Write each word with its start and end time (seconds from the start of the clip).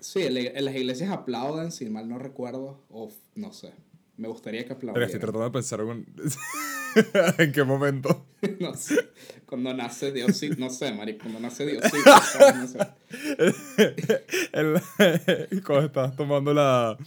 Sí, 0.00 0.20
en, 0.22 0.64
las 0.64 0.74
iglesias 0.76 1.10
aplauden, 1.10 1.72
si 1.72 1.88
mal 1.88 2.06
no 2.10 2.18
recuerdo, 2.18 2.84
o 2.90 3.10
no 3.36 3.52
sé. 3.54 3.72
Me 4.18 4.28
gustaría 4.28 4.60
que 4.62 4.74
Pero 4.74 4.76
aplaudieran. 4.92 5.06
estoy 5.08 5.20
tratando 5.20 5.44
de 5.44 5.50
pensar 5.50 5.80
en, 5.80 6.06
en 7.38 7.52
qué 7.52 7.64
momento. 7.64 8.26
no 8.60 8.74
sé. 8.74 8.96
Cuando 9.46 9.72
nace 9.72 10.12
Diosito, 10.12 10.56
no 10.58 10.68
sé, 10.68 10.92
marico, 10.92 11.20
cuando 11.22 11.40
nace 11.40 11.64
Diosito, 11.64 11.96
no 12.54 12.66
sé. 12.68 12.78
El- 14.52 15.62
cuando 15.64 15.86
estás 15.86 16.14
tomando 16.16 16.52
la. 16.52 16.98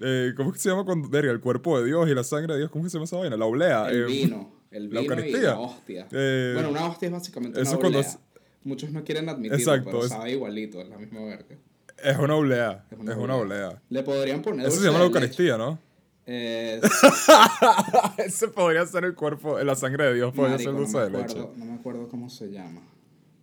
eh, 0.00 0.32
¿Cómo 0.36 0.52
que 0.52 0.58
se 0.58 0.68
llama? 0.68 0.84
Cuando, 0.84 1.08
verga, 1.08 1.32
el 1.32 1.40
cuerpo 1.40 1.78
de 1.80 1.86
Dios 1.86 2.06
y 2.10 2.14
la 2.14 2.24
sangre 2.24 2.52
de 2.54 2.58
Dios. 2.60 2.70
¿Cómo 2.70 2.84
que 2.84 2.90
se 2.90 2.94
llama 2.96 3.04
esa 3.06 3.16
vaina? 3.16 3.36
La 3.38 3.46
oblea. 3.46 3.88
El 3.88 4.02
eh, 4.02 4.04
vino, 4.06 4.52
el 4.70 4.92
la 4.92 5.00
vino 5.00 5.14
y 5.14 5.16
Eucaristía. 5.16 5.50
la 5.52 5.58
hostia. 5.60 6.08
Eh, 6.12 6.50
bueno, 6.52 6.68
una 6.68 6.86
hostia 6.86 7.06
es 7.06 7.12
básicamente 7.12 7.62
eso 7.62 7.70
una 7.70 7.80
cuando 7.80 7.98
oblea. 8.00 8.10
es- 8.10 8.18
Muchos 8.64 8.90
no 8.90 9.04
quieren 9.04 9.28
admitirlo, 9.28 9.56
Exacto, 9.58 9.90
pero 9.90 10.02
es- 10.02 10.08
sabe 10.10 10.32
igualito, 10.32 10.80
es 10.82 10.88
la 10.88 10.98
misma 10.98 11.24
verga. 11.24 11.56
Es 12.02 12.16
una 12.18 12.34
oblea. 12.36 12.84
Es 12.90 12.98
Es 12.98 13.16
una 13.16 13.36
oblea. 13.36 13.68
oblea. 13.68 13.82
Le 13.88 14.02
podrían 14.02 14.42
poner 14.42 14.66
Eso 14.66 14.78
se 14.80 14.86
llama 14.86 14.98
la. 15.00 15.04
Eucaristía, 15.06 15.56
¿no? 15.56 15.78
Eh, 16.26 16.80
Ese 18.18 18.48
podría 18.48 18.84
ser 18.86 19.04
el 19.04 19.14
cuerpo, 19.14 19.58
la 19.60 19.74
sangre 19.74 20.04
de 20.06 20.14
Dios, 20.14 20.32
podría 20.34 20.52
marico, 20.56 20.70
ser 20.70 20.72
no, 20.72 20.78
dulce 20.80 20.96
me 20.98 21.04
de 21.04 21.10
leche. 21.22 21.48
no 21.56 21.64
me 21.64 21.74
acuerdo 21.74 22.08
cómo 22.08 22.28
se 22.28 22.50
llama. 22.50 22.82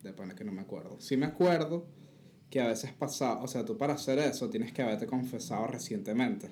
De 0.01 0.11
pana 0.11 0.35
que 0.35 0.43
no 0.43 0.51
me 0.51 0.61
acuerdo. 0.61 0.97
Sí 0.99 1.15
me 1.15 1.25
acuerdo 1.25 1.85
que 2.49 2.61
a 2.61 2.67
veces 2.67 2.91
pasaba, 2.91 3.41
o 3.41 3.47
sea, 3.47 3.63
tú 3.65 3.77
para 3.77 3.93
hacer 3.93 4.19
eso 4.19 4.49
tienes 4.49 4.73
que 4.73 4.81
haberte 4.83 5.07
confesado 5.07 5.65
recientemente. 5.67 6.49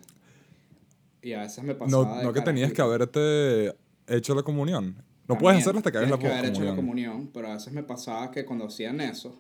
Y 1.22 1.34
a 1.34 1.42
veces 1.42 1.64
me 1.64 1.76
pasaba 1.76 2.04
No, 2.06 2.18
de 2.18 2.24
no 2.24 2.34
que 2.34 2.42
tenías 2.42 2.72
que 2.74 2.82
haberte 2.82 3.76
hecho 4.08 4.34
la 4.34 4.42
comunión. 4.44 4.96
No 4.96 5.36
También 5.36 5.40
puedes 5.40 5.60
hacerlo 5.62 5.80
hasta 5.80 5.92
que 5.92 5.98
hagas 6.00 6.10
la 6.12 6.18
que 6.18 6.28
haber 6.28 6.46
hecho 6.46 6.64
la 6.64 6.76
comunión. 6.76 7.12
comunión, 7.12 7.32
pero 7.34 7.50
a 7.50 7.54
veces 7.56 7.74
me 7.74 7.84
pasaba 7.84 8.32
que 8.32 8.44
cuando 8.46 8.66
hacían 8.66 9.02
eso, 9.02 9.38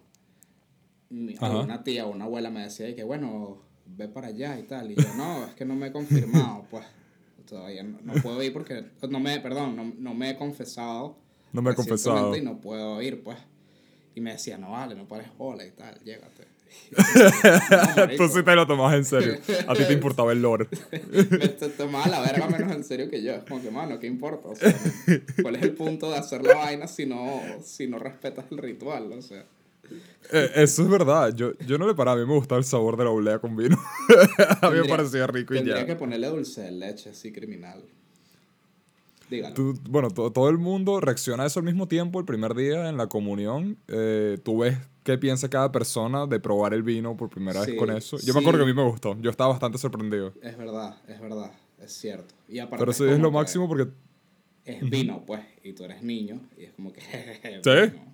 mi- 1.12 1.36
alguna 1.40 1.84
tía 1.84 2.06
o 2.06 2.12
una 2.12 2.26
abuela 2.26 2.50
me 2.50 2.64
decía 2.64 2.96
que 2.96 3.04
bueno, 3.04 3.62
ve 3.86 4.08
para 4.08 4.28
allá 4.28 4.58
y 4.58 4.64
tal. 4.64 4.92
Y 4.92 4.96
yo, 4.96 5.14
no, 5.16 5.46
es 5.46 5.54
que 5.56 5.66
no 5.66 5.76
me 5.76 5.88
he 5.88 5.92
confirmado, 5.92 6.66
pues 6.72 6.86
todavía 7.48 7.84
no, 7.84 8.00
no 8.04 8.14
puedo 8.22 8.42
ir 8.42 8.54
porque, 8.54 8.86
no 9.10 9.20
me, 9.20 9.40
perdón, 9.40 9.76
no, 9.76 9.94
no 9.98 10.14
me 10.14 10.32
he 10.32 10.38
confesado. 10.38 11.18
No 11.54 11.62
me 11.62 11.72
he 11.72 11.76
confesado. 11.76 12.36
Y 12.36 12.42
no 12.42 12.60
puedo 12.62 13.02
ir, 13.02 13.24
pues. 13.24 13.38
Y 14.16 14.22
me 14.22 14.32
decía, 14.32 14.58
no 14.58 14.72
vale, 14.72 14.96
no 14.96 15.08
pares 15.08 15.28
bola 15.38 15.66
y 15.66 15.72
tal, 15.72 16.00
llégate. 16.04 16.48
Tú 18.18 18.28
sí 18.30 18.44
te 18.44 18.56
lo 18.56 18.66
tomabas 18.66 18.96
en 18.96 19.06
serio. 19.06 19.38
A 19.68 19.74
ti 19.76 19.84
te 19.86 19.94
importaba 19.94 20.32
el 20.32 20.42
lore. 20.42 20.68
me 20.92 21.48
te 21.50 21.70
tomaba 21.70 22.08
la 22.08 22.22
verga 22.22 22.48
menos 22.48 22.72
en 22.72 22.84
serio 22.84 23.10
que 23.10 23.22
yo. 23.22 23.34
Es 23.34 23.44
como 23.44 23.62
que, 23.62 23.72
mano, 23.72 24.00
¿qué 24.00 24.08
importa? 24.08 24.50
O 24.50 24.56
sea, 24.56 24.74
¿cuál 25.42 25.56
es 25.58 25.64
el 25.64 25.74
punto 25.74 26.10
de 26.10 26.18
hacer 26.18 26.44
la 26.44 26.56
vaina 26.56 26.88
si 26.88 27.06
no, 27.06 27.42
si 27.64 27.88
no 27.88 28.00
respetas 28.00 28.46
el 28.52 28.58
ritual? 28.58 29.12
O 29.12 29.22
sea, 29.22 29.46
Eh, 30.34 30.52
eso 30.56 30.82
es 30.84 30.90
verdad. 30.90 31.34
Yo, 31.36 31.52
yo 31.68 31.78
no 31.78 31.88
le 31.88 31.94
paraba. 31.96 32.18
A 32.22 32.24
mí 32.24 32.28
me 32.30 32.36
gustaba 32.38 32.60
el 32.60 32.66
sabor 32.66 32.96
de 32.98 33.04
la 33.04 33.10
oblea 33.10 33.40
con 33.40 33.56
vino. 33.56 33.78
a 34.62 34.70
mí 34.70 34.76
me 34.76 34.82
Tendría- 34.82 34.96
parecía 34.98 35.28
rico 35.28 35.54
y 35.54 35.58
tendría 35.58 35.80
ya. 35.80 35.86
que 35.86 35.96
ponerle 35.96 36.28
dulce 36.28 36.62
de 36.62 36.72
leche, 36.72 37.10
así 37.10 37.32
criminal. 37.32 37.84
Dígalo. 39.30 39.56
Tú- 39.56 39.80
bueno, 39.90 40.10
to- 40.10 40.32
todo 40.32 40.50
el 40.50 40.58
mundo 40.58 41.00
reacciona 41.00 41.44
a 41.44 41.48
eso 41.48 41.60
al 41.60 41.66
mismo 41.66 41.88
tiempo. 41.88 42.20
El 42.20 42.26
primer 42.26 42.54
día 42.54 42.90
en 42.90 42.98
la 42.98 43.08
comunión, 43.08 43.78
eh, 43.88 44.38
tú 44.44 44.60
ves 44.60 44.78
qué 45.04 45.18
piensa 45.18 45.50
cada 45.50 45.72
persona 45.72 46.28
de 46.28 46.40
probar 46.40 46.74
el 46.74 46.84
vino 46.84 47.16
por 47.16 47.30
primera 47.30 47.64
Sí, 47.64 47.72
vez 47.72 47.80
con 47.80 47.90
eso. 47.92 48.18
Yo 48.18 48.24
sí. 48.24 48.34
me 48.34 48.40
acuerdo 48.40 48.60
que 48.60 48.64
a 48.64 48.68
mí 48.68 48.74
me 48.74 48.84
gustó. 48.84 49.18
Yo 49.22 49.30
estaba 49.32 49.52
bastante 49.52 49.78
sorprendido. 49.78 50.34
Es 50.42 50.58
verdad, 50.58 50.98
es 51.08 51.20
verdad, 51.22 51.52
es 51.80 51.92
cierto. 51.94 52.36
Y 52.48 52.60
aparte 52.60 52.80
Pero 52.80 52.92
es 52.92 52.98
eso 52.98 53.10
es 53.10 53.20
lo 53.20 53.32
máximo 53.32 53.68
porque 53.70 53.88
Es 54.66 54.82
vino, 54.90 55.24
pues, 55.26 55.42
y 55.64 55.74
tú 55.74 55.86
eres 55.86 56.04
niño, 56.04 56.40
y 56.58 56.66
es 56.66 56.74
como 56.74 56.92
que... 56.94 57.02
¿Sí? 57.64 57.92
vino. 57.92 58.11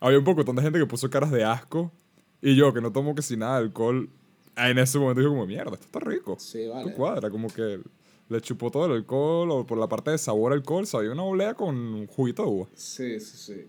Había 0.00 0.18
un 0.18 0.24
poco 0.24 0.44
de 0.44 0.62
gente 0.62 0.78
que 0.78 0.86
puso 0.86 1.08
caras 1.10 1.30
de 1.30 1.44
asco. 1.44 1.92
Y 2.40 2.54
yo, 2.56 2.72
que 2.72 2.80
no 2.80 2.92
tomo 2.92 3.14
que 3.14 3.22
sin 3.22 3.40
nada 3.40 3.58
de 3.58 3.64
alcohol, 3.66 4.08
en 4.56 4.78
ese 4.78 4.98
momento 4.98 5.20
dije 5.20 5.28
como, 5.30 5.46
mierda, 5.46 5.72
esto 5.74 5.86
está 5.86 6.00
rico. 6.00 6.36
Sí, 6.38 6.62
Esto 6.62 6.74
vale. 6.74 6.92
cuadra, 6.94 7.30
como 7.30 7.48
que 7.48 7.80
le 8.28 8.40
chupó 8.40 8.70
todo 8.70 8.86
el 8.86 8.92
alcohol 8.92 9.50
o 9.50 9.66
por 9.66 9.78
la 9.78 9.88
parte 9.88 10.10
de 10.10 10.18
sabor 10.18 10.52
alcohol, 10.52 10.86
sabía 10.86 11.10
una 11.10 11.22
oblea 11.24 11.54
con 11.54 12.06
juguito 12.06 12.42
de 12.42 12.48
uva. 12.48 12.68
Sí, 12.74 13.18
sí, 13.20 13.36
sí. 13.36 13.64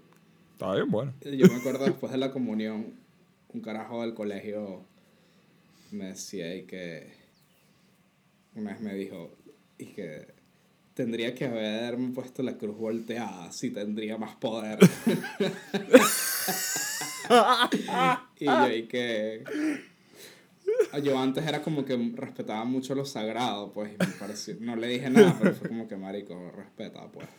Estaba 0.53 0.75
bien 0.75 0.91
bueno. 0.91 1.13
Yo 1.21 1.47
me 1.47 1.55
acuerdo 1.55 1.85
después 1.85 2.11
de 2.11 2.17
la 2.17 2.31
comunión, 2.31 2.93
un 3.53 3.61
carajo 3.61 4.01
del 4.01 4.13
colegio 4.13 4.83
me 5.91 6.05
decía 6.07 6.55
y 6.55 6.63
que 6.65 7.11
una 8.55 8.71
vez 8.73 8.81
me 8.81 8.93
dijo 8.93 9.31
y 9.77 9.85
que 9.87 10.27
tendría 10.99 11.33
que 11.33 11.45
haberme 11.45 12.09
puesto 12.09 12.43
la 12.43 12.57
cruz 12.57 12.77
volteada, 12.77 13.45
así 13.45 13.69
tendría 13.71 14.17
más 14.17 14.35
poder. 14.35 14.77
y 18.37 18.45
yo 18.45 18.69
y 18.69 18.83
que 18.83 19.45
yo 21.01 21.17
antes 21.17 21.47
era 21.47 21.61
como 21.61 21.85
que 21.85 21.95
respetaba 22.15 22.65
mucho 22.65 22.95
lo 22.95 23.05
sagrado, 23.05 23.71
pues, 23.71 23.93
y 23.93 23.97
me 23.97 24.11
pareció, 24.19 24.57
no 24.59 24.75
le 24.75 24.87
dije 24.87 25.09
nada, 25.09 25.37
pero 25.41 25.55
fue 25.55 25.69
como 25.69 25.87
que 25.87 25.95
marico, 25.95 26.51
respeta, 26.51 27.09
pues. 27.09 27.29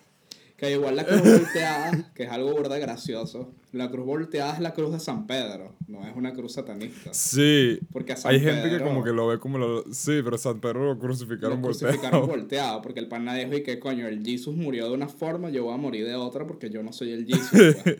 Que 0.60 0.72
igual 0.72 0.94
la 0.94 1.06
cruz 1.06 1.22
volteada, 1.22 2.12
que 2.14 2.24
es 2.24 2.30
algo 2.30 2.52
burda 2.52 2.76
gracioso, 2.76 3.54
la 3.72 3.90
cruz 3.90 4.04
volteada 4.04 4.52
es 4.52 4.60
la 4.60 4.74
cruz 4.74 4.92
de 4.92 5.00
San 5.00 5.26
Pedro, 5.26 5.74
no 5.88 6.06
es 6.06 6.14
una 6.14 6.34
cruz 6.34 6.52
satanista. 6.52 7.14
Sí. 7.14 7.78
Porque 7.90 8.12
a 8.12 8.16
San 8.18 8.32
Hay 8.34 8.40
gente 8.40 8.68
que 8.68 8.84
como 8.84 9.02
que 9.02 9.10
lo 9.10 9.26
ve 9.26 9.38
como 9.38 9.56
lo... 9.56 9.84
Sí, 9.90 10.20
pero 10.22 10.36
San 10.36 10.60
Pedro 10.60 10.84
lo 10.84 10.98
crucificaron 10.98 11.62
lo 11.62 11.66
crucificaron 11.66 12.20
volteado. 12.20 12.26
volteado, 12.42 12.82
porque 12.82 13.00
el 13.00 13.08
pana 13.08 13.34
dijo 13.34 13.54
y 13.54 13.62
que 13.62 13.78
coño, 13.78 14.06
el 14.06 14.22
Jesus 14.22 14.54
murió 14.54 14.86
de 14.88 14.92
una 14.92 15.08
forma, 15.08 15.48
yo 15.48 15.64
voy 15.64 15.72
a 15.72 15.78
morir 15.78 16.04
de 16.06 16.14
otra 16.14 16.46
porque 16.46 16.68
yo 16.68 16.82
no 16.82 16.92
soy 16.92 17.12
el 17.12 17.24
Jesus. 17.26 17.48
pues. 17.82 17.96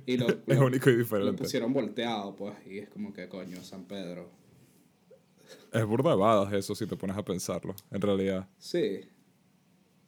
Y 0.06 0.16
lo, 0.16 0.26
Es 0.28 0.58
lo- 0.58 0.66
único 0.66 0.90
y 0.90 0.94
lo 0.94 0.98
diferente. 0.98 1.42
pusieron 1.44 1.72
volteado, 1.72 2.34
pues, 2.34 2.54
y 2.66 2.78
es 2.80 2.88
como 2.88 3.12
que 3.12 3.28
coño, 3.28 3.62
San 3.62 3.84
Pedro. 3.84 4.28
Es 5.72 5.86
burda 5.86 6.50
eso 6.58 6.74
si 6.74 6.86
te 6.88 6.96
pones 6.96 7.16
a 7.16 7.24
pensarlo, 7.24 7.76
en 7.92 8.00
realidad. 8.00 8.48
Sí. 8.58 9.02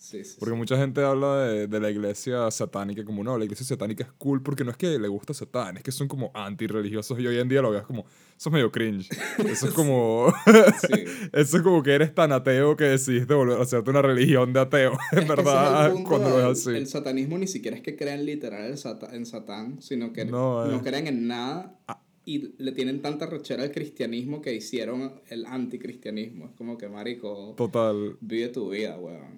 Sí, 0.04 0.22
sí. 0.22 0.36
Porque 0.38 0.52
sí. 0.52 0.58
mucha 0.58 0.76
gente 0.76 1.02
habla 1.02 1.38
de, 1.46 1.66
de 1.66 1.80
la 1.80 1.90
iglesia 1.90 2.50
satánica 2.50 3.04
como, 3.04 3.24
no, 3.24 3.38
la 3.38 3.44
iglesia 3.44 3.64
satánica 3.64 4.04
es 4.04 4.12
cool 4.18 4.42
porque 4.42 4.62
no 4.64 4.70
es 4.70 4.76
que 4.76 4.98
le 4.98 5.08
gusta 5.08 5.32
Satán, 5.32 5.78
es 5.78 5.82
que 5.82 5.92
son 5.92 6.08
como 6.08 6.30
antirreligiosos 6.34 7.18
y 7.18 7.26
hoy 7.26 7.38
en 7.38 7.48
día 7.48 7.62
lo 7.62 7.70
veas 7.70 7.86
como, 7.86 8.02
eso 8.36 8.48
es 8.50 8.52
medio 8.52 8.70
cringe. 8.70 9.08
Eso 9.46 9.68
es 9.68 9.72
como, 9.72 10.32
eso 11.32 11.56
es 11.56 11.62
como 11.62 11.82
que 11.82 11.94
eres 11.94 12.14
tan 12.14 12.32
ateo 12.32 12.76
que 12.76 12.84
decidiste 12.84 13.32
volver 13.32 13.58
a 13.58 13.62
hacerte 13.62 13.90
una 13.90 14.02
religión 14.02 14.52
de 14.52 14.60
ateo, 14.60 14.92
en 15.12 15.18
Es 15.20 15.28
verdad, 15.28 15.94
cuando 16.06 16.28
lo 16.30 16.36
ves 16.36 16.58
así. 16.66 16.70
El 16.76 16.86
satanismo 16.86 17.38
ni 17.38 17.46
siquiera 17.46 17.76
es 17.76 17.82
que 17.82 17.96
crean 17.96 18.26
literal 18.26 18.66
el 18.66 18.76
sata- 18.76 19.14
en 19.14 19.24
Satán, 19.24 19.80
sino 19.80 20.12
que 20.12 20.24
No, 20.26 20.66
no, 20.66 20.76
eh. 20.76 20.80
creen 20.82 21.06
en 21.06 21.26
nada 21.28 21.78
y 22.26 22.54
le 22.62 22.72
tienen 22.72 23.02
tanta 23.02 23.26
rechera 23.26 23.62
al 23.62 23.70
cristianismo 23.70 24.40
que 24.40 24.54
hicieron 24.54 25.20
el 25.28 25.44
anticristianismo. 25.46 26.46
Es 26.46 26.52
como 26.52 26.78
que, 26.78 26.88
marico, 26.88 27.54
Total. 27.56 28.16
vive 28.20 28.48
tu 28.48 28.70
vida, 28.70 28.98
weón. 28.98 29.36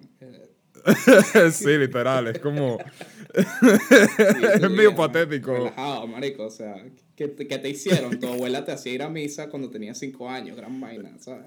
Sí, 1.51 1.77
literal, 1.77 2.27
es 2.27 2.39
como, 2.39 2.77
es 3.33 4.69
medio 4.69 4.95
patético. 4.95 5.53
Relajado, 5.53 6.07
marico, 6.07 6.45
o 6.45 6.49
sea, 6.49 6.75
¿qué, 7.15 7.27
te- 7.27 7.47
qué 7.47 7.57
te 7.57 7.69
hicieron? 7.69 8.19
Tu 8.19 8.27
abuela 8.27 8.63
te 8.65 8.71
hacía 8.71 8.93
ir 8.93 9.03
a 9.03 9.09
misa 9.09 9.49
cuando 9.49 9.69
tenía 9.69 9.93
cinco 9.93 10.29
años, 10.29 10.57
gran 10.57 10.79
vaina, 10.79 11.11
¿sabes? 11.19 11.45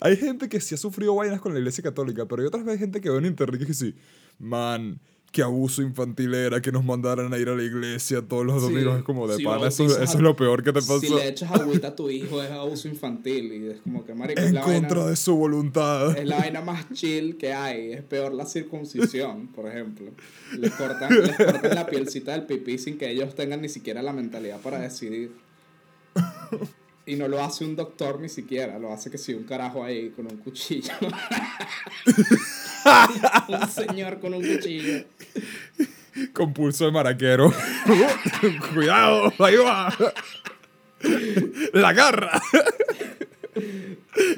Hay 0.00 0.16
gente 0.16 0.48
que 0.48 0.60
sí 0.60 0.74
ha 0.74 0.78
sufrido 0.78 1.14
vainas 1.14 1.40
con 1.40 1.52
la 1.52 1.60
iglesia 1.60 1.84
católica, 1.84 2.26
pero 2.26 2.42
hay 2.42 2.48
otras 2.48 2.64
veces 2.64 2.80
gente 2.80 3.00
que 3.00 3.10
ve 3.10 3.18
en 3.18 3.26
internet 3.26 3.60
que 3.60 3.66
dice, 3.66 3.92
sí, 3.92 3.94
man, 4.38 5.00
qué 5.32 5.42
abuso 5.42 5.80
infantil 5.82 6.34
era 6.34 6.60
que 6.60 6.70
nos 6.70 6.84
mandaran 6.84 7.32
a 7.32 7.38
ir 7.38 7.48
a 7.48 7.54
la 7.56 7.62
iglesia 7.62 8.20
todos 8.20 8.44
los 8.44 8.62
Sí, 8.62 8.68
domingos. 8.70 8.98
es 8.98 9.02
como 9.02 9.26
de 9.26 9.36
si 9.38 9.44
pana, 9.44 9.66
eso, 9.68 9.84
es 10.02 10.14
lo 10.16 10.36
peor 10.36 10.62
que 10.62 10.72
te 10.72 10.80
pasó. 10.80 11.00
Si 11.00 11.08
le 11.08 11.26
echas 11.26 11.50
agüita 11.50 11.88
a 11.88 11.96
tu 11.96 12.10
hijo 12.10 12.42
es 12.42 12.50
abuso 12.50 12.86
infantil 12.86 13.50
y 13.52 13.70
es 13.70 13.80
como 13.80 14.04
que, 14.04 14.14
marico, 14.14 14.38
es 14.40 14.48
en 14.48 14.54
la 14.56 14.60
contra 14.60 14.98
vaina- 14.98 15.06
de 15.10 15.16
su 15.16 15.34
voluntad. 15.34 16.16
Es 16.18 16.26
la 16.26 16.36
vaina 16.38 16.60
más 16.60 16.90
chill 16.92 17.36
que 17.38 17.52
hay. 17.54 17.92
Es 17.92 18.02
peor 18.02 18.34
la 18.34 18.44
circuncisión, 18.44 19.48
por 19.48 19.66
ejemplo. 19.68 20.10
Les 20.58 20.70
cortan, 20.72 21.10
les 21.18 21.34
cortan 21.36 21.74
la 21.74 21.86
pielcita 21.86 22.32
del 22.32 22.44
pipí 22.44 22.76
sin 22.76 22.98
que 22.98 23.10
ellos 23.10 23.34
tengan 23.34 23.62
ni 23.62 23.70
siquiera 23.70 24.02
la 24.02 24.12
mentalidad 24.12 24.60
para 24.60 24.78
decidir. 24.80 25.32
Y 27.06 27.16
no 27.16 27.26
lo 27.26 27.42
hace 27.42 27.64
un 27.64 27.74
doctor 27.74 28.20
ni 28.20 28.28
siquiera. 28.28 28.78
Lo 28.78 28.92
hace 28.92 29.10
que 29.10 29.16
si 29.18 29.32
un 29.32 29.44
carajo 29.44 29.82
ahí 29.82 30.10
con 30.10 30.26
un 30.26 30.36
cuchillo. 30.36 30.92
un 33.48 33.68
señor 33.68 34.20
con 34.20 34.34
un 34.34 34.42
cuchillo. 34.42 35.04
Con 36.34 36.52
pulso 36.52 36.84
de 36.86 36.92
maraquero. 36.92 37.52
Cuidado, 38.74 39.32
ahí 39.38 39.56
va. 39.56 39.94
La 41.72 41.92
garra. 41.92 42.40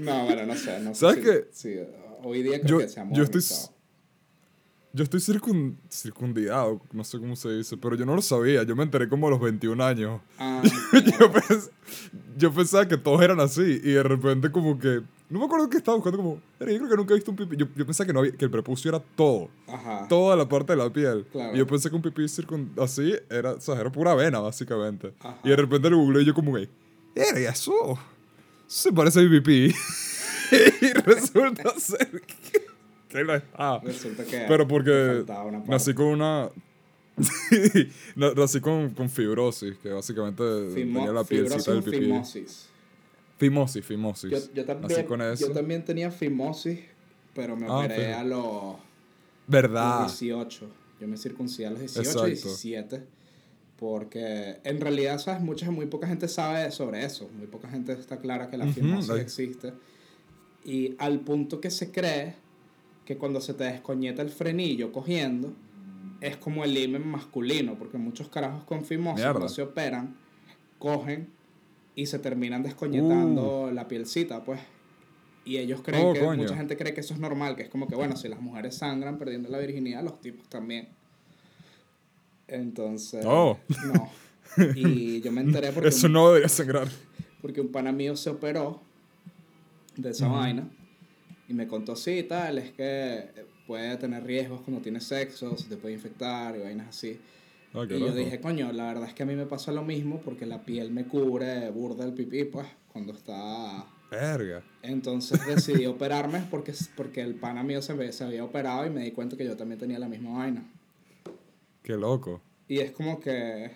No, 0.00 0.24
bueno, 0.24 0.46
no 0.46 0.56
sé. 0.56 0.80
No 0.80 0.94
sé 0.94 1.00
¿Sabes 1.00 1.16
si- 1.16 1.22
qué? 1.22 1.44
Sí, 1.52 1.76
hoy 2.22 2.42
día 2.42 2.60
creo 2.60 2.78
Yo, 2.80 2.86
que 2.86 2.88
se 2.88 3.00
ha 3.00 3.06
yo 3.12 3.22
estoy, 3.24 3.42
yo 4.92 5.02
estoy 5.04 5.20
circun, 5.20 5.78
circundidado, 5.90 6.80
no 6.92 7.02
sé 7.04 7.18
cómo 7.18 7.34
se 7.36 7.50
dice, 7.50 7.76
pero 7.76 7.96
yo 7.96 8.06
no 8.06 8.14
lo 8.14 8.22
sabía. 8.22 8.62
Yo 8.62 8.76
me 8.76 8.82
enteré 8.84 9.08
como 9.08 9.26
a 9.26 9.30
los 9.30 9.40
21 9.40 9.84
años. 9.84 10.20
Ah, 10.38 10.62
yo, 10.92 11.32
pens- 11.32 11.70
yo 12.36 12.52
pensaba 12.52 12.86
que 12.86 12.96
todos 12.96 13.20
eran 13.22 13.40
así 13.40 13.80
y 13.82 13.92
de 13.92 14.02
repente 14.02 14.50
como 14.50 14.78
que... 14.78 15.02
No 15.34 15.40
me 15.40 15.46
acuerdo 15.46 15.68
que 15.68 15.78
estaba 15.78 15.96
buscando 15.96 16.16
como... 16.18 16.40
"Mira, 16.60 16.70
Yo 16.72 16.78
creo 16.78 16.90
que 16.90 16.96
nunca 16.96 17.12
he 17.12 17.16
visto 17.16 17.30
un 17.32 17.36
pipí. 17.36 17.56
Yo, 17.56 17.66
yo 17.74 17.84
pensaba 17.84 18.06
que, 18.06 18.12
no 18.12 18.20
había, 18.20 18.32
que 18.32 18.44
el 18.44 18.50
prepucio 18.52 18.88
era 18.88 19.00
todo. 19.16 19.48
ajá. 19.66 20.06
Toda 20.08 20.36
la 20.36 20.48
parte 20.48 20.72
de 20.74 20.76
la 20.78 20.90
piel. 20.92 21.26
Claro. 21.32 21.54
Y 21.54 21.58
yo 21.58 21.66
pensé 21.66 21.90
que 21.90 21.96
un 21.96 22.02
pipí 22.02 22.22
circun- 22.22 22.68
así 22.80 23.12
era, 23.28 23.54
o 23.54 23.60
sea, 23.60 23.80
era 23.80 23.90
pura 23.90 24.14
vena, 24.14 24.38
básicamente. 24.38 25.12
Ajá. 25.18 25.38
Y 25.42 25.48
de 25.48 25.56
repente 25.56 25.90
lo 25.90 25.98
googleé 25.98 26.22
y 26.22 26.26
yo 26.26 26.34
como 26.34 26.54
que... 26.54 26.68
Verga, 27.16 27.50
eso. 27.50 27.98
Se 28.68 28.92
parece 28.92 29.18
a 29.18 29.22
mi 29.24 29.40
pipí. 29.40 29.74
y 30.80 30.92
resulta 31.00 31.78
ser 31.80 32.20
que, 32.22 32.66
que 33.08 33.24
no 33.24 33.34
está. 33.34 33.80
Resulta 33.80 34.24
que 34.24 34.44
Pero 34.46 34.68
porque 34.68 35.24
nací 35.66 35.94
con 35.94 36.06
una. 36.06 36.48
Nací 38.16 38.60
con, 38.60 38.90
con 38.90 39.08
fibrosis, 39.10 39.76
que 39.78 39.90
básicamente 39.90 40.42
Fimo- 40.42 40.98
tenía 40.98 41.12
la 41.12 41.24
pielcita 41.24 41.72
del 41.72 41.82
pipí. 41.82 41.98
fimosis. 41.98 42.68
Fimosis, 43.38 43.84
fimosis. 43.84 44.30
Yo, 44.30 44.38
yo 44.54 44.64
también, 44.64 45.06
con 45.06 45.20
eso. 45.22 45.48
yo 45.48 45.52
también 45.52 45.84
tenía 45.84 46.10
fimosis, 46.10 46.80
pero 47.34 47.56
me 47.56 47.66
Ah, 47.66 47.78
operé 47.78 48.12
a 48.14 48.22
los, 48.24 48.76
¿Verdad? 49.46 50.02
los 50.02 50.18
18. 50.20 50.68
Yo 51.00 51.08
me 51.08 51.16
circuncidé 51.16 51.66
a 51.66 51.70
los 51.70 51.80
18 51.80 52.00
Exacto. 52.00 52.26
17. 52.26 53.02
Porque 53.78 54.58
en 54.62 54.80
realidad, 54.80 55.18
¿sabes? 55.18 55.42
Mucha, 55.42 55.70
muy 55.70 55.86
poca 55.86 56.06
gente 56.06 56.28
sabe 56.28 56.70
sobre 56.70 57.04
eso. 57.04 57.28
Muy 57.36 57.46
poca 57.48 57.68
gente 57.68 57.92
está 57.92 58.18
clara 58.18 58.48
que 58.48 58.56
la 58.56 58.64
Ujú, 58.66 58.74
fimosis 58.74 59.08
like- 59.08 59.22
existe. 59.22 59.72
Y 60.64 60.94
al 60.98 61.20
punto 61.20 61.60
que 61.60 61.70
se 61.70 61.90
cree 61.90 62.36
que 63.04 63.18
cuando 63.18 63.40
se 63.40 63.52
te 63.52 63.64
descoñeta 63.64 64.22
el 64.22 64.30
frenillo 64.30 64.92
cogiendo, 64.92 65.52
es 66.20 66.36
como 66.36 66.64
el 66.64 66.78
himen 66.78 67.06
masculino. 67.06 67.74
Porque 67.76 67.98
muchos 67.98 68.28
carajos 68.28 68.62
con 68.64 68.84
fimosis 68.84 69.24
Mierda. 69.24 69.40
no 69.40 69.48
se 69.48 69.62
operan, 69.62 70.16
cogen 70.78 71.28
y 71.94 72.06
se 72.06 72.18
terminan 72.18 72.62
descoñetando 72.62 73.70
la 73.72 73.86
pielcita, 73.88 74.42
pues. 74.44 74.60
Y 75.44 75.58
ellos 75.58 75.82
creen 75.82 76.04
Uh. 76.06 76.08
Oh, 76.08 76.12
que, 76.14 76.20
coño. 76.20 76.42
mucha 76.42 76.56
gente 76.56 76.76
cree 76.76 76.94
que 76.94 77.00
eso 77.00 77.12
es 77.14 77.20
normal, 77.20 77.54
que 77.54 77.62
es 77.64 77.68
como 77.68 77.86
que, 77.86 77.94
bueno, 77.94 78.16
si 78.16 78.28
las 78.28 78.40
mujeres 78.40 78.76
sangran 78.76 79.18
perdiendo 79.18 79.48
la 79.50 79.58
virginidad, 79.58 80.02
los 80.02 80.20
tipos 80.20 80.48
también. 80.48 80.88
Entonces, 82.48 83.24
Oh. 83.26 83.58
no. 83.92 84.10
Y 84.76 85.20
yo 85.22 85.32
me 85.32 85.40
enteré 85.40 85.72
porque, 85.72 85.88
Eso 85.88 86.06
un, 86.06 86.12
no 86.12 86.28
debería 86.28 86.48
sangrar. 86.48 86.88
porque 87.40 87.60
un 87.60 87.68
pana 87.72 87.92
mío 87.92 88.14
se 88.16 88.30
operó 88.30 88.80
de 89.96 90.10
esa 90.10 90.28
vaina 90.28 90.68
y 91.48 91.54
me 91.54 91.66
contó 91.66 91.92
así 91.92 92.10
y 92.18 92.22
tal, 92.24 92.58
es 92.58 92.70
que 92.72 93.30
puede 93.66 93.96
tener 93.96 94.22
riesgos 94.22 94.60
cuando 94.60 94.80
tiene 94.82 95.00
sexo, 95.00 95.56
se 95.56 95.68
te 95.68 95.76
puede 95.76 95.94
infectar 95.94 96.56
y 96.56 96.60
vainas 96.60 96.88
así. 96.88 97.18
Ah, 97.74 97.84
Y 97.84 97.88
yo 97.98 98.14
dije, 98.14 98.40
coño, 98.40 98.72
la 98.72 98.86
verdad 98.86 99.08
es 99.08 99.14
que 99.14 99.24
a 99.24 99.26
mí 99.26 99.34
me 99.34 99.46
pasa 99.46 99.72
lo 99.72 99.82
mismo 99.82 100.20
porque 100.20 100.46
la 100.46 100.64
piel 100.64 100.90
me 100.92 101.04
cubre 101.06 101.70
burda 101.70 102.04
el 102.04 102.12
pipí, 102.14 102.44
pues, 102.44 102.66
cuando 102.92 103.12
está... 103.12 103.84
Verga. 104.10 104.62
Entonces 104.82 105.44
decidí 105.46 105.86
operarme 105.86 106.44
porque, 106.50 106.72
porque 106.96 107.20
el 107.20 107.34
pana 107.34 107.62
mío 107.64 107.82
se, 107.82 107.94
me- 107.94 108.12
se 108.12 108.22
había 108.24 108.44
operado 108.44 108.86
y 108.86 108.90
me 108.90 109.02
di 109.02 109.10
cuenta 109.10 109.36
que 109.36 109.44
yo 109.44 109.56
también 109.56 109.78
tenía 109.80 109.98
la 109.98 110.08
misma 110.08 110.38
vaina. 110.38 110.64
Qué 111.82 111.96
loco. 111.96 112.40
Y 112.68 112.78
es 112.78 112.92
como 112.92 113.20
que... 113.20 113.72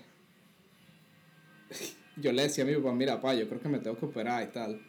Yo 2.16 2.32
le 2.32 2.42
decía 2.42 2.64
a 2.64 2.66
mi 2.66 2.74
papá, 2.74 2.92
mira, 2.92 3.20
pa, 3.20 3.32
yo 3.34 3.46
creo 3.48 3.60
que 3.60 3.68
me 3.68 3.78
tengo 3.78 3.96
que 3.96 4.06
operar 4.06 4.42
y 4.42 4.46
tal. 4.48 4.80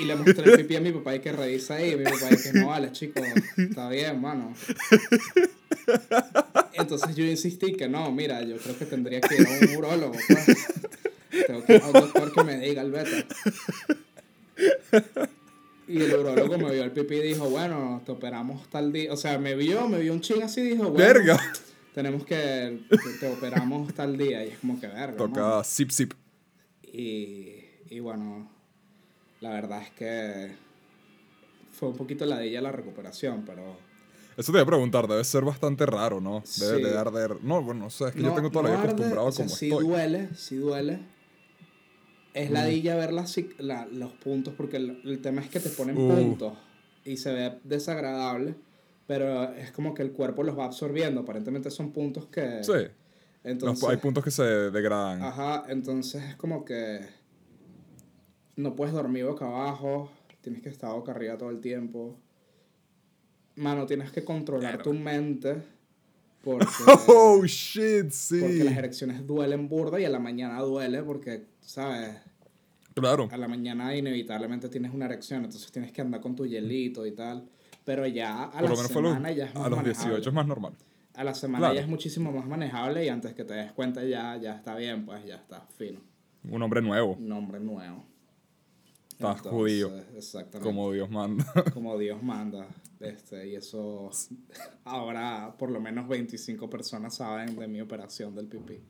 Y 0.00 0.04
le 0.04 0.16
mostré 0.16 0.50
el 0.50 0.56
pipí 0.56 0.76
a 0.76 0.80
mi 0.80 0.92
papá 0.92 1.14
y 1.14 1.20
que 1.20 1.32
revisa 1.32 1.74
ahí. 1.74 1.92
Y 1.92 1.96
mi 1.96 2.04
papá 2.04 2.28
dice, 2.30 2.52
no 2.54 2.68
vale, 2.68 2.90
chico, 2.92 3.20
está 3.56 3.88
bien, 3.90 4.20
mano. 4.20 4.54
Entonces 6.72 7.14
yo 7.14 7.24
insistí 7.24 7.72
que 7.72 7.88
no, 7.88 8.10
mira, 8.10 8.42
yo 8.42 8.56
creo 8.56 8.78
que 8.78 8.86
tendría 8.86 9.20
que 9.20 9.34
ir 9.36 9.46
a 9.46 9.50
un 9.50 9.76
urólogo, 9.76 10.12
pues. 10.12 10.66
Tengo 11.46 11.64
que 11.64 11.76
ir 11.76 11.82
a 11.82 11.86
un 11.86 11.92
doctor 11.92 12.32
que 12.32 12.44
me 12.44 12.58
diga 12.58 12.82
el 12.82 12.90
beta. 12.90 13.26
Y 15.86 16.00
el 16.00 16.14
urólogo 16.14 16.56
me 16.56 16.72
vio 16.72 16.84
el 16.84 16.92
pipí 16.92 17.16
y 17.16 17.22
dijo, 17.22 17.50
bueno, 17.50 18.00
te 18.06 18.12
operamos 18.12 18.68
tal 18.70 18.92
día. 18.92 19.12
O 19.12 19.16
sea, 19.16 19.38
me 19.38 19.54
vio, 19.54 19.88
me 19.88 19.98
vio 19.98 20.12
un 20.12 20.20
ching 20.20 20.42
así 20.42 20.60
y 20.60 20.70
dijo, 20.70 20.90
bueno, 20.90 20.98
Verga. 20.98 21.40
tenemos 21.94 22.24
que, 22.24 22.80
te 23.18 23.26
operamos 23.28 23.92
tal 23.94 24.16
día. 24.16 24.44
Y 24.44 24.50
es 24.50 24.58
como 24.58 24.80
que 24.80 24.86
verga. 24.86 25.16
Toca 25.16 25.64
zip 25.64 25.90
zip. 25.90 26.14
Y, 26.82 27.56
y 27.88 28.00
bueno, 28.00 28.48
la 29.40 29.50
verdad 29.50 29.82
es 29.82 29.90
que 29.90 30.54
fue 31.72 31.88
un 31.88 31.96
poquito 31.96 32.24
ladilla 32.26 32.60
la 32.60 32.72
recuperación, 32.72 33.42
pero... 33.46 33.76
Eso 34.36 34.52
te 34.52 34.58
iba 34.58 34.62
a 34.62 34.66
preguntar, 34.66 35.06
debe 35.08 35.24
ser 35.24 35.44
bastante 35.44 35.84
raro, 35.86 36.20
¿no? 36.20 36.42
Debe 36.58 36.76
Sí. 36.78 36.82
de 36.82 36.96
arder. 36.98 37.42
No, 37.42 37.62
bueno, 37.62 37.84
no 37.84 37.90
sé, 37.90 38.06
es 38.08 38.12
que 38.12 38.20
yo 38.22 38.28
no- 38.28 38.34
tengo 38.34 38.50
toda 38.50 38.64
la 38.64 38.70
no 38.70 38.74
vida 38.76 38.82
arde, 38.84 38.92
acostumbrado 38.92 39.26
o 39.28 39.32
sea, 39.32 39.44
como 39.46 39.56
sí 39.56 39.68
estoy. 39.68 39.84
duele, 39.86 40.28
sí 40.34 40.56
duele. 40.56 41.00
Es 42.32 42.50
ladilla 42.50 42.94
ver 42.96 43.12
las 43.12 43.36
la- 43.58 43.86
los 43.86 44.12
puntos, 44.12 44.54
porque 44.56 44.76
el, 44.76 45.00
el 45.04 45.20
tema 45.20 45.40
es 45.42 45.48
que 45.50 45.58
te 45.60 45.68
ponen 45.68 45.96
Uh. 45.98 46.14
puntos 46.14 46.52
y 47.04 47.16
se 47.16 47.32
ve 47.32 47.58
desagradable, 47.64 48.54
pero 49.06 49.52
es 49.54 49.72
como 49.72 49.94
que 49.94 50.02
el 50.02 50.12
cuerpo 50.12 50.42
los 50.44 50.56
va 50.56 50.64
absorbiendo. 50.66 51.22
Aparentemente 51.22 51.70
son 51.70 51.92
puntos 51.92 52.26
que... 52.26 52.62
Sí. 52.62 52.72
Los- 52.72 52.90
Entonces, 53.42 53.88
hay 53.88 53.96
puntos 53.96 54.22
que 54.22 54.30
se 54.30 54.42
degradan. 54.44 55.22
Ajá, 55.22 55.64
entonces 55.68 56.22
es 56.22 56.36
como 56.36 56.64
que 56.64 57.00
no 58.60 58.76
puedes 58.76 58.94
dormir 58.94 59.24
boca 59.24 59.46
abajo, 59.46 60.10
tienes 60.40 60.62
que 60.62 60.68
estar 60.68 60.92
boca 60.92 61.12
arriba 61.12 61.36
todo 61.38 61.50
el 61.50 61.60
tiempo. 61.60 62.16
Mano, 63.56 63.86
tienes 63.86 64.10
que 64.10 64.24
controlar 64.24 64.82
tu 64.82 64.92
mente 64.94 65.62
porque, 66.42 66.66
Oh, 67.08 67.42
shit, 67.44 68.10
sí. 68.10 68.40
porque 68.40 68.64
las 68.64 68.76
erecciones 68.76 69.26
duelen 69.26 69.68
burda 69.68 70.00
y 70.00 70.04
a 70.04 70.10
la 70.10 70.18
mañana 70.18 70.60
duele 70.60 71.02
porque, 71.02 71.46
¿sabes? 71.60 72.16
Claro. 72.94 73.28
A 73.30 73.36
la 73.36 73.48
mañana 73.48 73.94
inevitablemente 73.94 74.68
tienes 74.68 74.92
una 74.94 75.04
erección, 75.06 75.44
entonces 75.44 75.70
tienes 75.70 75.92
que 75.92 76.00
andar 76.00 76.20
con 76.20 76.34
tu 76.34 76.46
hielito 76.46 77.06
y 77.06 77.12
tal. 77.12 77.48
Pero 77.84 78.06
ya 78.06 78.44
a 78.44 78.50
Por 78.52 78.62
la 78.62 78.68
los- 78.70 78.86
semana 78.86 79.30
ya 79.32 79.46
es 79.46 79.54
más 79.54 79.64
a 79.66 79.68
los 79.68 79.78
manejable. 79.78 80.08
18 80.10 80.28
es 80.30 80.34
más 80.34 80.46
normal. 80.46 80.72
A 81.14 81.24
la 81.24 81.34
semana 81.34 81.58
Claro. 81.58 81.74
ya 81.74 81.80
es 81.82 81.88
muchísimo 81.88 82.32
más 82.32 82.46
manejable 82.46 83.04
y 83.04 83.08
antes 83.08 83.34
que 83.34 83.44
te 83.44 83.54
des 83.54 83.72
cuenta 83.72 84.02
ya, 84.04 84.36
ya 84.36 84.54
está 84.56 84.74
bien, 84.76 85.04
pues 85.04 85.24
ya 85.26 85.36
está 85.36 85.60
fino. 85.76 86.00
Un 86.48 86.62
hombre 86.62 86.80
nuevo, 86.82 87.12
un 87.14 87.28
nombre 87.28 87.60
nuevo. 87.60 88.04
Estás 89.28 89.40
judío. 89.42 89.90
Exactamente. 90.16 90.66
como 90.68 90.92
Dios 90.92 91.10
manda. 91.10 91.44
Como 91.74 91.98
Dios 91.98 92.22
manda. 92.22 92.66
Este, 93.00 93.48
y 93.48 93.54
eso. 93.56 94.10
Ahora 94.84 95.54
por 95.58 95.70
lo 95.70 95.80
menos 95.80 96.06
25 96.08 96.68
personas 96.68 97.14
saben 97.16 97.56
de 97.56 97.66
mi 97.68 97.80
operación 97.80 98.34
del 98.34 98.46
pipí. 98.46 98.80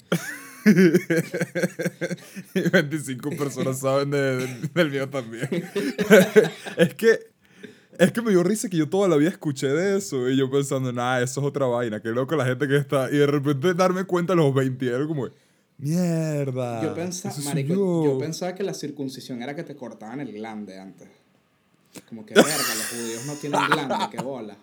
y 2.55 2.61
25 2.71 3.31
personas 3.31 3.79
saben 3.81 4.11
de- 4.11 4.37
del- 4.37 4.73
del 4.73 4.91
mío 4.91 5.09
también. 5.09 5.49
es 6.77 6.94
que. 6.94 7.31
Es 7.99 8.12
que 8.12 8.23
me 8.23 8.31
dio 8.31 8.43
risa 8.43 8.71
que 8.71 8.79
yo 8.79 8.88
toda 8.88 9.09
la 9.09 9.17
vida 9.17 9.29
escuché 9.29 9.67
de 9.69 9.99
eso 9.99 10.31
y 10.31 10.37
yo 10.38 10.50
pensando, 10.50 10.91
nah, 10.91 11.21
eso 11.21 11.41
es 11.43 11.47
otra 11.47 11.67
vaina, 11.67 12.00
qué 12.00 12.09
loco 12.09 12.35
la 12.35 12.47
gente 12.47 12.67
que 12.67 12.77
está. 12.79 13.11
Y 13.11 13.19
de 13.19 13.27
repente 13.27 13.75
darme 13.75 14.05
cuenta 14.05 14.32
a 14.32 14.37
los 14.37 14.55
20 14.55 14.87
era 14.87 15.06
como, 15.06 15.29
mierda. 15.81 16.82
yo, 16.82 16.94
pensaba, 16.94 17.34
marico, 17.44 18.05
yo". 18.05 18.19
pensaba 18.19 18.55
que 18.55 18.63
la 18.63 18.75
circuncisión 18.75 19.43
era 19.43 19.55
que 19.55 19.65
te 19.65 19.75
cortaban 19.77 20.20
el 20.20 20.32
glande 20.32 20.79
antes. 20.79 21.08
Como 22.08 22.25
que 22.25 22.34
verga, 22.34 22.51
los 22.53 22.87
judíos 22.89 23.27
no 23.27 23.34
tienen 23.34 23.60
glande, 23.67 24.06
qué 24.10 24.22
bola. 24.22 24.56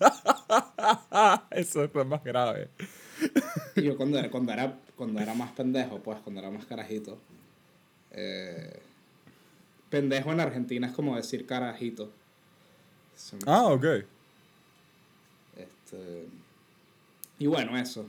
eso 1.50 1.84
es 1.84 1.94
más 2.06 2.24
grave. 2.24 2.70
Yo 3.76 3.96
cuando 3.96 4.18
era, 4.18 4.30
cuando 4.30 4.52
era, 4.52 4.78
cuando 4.96 5.20
era 5.20 5.34
más 5.34 5.52
pendejo, 5.52 6.00
pues, 6.00 6.18
cuando 6.20 6.40
era 6.40 6.50
más 6.50 6.66
carajito. 6.66 7.18
eh, 8.10 8.80
pendejo 9.90 10.32
en 10.32 10.40
Argentina 10.40 10.88
es 10.88 10.92
como 10.92 11.16
decir 11.16 11.46
carajito. 11.46 12.10
Ah, 13.46 13.66
ok. 13.66 13.84
Este, 15.56 16.26
y 17.38 17.46
bueno, 17.46 17.78
eso. 17.78 18.08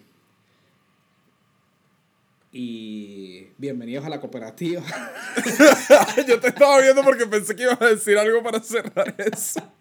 Y 2.52 3.48
bienvenidos 3.58 4.06
a 4.06 4.10
la 4.10 4.20
cooperativa. 4.22 4.82
yo 6.28 6.40
te 6.40 6.48
estaba 6.48 6.80
viendo 6.82 7.04
porque 7.04 7.26
pensé 7.26 7.56
que 7.56 7.64
ibas 7.64 7.82
a 7.82 7.88
decir 7.88 8.18
algo 8.18 8.42
para 8.44 8.60
cerrar 8.62 9.16
eso. 9.18 9.62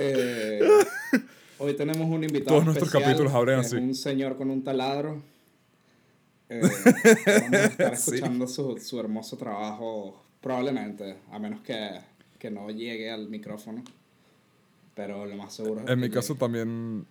Eh, 0.00 0.60
hoy 1.58 1.74
tenemos 1.74 2.06
un 2.08 2.22
invitado. 2.22 2.50
Todos 2.56 2.64
nuestros 2.66 2.88
especial, 2.88 3.10
capítulos 3.10 3.32
abren 3.34 3.58
así. 3.60 3.76
Un 3.76 3.94
señor 3.94 4.36
con 4.36 4.50
un 4.50 4.62
taladro. 4.62 5.22
Eh, 6.50 6.60
vamos 7.26 7.52
a 7.52 7.64
estar 7.64 7.96
Sí. 7.96 8.10
escuchando 8.14 8.46
su, 8.46 8.76
su 8.78 9.00
hermoso 9.00 9.36
trabajo, 9.36 10.22
probablemente, 10.40 11.16
a 11.32 11.38
menos 11.38 11.62
que, 11.62 11.98
que 12.38 12.50
no 12.50 12.70
llegue 12.70 13.10
al 13.10 13.28
micrófono. 13.28 13.82
Pero 14.94 15.24
lo 15.26 15.34
más 15.36 15.54
seguro 15.54 15.80
es 15.80 15.88
En 15.88 16.00
que 16.00 16.08
mi 16.08 16.10
caso 16.10 16.34
también. 16.36 17.06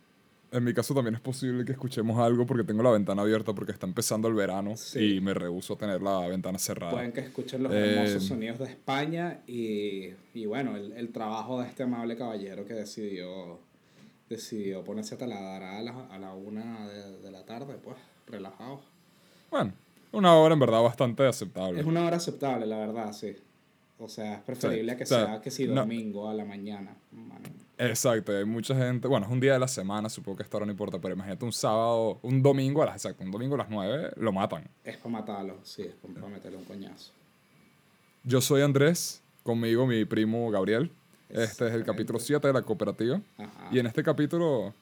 En 0.51 0.63
mi 0.63 0.73
caso 0.73 0.93
también 0.93 1.13
es 1.15 1.19
posible 1.21 1.65
que 1.65 1.73
escuchemos 1.73 2.17
algo 2.19 2.45
porque 2.45 2.63
tengo 2.63 2.81
la 2.81 2.91
ventana 2.91 3.21
abierta 3.21 3.53
porque 3.53 3.73
está 3.73 3.85
empezando 3.85 4.29
el 4.29 4.33
verano 4.33 4.77
Sí. 4.77 5.15
y 5.17 5.21
me 5.21 5.33
rehuso 5.33 5.73
a 5.73 5.77
tener 5.77 6.01
la 6.01 6.25
ventana 6.27 6.57
cerrada. 6.57 6.91
Pueden 6.93 7.11
que 7.11 7.19
escuchen 7.19 7.63
los 7.63 7.73
Eh, 7.73 7.95
hermosos 7.95 8.23
sonidos 8.23 8.59
de 8.59 8.65
España 8.65 9.41
y, 9.45 10.11
y 10.33 10.45
bueno, 10.45 10.77
el, 10.77 10.93
el 10.93 11.09
trabajo 11.11 11.61
de 11.61 11.67
este 11.67 11.83
amable 11.83 12.15
caballero 12.15 12.63
que 12.65 12.73
decidió, 12.75 13.59
decidió 14.29 14.83
ponerse 14.85 15.15
a 15.15 15.17
taladrar 15.17 15.63
a 15.63 15.81
la, 15.81 16.05
a 16.09 16.17
la 16.17 16.33
una 16.33 16.87
de, 16.87 17.17
de 17.19 17.31
la 17.31 17.43
tarde, 17.45 17.75
pues, 17.83 17.97
relajado. 18.27 18.79
Bueno, 19.51 19.73
una 20.13 20.33
hora 20.35 20.53
en 20.53 20.59
verdad 20.61 20.81
bastante 20.81 21.25
aceptable. 21.27 21.81
Es 21.81 21.85
una 21.85 22.05
hora 22.05 22.15
aceptable, 22.17 22.65
la 22.65 22.77
verdad, 22.77 23.11
sí. 23.11 23.35
O 23.99 24.07
sea, 24.07 24.35
es 24.35 24.41
preferible 24.43 24.93
Sí, 24.93 24.97
que 24.97 25.03
o 25.03 25.07
sea, 25.07 25.25
sea 25.25 25.41
que 25.41 25.51
si 25.51 25.67
no- 25.67 25.75
domingo 25.81 26.29
a 26.29 26.33
la 26.33 26.45
mañana. 26.45 26.95
Exacto, 27.77 28.35
hay 28.35 28.45
mucha 28.45 28.75
gente. 28.75 29.07
Bueno, 29.07 29.25
es 29.27 29.31
un 29.31 29.39
día 29.39 29.53
de 29.53 29.59
la 29.59 29.67
semana, 29.67 30.09
supongo 30.09 30.37
que 30.37 30.43
esta 30.43 30.57
hora 30.57 30.65
no 30.65 30.71
importa, 30.71 30.99
pero 30.99 31.13
imagínate 31.13 31.45
un 31.45 31.53
sábado, 31.53 32.19
un 32.23 32.41
domingo 32.41 32.81
a 32.81 32.87
las, 32.87 32.95
exacto, 32.95 33.23
un 33.23 33.31
domingo 33.31 33.55
a 33.55 33.59
las 33.59 33.69
9, 33.69 34.13
lo 34.17 34.31
matan. 34.31 34.67
Es 34.83 34.97
para 34.97 35.09
matarlo, 35.09 35.57
sí, 35.63 35.83
es 35.83 35.93
para 35.93 36.27
meterle 36.27 36.57
un 36.57 36.63
coñazo. 36.65 37.11
Yo 38.23 38.41
soy 38.41 38.61
Andrés, 38.61 39.21
conmigo 39.43 39.85
mi 39.85 40.05
primo 40.05 40.49
Gabriel. 40.49 40.91
Este 41.29 41.67
es 41.67 41.73
el 41.73 41.83
capítulo 41.83 42.19
7 42.19 42.47
de 42.47 42.53
la 42.53 42.61
cooperativa. 42.61 43.21
Ajá. 43.37 43.69
Y 43.71 43.79
en 43.79 43.85
este 43.85 44.01
capítulo, 44.01 44.73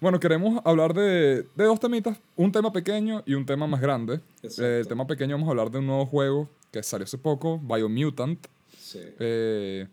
bueno, 0.00 0.20
queremos 0.20 0.60
hablar 0.64 0.94
de, 0.94 1.46
de 1.54 1.64
dos 1.64 1.80
temitas, 1.80 2.18
un 2.36 2.52
tema 2.52 2.72
pequeño 2.72 3.22
y 3.26 3.34
un 3.34 3.44
tema 3.44 3.66
más 3.66 3.80
grande. 3.80 4.20
Exacto. 4.42 4.64
El 4.64 4.86
tema 4.86 5.06
pequeño 5.06 5.34
vamos 5.34 5.48
a 5.48 5.50
hablar 5.50 5.70
de 5.70 5.78
un 5.78 5.86
nuevo 5.86 6.06
juego 6.06 6.48
que 6.70 6.82
salió 6.82 7.04
hace 7.04 7.18
poco, 7.18 7.58
Biomutant, 7.58 8.46
Sí, 8.78 9.00
eh, 9.18 9.88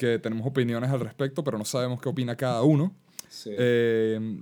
que 0.00 0.18
tenemos 0.18 0.46
opiniones 0.46 0.90
al 0.90 1.00
respecto, 1.00 1.44
pero 1.44 1.58
no 1.58 1.64
sabemos 1.64 2.00
qué 2.00 2.08
opina 2.08 2.34
cada 2.36 2.62
uno. 2.62 2.92
sí. 3.28 3.50
Eh, 3.56 4.40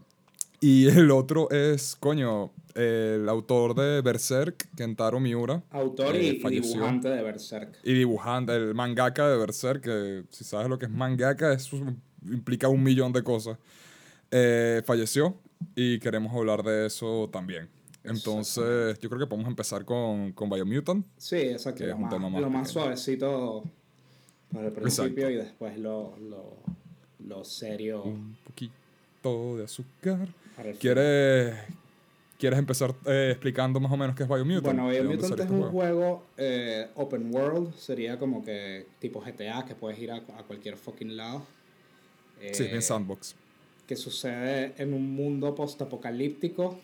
y 0.61 0.88
el 0.88 1.11
otro 1.12 1.49
es, 1.50 1.95
coño, 2.00 2.50
el 2.75 3.29
autor 3.29 3.75
de 3.77 4.00
Berserk, 4.03 4.69
Kentaro 4.77 5.21
Miura. 5.21 5.62
Autor 5.71 6.17
y- 6.17 6.38
dibujante 6.50 7.09
de 7.09 7.23
Berserk. 7.23 7.79
Y 7.85 7.93
dibujante, 7.95 8.57
el 8.57 8.75
mangaka 8.75 9.29
de 9.29 9.37
Berserk, 9.37 9.83
que 9.85 10.25
si 10.31 10.43
sabes 10.43 10.69
lo 10.69 10.77
que 10.79 10.87
es 10.87 10.91
mangaka, 10.91 11.53
eso 11.53 11.77
implica 12.25 12.69
un 12.69 12.83
millón 12.83 13.12
de 13.12 13.23
cosas. 13.23 13.57
Eh, 14.33 14.83
falleció 14.85 15.37
y 15.77 16.00
queremos 16.00 16.35
hablar 16.35 16.65
de 16.65 16.87
eso 16.87 17.29
también. 17.33 17.69
Entonces, 18.03 18.99
yo 18.99 19.09
creo 19.09 19.21
que 19.21 19.27
podemos 19.27 19.49
empezar 19.49 19.85
con, 19.85 20.33
con 20.33 20.50
Biomutant. 20.50 21.07
Sí, 21.19 21.37
exacto. 21.37 21.79
Que 21.79 21.85
es 21.85 21.91
lo 21.91 21.97
un 21.97 22.03
más, 22.03 22.11
tema 22.11 22.31
más 22.31 22.41
lo 22.41 22.50
más 22.50 22.69
pequeño. 22.69 22.83
suavecito 22.83 23.62
para 24.52 24.67
el 24.69 24.73
principio 24.73 25.28
Exacto. 25.28 25.31
y 25.31 25.37
después 25.37 25.78
lo, 25.78 26.17
lo, 26.19 26.57
lo 27.26 27.45
serio 27.45 28.02
Un 28.02 28.37
poquito 28.45 29.57
de 29.57 29.64
azúcar. 29.64 30.28
¿Quieres, 30.81 31.55
¿quieres 32.38 32.59
empezar 32.59 32.95
eh, 33.07 33.28
explicando 33.33 33.78
más 33.81 33.93
o 33.93 33.97
menos 33.97 34.17
qué 34.17 34.23
es 34.25 34.28
Biomutant? 34.28 34.64
Bueno, 34.64 34.88
¿De 34.88 34.99
dónde 34.99 35.17
Biomutant 35.17 35.40
es 35.40 35.47
este 35.47 35.52
un 35.55 35.71
juego 35.71 36.23
eh, 36.37 36.88
open 36.95 37.35
world, 37.35 37.75
sería 37.75 38.19
como 38.19 38.45
que 38.45 38.87
tipo 38.99 39.21
GTA, 39.21 39.64
que 39.67 39.75
puedes 39.75 39.99
ir 39.99 40.11
a, 40.11 40.17
a 40.17 40.43
cualquier 40.47 40.76
fucking 40.76 41.17
lado. 41.17 41.43
Sí, 42.52 42.64
Eh, 42.64 42.75
en 42.75 42.83
Sandbox. 42.83 43.35
que 43.87 43.97
sucede 43.97 44.75
en 44.78 44.95
un 44.95 45.14
mundo 45.14 45.55
postapocalíptico. 45.55 46.78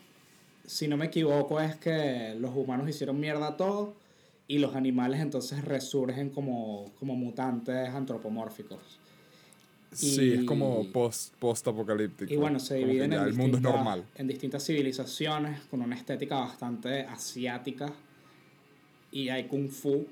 Si 0.65 0.87
no 0.87 0.97
me 0.97 1.05
equivoco, 1.05 1.59
es 1.61 1.75
que 1.75 2.35
los 2.39 2.55
humanos 2.55 2.89
hicieron 2.89 3.19
mierda 3.19 3.55
todo 3.55 3.93
y 4.47 4.59
los 4.59 4.75
animales 4.75 5.21
entonces 5.21 5.63
resurgen 5.63 6.29
como, 6.29 6.91
como 6.99 7.15
mutantes 7.15 7.89
antropomórficos. 7.89 8.99
Sí, 9.91 10.33
es 10.33 10.43
y- 10.43 10.45
como 10.45 10.91
post, 10.91 11.33
post-apocalíptico. 11.35 12.33
Y 12.33 12.35
bueno, 12.37 12.59
se 12.59 12.75
dividen 12.75 13.13
en, 13.13 13.21
el 13.21 13.33
mundo 13.33 13.59
normal. 13.59 14.03
en 14.15 14.27
distintas 14.27 14.65
civilizaciones 14.65 15.61
con 15.71 15.81
una 15.81 15.95
estética 15.95 16.39
bastante 16.39 17.01
asiática. 17.03 17.93
Y 19.11 19.29
hay 19.29 19.45
kung 19.45 19.69
fu. 19.69 20.05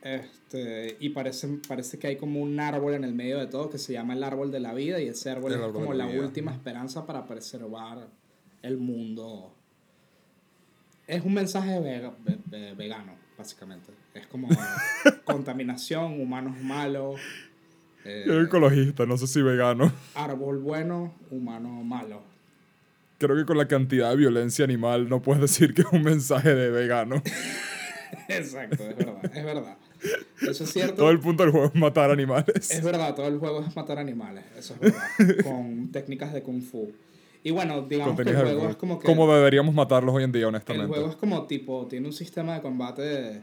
Este, 0.00 0.96
y 1.00 1.08
parece, 1.08 1.48
parece 1.66 1.98
que 1.98 2.06
hay 2.06 2.16
como 2.16 2.40
un 2.40 2.60
árbol 2.60 2.94
en 2.94 3.02
el 3.02 3.12
medio 3.12 3.38
de 3.40 3.48
todo 3.48 3.68
que 3.68 3.78
se 3.78 3.92
llama 3.94 4.14
el 4.14 4.22
árbol 4.22 4.52
de 4.52 4.60
la 4.60 4.72
vida. 4.72 5.00
Y 5.00 5.08
ese 5.08 5.30
árbol 5.30 5.52
El 5.52 5.58
es 5.58 5.64
árbol 5.64 5.82
como 5.82 5.94
la 5.94 6.06
la 6.06 6.20
última 6.20 6.52
esperanza 6.52 7.04
para 7.04 7.26
preservar 7.26 8.08
el 8.62 8.76
mundo. 8.78 9.55
Es 11.06 11.24
un 11.24 11.34
mensaje 11.34 11.78
vega- 11.80 12.12
ve- 12.24 12.38
ve- 12.46 12.74
vegano, 12.74 13.12
básicamente. 13.38 13.92
Es 14.14 14.26
como 14.26 14.48
contaminación, 15.24 16.20
humanos 16.20 16.56
malos. 16.60 17.20
eh, 18.04 18.24
Yo 18.26 18.34
soy 18.34 18.44
ecologista, 18.46 19.06
no 19.06 19.16
sé 19.16 19.26
si 19.26 19.42
vegano. 19.42 19.92
árbol 20.14 20.58
bueno, 20.58 21.14
humano 21.30 21.68
malo. 21.84 22.22
Creo 23.18 23.34
que 23.36 23.44
con 23.46 23.56
la 23.56 23.66
cantidad 23.68 24.10
de 24.10 24.16
violencia 24.16 24.64
animal 24.64 25.08
no 25.08 25.22
puedes 25.22 25.40
decir 25.40 25.72
que 25.74 25.82
es 25.82 25.88
un 25.92 26.02
mensaje 26.02 26.54
de 26.54 26.70
vegano. 26.70 27.22
Exacto, 28.28 28.82
es 28.88 28.96
verdad, 28.96 29.24
es 29.36 29.44
verdad. 29.44 29.76
Eso 30.42 30.64
es 30.64 30.72
cierto. 30.72 30.96
Todo 30.96 31.10
el 31.10 31.18
punto 31.20 31.42
del 31.42 31.50
juego 31.52 31.66
es 31.66 31.74
matar 31.74 32.10
animales. 32.10 32.70
Es 32.70 32.82
verdad, 32.82 33.14
todo 33.14 33.26
el 33.28 33.38
juego 33.38 33.64
es 33.66 33.74
matar 33.74 33.98
animales, 33.98 34.44
eso 34.56 34.74
es 34.74 34.80
verdad. 34.80 35.08
con 35.44 35.90
técnicas 35.92 36.32
de 36.32 36.42
kung 36.42 36.62
fu. 36.62 36.92
Y 37.46 37.52
bueno, 37.52 37.82
digamos 37.82 38.16
que 38.16 38.28
el 38.28 38.36
juego 38.36 38.68
es 38.70 38.74
como 38.74 38.98
que. 38.98 39.06
Como 39.06 39.32
deberíamos 39.32 39.72
matarlos 39.72 40.12
hoy 40.12 40.24
en 40.24 40.32
día, 40.32 40.42
el 40.42 40.48
honestamente. 40.48 40.88
juego 40.88 41.08
es 41.10 41.14
como 41.14 41.46
tipo, 41.46 41.86
tiene 41.86 42.08
un 42.08 42.12
sistema 42.12 42.54
de 42.54 42.60
combate 42.60 43.40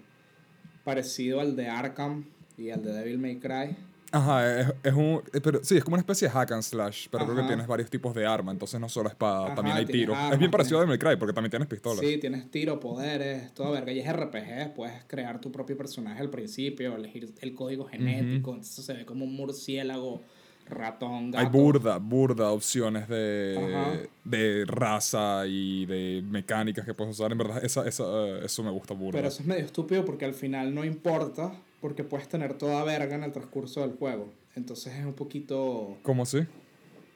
parecido 0.84 1.40
al 1.40 1.56
de 1.56 1.70
Arkham 1.70 2.26
y 2.58 2.70
al 2.70 2.84
de 2.84 2.92
Devil 2.92 3.18
May 3.18 3.38
Cry. 3.40 3.78
Ajá, 4.12 4.60
es, 4.60 4.74
es 4.84 4.94
un. 4.94 5.24
eh, 5.32 5.40
Pero, 5.42 5.64
sí, 5.64 5.78
es 5.78 5.86
como 5.86 5.94
una 5.96 6.02
especie 6.02 6.28
de 6.28 6.34
hack 6.34 6.52
and 6.52 6.64
slash, 6.64 7.08
pero 7.10 7.24
creo 7.24 7.38
que 7.38 7.44
tienes 7.44 7.66
varios 7.66 7.90
tipos 7.90 8.14
de 8.14 8.26
arma, 8.26 8.52
entonces 8.52 8.78
no 8.78 8.90
solo 8.90 9.08
espada, 9.08 9.46
Ajá, 9.46 9.56
también 9.56 9.78
hay 9.78 9.86
tiros. 9.86 10.18
es 10.18 10.22
armas, 10.22 10.40
bien 10.40 10.52
parecido 10.52 10.80
a 10.80 10.82
Devil 10.82 11.00
May 11.00 11.00
Cry, 11.00 11.18
porque 11.18 11.34
también 11.34 11.50
tienes 11.52 11.70
pistolas. 11.70 12.00
Sí, 12.02 12.18
tienes 12.18 12.52
tiro, 12.52 12.82
poderes, 12.82 13.54
toda 13.54 13.72
verga. 13.72 13.94
Y 13.94 14.00
es 14.00 14.12
RPG, 14.12 14.74
puedes 14.76 15.02
crear 15.06 15.40
tu 15.40 15.50
propio 15.50 15.78
personaje 15.78 16.20
al 16.20 16.30
principio, 16.30 16.94
elegir 16.94 17.34
el 17.40 17.56
código 17.56 17.86
genético. 17.86 18.52
Entonces 18.52 18.84
se 18.84 18.94
ve 18.94 19.06
como 19.06 19.24
un 19.24 19.34
murciélago, 19.34 20.22
ratón, 20.66 21.32
gato. 21.32 21.46
Hay 21.46 21.52
burda, 21.52 21.98
burda 21.98 22.52
opciones 22.52 23.08
de, 23.08 24.08
de 24.24 24.66
raza 24.66 25.46
y 25.48 25.86
de 25.86 26.24
mecánicas 26.26 26.86
que 26.86 26.94
puedes 26.94 27.14
usar. 27.20 27.32
En 27.32 27.38
verdad, 27.38 27.64
esa, 27.64 27.88
esa, 27.88 28.04
eh, 28.04 28.42
eso 28.46 28.64
me 28.64 28.72
gusta 28.72 28.94
burda. 28.94 29.18
Pero 29.18 29.28
eso 29.28 29.42
es 29.42 29.48
medio 29.48 29.66
estúpido 29.66 30.06
porque 30.06 30.26
al 30.26 30.34
final 30.34 30.74
no 30.74 30.84
importa, 30.84 31.54
porque 31.82 32.04
puedes 32.04 32.28
tener 32.28 32.54
toda 32.58 32.84
verga 32.84 33.16
en 33.16 33.24
el 33.24 33.32
transcurso 33.32 33.82
del 33.82 33.98
juego. 33.98 34.32
Entonces 34.56 34.94
es 34.94 35.06
un 35.06 35.14
poquito... 35.14 35.98
¿Cómo 36.04 36.24
así? 36.24 36.46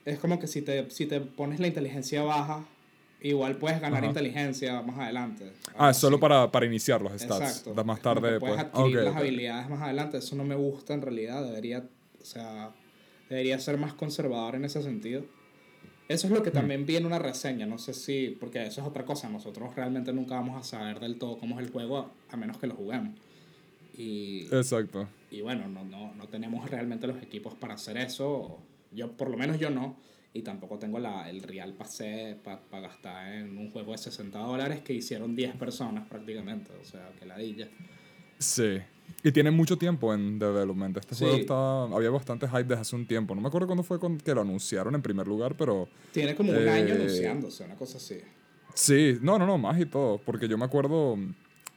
Es 0.06 0.20
como 0.20 0.40
que 0.40 0.48
si 0.48 0.62
te, 0.62 0.90
si 0.90 1.06
te 1.06 1.20
pones 1.22 1.60
la 1.60 1.68
inteligencia 1.68 2.24
baja, 2.24 2.66
igual 3.22 3.58
puedes 3.58 3.82
ganar 3.82 4.00
Ajá. 4.00 4.08
inteligencia 4.08 4.82
más 4.82 4.98
adelante. 4.98 5.52
Ah, 5.78 5.90
es 5.92 5.98
solo 5.98 6.20
para, 6.20 6.52
para 6.52 6.66
iniciar 6.66 7.02
los 7.02 7.12
stats. 7.14 7.42
Exacto. 7.42 7.74
Da 7.74 7.84
más 7.84 8.02
tarde, 8.02 8.40
puedes 8.40 8.56
pues. 8.56 8.66
adquirir 8.66 9.00
ok, 9.00 9.04
las 9.04 9.14
ok. 9.14 9.20
habilidades 9.20 9.70
más 9.70 9.82
adelante. 9.82 10.18
Eso 10.18 10.36
no 10.36 10.44
me 10.44 10.56
gusta 10.56 10.94
en 10.94 11.02
realidad. 11.02 11.44
Debería, 11.44 11.84
o 12.22 12.26
sea, 12.26 12.72
debería 13.30 13.60
ser 13.60 13.78
más 13.78 13.94
conservador 13.94 14.56
en 14.56 14.66
ese 14.66 14.82
sentido. 14.82 15.24
Eso 16.08 16.28
es 16.28 16.32
lo 16.34 16.40
Hmm. 16.40 16.44
que 16.44 16.52
también 16.52 16.86
vi 16.86 16.96
en 16.96 17.06
una 17.06 17.20
reseña. 17.20 17.66
No 17.66 17.78
sé 17.78 17.94
si, 17.94 18.30
porque 18.40 18.66
eso 18.66 18.82
es 18.82 18.88
otra 18.88 19.04
cosa. 19.06 19.30
Nosotros 19.30 19.76
realmente 19.76 20.14
nunca 20.14 20.36
vamos 20.36 20.58
a 20.58 20.64
saber 20.64 21.00
del 21.00 21.18
todo 21.18 21.38
cómo 21.38 21.60
es 21.60 21.66
el 21.66 21.72
juego 21.72 22.12
a 22.30 22.38
menos 22.38 22.58
que 22.58 22.68
lo 22.68 22.76
juguemos. 22.76 23.14
Y, 23.98 24.46
Exacto. 24.52 25.08
y 25.32 25.42
bueno, 25.42 25.68
no, 25.68 25.84
no, 25.84 26.14
no 26.14 26.28
tenemos 26.28 26.70
realmente 26.70 27.08
los 27.08 27.22
equipos 27.22 27.56
para 27.56 27.74
hacer 27.74 27.98
eso. 27.98 28.60
Yo, 28.92 29.12
por 29.14 29.30
lo 29.30 29.38
menos 29.38 29.60
yo 29.60 29.70
no. 29.70 29.98
Y 30.34 30.44
tampoco 30.44 30.78
tengo 30.78 31.00
la, 31.00 31.30
el 31.30 31.42
real 31.42 31.74
pase 31.74 32.38
para 32.44 32.62
gastar 32.80 33.34
en 33.34 33.58
un 33.58 33.72
juego 33.72 33.92
de 33.94 33.98
60 33.98 34.38
dólares 34.38 34.82
que 34.82 34.94
hicieron 34.94 35.36
10 35.36 35.56
personas 35.56 36.08
prácticamente. 36.08 36.72
O 36.80 36.86
sea, 36.86 37.10
que 37.20 37.26
ladilla. 37.26 37.68
Sí. 38.38 38.78
Y 39.24 39.32
tiene 39.32 39.52
mucho 39.52 39.78
tiempo 39.78 40.14
en 40.14 40.38
development. 40.40 40.98
Este 40.98 41.16
Sí. 41.16 41.24
juego 41.26 41.40
está, 41.40 41.84
había 41.84 42.10
bastante 42.10 42.48
hype 42.48 42.64
desde 42.66 42.82
hace 42.82 42.96
un 42.96 43.08
tiempo. 43.08 43.34
No 43.36 43.42
me 43.42 43.48
acuerdo 43.48 43.68
cuándo 43.68 43.84
fue 43.84 44.00
que 44.24 44.34
lo 44.36 44.42
anunciaron 44.42 44.94
en 44.96 45.02
primer 45.02 45.28
lugar, 45.28 45.56
pero 45.58 45.88
Tiene 46.14 46.36
como 46.36 46.52
un 46.52 46.58
Eh, 46.58 46.70
año 46.70 46.94
anunciándose, 46.96 47.64
una 47.66 47.76
cosa 47.76 47.98
así. 47.98 48.20
sí, 48.74 49.18
no, 49.22 49.38
no, 49.40 49.46
no, 49.46 49.58
más 49.58 49.80
y 49.80 49.86
todo. 49.86 50.20
Porque 50.24 50.48
yo 50.48 50.58
me 50.58 50.66
acuerdo 50.66 51.18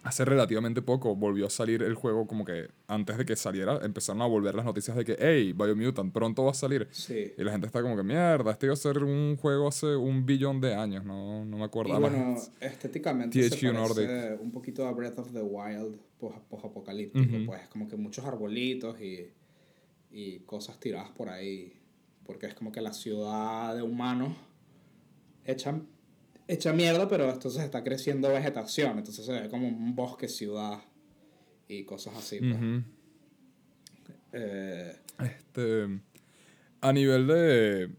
hace 0.02 0.24
relativamente 0.24 0.80
poco 0.80 1.14
volvió 1.14 1.46
a 1.46 1.50
salir 1.50 1.82
el 1.82 1.94
juego 1.94 2.26
como 2.26 2.42
que 2.44 2.68
antes 2.88 3.18
de 3.18 3.26
que 3.26 3.36
saliera 3.36 3.80
empezaron 3.82 4.22
a 4.22 4.26
volver 4.26 4.54
las 4.54 4.64
noticias 4.64 4.96
de 4.96 5.04
que, 5.04 5.16
hey, 5.18 5.52
Biomutant, 5.52 6.10
pronto 6.12 6.44
va 6.44 6.52
a 6.52 6.54
salir. 6.54 6.88
Sí. 6.90 7.32
Y 7.36 7.44
la 7.44 7.52
gente 7.52 7.66
está 7.66 7.82
como 7.82 7.96
que, 7.96 8.02
mierda, 8.02 8.50
este 8.50 8.64
iba 8.66 8.72
a 8.72 8.76
ser 8.76 9.02
un 9.04 9.36
juego 9.36 9.68
hace 9.68 9.94
un 9.96 10.24
billón 10.24 10.58
de 10.60 10.74
años, 10.74 11.04
no, 11.04 11.44
no 11.44 11.58
me 11.58 11.64
acuerdo. 11.64 11.94
Y 11.94 12.00
bueno, 12.00 12.36
estéticamente 12.60 13.42
se 13.42 13.50
THQ 13.50 13.94
parece 13.94 14.38
un 14.40 14.50
poquito 14.50 14.86
a 14.86 14.92
Breath 14.92 15.18
of 15.18 15.32
the 15.32 15.42
Wild 15.42 15.96
pos- 16.20 16.40
post-apocalíptico. 16.48 17.36
Ujú. 17.36 17.46
Pues 17.46 17.66
como 17.68 17.88
que 17.88 17.96
muchos 17.96 18.24
arbolitos 18.24 19.00
y, 19.00 19.32
y 20.12 20.40
cosas 20.40 20.78
tiradas 20.78 21.10
por 21.10 21.28
ahí. 21.28 21.72
Porque 22.24 22.46
es 22.46 22.54
como 22.54 22.70
que 22.70 22.80
la 22.80 22.92
ciudad 22.92 23.74
de 23.74 23.82
humanos 23.82 24.36
hecha, 25.44 25.80
hecha 26.46 26.72
mierda, 26.72 27.08
pero 27.08 27.28
entonces 27.30 27.62
está 27.62 27.82
creciendo 27.82 28.28
vegetación. 28.28 28.98
Entonces 28.98 29.24
se 29.26 29.32
ve 29.32 29.48
como 29.48 29.66
un 29.66 29.96
bosque 29.96 30.28
ciudad 30.28 30.80
y 31.66 31.84
cosas 31.84 32.14
así. 32.16 32.38
pues. 32.38 32.84
Eh, 34.32 34.96
Este, 35.18 36.00
a 36.80 36.92
nivel 36.92 37.26
de, 37.26 37.90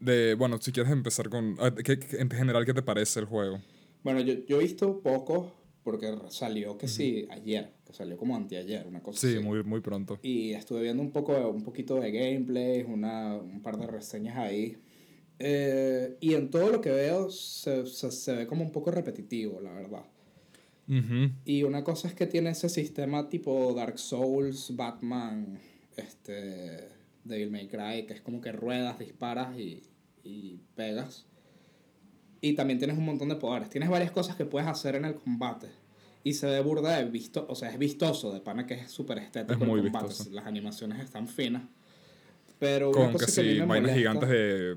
de, 0.00 0.34
bueno, 0.34 0.58
si 0.60 0.72
quieres 0.72 0.92
empezar 0.92 1.28
con, 1.28 1.56
ah, 1.60 1.70
¿qué- 1.74 1.98
qué- 1.98 2.16
en 2.18 2.30
general, 2.30 2.64
¿qué 2.66 2.74
te 2.74 2.82
parece 2.82 3.20
el 3.20 3.26
juego? 3.26 3.60
Bueno, 4.02 4.20
yo, 4.20 4.34
yo 4.46 4.56
he 4.56 4.64
visto 4.64 5.00
poco 5.00 5.52
porque 5.90 6.12
salió 6.28 6.78
que 6.78 6.88
sí, 6.88 7.26
ayer, 7.30 7.72
que 7.84 7.92
salió 7.92 8.16
como 8.16 8.36
anteayer, 8.36 8.86
una 8.86 9.00
cosa 9.02 9.20
Sí, 9.20 9.34
así. 9.36 9.44
muy, 9.44 9.62
muy 9.64 9.80
pronto. 9.80 10.18
Y 10.22 10.52
estuve 10.52 10.82
viendo 10.82 11.02
un 11.02 11.10
poco 11.10 11.32
un 11.50 11.62
poquito 11.64 11.96
de 12.00 12.10
gameplay, 12.12 12.82
una, 12.82 13.36
un 13.36 13.60
par 13.62 13.76
de 13.78 13.86
reseñas 13.86 14.36
ahí. 14.36 14.76
Eh, 15.38 16.16
y 16.20 16.34
en 16.34 16.50
todo 16.50 16.70
lo 16.70 16.80
que 16.80 16.90
veo 16.90 17.30
se, 17.30 17.86
se, 17.86 18.10
se 18.10 18.32
ve 18.36 18.46
como 18.46 18.62
un 18.62 18.70
poco 18.72 18.90
repetitivo, 18.90 19.60
la 19.60 19.72
verdad. 19.72 20.04
Y 21.44 21.62
una 21.62 21.84
cosa 21.84 22.08
es 22.08 22.14
que 22.14 22.26
tiene 22.26 22.50
ese 22.50 22.68
sistema 22.68 23.28
tipo 23.28 23.72
Dark 23.74 23.96
Souls, 23.96 24.74
Batman, 24.74 25.56
este, 25.96 26.88
Devil 27.22 27.50
May 27.52 27.68
Cry, 27.68 28.06
que 28.06 28.14
es 28.14 28.20
como 28.20 28.40
que 28.40 28.50
ruedas, 28.50 28.98
disparas 28.98 29.56
y, 29.56 29.84
y 30.24 30.58
pegas. 30.74 31.26
Y 32.40 32.54
también 32.54 32.80
tienes 32.80 32.98
un 32.98 33.04
montón 33.04 33.28
de 33.28 33.36
poderes. 33.36 33.70
Tienes 33.70 33.88
varias 33.88 34.10
cosas 34.10 34.34
que 34.34 34.46
puedes 34.46 34.68
hacer 34.68 34.96
en 34.96 35.04
el 35.04 35.14
combate. 35.14 35.68
Y 36.22 36.34
se 36.34 36.46
ve 36.46 36.60
burda 36.60 36.98
de 36.98 37.04
visto, 37.06 37.46
o 37.48 37.54
sea, 37.54 37.70
es 37.70 37.78
vistoso, 37.78 38.32
de 38.32 38.40
pana 38.40 38.66
que 38.66 38.74
es 38.74 38.90
súper 38.90 39.18
estético 39.18 39.52
Es 39.54 39.58
muy 39.58 39.80
combate. 39.82 40.08
vistoso. 40.08 40.30
Las 40.30 40.46
animaciones 40.46 41.00
están 41.02 41.26
finas. 41.26 41.62
Pero 42.58 42.90
una 42.90 43.12
Con 43.12 43.20
que 43.20 43.26
sí, 43.26 43.60
vainas 43.60 43.96
gigantes 43.96 44.28
de, 44.28 44.76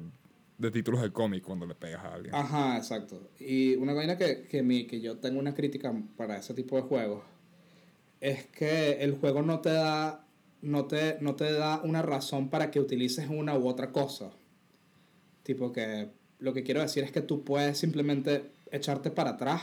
de 0.57 0.71
títulos 0.71 1.01
de 1.01 1.11
cómic 1.11 1.43
cuando 1.43 1.65
le 1.65 1.75
pegas 1.75 2.03
a 2.05 2.13
alguien. 2.13 2.33
Ajá, 2.33 2.77
exacto. 2.77 3.29
Y 3.39 3.75
una 3.75 3.93
vaina 3.93 4.17
que, 4.17 4.43
que, 4.43 4.63
mi, 4.63 4.85
que 4.87 5.01
yo 5.01 5.17
tengo 5.17 5.39
una 5.39 5.53
crítica 5.53 5.93
para 6.15 6.37
ese 6.37 6.53
tipo 6.53 6.77
de 6.77 6.83
juegos 6.83 7.23
es 8.21 8.45
que 8.47 9.03
el 9.03 9.15
juego 9.15 9.41
no 9.41 9.59
te 9.59 9.71
da 9.71 10.23
no 10.61 10.85
te, 10.85 11.17
no 11.19 11.35
te 11.35 11.51
da 11.51 11.81
una 11.83 12.01
razón 12.01 12.49
para 12.49 12.71
que 12.71 12.79
utilices 12.79 13.27
una 13.29 13.57
u 13.57 13.67
otra 13.67 13.91
cosa. 13.91 14.31
Tipo 15.43 15.73
que 15.73 16.09
lo 16.39 16.53
que 16.53 16.63
quiero 16.63 16.81
decir 16.81 17.03
es 17.03 17.11
que 17.11 17.21
tú 17.21 17.43
puedes 17.43 17.77
simplemente 17.77 18.49
echarte 18.71 19.11
para 19.11 19.31
atrás 19.31 19.61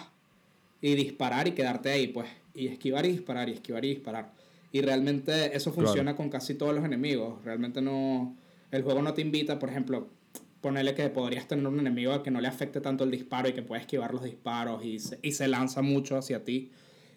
y 0.81 0.95
disparar 0.95 1.47
y 1.49 1.53
quedarte 1.53 1.91
ahí, 1.91 2.09
pues, 2.09 2.29
y 2.55 2.69
esquivar 2.69 3.05
y 3.07 3.13
disparar 3.13 3.49
y 3.49 3.53
esquivar 3.53 3.85
y 3.85 3.91
disparar. 3.91 4.33
Y 4.73 4.81
realmente 4.83 5.57
eso 5.57 5.73
Claro. 5.73 5.89
funciona 5.89 6.17
con 6.17 6.29
casi 6.31 6.55
todos 6.55 6.75
los 6.75 6.85
enemigos. 6.85 7.45
Realmente 7.45 7.81
no 7.83 8.37
el 8.71 8.83
juego 8.83 9.03
no 9.03 9.13
te 9.15 9.21
invita, 9.21 9.59
por 9.59 9.69
ejemplo, 9.69 10.09
ponerle 10.61 10.95
que 10.95 11.09
podrías 11.11 11.49
tener 11.49 11.67
un 11.67 11.81
enemigo 11.81 12.23
que 12.23 12.31
no 12.31 12.41
le 12.41 12.47
afecte 12.49 12.81
tanto 12.81 13.03
el 13.05 13.11
disparo 13.11 13.49
y 13.49 13.53
que 13.53 13.63
puede 13.63 13.81
esquivar 13.81 14.13
los 14.13 14.23
disparos 14.23 14.85
y 14.85 14.99
se, 15.01 15.19
y 15.23 15.33
se 15.33 15.49
lanza 15.49 15.83
mucho 15.83 16.17
hacia 16.17 16.45
ti 16.45 16.71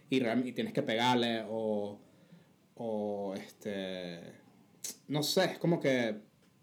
y, 0.09 0.19
real- 0.19 0.47
y 0.47 0.51
tienes 0.53 0.73
que 0.73 0.81
pegarle 0.81 1.43
o, 1.49 1.99
o 2.75 3.33
este, 3.35 4.19
no 5.07 5.21
sé, 5.23 5.45
es 5.45 5.57
como 5.59 5.79
que 5.79 6.15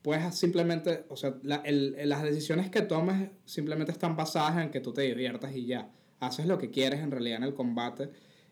puedes 0.02 0.34
simplemente, 0.34 1.04
o 1.08 1.16
sea, 1.16 1.34
la- 1.42 1.56
el- 1.64 1.94
el- 1.98 2.08
las 2.08 2.22
decisiones 2.22 2.70
que 2.70 2.80
tomes 2.82 3.30
simplemente 3.44 3.92
están 3.92 4.16
basadas 4.16 4.62
en 4.62 4.70
que 4.70 4.80
tú 4.80 4.92
te 4.92 5.02
diviertas 5.02 5.54
y 5.54 5.66
ya, 5.66 5.88
haces 6.20 6.46
lo 6.46 6.58
que 6.58 6.70
quieres 6.70 7.00
en 7.00 7.10
realidad 7.10 7.38
en 7.38 7.44
el 7.44 7.54
combate 7.54 8.10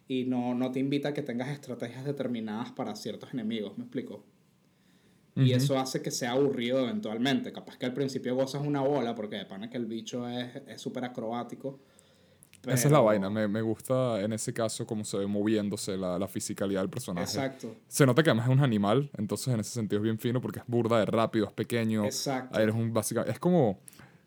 y 0.09 0.25
no, 0.25 0.55
no 0.55 0.73
te 0.73 0.81
invita 0.81 1.11
a 1.11 1.15
que 1.15 1.23
tengas 1.23 1.49
estrategias 1.51 2.05
determinadas 2.05 2.73
para 2.73 2.97
ciertos 2.97 3.33
enemigos, 3.33 3.77
¿me 3.79 3.85
explico? 3.85 4.25
Y 5.37 5.53
eso 5.53 5.79
hace 5.79 6.03
que 6.03 6.11
sea 6.11 6.33
aburrido 6.33 6.81
eventualmente. 6.81 7.53
Capaz 7.53 7.77
que 7.77 7.87
al 7.87 7.95
principio 7.95 8.35
gozas 8.35 8.67
una 8.67 8.81
bola 8.81 9.15
porque 9.15 9.37
de 9.37 9.45
pana 9.47 9.71
que 9.71 9.77
el 9.77 9.87
bicho 9.87 10.29
es 10.29 10.57
es 10.67 10.81
súper 10.81 11.05
acrobático. 11.05 11.79
Esa 12.65 12.73
es 12.75 12.85
la 12.87 12.91
pero- 12.99 13.05
vaina. 13.05 13.31
Me, 13.31 13.47
me 13.47 13.63
gusta 13.63 14.21
en 14.21 14.33
ese 14.33 14.53
caso 14.53 14.85
cómo 14.85 15.05
se 15.05 15.17
ve 15.17 15.29
moviéndose 15.29 15.97
la, 15.97 16.19
la 16.19 16.27
fisicalidad 16.27 16.81
del 16.81 16.91
personaje. 16.91 17.25
Exacto. 17.25 17.77
Se 17.87 18.05
nota 18.05 18.25
que 18.25 18.31
además 18.31 18.49
es 18.49 18.53
un 18.53 18.65
animal, 18.65 19.11
entonces 19.17 19.55
en 19.55 19.61
ese 19.61 19.71
sentido 19.71 20.01
es 20.01 20.03
bien 20.03 20.19
fino 20.19 20.41
porque 20.41 20.59
es 20.59 20.65
burda 20.67 20.99
de 20.99 21.07
rápido, 21.07 21.47
es 21.47 21.53
pequeño. 21.53 22.05
Exacto. 22.05 22.59
Eres 22.59 22.75
un 22.75 22.93
básicamente 22.93 23.31
es 23.31 23.39
como 23.39 23.79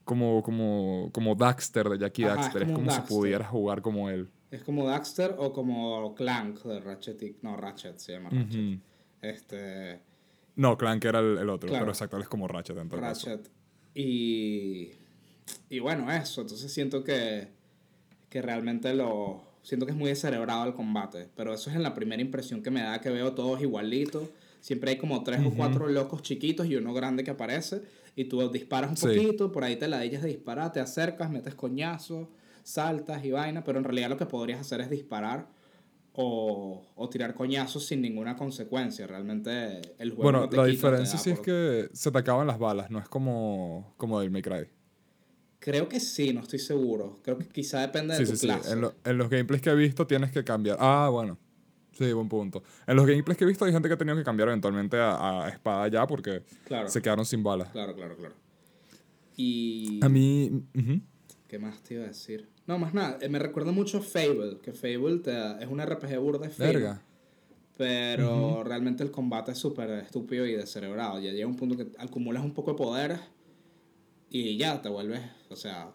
como 0.03 0.41
como 0.43 1.10
como 1.13 1.36
Daxter 1.36 1.89
de 1.89 1.98
Jackie 2.00 2.24
Ajá, 2.25 2.36
Daxter, 2.36 2.63
es 2.63 2.72
como 2.72 2.91
si 2.91 3.01
pudieras 3.01 3.50
jugar 3.50 3.81
como 3.81 4.10
él. 4.10 4.29
Es 4.50 4.63
como 4.63 4.86
Daxter 4.88 5.36
o 5.38 5.53
como 5.53 6.13
Clank 6.15 6.62
de 6.63 6.79
Ratchet. 6.81 7.22
y- 7.24 7.38
No, 7.41 7.55
Ratchet 7.55 7.98
se 8.00 8.13
llama 8.13 8.29
Ratchet. 8.29 8.79
Este. 9.22 10.00
No, 10.58 10.77
Clank 10.77 11.05
era 11.05 11.20
el, 11.20 11.38
el 11.38 11.50
otro, 11.50 11.70
Claro. 11.70 11.84
pero 11.86 11.91
exacto, 11.93 12.17
él 12.17 12.24
es 12.24 12.29
como 12.29 12.48
Ratchet 12.48 12.77
en 12.77 12.89
todo 12.89 13.00
caso. 13.00 13.29
Ratchet. 13.29 13.50
Y. 13.96 14.91
Y 15.70 15.79
bueno, 15.79 16.12
eso. 16.12 16.41
Entonces 16.41 16.72
siento 16.72 17.03
que. 17.03 17.48
Que 18.29 18.41
realmente 18.41 18.93
lo. 18.93 19.43
Siento 19.63 19.86
que 19.86 19.91
es 19.91 19.98
muy 19.98 20.10
descerebrado 20.10 20.65
el 20.65 20.74
combate. 20.74 21.29
Pero 21.36 21.53
eso 21.53 21.70
es 21.70 21.75
en 21.75 21.84
la 21.84 21.93
primera 21.93 22.22
impresión 22.22 22.63
que 22.63 22.72
me 22.72 22.81
da 22.81 23.00
que 23.00 23.10
veo 23.10 23.34
todos 23.34 23.62
igualitos. 23.62 24.29
Siempre 24.60 24.91
hay 24.91 24.98
como 24.98 25.24
tres 25.24 25.41
o 25.46 25.51
cuatro 25.51 25.88
locos 25.88 26.22
chiquitos 26.24 26.67
y 26.67 26.75
uno 26.75 26.93
grande 26.93 27.24
que 27.24 27.31
aparece. 27.31 27.81
Y 28.15 28.25
tú 28.25 28.50
disparas 28.51 28.89
un 28.91 28.98
Sí. 28.98 29.08
poquito, 29.08 29.51
por 29.51 29.63
ahí 29.63 29.75
te 29.77 29.88
la 29.88 30.00
de 30.00 30.10
disparar, 30.10 30.72
te 30.74 30.80
acercas, 30.80 31.30
metes 31.32 31.56
coñazos, 31.56 32.27
saltas 32.63 33.24
y 33.24 33.32
vaina. 33.32 33.63
Pero 33.63 33.77
en 33.80 33.84
realidad 33.86 34.09
lo 34.09 34.18
que 34.18 34.25
podrías 34.25 34.59
hacer 34.59 34.81
es 34.81 34.90
disparar 34.90 35.48
o, 36.14 36.85
o 36.96 37.09
tirar 37.09 37.33
coñazos 37.33 37.85
sin 37.85 38.01
ninguna 38.01 38.35
consecuencia. 38.35 39.07
Realmente 39.07 39.81
el 39.98 40.09
juego 40.09 40.24
Bueno, 40.24 40.40
no 40.42 40.50
te 40.50 40.57
la 40.57 40.64
quita, 40.66 40.72
diferencia 40.90 41.18
sí 41.18 41.29
es 41.29 41.40
que 41.40 41.90
se 41.94 42.12
te 42.12 42.18
acaban 42.18 42.48
las 42.48 42.59
balas, 42.59 42.92
no 42.92 43.00
es 43.00 43.07
como 43.07 43.94
como 43.98 44.20
del 44.20 44.29
May 44.31 44.42
Cry. 44.42 44.68
Creo 45.59 45.88
que 45.88 46.00
sí, 46.00 46.33
no 46.33 46.42
estoy 46.42 46.59
seguro. 46.59 47.20
Creo 47.24 47.38
que 47.38 47.48
quizá 47.48 47.81
depende 47.81 48.16
de 48.16 48.25
Sí, 48.25 48.31
tu 48.31 48.38
sí, 48.38 48.42
sí. 48.42 48.48
clase. 48.48 48.74
En, 48.74 48.81
lo- 48.81 48.96
en 49.05 49.18
los 49.18 49.29
gameplays 49.29 49.62
que 49.62 49.70
he 49.70 49.75
visto 49.75 50.07
tienes 50.07 50.31
que 50.31 50.44
cambiar. 50.44 50.75
Ah, 50.79 51.07
bueno. 51.12 51.38
Sí, 52.05 52.14
buen 52.14 52.29
punto. 52.29 52.64
En 52.87 52.96
los 52.96 53.05
gameplays 53.05 53.37
que 53.37 53.44
he 53.44 53.48
visto 53.48 53.66
hay 53.66 53.72
gente 53.72 53.87
que 53.87 53.94
ha 53.94 53.98
tenido 53.98 54.16
que 54.18 54.24
cambiar 54.24 54.48
eventualmente 54.50 54.98
a, 54.98 55.46
a 55.46 55.50
espada 55.50 55.87
ya 55.87 56.07
porque 56.07 56.44
Claro, 56.66 56.87
se 56.90 57.01
quedaron 57.01 57.25
sin 57.25 57.44
balas. 57.44 57.70
claro, 57.70 57.94
claro, 57.96 58.16
claro. 58.18 58.35
Y... 59.37 60.00
A 60.03 60.09
mí... 60.09 60.51
ujú. 60.75 61.01
¿Qué 61.48 61.59
más 61.59 61.81
te 61.83 61.96
iba 61.96 62.03
a 62.05 62.07
decir? 62.07 62.48
No, 62.66 62.77
más 62.79 62.94
nada. 62.94 63.18
eh, 63.22 63.27
Me 63.29 63.37
recuerda 63.40 63.72
mucho 63.72 63.98
a 63.98 64.01
Fable, 64.01 64.59
que 64.64 64.72
Fable 64.72 65.18
te- 65.20 65.64
es 65.64 65.68
un 65.70 65.81
RPG 65.81 66.18
burda 66.20 66.48
de 66.48 66.50
Fable. 66.50 66.74
Verga. 66.74 67.01
Pero 67.77 68.64
realmente 68.64 69.03
el 69.03 69.11
combate 69.11 69.51
es 69.53 69.57
súper 69.57 69.90
estúpido 69.92 70.46
y 70.46 70.53
descerebrado. 70.53 71.20
Ya 71.20 71.31
llega 71.31 71.48
un 71.48 71.55
punto 71.55 71.75
que 71.75 71.87
acumulas 71.98 72.44
un 72.44 72.53
poco 72.53 72.72
de 72.72 72.77
poderes 72.77 73.20
y 74.29 74.55
ya 74.57 74.81
te 74.81 74.87
vuelves, 74.90 75.22
o 75.50 75.55
sea, 75.55 75.92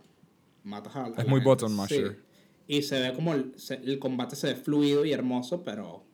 matas 0.65 0.97
a, 0.97 1.05
a 1.05 1.09
Es 1.11 1.17
la 1.19 1.25
muy 1.25 1.35
gente. 1.41 1.45
button 1.45 1.77
masher. 1.77 2.13
Sí. 2.13 2.23
Y 2.69 2.83
se 2.83 3.01
ve 3.01 3.13
como 3.15 3.33
el, 3.35 3.53
se- 3.59 3.75
el 3.83 3.99
combate 3.99 4.35
se 4.37 4.49
ve 4.49 4.57
fluido 4.57 5.05
y 5.05 5.13
hermoso, 5.13 5.63
pero 5.63 6.05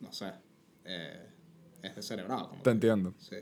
no 0.00 0.12
sé, 0.12 0.32
eh, 0.84 1.26
es 1.82 1.96
descerebrado. 1.96 2.50
Como 2.50 2.62
Te 2.62 2.70
entiendo. 2.70 3.14
Sí. 3.18 3.36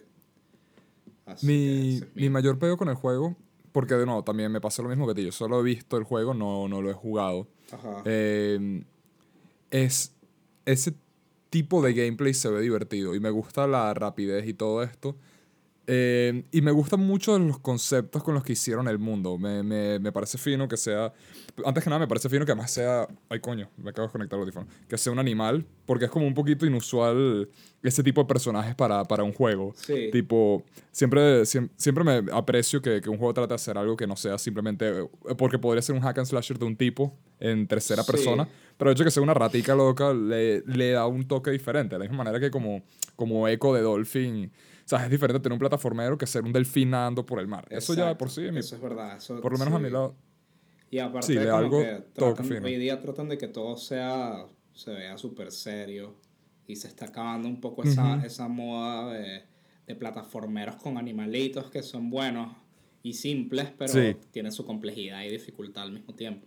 Así 1.27 1.47
que 1.47 1.53
Mi, 1.53 1.97
es 1.97 2.07
mi 2.15 2.31
mayor 2.31 2.59
peo 2.59 2.77
con 2.77 2.89
el 2.89 2.95
juego, 2.95 3.37
porque 3.73 3.95
de 3.95 4.07
nuevo, 4.07 4.23
también 4.25 4.51
me 4.53 4.61
pasa 4.61 4.83
lo 4.83 4.89
mismo 4.89 5.07
que 5.07 5.15
ti. 5.15 5.25
Yo 5.25 5.33
solo 5.33 5.61
he 5.61 5.63
visto 5.65 5.97
el 5.97 6.05
juego, 6.05 6.35
no, 6.35 6.69
no 6.69 6.81
lo 6.83 6.91
he 6.91 6.95
jugado. 6.95 7.49
Ajá. 7.73 8.03
Eh, 8.05 8.85
es 9.71 10.15
ese 10.65 10.95
tipo 11.51 11.83
de 11.83 11.93
gameplay 11.95 12.33
se 12.35 12.49
ve 12.49 12.61
divertido 12.61 13.15
y 13.15 13.21
me 13.21 13.31
gusta 13.31 13.67
la 13.67 13.93
rapidez 13.95 14.47
y 14.47 14.55
todo 14.55 14.83
esto. 14.83 15.17
Eh, 15.89 16.45
y 16.51 16.63
me 16.63 16.73
gustan 16.73 16.99
mucho 17.01 17.39
los 17.39 17.61
conceptos 17.61 18.23
con 18.25 18.35
los 18.35 18.43
que 18.43 18.55
hicieron 18.55 18.89
el 18.89 18.99
mundo. 18.99 19.39
Me, 19.39 19.63
me, 19.63 19.99
me 20.01 20.11
parece 20.11 20.37
fino 20.37 20.67
que 20.67 20.77
sea. 20.77 21.13
Antes 21.65 21.85
que 21.85 21.91
nada, 21.91 22.01
me 22.01 22.09
parece 22.09 22.29
fino 22.29 22.45
que 22.45 22.53
además 22.53 22.71
sea. 22.73 23.07
Ay, 23.29 23.39
coño, 23.41 23.69
me 23.77 23.91
acabo 23.91 24.03
de 24.03 24.09
desconectar 24.09 24.37
el 24.39 24.43
audífono. 24.43 24.67
Que 24.89 24.99
sea 24.99 25.13
un 25.13 25.19
animal, 25.21 25.65
porque 25.87 26.07
es 26.07 26.11
como 26.11 26.27
un 26.27 26.35
poquito 26.35 26.67
inusual 26.67 27.49
ese 27.85 28.03
tipo 28.03 28.21
de 28.21 28.27
personajes 28.27 28.75
para, 28.75 29.05
para 29.05 29.23
un 29.23 29.33
juego. 29.33 29.75
Sí. 29.77 30.09
Tipo, 30.11 30.65
siempre, 30.91 31.43
siem- 31.43 31.71
siempre 31.77 32.03
me 32.03 32.33
aprecio 32.33 32.83
que, 32.83 33.01
que 33.01 33.09
un 33.09 33.17
juego 33.17 33.33
trate 33.33 33.51
de 33.51 33.55
hacer 33.55 33.79
algo 33.79 33.97
que 33.97 34.09
no 34.09 34.17
sea 34.17 34.39
simplemente. 34.39 34.89
eh, 34.89 35.09
Porque 35.39 35.57
podría 35.59 35.83
ser 35.83 35.95
un 35.95 36.01
hack 36.03 36.19
and 36.19 36.27
slasher 36.27 36.59
de 36.59 36.65
un 36.65 36.77
tipo 36.77 37.17
en 37.39 37.69
tercera 37.69 38.03
Sí. 38.03 38.11
persona. 38.11 38.49
Pero 38.77 38.91
el 38.91 38.95
hecho 38.97 39.05
de 39.05 39.07
que 39.07 39.11
sea 39.13 39.23
una 39.23 39.35
ratica 39.35 39.75
loca 39.77 40.13
le, 40.13 40.63
le 40.67 40.91
da 40.91 41.07
un 41.07 41.29
toque 41.29 41.53
diferente. 41.53 41.95
De 41.95 42.01
la 42.01 42.05
misma 42.11 42.25
manera 42.25 42.41
que 42.41 42.51
como, 42.51 42.83
como 43.15 43.47
Echo 43.47 43.73
de 43.73 43.83
Dolphin. 43.83 44.51
Sea, 44.87 45.05
es 45.05 45.11
diferente 45.11 45.41
tener 45.41 45.53
un 45.53 45.59
plataformero 45.59 46.17
que 46.17 46.27
ser 46.27 46.43
un 46.45 46.53
delfín 46.53 46.91
nadando 46.91 47.27
por 47.27 47.41
el 47.41 47.47
mar. 47.49 47.67
Eso 47.71 47.93
ya 47.95 48.07
de 48.09 48.15
por 48.15 48.31
sí, 48.31 48.43
mi- 48.53 48.61
Eso 48.61 48.77
es 48.77 48.81
verdad. 48.81 49.17
Eso, 49.19 49.41
por 49.41 49.53
lo 49.53 49.59
menos 49.59 49.75
a 49.75 49.77
sí. 49.79 49.83
mi 49.83 49.91
lado. 49.91 50.15
Y 50.91 50.99
aparte 51.01 51.27
Sí, 51.27 51.35
de 51.35 51.45
como 51.47 51.57
algo 51.57 51.81
que 51.83 52.05
tratan- 52.15 52.47
fino. 52.47 52.65
hoy 52.65 52.77
día 52.77 53.01
tratan 53.01 53.29
de 53.29 53.37
que 53.37 53.49
todo 53.49 53.77
sea 53.77 54.47
se 54.73 54.93
vea 54.93 55.19
súper 55.19 55.51
serio 55.51 56.15
y 56.69 56.77
se 56.77 56.87
está 56.89 57.07
acabando 57.07 57.49
un 57.49 57.61
poco 57.61 57.83
esa, 57.83 58.17
Ujú. 58.17 58.27
esa 58.27 58.47
moda 58.49 59.13
de, 59.13 59.43
de 59.87 59.95
plataformeros 59.97 60.77
con 60.77 60.99
animalitos 60.99 61.71
que 61.71 61.83
son 61.83 62.09
buenos 62.11 62.55
y 63.03 63.15
simples, 63.15 63.69
pero 63.77 63.93
Sí. 63.93 64.17
tienen 64.31 64.53
su 64.53 64.65
complejidad 64.65 65.23
y 65.25 65.31
dificultad 65.31 65.83
al 65.85 65.93
mismo 65.93 66.15
tiempo. 66.15 66.47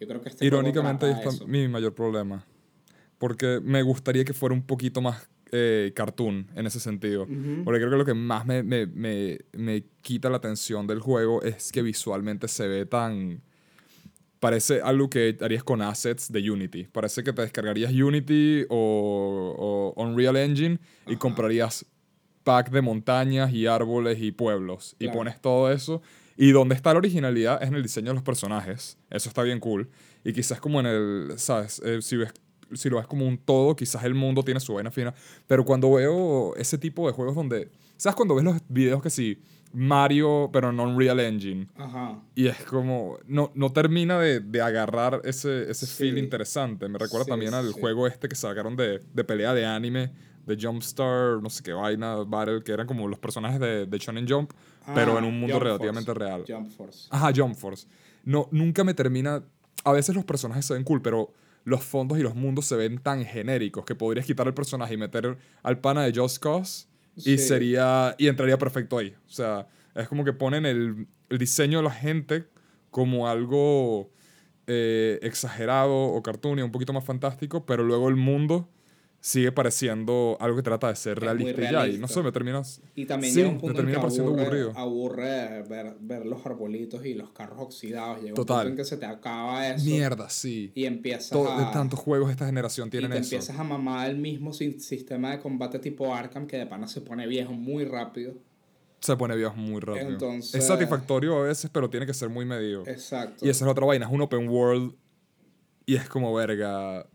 Yo 0.00 0.08
creo 0.08 0.20
que 0.20 0.30
este 0.30 0.44
Irónicamente, 0.46 1.06
ahí 1.06 1.12
trata 1.12 1.28
está 1.28 1.44
eso. 1.44 1.46
mi 1.46 1.68
mayor 1.68 1.94
problema. 1.94 2.44
Porque 3.18 3.60
me 3.62 3.82
gustaría 3.82 4.24
que 4.24 4.32
fuera 4.32 4.54
un 4.54 4.62
poquito 4.62 5.00
más 5.00 5.28
eh, 5.52 5.92
cartoon 5.94 6.46
en 6.54 6.66
ese 6.66 6.80
sentido. 6.80 7.22
Ujú. 7.24 7.62
Porque 7.64 7.78
creo 7.80 7.90
que 7.90 7.96
lo 7.96 8.04
que 8.04 8.14
más 8.14 8.46
me, 8.46 8.62
me, 8.62 8.86
me, 8.86 9.38
me 9.52 9.84
quita 10.02 10.30
la 10.30 10.36
atención 10.38 10.86
del 10.86 11.00
juego 11.00 11.42
es 11.42 11.72
que 11.72 11.82
visualmente 11.82 12.48
se 12.48 12.66
ve 12.68 12.86
tan... 12.86 13.42
Parece 14.38 14.80
algo 14.80 15.10
que 15.10 15.36
harías 15.42 15.62
con 15.62 15.82
assets 15.82 16.32
de 16.32 16.50
Unity. 16.50 16.84
Parece 16.84 17.22
que 17.22 17.32
te 17.34 17.42
descargarías 17.42 17.92
Unity 17.92 18.64
o, 18.70 19.94
o 19.96 20.02
Unreal 20.02 20.36
Engine 20.38 20.78
y 21.06 21.10
Ajá. 21.10 21.18
comprarías 21.18 21.84
pack 22.42 22.70
de 22.70 22.80
montañas 22.80 23.52
y 23.52 23.66
árboles 23.66 24.18
y 24.18 24.32
pueblos. 24.32 24.96
Y 24.98 25.04
Claro. 25.04 25.18
pones 25.18 25.40
todo 25.42 25.70
eso. 25.70 26.00
Y 26.38 26.52
donde 26.52 26.74
está 26.74 26.92
la 26.94 26.98
originalidad 27.00 27.62
es 27.62 27.68
en 27.68 27.74
el 27.74 27.82
diseño 27.82 28.08
de 28.08 28.14
los 28.14 28.22
personajes. 28.22 28.96
Eso 29.10 29.28
está 29.28 29.42
bien 29.42 29.60
cool. 29.60 29.90
Y 30.24 30.32
quizás 30.32 30.58
como 30.58 30.80
en 30.80 30.86
el, 30.86 31.32
¿sabes? 31.36 31.82
Eh, 31.84 32.00
si, 32.00 32.16
ves, 32.16 32.32
si 32.74 32.88
lo 32.90 32.96
ves 32.98 33.06
como 33.06 33.26
un 33.26 33.38
todo, 33.38 33.74
quizás 33.76 34.04
el 34.04 34.14
mundo 34.14 34.42
tiene 34.42 34.60
su 34.60 34.74
vaina 34.74 34.90
fina. 34.90 35.14
Pero 35.46 35.64
cuando 35.64 35.92
veo 35.92 36.54
ese 36.56 36.78
tipo 36.78 37.06
de 37.06 37.12
juegos 37.12 37.34
donde... 37.34 37.70
¿Sabes 37.96 38.16
cuando 38.16 38.34
ves 38.34 38.44
los 38.44 38.56
videos 38.68 39.02
que 39.02 39.10
sí? 39.10 39.40
Mario, 39.72 40.50
pero 40.52 40.72
no 40.72 40.82
Unreal 40.84 41.20
Engine. 41.20 41.68
Ajá. 41.76 42.20
Y 42.34 42.46
es 42.48 42.56
como... 42.64 43.18
No, 43.26 43.52
no 43.54 43.72
termina 43.72 44.18
de, 44.18 44.40
de 44.40 44.60
agarrar 44.60 45.20
ese, 45.24 45.70
ese 45.70 45.86
Sí. 45.86 45.94
feel 46.04 46.18
interesante. 46.18 46.88
Me 46.88 46.98
recuerda 46.98 47.24
Sí, 47.24 47.30
también 47.30 47.54
al 47.54 47.72
sí. 47.72 47.80
juego 47.80 48.06
este 48.06 48.28
que 48.28 48.34
sacaron 48.34 48.76
de, 48.76 48.98
de 49.14 49.24
pelea 49.24 49.54
de 49.54 49.64
anime 49.66 50.12
de 50.46 50.56
Jumpstar, 50.60 51.40
no 51.40 51.48
sé 51.50 51.62
qué 51.62 51.72
vaina, 51.72 52.16
Battle, 52.26 52.62
que 52.64 52.72
eran 52.72 52.86
como 52.86 53.06
los 53.06 53.18
personajes 53.18 53.60
de, 53.60 53.86
de 53.86 53.98
Shonen 53.98 54.26
Jump, 54.28 54.50
pero 54.94 55.16
en 55.18 55.24
un 55.24 55.38
mundo 55.38 55.54
Ah, 55.54 55.58
Jump 55.58 55.62
relativamente 55.64 56.12
Force. 56.12 56.24
real. 56.24 56.44
Jump 56.48 56.70
Force. 56.70 57.08
Ajá, 57.10 57.30
Jump 57.36 57.54
Force. 57.54 57.86
No, 58.24 58.48
nunca 58.50 58.82
me 58.82 58.94
termina. 58.94 59.44
A 59.84 59.92
veces 59.92 60.14
los 60.16 60.24
personajes 60.24 60.64
se 60.64 60.74
ven 60.74 60.82
cool, 60.82 61.00
pero 61.02 61.32
los 61.64 61.84
fondos 61.84 62.18
y 62.18 62.22
los 62.22 62.34
mundos 62.34 62.66
se 62.66 62.76
ven 62.76 62.98
tan 62.98 63.24
genéricos 63.24 63.84
que 63.84 63.94
podrías 63.94 64.26
quitar 64.26 64.46
el 64.46 64.54
personaje 64.54 64.94
y 64.94 64.96
meter 64.96 65.36
al 65.62 65.78
pana 65.78 66.04
de 66.04 66.18
Just 66.18 66.38
Cause 66.42 66.86
y 67.16 67.38
sería. 67.38 68.14
y 68.18 68.28
entraría 68.28 68.58
perfecto 68.58 68.98
ahí. 68.98 69.14
O 69.26 69.30
sea, 69.30 69.66
es 69.94 70.08
como 70.08 70.24
que 70.24 70.32
ponen 70.32 70.66
el, 70.66 71.06
el 71.28 71.38
diseño 71.38 71.78
de 71.78 71.84
la 71.84 71.90
gente 71.90 72.46
como 72.90 73.28
algo 73.28 74.10
eh, 74.66 75.18
exagerado 75.22 75.96
o 75.96 76.22
cartoon 76.22 76.58
y 76.58 76.62
un 76.62 76.70
poquito 76.70 76.92
más 76.92 77.04
fantástico, 77.04 77.66
pero 77.66 77.82
luego 77.82 78.08
el 78.08 78.16
mundo 78.16 78.68
sigue 79.22 79.52
pareciendo 79.52 80.38
algo 80.40 80.56
que 80.56 80.62
trata 80.62 80.88
de 80.88 80.96
ser 80.96 81.18
Es 81.18 81.20
muy 81.22 81.52
realista 81.52 81.60
y 81.60 81.64
ya. 81.64 81.68
Y 81.70 81.72
no 81.72 81.78
realista. 81.82 82.08
sé, 82.08 82.22
me 82.22 82.32
terminas. 82.32 82.80
Y 82.94 83.04
también 83.04 83.32
Sí, 83.34 83.38
llega 83.40 83.48
un 83.50 83.56
me 83.56 83.60
punto 83.60 83.72
en 83.72 83.76
termina 83.76 83.96
que 83.98 84.00
pareciendo 84.02 84.30
aburre, 84.30 84.44
aburrido. 84.46 84.72
aburre 84.76 85.62
ver, 85.64 85.96
ver 86.00 86.24
los 86.26 86.46
arbolitos 86.46 87.04
y 87.04 87.12
los 87.14 87.30
carros 87.30 87.58
oxidados. 87.60 88.22
Llega 88.22 88.34
Total. 88.34 88.56
un 88.56 88.62
punto 88.62 88.70
en 88.70 88.76
que 88.78 88.84
se 88.84 88.96
te 88.96 89.04
acaba 89.06 89.68
eso. 89.68 89.84
Mierda, 89.84 90.30
sí. 90.30 90.72
Y 90.74 90.86
empiezas 90.86 91.30
Todo- 91.30 91.54
de 91.58 91.64
a... 91.64 91.70
tantos 91.70 91.98
juegos 92.00 92.28
de 92.28 92.32
esta 92.32 92.46
generación 92.46 92.88
y 92.88 92.90
tienen 92.92 93.10
te 93.10 93.18
eso. 93.18 93.34
empiezas 93.34 93.58
a 93.58 93.64
mamar 93.64 94.08
el 94.10 94.16
mismo 94.16 94.52
si- 94.54 94.80
sistema 94.80 95.32
de 95.32 95.40
combate 95.40 95.78
tipo 95.78 96.14
Arkham 96.14 96.46
que 96.46 96.56
de 96.56 96.66
pana 96.66 96.86
se 96.88 97.02
pone 97.02 97.26
viejo 97.26 97.52
muy 97.52 97.84
rápido. 97.84 98.34
se 99.00 99.16
pone 99.16 99.34
viejo 99.36 99.54
muy 99.56 99.80
rápido. 99.80 100.08
Entonces- 100.10 100.54
es 100.54 100.66
satisfactorio 100.66 101.38
a 101.38 101.42
veces, 101.44 101.70
pero 101.72 101.88
tiene 101.90 102.04
que 102.06 102.12
ser 102.14 102.28
muy 102.28 102.44
medido. 102.44 102.86
Exacto. 102.86 103.46
Y 103.46 103.48
esa 103.50 103.64
es 103.64 103.66
la 103.66 103.72
otra 103.72 103.86
vaina, 103.86 104.04
es 104.06 104.12
un 104.12 104.20
open 104.22 104.46
world 104.48 104.94
y 105.86 105.96
es 105.96 106.08
como 106.08 106.32
verga. 106.34 107.06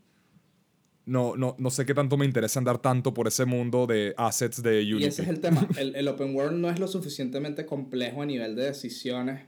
No, 1.05 1.35
no, 1.35 1.55
no 1.59 1.69
sé 1.69 1.85
qué 1.85 1.93
tanto 1.93 2.17
me 2.17 2.25
interesa 2.25 2.59
andar 2.59 2.79
tanto 2.79 3.13
por 3.13 3.27
ese 3.27 3.45
mundo 3.45 3.85
de 3.85 4.13
assets 4.17 4.63
de 4.63 4.79
Unity. 4.81 5.03
Y 5.03 5.07
ese 5.07 5.21
es 5.21 5.27
el 5.29 5.39
tema. 5.39 5.67
El, 5.77 5.95
el 5.95 6.07
open 6.07 6.35
world 6.35 6.57
no 6.57 6.69
es 6.69 6.79
lo 6.79 6.87
suficientemente 6.87 7.65
complejo 7.65 8.21
a 8.23 8.25
nivel 8.25 8.55
de 8.55 8.63
decisiones 8.63 9.43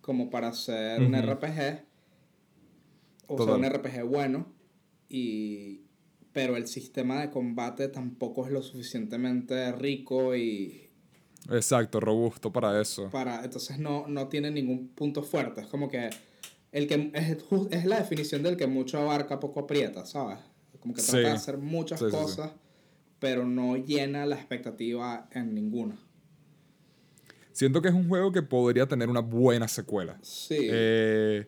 como 0.00 0.30
para 0.30 0.52
ser 0.52 1.02
un 1.02 1.14
Ujú. 1.14 1.30
RPG. 1.32 1.84
O 3.26 3.36
Total. 3.36 3.46
sea, 3.46 3.54
un 3.56 3.64
RPG 3.64 4.04
bueno. 4.04 4.46
Y, 5.08 5.82
pero 6.32 6.56
el 6.56 6.66
sistema 6.68 7.20
de 7.20 7.30
combate 7.30 7.88
tampoco 7.88 8.46
es 8.46 8.52
lo 8.52 8.62
suficientemente 8.62 9.72
rico 9.72 10.34
y 10.36 10.88
Exacto, 11.50 12.00
robusto 12.00 12.52
para 12.52 12.80
eso. 12.80 13.08
para 13.10 13.44
entonces 13.44 13.78
no, 13.78 14.06
no 14.08 14.28
tiene 14.28 14.50
ningún 14.50 14.88
punto 14.88 15.22
fuerte. 15.22 15.60
Es 15.60 15.66
como 15.66 15.88
que 15.88 16.10
el 16.76 16.86
que 16.86 17.10
es, 17.14 17.36
es 17.70 17.84
la 17.86 17.98
definición 17.98 18.42
del 18.42 18.56
que 18.56 18.66
mucho 18.66 18.98
abarca, 18.98 19.40
poco 19.40 19.60
aprieta, 19.60 20.04
¿sabes? 20.04 20.38
Como 20.80 20.92
que 20.94 21.00
trata 21.02 21.16
Sí. 21.18 21.24
de 21.24 21.30
hacer 21.30 21.58
muchas 21.58 21.98
Sí, 21.98 22.04
sí, 22.06 22.10
sí. 22.10 22.16
cosas, 22.16 22.52
pero 23.18 23.46
no 23.46 23.76
llena 23.76 24.26
la 24.26 24.36
expectativa 24.36 25.28
en 25.32 25.54
ninguna. 25.54 25.96
Siento 27.52 27.80
que 27.80 27.88
es 27.88 27.94
un 27.94 28.06
juego 28.08 28.30
que 28.32 28.42
podría 28.42 28.86
tener 28.86 29.08
una 29.08 29.20
buena 29.20 29.66
secuela. 29.68 30.18
Sí. 30.20 30.58
Eh, 30.60 31.46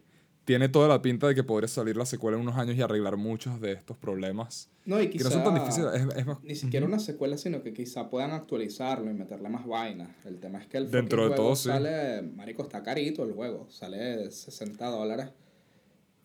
tiene 0.48 0.70
toda 0.70 0.88
la 0.88 1.02
pinta 1.02 1.26
de 1.28 1.34
que 1.34 1.44
podría 1.44 1.68
salir 1.68 1.94
la 1.94 2.06
secuela 2.06 2.38
en 2.38 2.42
unos 2.42 2.56
años 2.56 2.74
y 2.74 2.80
arreglar 2.80 3.18
muchos 3.18 3.60
de 3.60 3.72
estos 3.72 3.98
problemas. 3.98 4.70
no, 4.86 4.98
y 4.98 5.08
Que 5.10 5.18
quizá 5.18 5.24
no 5.24 5.30
son 5.32 5.44
tan 5.44 5.54
difíciles. 5.56 5.92
Es, 5.92 6.16
es 6.16 6.26
más- 6.26 6.42
ni 6.42 6.54
siquiera 6.54 6.86
una 6.86 6.98
secuela, 6.98 7.36
sino 7.36 7.62
que 7.62 7.74
quizá 7.74 8.08
puedan 8.08 8.30
actualizarlo 8.30 9.10
y 9.10 9.12
meterle 9.14 9.50
más 9.50 9.66
vainas. 9.66 10.08
El 10.24 10.40
tema 10.40 10.58
es 10.58 10.66
que 10.66 10.78
el 10.78 10.90
Dentro 10.90 11.20
de 11.24 11.28
juego 11.28 11.42
todo, 11.42 11.54
sí. 11.56 11.68
sale, 11.68 12.22
marico, 12.22 12.62
está 12.62 12.82
carito 12.82 13.24
el 13.24 13.32
juego, 13.34 13.66
sale 13.68 14.30
60 14.30 14.86
dólares 14.86 15.28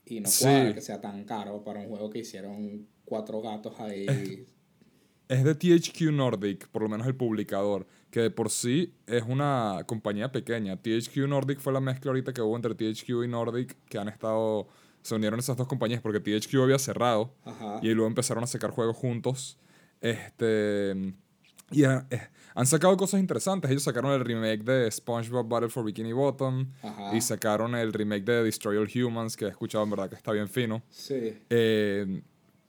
y 0.06 0.22
no 0.22 0.30
Sí. 0.30 0.46
cuadra 0.46 0.74
que 0.74 0.80
sea 0.82 1.02
tan 1.02 1.26
caro 1.26 1.62
para 1.66 1.82
un 1.82 1.88
juego 1.90 2.10
que 2.10 2.20
hicieron 2.20 2.88
cuatro 3.04 3.42
gatos 3.42 3.78
ahí. 3.82 4.48
Es 5.28 5.44
de 5.44 5.54
THQ 5.56 6.12
Nordic, 6.14 6.70
por 6.70 6.84
lo 6.84 6.88
menos 6.88 7.06
el 7.08 7.16
publicador, 7.16 7.86
que 8.13 8.19
de 8.19 8.30
por 8.30 8.52
sí 8.52 8.93
es 9.08 9.23
una 9.28 9.80
compañía 9.88 10.32
pequeña. 10.32 10.78
THQ 10.78 11.28
Nordic 11.28 11.60
fue 11.60 11.73
la 11.73 11.80
mezcla 11.80 12.12
ahorita 12.12 12.32
que 12.32 12.43
hubo 12.43 12.56
entre 12.56 12.76
THQ 12.76 13.10
y 13.23 13.28
Nordic, 13.28 13.76
que 13.89 13.97
han 13.97 14.08
estado, 14.08 14.67
se 15.02 15.15
unieron 15.15 15.39
esas 15.39 15.58
dos 15.58 15.65
compañías 15.65 15.99
porque 15.99 16.19
THQ 16.19 16.62
había 16.62 16.78
cerrado 16.78 17.34
Ajá. 17.43 17.80
y 17.82 17.88
luego 17.88 18.06
empezaron 18.06 18.43
a 18.43 18.47
sacar 18.47 18.69
juegos 18.69 18.95
juntos. 18.97 19.58
Este, 19.99 21.15
y 21.71 21.86
eh, 21.86 22.02
han 22.54 22.67
sacado 22.67 22.95
cosas 22.97 23.19
interesantes. 23.19 23.71
Ellos 23.71 23.82
sacaron 23.82 24.12
el 24.12 24.23
remake 24.23 24.63
de 24.63 24.91
SpongeBob 24.91 25.49
Battle 25.49 25.69
for 25.69 25.84
Bikini 25.84 26.13
Bottom 26.13 26.69
Ajá. 26.84 27.17
y 27.17 27.19
sacaron 27.19 27.73
el 27.73 27.91
remake 27.93 28.26
de 28.26 28.43
Destroy 28.43 28.78
All 28.78 28.91
Humans, 28.93 29.36
que 29.36 29.45
he 29.45 29.49
escuchado 29.49 29.86
en 29.86 29.89
verdad 29.89 30.08
que 30.12 30.17
está 30.17 30.32
bien 30.32 30.47
fino. 30.47 30.84
Sí. 30.91 31.36
Eh, 31.49 32.21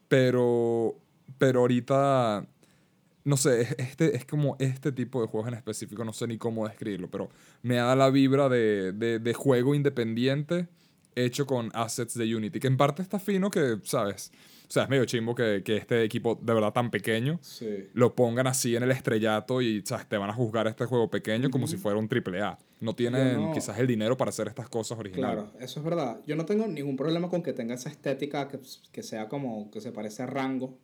pero, 0.08 0.96
pero 1.36 1.60
ahorita, 1.60 2.46
no 3.24 3.36
sé, 3.36 3.62
es- 3.62 3.74
este, 3.78 4.16
es 4.16 4.24
como 4.24 4.56
este 4.58 4.92
tipo 4.92 5.20
de 5.22 5.28
juegos 5.28 5.48
en 5.48 5.54
específico, 5.54 6.04
no 6.04 6.12
sé 6.12 6.26
ni 6.26 6.38
cómo 6.38 6.66
describirlo, 6.68 7.10
pero 7.10 7.30
me 7.62 7.76
da 7.76 7.96
la 7.96 8.10
vibra 8.10 8.48
de, 8.48 8.92
de, 8.92 9.18
de 9.18 9.34
juego 9.34 9.74
independiente 9.74 10.68
hecho 11.16 11.46
con 11.46 11.70
assets 11.74 12.14
de 12.18 12.34
Unity, 12.34 12.58
que 12.60 12.66
en 12.66 12.76
parte 12.76 13.00
está 13.00 13.18
fino 13.20 13.50
que, 13.50 13.78
¿sabes? 13.84 14.32
O 14.68 14.72
sea, 14.74 14.84
es 14.84 14.88
medio 14.88 15.04
chimbo 15.04 15.34
que, 15.34 15.62
que 15.64 15.76
este 15.76 16.02
equipo 16.02 16.36
de 16.42 16.52
verdad 16.54 16.72
tan 16.72 16.90
pequeño 16.90 17.38
Sí. 17.42 17.86
lo 17.92 18.14
pongan 18.16 18.46
así 18.48 18.74
en 18.74 18.82
el 18.82 18.90
estrellato 18.90 19.60
y 19.62 19.82
¿sabes? 19.86 20.08
te 20.08 20.16
van 20.16 20.30
a 20.30 20.32
juzgar 20.32 20.66
este 20.66 20.86
juego 20.86 21.08
pequeño 21.10 21.50
como 21.50 21.66
si 21.68 21.76
fuera 21.76 21.98
un 21.98 22.08
triple 22.08 22.40
A. 22.42 22.58
No 22.80 22.94
tienen 22.94 23.36
no- 23.40 23.52
quizás 23.52 23.78
el 23.78 23.86
dinero 23.86 24.16
para 24.16 24.30
hacer 24.30 24.48
estas 24.48 24.68
cosas 24.68 24.98
originales. 24.98 25.44
Claro, 25.44 25.52
eso 25.60 25.78
es 25.78 25.84
verdad. 25.84 26.18
Yo 26.26 26.34
no 26.34 26.44
tengo 26.46 26.66
ningún 26.66 26.96
problema 26.96 27.28
con 27.28 27.42
que 27.42 27.52
tenga 27.52 27.74
esa 27.74 27.90
estética 27.90 28.48
que, 28.48 28.58
que 28.90 29.02
sea 29.04 29.28
como 29.28 29.70
que 29.70 29.80
se 29.80 29.92
parece 29.92 30.22
a 30.24 30.26
Rango, 30.26 30.76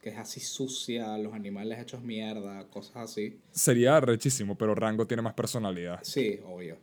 que 0.00 0.10
es 0.10 0.16
así 0.18 0.40
sucia, 0.40 1.18
los 1.18 1.34
animales 1.34 1.78
hechos 1.78 2.02
mierda, 2.02 2.64
cosas 2.68 2.96
así. 2.96 3.38
Sería 3.50 4.00
rechísimo, 4.00 4.56
pero 4.56 4.74
Rango 4.74 5.06
tiene 5.06 5.22
más 5.22 5.34
personalidad. 5.34 5.98
Sí, 6.02 6.40
obvio. 6.46 6.76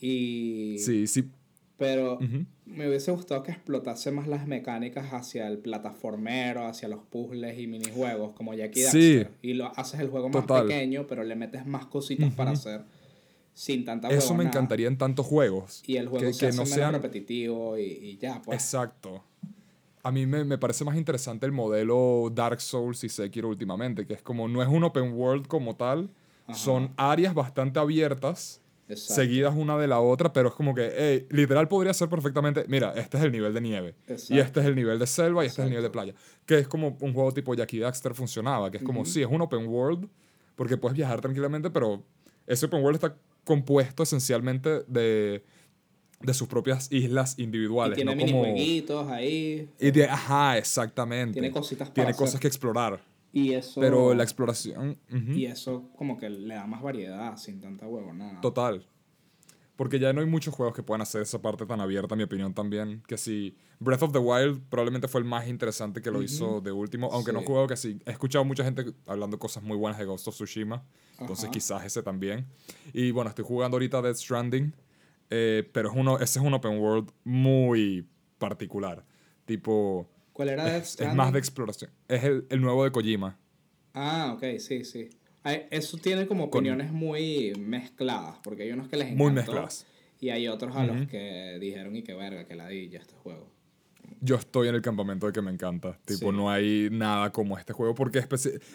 Y 0.00 0.76
Sí, 0.78 1.06
sí. 1.06 1.28
pero 1.76 2.14
Ujú. 2.14 2.44
me 2.66 2.88
hubiese 2.88 3.10
gustado 3.12 3.42
que 3.42 3.50
explotase 3.52 4.10
más 4.10 4.26
las 4.26 4.46
mecánicas 4.46 5.12
hacia 5.12 5.48
el 5.48 5.58
plataformero, 5.58 6.66
hacia 6.66 6.88
los 6.88 7.00
puzzles 7.04 7.58
y 7.58 7.66
minijuegos, 7.66 8.32
como 8.34 8.54
Jackie 8.54 8.82
Sí. 8.84 9.16
Daxter. 9.16 9.30
Y 9.42 9.54
lo 9.54 9.66
haces 9.78 10.00
el 10.00 10.08
juego 10.08 10.28
más 10.28 10.46
Total. 10.46 10.66
pequeño, 10.66 11.06
pero 11.06 11.24
le 11.24 11.34
metes 11.36 11.66
más 11.66 11.86
cositas 11.86 12.32
para 12.34 12.52
hacer 12.52 12.84
sin 13.54 13.84
tanta 13.84 14.08
Eso 14.08 14.34
me 14.34 14.44
encantaría 14.44 14.88
en 14.88 14.96
tantos 14.96 15.26
juegos. 15.26 15.82
Y 15.86 15.96
el 15.96 16.08
juego 16.08 16.24
que, 16.26 16.32
se 16.32 16.40
que 16.40 16.46
hace 16.46 16.56
no 16.56 16.62
menos 16.64 16.74
sean. 16.74 16.92
repetitivo 16.94 17.76
y, 17.78 17.82
y 17.82 18.16
ya, 18.16 18.40
pues. 18.42 18.56
Exacto. 18.62 19.22
A 20.02 20.10
mí 20.10 20.26
me, 20.26 20.44
me 20.44 20.58
parece 20.58 20.84
más 20.84 20.96
interesante 20.96 21.46
el 21.46 21.52
modelo 21.52 22.28
Dark 22.34 22.60
Souls 22.60 23.04
y 23.04 23.08
Sekiro 23.08 23.48
últimamente, 23.48 24.06
que 24.06 24.14
es 24.14 24.22
como 24.22 24.48
no 24.48 24.60
es 24.62 24.68
un 24.68 24.82
open 24.82 25.12
world 25.12 25.46
como 25.46 25.76
tal, 25.76 26.10
Ajá. 26.46 26.58
son 26.58 26.92
áreas 26.96 27.34
bastante 27.34 27.78
abiertas, 27.78 28.60
Exacto. 28.88 29.14
seguidas 29.14 29.54
una 29.56 29.78
de 29.78 29.86
la 29.86 30.00
otra, 30.00 30.32
pero 30.32 30.48
es 30.48 30.54
como 30.54 30.74
que, 30.74 30.92
hey, 30.96 31.26
literal 31.30 31.68
podría 31.68 31.94
ser 31.94 32.08
perfectamente, 32.08 32.64
mira, 32.66 32.92
este 32.96 33.16
es 33.16 33.22
el 33.22 33.30
nivel 33.30 33.54
de 33.54 33.60
nieve, 33.60 33.94
y 34.28 34.38
este 34.38 34.58
es 34.60 34.66
el 34.66 34.74
nivel 34.74 34.98
de 34.98 35.06
selva, 35.06 35.44
y 35.44 35.46
este 35.46 35.62
es 35.62 35.66
el 35.66 35.70
nivel 35.70 35.84
de 35.84 35.90
playa, 35.90 36.14
que 36.46 36.58
es 36.58 36.66
como 36.66 36.96
un 37.00 37.14
juego 37.14 37.32
tipo 37.32 37.54
Jackie 37.54 37.78
Daxter 37.78 38.12
funcionaba, 38.12 38.72
que 38.72 38.78
es 38.78 38.82
como, 38.82 39.02
Ujú. 39.02 39.10
sí, 39.10 39.22
es 39.22 39.28
un 39.28 39.40
open 39.40 39.68
world, 39.68 40.08
porque 40.56 40.76
puedes 40.76 40.96
viajar 40.96 41.20
tranquilamente, 41.20 41.70
pero 41.70 42.02
ese 42.46 42.66
open 42.66 42.82
world 42.82 42.96
está 42.96 43.16
compuesto 43.44 44.02
esencialmente 44.02 44.82
de, 44.88 45.44
de 46.24 46.34
sus 46.34 46.48
propias 46.48 46.90
islas 46.92 47.34
Y 47.38 47.44
individuales. 47.44 47.96
tiene 47.96 48.14
no 48.14 48.20
como... 48.20 48.42
minijueguitos 48.42 49.08
ahí. 49.10 49.68
Y 49.80 49.90
de, 49.90 50.04
ajá, 50.06 50.58
exactamente. 50.58 51.32
Tiene 51.34 51.50
cositas 51.50 51.88
para 51.88 51.94
Tiene 51.94 52.10
hacer. 52.10 52.18
cosas 52.24 52.40
que 52.40 52.46
explorar. 52.48 53.00
Y 53.32 53.52
eso. 53.54 53.80
Pero 53.80 54.12
la 54.14 54.22
exploración. 54.22 54.98
Y 55.10 55.46
eso 55.46 55.90
como 55.96 56.18
que 56.18 56.28
le 56.30 56.54
da 56.54 56.66
más 56.66 56.82
variedad 56.82 57.36
sin 57.36 57.60
tanta 57.60 57.86
huevonada. 57.86 58.40
Total. 58.40 58.86
Porque 59.76 59.98
ya 59.98 60.12
no 60.12 60.20
hay 60.20 60.26
muchos 60.26 60.54
juegos 60.54 60.76
que 60.76 60.82
puedan 60.82 61.00
hacer 61.00 61.22
esa 61.22 61.40
parte 61.40 61.64
tan 61.64 61.80
abierta, 61.80 62.14
en 62.14 62.18
mi 62.18 62.24
opinión 62.24 62.52
también. 62.52 63.02
Que 63.08 63.16
si 63.16 63.56
Breath 63.80 64.02
of 64.02 64.12
the 64.12 64.18
Wild 64.18 64.60
probablemente 64.68 65.08
fue 65.08 65.22
el 65.22 65.24
más 65.26 65.48
interesante 65.48 66.02
que 66.02 66.10
lo 66.10 66.22
hizo 66.22 66.60
de 66.60 66.70
último. 66.70 67.08
Aunque 67.10 67.32
no 67.32 67.40
juego 67.42 67.66
que 67.66 67.76
sí. 67.76 67.98
He 68.04 68.10
escuchado 68.10 68.44
mucha 68.44 68.64
gente 68.64 68.92
hablando 69.06 69.38
cosas 69.38 69.62
muy 69.62 69.76
buenas 69.78 69.98
de 69.98 70.04
Ghost 70.04 70.28
of 70.28 70.34
Tsushima. 70.34 70.84
Entonces 71.18 71.46
Ajá. 71.46 71.52
quizás 71.52 71.84
ese 71.86 72.02
también. 72.02 72.46
Y 72.92 73.10
bueno, 73.12 73.30
estoy 73.30 73.44
jugando 73.46 73.76
ahorita 73.76 74.02
Death 74.02 74.16
Stranding. 74.16 74.74
Eh, 75.32 75.68
pero 75.72 75.90
es 75.90 75.96
uno, 75.96 76.18
ese 76.18 76.38
es 76.38 76.44
un 76.44 76.52
open 76.54 76.78
world 76.78 77.10
muy 77.24 78.06
particular. 78.38 79.04
Tipo. 79.46 80.08
¿Cuál 80.32 80.50
era 80.50 80.76
Es, 80.76 80.82
es 80.84 80.88
Stranding? 80.92 81.16
más 81.16 81.32
de 81.32 81.38
exploración. 81.38 81.90
Es 82.08 82.22
el, 82.24 82.46
el 82.50 82.60
nuevo 82.60 82.84
de 82.84 82.90
Kojima. 82.92 83.38
Ah, 83.94 84.32
ok, 84.36 84.58
sí, 84.58 84.84
sí. 84.84 85.10
Eso 85.70 85.98
tiene 85.98 86.26
como 86.26 86.48
Con- 86.50 86.60
opiniones 86.60 86.92
muy 86.92 87.52
mezcladas, 87.58 88.38
porque 88.42 88.62
hay 88.62 88.72
unos 88.72 88.88
que 88.88 88.96
les 88.96 89.06
encantó. 89.08 89.24
Muy 89.24 89.32
mezcladas. 89.32 89.86
Y 90.20 90.30
hay 90.30 90.46
otros 90.48 90.76
a 90.76 90.84
los 90.84 90.96
Ujú. 90.96 91.06
que 91.08 91.58
dijeron, 91.60 91.96
y 91.96 92.02
que 92.02 92.14
verga, 92.14 92.46
que 92.46 92.54
ladilla 92.54 93.00
este 93.00 93.14
juego. 93.16 93.50
Yo 94.20 94.36
estoy 94.36 94.68
en 94.68 94.76
el 94.76 94.82
campamento 94.82 95.26
de 95.26 95.32
que 95.32 95.42
me 95.42 95.50
encanta. 95.50 95.98
Tipo, 96.04 96.30
Sí. 96.30 96.36
no 96.36 96.48
hay 96.50 96.88
nada 96.92 97.30
como 97.32 97.58
este 97.58 97.72
juego. 97.72 97.94
Porque 97.94 98.20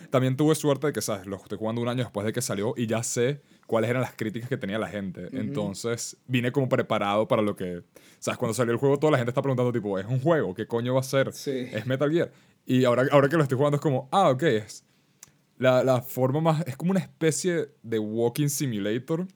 también 0.10 0.36
tuve 0.36 0.56
suerte 0.56 0.88
de 0.88 0.94
que, 0.94 1.02
¿sabes? 1.02 1.26
Lo 1.26 1.38
estoy 1.38 1.58
jugando 1.58 1.82
un 1.82 1.88
año 1.88 2.04
después 2.04 2.26
de 2.26 2.34
que 2.34 2.42
salió 2.42 2.74
y 2.76 2.86
ya 2.86 3.02
sé 3.02 3.42
cuáles 3.68 3.90
eran 3.92 4.02
las 4.02 4.14
críticas 4.14 4.50
que 4.50 4.58
tenía 4.58 4.80
la 4.80 4.88
gente. 4.88 5.28
Entonces, 5.34 6.18
vine 6.26 6.52
como 6.52 6.68
preparado 6.68 7.28
para 7.28 7.44
lo 7.44 7.56
que. 7.56 7.84
¿Sabes? 8.18 8.40
Cuando 8.40 8.56
salió 8.56 8.74
el 8.74 8.80
juego, 8.80 8.98
toda 8.98 9.12
la 9.12 9.18
gente 9.20 9.30
está 9.30 9.44
preguntando, 9.44 9.72
tipo, 9.72 10.00
¿es 10.00 10.06
un 10.08 10.20
juego? 10.20 10.56
¿Qué 10.56 10.66
coño 10.66 10.96
va 10.96 11.02
a 11.02 11.04
ser? 11.04 11.32
Sí. 11.34 11.68
¿Es 11.72 11.86
Metal 11.86 12.12
Gear? 12.12 12.32
Y 12.66 12.84
ahora, 12.86 13.04
ahora 13.12 13.30
que 13.30 13.38
lo 13.38 13.44
estoy 13.44 13.58
jugando 13.58 13.76
es 13.76 13.82
como, 13.82 14.10
ah, 14.12 14.30
ok, 14.30 14.44
es, 14.44 14.84
La, 15.60 15.84
la 15.84 16.02
forma 16.02 16.42
más. 16.42 16.66
Es 16.68 16.76
como 16.76 16.92
una 16.92 17.00
especie 17.00 17.70
de 17.84 18.00
walking 18.00 18.48
simulator. 18.48 19.28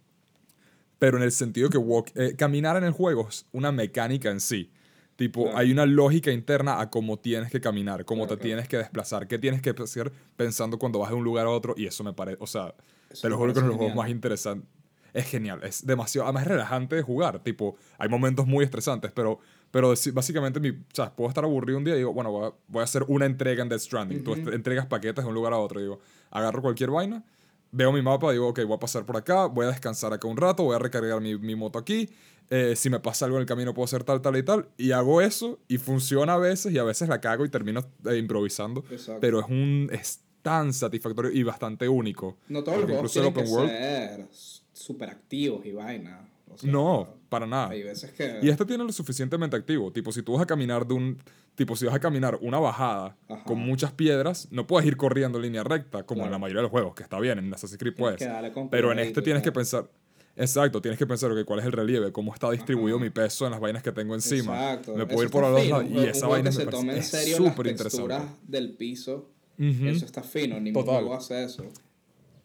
Pero 0.98 1.18
en 1.18 1.24
el 1.24 1.32
sentido 1.32 1.70
que 1.70 1.78
walk, 1.78 2.12
eh, 2.16 2.36
caminar 2.38 2.78
en 2.78 2.84
el 2.84 2.92
juego 2.92 3.28
es 3.28 3.48
una 3.52 3.72
mecánica 3.72 4.30
en 4.30 4.40
sí. 4.40 4.72
Tipo, 5.22 5.44
Claro. 5.44 5.58
hay 5.60 5.72
una 5.72 5.86
lógica 5.86 6.32
interna 6.32 6.82
a 6.82 6.90
cómo 6.90 7.20
tienes 7.20 7.52
que 7.52 7.62
caminar, 7.62 8.06
cómo 8.06 8.22
Claro, 8.24 8.38
te 8.38 8.42
claro. 8.42 8.48
tienes 8.48 8.68
que 8.68 8.78
desplazar, 8.78 9.28
qué 9.28 9.38
tienes 9.38 9.62
que 9.62 9.70
hacer 9.70 10.12
pensando 10.36 10.80
cuando 10.80 10.98
vas 10.98 11.12
de 11.12 11.16
un 11.16 11.24
lugar 11.24 11.46
a 11.46 11.52
otro. 11.52 11.76
Y 11.78 11.86
eso 11.86 12.04
me 12.04 12.12
parece. 12.14 12.38
O 12.42 12.48
sea, 12.48 12.74
Eso 13.08 13.22
te 13.22 13.30
lo 13.30 13.38
juro 13.38 13.54
que 13.54 13.60
es 13.60 13.64
uno 13.64 13.74
de 13.74 13.78
los 13.78 13.78
juegos 13.78 13.96
más 13.96 14.10
interesantes. 14.10 14.68
Es 15.14 15.26
genial, 15.30 15.60
es 15.64 15.86
demasiado. 15.86 16.26
Además, 16.26 16.42
es 16.44 16.48
relajante 16.50 16.96
de 16.96 17.04
jugar. 17.04 17.38
Tipo, 17.44 17.76
hay 18.00 18.10
momentos 18.10 18.48
muy 18.48 18.66
estresantes, 18.66 19.12
pero, 19.12 19.38
pero 19.70 19.94
básicamente, 20.12 20.60
mi, 20.60 20.70
o 20.70 20.76
sea, 20.92 21.14
puedo 21.16 21.30
estar 21.30 21.44
aburrido 21.44 21.78
un 21.78 21.84
día 21.84 21.94
y 21.94 21.98
digo, 22.00 22.14
bueno, 22.14 22.32
voy 22.32 22.48
a, 22.48 22.54
voy 22.68 22.82
a 22.82 22.84
hacer 22.86 23.06
una 23.08 23.28
entrega 23.28 23.62
en 23.62 23.70
Death 23.70 23.82
Stranding. 23.82 24.24
Tú 24.24 24.32
Ujú. 24.32 24.40
est- 24.42 24.54
entregas 24.56 24.88
paquetes 24.88 25.24
de 25.24 25.28
un 25.30 25.36
lugar 25.36 25.54
a 25.54 25.58
otro. 25.60 25.80
Digo, 25.80 26.00
agarro 26.32 26.64
cualquier 26.64 26.90
vaina, 26.90 27.24
veo 27.72 27.92
mi 27.92 28.02
mapa, 28.02 28.32
digo, 28.32 28.48
ok, 28.50 28.62
voy 28.66 28.76
a 28.76 28.80
pasar 28.80 29.06
por 29.06 29.18
acá, 29.18 29.46
voy 29.46 29.66
a 29.66 29.70
descansar 29.70 30.14
acá 30.14 30.28
un 30.28 30.38
rato, 30.38 30.64
voy 30.64 30.76
a 30.76 30.80
recargar 30.80 31.22
mi, 31.22 31.38
mi 31.38 31.56
moto 31.56 31.80
aquí. 31.80 32.10
eh, 32.50 32.76
si 32.76 32.90
me 32.90 33.00
pasa 33.00 33.26
algo 33.26 33.38
en 33.38 33.42
el 33.42 33.48
camino, 33.48 33.74
puedo 33.74 33.86
hacer 33.86 34.04
tal, 34.04 34.22
tal 34.22 34.36
y 34.36 34.44
tal. 34.44 34.68
Y 34.78 34.92
hago 34.92 35.22
eso 35.22 35.60
y 35.70 35.78
funciona 35.78 36.34
a 36.34 36.38
veces 36.38 36.74
y 36.74 36.78
a 36.80 36.84
veces 36.84 37.08
la 37.08 37.22
cago 37.22 37.46
y 37.46 37.50
termino 37.50 37.82
eh, 38.06 38.18
improvisando. 38.18 38.84
Exacto. 38.92 39.22
Pero 39.22 39.40
es 39.40 39.46
un. 39.48 39.90
Es 39.92 40.22
tan 40.42 40.74
satisfactorio 40.74 41.32
y 41.32 41.44
bastante 41.44 41.88
único. 41.88 42.38
No 42.50 42.64
todos 42.64 42.80
los 42.80 42.90
juegos 42.90 43.14
tienen 43.14 43.34
que 43.34 43.46
ser 43.46 44.28
súper 44.74 45.10
activos 45.12 45.66
y 45.66 45.72
vaina. 45.72 46.28
O 46.54 46.58
sea, 46.58 46.72
No, 46.72 47.08
para 47.30 47.46
nada. 47.48 47.70
Hay 47.70 47.84
veces 47.84 48.12
que... 48.12 48.40
Y 48.42 48.50
este 48.50 48.66
tiene 48.66 48.84
lo 48.84 48.92
suficientemente 48.92 49.56
activo. 49.56 49.92
Tipo, 49.92 50.12
si 50.12 50.22
tú 50.22 50.34
vas 50.34 50.42
a 50.42 50.46
caminar 50.46 50.86
de 50.86 50.94
un. 50.94 51.18
Tipo, 51.56 51.76
si 51.76 51.86
vas 51.86 51.96
a 51.96 52.00
caminar 52.00 52.38
una 52.42 52.60
bajada 52.60 53.16
Ajá. 53.30 53.44
con 53.44 53.60
muchas 53.60 53.92
piedras, 53.92 54.48
no 54.52 54.68
puedes 54.68 54.88
ir 54.88 54.96
corriendo 54.98 55.38
en 55.38 55.44
línea 55.44 55.64
recta, 55.64 56.04
como 56.04 56.26
en 56.26 56.32
la 56.32 56.38
mayoría 56.38 56.60
de 56.60 56.64
los 56.64 56.72
juegos, 56.72 56.96
que 56.96 57.04
está 57.04 57.20
bien, 57.20 57.40
en 57.40 57.54
Assassin's 57.54 57.78
Creed 57.78 57.96
puedes. 57.96 58.18
que 58.20 58.30
Pero 58.72 58.92
en 58.92 59.00
este 59.00 59.22
tienes 59.22 59.44
que 59.44 59.52
pensar. 59.52 59.90
Exacto, 60.38 60.82
tienes 60.82 60.98
que 60.98 61.06
pensar 61.06 61.30
ok, 61.32 61.44
cuál 61.46 61.60
es 61.60 61.66
el 61.66 61.74
relieve, 61.74 62.12
cómo 62.14 62.34
está 62.34 62.50
distribuido 62.52 62.96
Ajá. 62.96 63.04
mi 63.04 63.10
peso 63.10 63.46
en 63.46 63.52
las 63.52 63.60
vainas 63.60 63.84
que 63.84 63.92
tengo 63.92 64.16
encima. 64.16 64.54
Exacto. 64.72 64.94
Me 64.96 65.04
Eso 65.04 65.08
puedo 65.10 65.24
ir 65.24 65.30
por 65.30 65.42
los 65.44 65.68
lados 65.68 65.86
y 65.90 65.98
esa 65.98 66.08
un 66.08 66.14
juego 66.14 66.30
vaina 66.32 66.50
que 66.50 66.56
se 66.56 66.66
tome 66.68 66.80
en 66.84 66.88
parece 66.88 67.18
es 67.18 67.24
serio 67.26 67.38
súper 67.50 67.68
interesante. 67.68 68.16
del 68.48 68.72
piso. 68.78 69.30
Ujú. 69.60 69.86
Eso 69.88 70.06
está 70.06 70.24
fino. 70.24 70.58
Ningún 70.60 70.86
Total. 70.86 71.02
juego 71.02 71.16
hace 71.16 71.44
eso. 71.44 71.66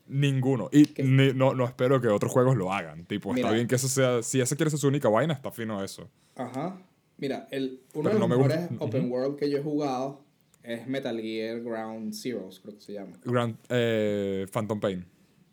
Ninguno. 0.09 0.69
Y 0.73 0.87
no, 1.03 1.55
no 1.55 1.64
espero 1.64 2.01
que 2.01 2.09
otros 2.09 2.33
juegos 2.33 2.57
lo 2.57 2.73
hagan. 2.73 3.05
Tipo, 3.07 3.35
está 3.35 3.51
bien 3.51 3.66
que 3.66 3.75
eso 3.75 3.88
sea. 3.88 4.23
Si 4.23 4.40
esa 4.40 4.55
quiere 4.57 4.71
ser 4.71 4.79
su 4.79 4.88
única 4.88 5.09
vaina, 5.09 5.35
está 5.35 5.51
fino 5.51 5.83
eso. 5.83 6.09
Ajá. 6.37 6.81
Mira, 7.19 7.49
el, 7.51 7.81
Pero 7.88 8.01
uno 8.01 8.09
de 8.11 8.19
los 8.19 8.21
no 8.21 8.29
me 8.29 8.37
gusta- 8.37 8.61
mejores 8.61 8.81
open 8.81 9.11
world 9.11 9.37
que 9.38 9.51
yo 9.51 9.59
he 9.59 9.62
jugado 9.62 10.21
es 10.62 10.87
Metal 10.87 11.19
Gear 11.21 11.61
Ground 11.62 12.12
Zeroes, 12.14 12.61
creo 12.61 12.75
que 12.75 12.81
se 12.83 12.92
llama. 12.92 13.16
Grand, 13.25 13.57
eh, 13.71 14.47
Phantom 14.53 14.79
Pain. 14.81 15.05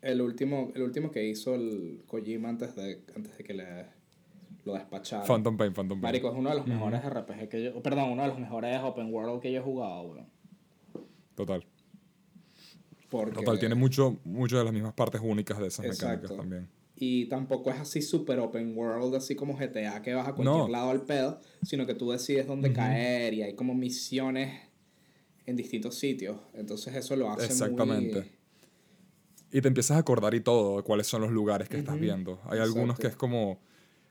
El 0.02 0.20
último, 0.20 0.70
el 0.74 0.82
último 0.82 1.10
que 1.10 1.24
hizo 1.26 1.54
el 1.54 2.02
Kojima 2.06 2.50
antes 2.50 2.76
de, 2.76 3.00
antes 3.16 3.38
de 3.38 3.44
que 3.44 3.54
le, 3.54 3.86
lo 4.66 4.74
despacharan. 4.74 5.26
Phantom 5.26 5.56
Pain, 5.56 5.72
Phantom 5.72 5.98
Pain. 6.00 6.02
Marico, 6.02 6.30
es 6.30 6.36
uno 6.36 6.50
de 6.50 6.56
los 6.56 6.66
mejores 6.66 7.00
RPG 7.02 7.48
que 7.48 7.62
yo... 7.64 7.82
Perdón, 7.82 8.10
uno 8.10 8.22
de 8.22 8.28
los 8.28 8.38
mejores 8.38 8.78
open 8.82 9.12
world 9.14 9.40
que 9.40 9.50
yo 9.50 9.60
he 9.60 9.62
jugado, 9.62 10.02
weón. 10.02 10.26
Total. 11.34 11.64
Porque... 13.20 13.34
Total, 13.36 13.60
tiene 13.60 13.76
mucho, 13.76 14.18
mucho 14.24 14.58
de 14.58 14.64
las 14.64 14.72
mismas 14.72 14.92
partes 14.92 15.20
únicas 15.22 15.56
de 15.58 15.68
esas 15.68 15.86
mecánicas 15.86 16.36
también. 16.36 16.68
Y 16.96 17.26
tampoco 17.26 17.70
es 17.70 17.78
así 17.78 18.02
super 18.02 18.40
open 18.40 18.76
world, 18.76 19.14
así 19.14 19.36
como 19.36 19.56
GTA, 19.56 20.02
que 20.02 20.14
vas 20.14 20.26
a 20.26 20.32
cualquier 20.32 20.64
No. 20.64 20.68
lado 20.68 20.90
al 20.90 21.02
pedo, 21.02 21.40
sino 21.62 21.86
que 21.86 21.94
tú 21.94 22.10
decides 22.10 22.48
dónde 22.48 22.72
caer 22.72 23.34
y 23.34 23.42
hay 23.42 23.54
como 23.54 23.72
misiones 23.74 24.62
en 25.46 25.54
distintos 25.54 25.94
sitios. 25.94 26.38
Entonces 26.54 26.94
eso 26.96 27.14
lo 27.14 27.30
hace 27.30 27.46
Exactamente. 27.46 28.20
muy... 28.20 28.30
Y 29.52 29.60
te 29.60 29.68
empiezas 29.68 29.96
a 29.96 30.00
acordar 30.00 30.34
y 30.34 30.40
todo 30.40 30.78
de 30.78 30.82
cuáles 30.82 31.06
son 31.06 31.22
los 31.22 31.30
lugares 31.30 31.68
que 31.68 31.78
estás 31.78 31.98
viendo. 32.00 32.40
Hay 32.46 32.58
algunos 32.58 32.98
que 32.98 33.06
es 33.06 33.14
como... 33.14 33.60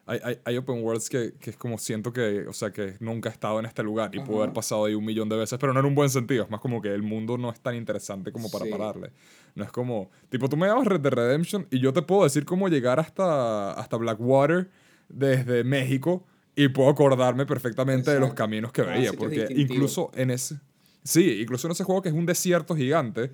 Hay, 0.05 0.19
hay, 0.23 0.37
hay 0.43 0.57
open 0.57 0.83
worlds 0.83 1.09
que, 1.09 1.33
que 1.39 1.51
es 1.51 1.55
como 1.57 1.77
siento 1.77 2.11
que, 2.11 2.45
o 2.47 2.51
sea, 2.53 2.71
que 2.71 2.95
nunca 2.99 3.29
he 3.29 3.31
estado 3.31 3.57
en 3.59 3.65
este 3.65 3.83
lugar 3.83 4.09
y 4.13 4.19
puedo 4.19 4.33
Ajá. 4.33 4.43
haber 4.43 4.53
pasado 4.53 4.83
ahí 4.85 4.95
un 4.95 5.05
millón 5.05 5.29
de 5.29 5.37
veces, 5.37 5.57
pero 5.59 5.73
no 5.73 5.79
en 5.79 5.85
un 5.85 5.95
buen 5.95 6.09
sentido. 6.09 6.43
Es 6.43 6.49
más 6.49 6.59
como 6.59 6.81
que 6.81 6.89
el 6.93 7.03
mundo 7.03 7.37
no 7.37 7.49
es 7.49 7.61
tan 7.61 7.75
interesante 7.75 8.31
como 8.33 8.51
para 8.51 8.65
Sí. 8.65 8.71
pararle. 8.71 9.11
No 9.55 9.63
es 9.63 9.71
como, 9.71 10.09
tipo, 10.29 10.49
tú 10.49 10.57
me 10.57 10.67
llamas 10.67 10.87
Red 10.87 10.99
Dead 10.99 11.13
Redemption 11.13 11.67
y 11.71 11.79
yo 11.79 11.93
te 11.93 12.01
puedo 12.01 12.23
decir 12.23 12.43
cómo 12.43 12.67
llegar 12.67 12.99
hasta, 12.99 13.71
hasta 13.73 13.95
Blackwater 13.95 14.69
desde 15.07 15.63
México 15.63 16.25
y 16.55 16.67
puedo 16.67 16.89
acordarme 16.89 17.45
perfectamente 17.45 18.11
de 18.11 18.19
los 18.19 18.29
Exacto. 18.31 18.43
caminos 18.43 18.71
que 18.73 18.81
Ah, 18.81 18.85
veía. 18.85 19.11
sitios 19.11 19.15
Porque 19.15 19.47
incluso 19.55 20.11
en 20.15 20.31
ese... 20.31 20.59
Sí, 21.05 21.41
incluso 21.41 21.67
en 21.67 21.71
ese 21.73 21.83
juego 21.83 22.01
que 22.01 22.07
es 22.09 22.15
un 22.15 22.25
desierto 22.25 22.75
gigante, 22.75 23.29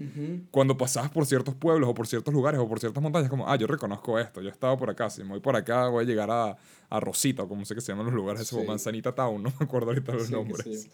cuando 0.50 0.76
pasabas 0.76 1.12
por 1.12 1.26
ciertos 1.28 1.54
pueblos 1.54 1.88
o 1.90 1.94
por 1.94 2.08
ciertos 2.08 2.34
lugares 2.34 2.60
o 2.60 2.68
por 2.68 2.80
ciertas 2.80 3.02
montañas, 3.04 3.30
como, 3.30 3.48
ah, 3.48 3.56
yo 3.58 3.68
reconozco 3.68 4.18
esto, 4.18 4.42
yo 4.42 4.50
he 4.50 4.52
estado 4.52 4.76
por 4.78 4.90
acá, 4.90 5.10
si 5.12 5.22
me 5.24 5.30
voy 5.30 5.40
por 5.40 5.56
acá 5.56 5.88
voy 5.88 6.04
a 6.04 6.08
llegar 6.08 6.32
a, 6.32 6.58
a 6.90 7.00
Rosita, 7.00 7.44
o 7.44 7.48
como 7.48 7.64
sé 7.66 7.76
que 7.76 7.82
se 7.82 7.92
llaman 7.92 8.08
los 8.08 8.16
lugares, 8.16 8.48
Sí. 8.48 8.56
Manzanita 8.68 9.14
Town, 9.14 9.44
no 9.44 9.50
me 9.60 9.66
acuerdo 9.66 9.90
ahorita 9.90 10.14
los 10.14 10.28
Sí, 10.28 10.34
nombres. 10.34 10.90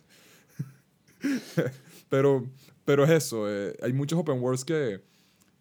Pero, 2.09 2.45
pero 2.85 3.03
es 3.03 3.09
eso, 3.09 3.49
eh, 3.49 3.75
hay 3.81 3.91
muchos 3.93 4.19
open 4.19 4.39
worlds 4.39 4.63
que, 4.63 5.01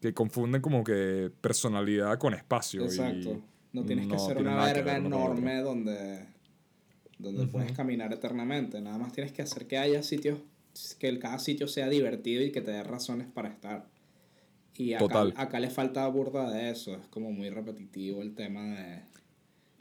que 0.01 0.13
confunden 0.13 0.61
como 0.61 0.85
que 0.85 1.31
personalidad 1.41 2.19
con 2.19 2.35
espacio. 2.35 2.83
y 2.83 2.85
Exacto. 2.85 3.41
No 3.73 3.85
tienes 3.85 4.07
que 4.07 4.13
no 4.13 4.19
ser 4.19 4.37
tiene 4.37 4.53
una 4.53 4.65
verga 4.67 4.97
enorme 4.97 5.61
donde, 5.63 6.27
donde 7.19 7.47
puedes 7.47 7.73
caminar 7.73 8.13
eternamente. 8.13 8.81
Nada 8.81 8.99
más 8.99 9.13
tienes 9.13 9.33
que 9.33 9.41
hacer 9.43 9.67
que 9.67 9.79
haya 9.79 10.03
sitios, 10.03 10.39
que 10.99 11.19
cada 11.19 11.39
sitio 11.39 11.69
sea 11.69 11.89
divertido 11.89 12.43
y 12.43 12.53
que 12.53 12.61
te 12.61 12.71
dé 12.71 12.83
razones 12.83 13.27
para 13.29 13.49
estar. 13.49 13.89
Y 14.77 14.95
acá, 14.95 15.07
Total. 15.07 15.35
acá 15.37 15.61
le 15.61 15.71
falta 15.71 16.07
burda 16.09 16.51
de 16.51 16.71
eso. 16.71 16.95
Es 16.95 17.07
como 17.09 17.31
muy 17.31 17.51
repetitivo 17.51 18.23
el 18.23 18.35
tema 18.35 18.63
de... 18.75 19.03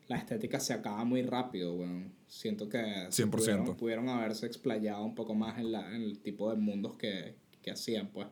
La 0.08 0.18
estética 0.18 0.60
se 0.60 0.74
acaba 0.74 1.04
muy 1.06 1.24
rápido, 1.24 1.76
weón. 1.76 2.14
Siento 2.28 2.70
que 2.70 3.08
se 3.10 3.26
100%. 3.26 3.30
Pudieron, 3.30 3.78
pudieron 3.78 4.10
haberse 4.10 4.46
explayado 4.46 5.04
un 5.04 5.16
poco 5.16 5.34
más 5.34 5.58
en, 5.58 5.72
la, 5.72 5.96
en 5.96 6.04
el 6.04 6.20
tipo 6.20 6.50
de 6.52 6.58
mundos 6.58 6.98
que, 6.98 7.36
que 7.62 7.72
hacían, 7.72 8.10
pues. 8.10 8.28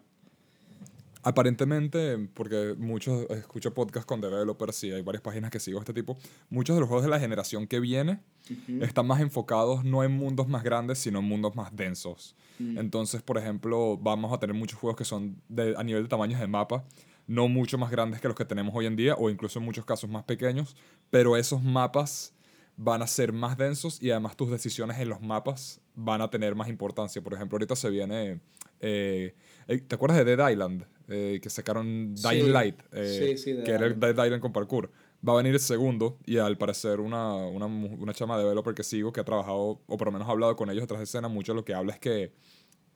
Aparentemente, 1.24 2.18
porque 2.34 2.76
muchos 2.78 3.30
escucho 3.30 3.74
podcasts 3.74 4.08
con 4.08 4.22
developers 4.22 4.84
y 4.86 4.92
hay 4.92 5.02
varias 5.04 5.22
páginas 5.22 5.52
que 5.52 5.60
sigo 5.60 5.80
este 5.80 5.94
tipo, 5.94 6.18
muchos 6.50 6.76
de 6.76 6.80
los 6.80 6.88
juegos 6.90 7.04
de 7.06 7.12
la 7.12 7.20
generación 7.20 7.68
que 7.68 7.80
viene 7.80 8.20
Ujú. 8.50 8.84
están 8.84 9.06
más 9.06 9.22
enfocados 9.22 9.84
no 9.84 10.04
en 10.04 10.12
mundos 10.12 10.48
más 10.48 10.64
grandes, 10.64 10.98
sino 10.98 11.20
en 11.20 11.26
mundos 11.26 11.56
más 11.56 11.76
densos. 11.76 12.36
Mm. 12.58 12.80
Entonces, 12.80 13.22
por 13.22 13.38
ejemplo, 13.38 13.98
vamos 13.98 14.34
a 14.34 14.40
tener 14.40 14.56
muchos 14.56 14.80
juegos 14.80 14.98
que 14.98 15.06
son 15.06 15.40
de, 15.48 15.76
a 15.78 15.84
nivel 15.84 16.04
de 16.04 16.10
tamaños 16.10 16.40
de 16.40 16.48
mapa, 16.48 16.84
no 17.28 17.48
mucho 17.48 17.78
más 17.78 17.92
grandes 17.92 18.20
que 18.20 18.28
los 18.28 18.36
que 18.36 18.46
tenemos 18.46 18.74
hoy 18.76 18.88
en 18.88 18.96
día, 18.96 19.14
o 19.16 19.30
incluso 19.30 19.60
en 19.60 19.66
muchos 19.66 19.86
casos 19.86 20.10
más 20.10 20.24
pequeños, 20.24 20.76
pero 21.12 21.38
esos 21.38 21.62
mapas 21.62 22.34
van 22.78 23.04
a 23.04 23.08
ser 23.08 23.32
más 23.32 23.58
densos 23.58 24.02
y 24.02 24.10
además 24.10 24.36
tus 24.36 24.50
decisiones 24.50 24.98
en 24.98 25.10
los 25.10 25.22
mapas 25.22 25.82
van 25.94 26.22
a 26.22 26.30
tener 26.30 26.56
más 26.56 26.68
importancia. 26.68 27.22
Por 27.22 27.34
ejemplo, 27.36 27.58
ahorita 27.58 27.76
se 27.76 27.90
viene... 27.92 28.40
eh, 28.80 29.36
eh, 29.68 29.82
¿Te 29.82 29.96
acuerdas 29.96 30.18
de 30.18 30.36
Dead 30.36 30.50
Island? 30.50 30.86
Eh, 31.14 31.40
que 31.42 31.50
sacaron 31.50 32.16
Dying 32.16 32.46
Sí. 32.46 32.50
Light, 32.52 32.80
eh, 32.94 33.36
Sí, 33.38 33.38
sí, 33.38 33.64
que 33.64 33.72
era 33.72 33.86
el. 33.86 34.00
Dead 34.00 34.12
Island 34.12 34.42
con 34.42 34.54
parkour. 34.54 34.90
Va 35.28 35.34
a 35.34 35.36
venir 35.36 35.54
el 35.54 35.60
segundo 35.60 36.18
y 36.26 36.38
al 36.38 36.58
parecer 36.58 37.00
una, 37.00 37.36
una, 37.36 37.66
una 37.66 38.14
chama 38.14 38.38
developer 38.40 38.74
que 38.74 38.84
sigo 38.84 39.12
que 39.12 39.20
ha 39.20 39.24
trabajado, 39.26 39.82
o 39.86 39.98
por 39.98 40.08
lo 40.08 40.12
menos 40.14 40.28
ha 40.28 40.32
hablado 40.32 40.56
con 40.56 40.70
ellos 40.70 40.82
detrás 40.84 41.00
de 41.00 41.04
escena, 41.04 41.28
mucho 41.28 41.54
lo 41.54 41.64
que 41.66 41.74
habla 41.76 41.94
es 41.94 42.00
que 42.00 42.32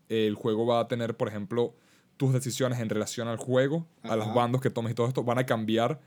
el 0.09 0.33
juego 0.35 0.65
va 0.65 0.79
a 0.79 0.87
tener, 0.87 1.15
por 1.17 1.27
ejemplo, 1.27 1.75
tus 2.17 2.31
decisiones 2.33 2.79
en 2.79 2.89
relación 2.89 3.27
al 3.27 3.37
juego, 3.37 3.85
a 4.01 4.15
los 4.15 4.25
Ajá. 4.27 4.33
bandos 4.35 4.61
que 4.61 4.69
tomes 4.69 4.93
y 4.93 4.95
todo 4.95 5.07
esto, 5.07 5.23
van 5.23 5.37
a 5.37 5.45
cambiar 5.45 5.99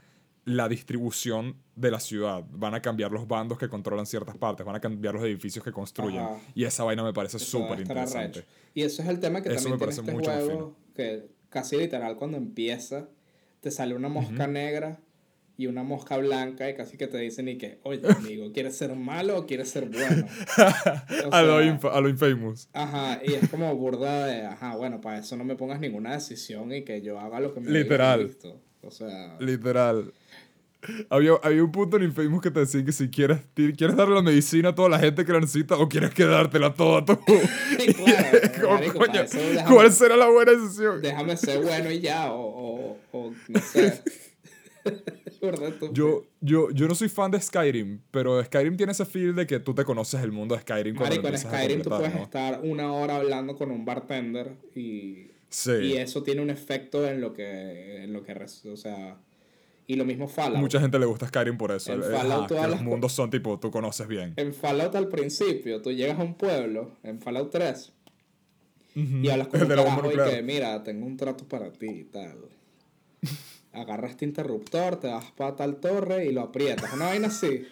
la 0.44 0.66
distribución 0.68 1.56
de 1.76 1.90
la 1.90 2.00
ciudad, 2.00 2.42
van 2.50 2.74
a 2.74 2.80
cambiar 2.80 3.12
los 3.12 3.28
bandos 3.28 3.58
que 3.58 3.68
controlan 3.68 4.06
ciertas 4.06 4.36
partes, 4.38 4.64
van 4.64 4.76
a 4.76 4.80
cambiar 4.80 5.14
los 5.14 5.22
edificios 5.22 5.62
que 5.62 5.70
construyen. 5.72 6.20
Ajá. 6.22 6.40
Y 6.54 6.64
esa 6.64 6.84
vaina 6.84 7.04
me 7.04 7.12
parece 7.12 7.38
súper 7.38 7.80
interesante. 7.80 8.44
Y 8.74 8.82
eso 8.82 9.02
es 9.02 9.08
el 9.08 9.20
tema 9.20 9.42
que 9.42 9.50
Eso 9.50 9.68
también 9.68 9.72
me 9.72 9.78
tiene 9.78 9.78
parece 9.78 10.00
este 10.00 10.12
mucho 10.12 10.30
más 10.30 10.44
juego, 10.44 10.76
que 10.94 11.28
casi 11.50 11.76
literal 11.76 12.16
cuando 12.16 12.36
empieza, 12.36 13.08
te 13.60 13.70
sale 13.70 13.94
una 13.94 14.08
mosca 14.08 14.46
negra 14.46 15.00
y 15.56 15.66
una 15.66 15.82
mosca 15.82 16.16
blanca 16.16 16.70
y 16.70 16.74
casi 16.74 16.96
que 16.96 17.08
te 17.08 17.18
dicen 17.18 17.48
y 17.48 17.58
que, 17.58 17.80
oye 17.82 18.00
amigo, 18.16 18.52
¿quieres 18.52 18.76
ser 18.76 18.94
malo 18.94 19.38
o 19.38 19.46
quieres 19.46 19.68
ser 19.68 19.88
bueno? 19.88 20.26
O 21.26 21.32
a, 21.34 21.42
lo 21.42 21.56
a 21.56 22.00
lo 22.00 22.08
infamous. 22.08 22.68
Ajá, 22.72 23.20
y 23.24 23.34
es 23.34 23.48
como 23.48 23.74
burda 23.74 24.26
de, 24.26 24.46
ajá, 24.46 24.76
bueno, 24.76 25.00
para 25.00 25.18
eso 25.18 25.36
no 25.36 25.44
me 25.44 25.56
pongas 25.56 25.80
ninguna 25.80 26.12
decisión 26.12 26.72
y 26.72 26.84
que 26.84 27.02
yo 27.02 27.18
haga 27.18 27.40
lo 27.40 27.52
que 27.52 27.60
me 27.60 27.70
Literal. 27.72 28.30
O 28.82 28.90
sea, 28.92 29.36
Literal. 29.40 30.12
Había, 31.10 31.32
había 31.42 31.64
un 31.64 31.72
punto 31.72 31.96
en 31.96 32.04
Infamous 32.04 32.40
que 32.40 32.50
te 32.52 32.60
decía 32.60 32.84
que 32.84 32.92
si 32.92 33.08
quieres, 33.08 33.40
quieres 33.54 33.96
darle 33.96 34.14
la 34.14 34.22
medicina 34.22 34.68
a 34.68 34.74
toda 34.74 34.88
la 34.88 34.98
gente 34.98 35.24
que 35.24 35.32
la 35.32 35.40
necesita 35.40 35.76
o 35.76 35.88
quieres 35.88 36.14
quedártela 36.14 36.72
toda 36.72 37.04
tú. 37.04 37.18
claro, 38.54 38.70
marico, 38.70 38.98
coño, 38.98 39.22
eso 39.22 39.38
déjame- 39.38 39.74
¿Cuál 39.74 39.92
será 39.92 40.16
la 40.16 40.28
buena 40.28 40.52
decisión? 40.52 41.02
déjame 41.02 41.36
ser 41.36 41.62
bueno 41.62 41.90
y 41.90 42.00
ya, 42.00 42.32
o, 42.32 42.40
o, 42.42 42.98
o 43.12 43.32
no 43.48 43.60
sé. 43.60 44.02
Yo, 45.92 46.24
yo, 46.40 46.70
yo 46.70 46.88
no 46.88 46.94
soy 46.94 47.08
fan 47.08 47.30
de 47.30 47.40
Skyrim, 47.40 48.00
pero 48.10 48.42
Skyrim 48.42 48.76
tiene 48.76 48.92
ese 48.92 49.04
feel 49.04 49.34
de 49.34 49.46
que 49.46 49.60
tú 49.60 49.74
te 49.74 49.84
conoces 49.84 50.20
el 50.22 50.32
mundo 50.32 50.54
de 50.54 50.62
Skyrim 50.62 50.96
Marico, 50.96 51.28
en 51.28 51.38
Skyrim 51.38 51.82
tú 51.82 51.90
puedes 51.90 52.14
¿no? 52.14 52.22
estar 52.22 52.60
una 52.62 52.92
hora 52.92 53.16
hablando 53.16 53.54
con 53.54 53.70
un 53.70 53.84
bartender 53.84 54.56
y 54.74 55.28
Sí. 55.50 55.72
Y 55.72 55.96
eso 55.96 56.22
tiene 56.22 56.42
un 56.42 56.50
efecto 56.50 57.06
en 57.08 57.20
lo 57.20 57.32
que, 57.32 58.04
en 58.04 58.12
lo 58.12 58.22
que, 58.22 58.32
o 58.34 58.76
sea, 58.76 59.16
y 59.88 59.96
lo 59.96 60.04
mismo 60.04 60.28
Fallout. 60.28 60.60
Mucha 60.60 60.80
gente 60.80 60.98
le 60.98 61.06
gusta 61.06 61.26
Skyrim 61.26 61.56
por 61.56 61.72
eso. 61.72 61.92
En 61.94 62.02
Fallout 62.02 62.46
todas 62.46 62.68
los 62.70 62.82
mundos 62.82 63.10
son 63.12 63.30
tipo, 63.30 63.58
tú 63.58 63.70
conoces 63.70 64.06
bien. 64.06 64.34
En 64.36 64.52
Fallout 64.54 64.94
al 64.94 65.08
principio, 65.08 65.80
tú 65.82 65.90
llegas 65.90 66.20
a 66.20 66.22
un 66.22 66.34
pueblo, 66.34 66.92
en 67.02 67.18
Fallout 67.20 67.50
3, 67.50 67.92
Ujú. 68.94 69.16
y 69.22 69.28
hablas 69.30 69.48
con 69.48 69.62
un 69.62 69.68
carajo 69.68 70.12
y 70.12 70.16
que, 70.30 70.42
mira, 70.42 70.82
tengo 70.84 71.06
un 71.06 71.16
trato 71.16 71.48
para 71.48 71.72
ti 71.72 71.86
y 71.86 72.04
tal. 72.04 72.36
Agarra 73.72 74.08
este 74.08 74.24
interruptor, 74.26 74.96
te 75.00 75.08
vas 75.08 75.30
para 75.32 75.56
tal 75.56 75.76
torre 75.76 76.26
y 76.26 76.32
lo 76.32 76.42
aprietas. 76.42 76.92
Una 76.92 77.06
vaina 77.06 77.28
así. 77.28 77.66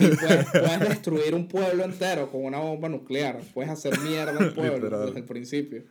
Y 0.00 0.06
puedes, 0.08 0.46
puedes 0.50 0.80
destruir 0.80 1.32
un 1.34 1.46
pueblo 1.46 1.84
entero 1.84 2.28
con 2.30 2.44
una 2.44 2.58
bomba 2.58 2.88
nuclear. 2.88 3.38
Puedes 3.54 3.70
hacer 3.70 3.96
mierda 4.00 4.36
un 4.38 4.50
pueblo 4.54 4.78
Literal. 4.86 5.06
desde 5.06 5.18
el 5.20 5.24
principio. 5.24 5.84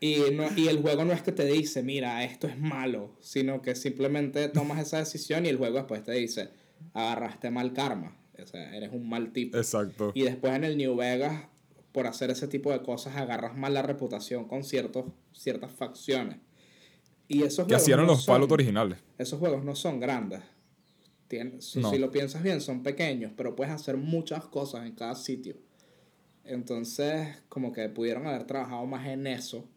Y, 0.00 0.30
no, 0.32 0.46
y 0.56 0.68
el 0.68 0.80
juego 0.80 1.04
no 1.04 1.12
es 1.12 1.22
que 1.22 1.32
te 1.32 1.44
dice, 1.44 1.82
mira, 1.82 2.22
esto 2.24 2.46
es 2.46 2.56
malo, 2.58 3.16
sino 3.20 3.62
que 3.62 3.74
simplemente 3.74 4.48
tomas 4.48 4.78
esa 4.80 4.98
decisión 4.98 5.44
y 5.44 5.48
el 5.48 5.56
juego 5.56 5.76
después 5.78 6.04
te 6.04 6.12
dice, 6.12 6.50
agarraste 6.94 7.50
mal 7.50 7.72
karma. 7.72 8.16
O 8.40 8.46
sea, 8.46 8.76
eres 8.76 8.92
un 8.92 9.08
mal 9.08 9.32
tipo. 9.32 9.56
Exacto. 9.58 10.12
Y 10.14 10.22
después 10.22 10.52
en 10.54 10.62
el 10.62 10.76
New 10.76 10.94
Vegas, 10.94 11.48
por 11.90 12.06
hacer 12.06 12.30
ese 12.30 12.46
tipo 12.46 12.70
de 12.70 12.82
cosas, 12.82 13.16
agarras 13.16 13.56
mal 13.56 13.74
la 13.74 13.82
reputación 13.82 14.46
con 14.46 14.62
ciertos, 14.62 15.06
ciertas 15.32 15.72
facciones. 15.72 16.36
Y 17.26 17.42
esos 17.42 17.66
Que 17.66 17.74
hacían 17.74 17.98
no 17.98 18.06
los 18.06 18.22
son- 18.22 18.34
Fallout 18.36 18.52
originales. 18.52 18.98
Esos 19.18 19.40
juegos 19.40 19.64
no 19.64 19.74
son 19.74 19.98
grandes. 19.98 20.40
Tien- 21.28 21.60
si, 21.60 21.80
No. 21.80 21.90
si 21.90 21.98
lo 21.98 22.12
piensas 22.12 22.42
bien, 22.44 22.60
son 22.60 22.84
pequeños, 22.84 23.32
pero 23.36 23.56
puedes 23.56 23.74
hacer 23.74 23.96
muchas 23.96 24.46
cosas 24.46 24.86
en 24.86 24.94
cada 24.94 25.16
sitio. 25.16 25.56
Entonces, 26.44 27.42
como 27.48 27.72
que 27.72 27.88
pudieron 27.88 28.26
haber 28.26 28.44
trabajado 28.46 28.86
más 28.86 29.06
en 29.08 29.26
eso. 29.26 29.68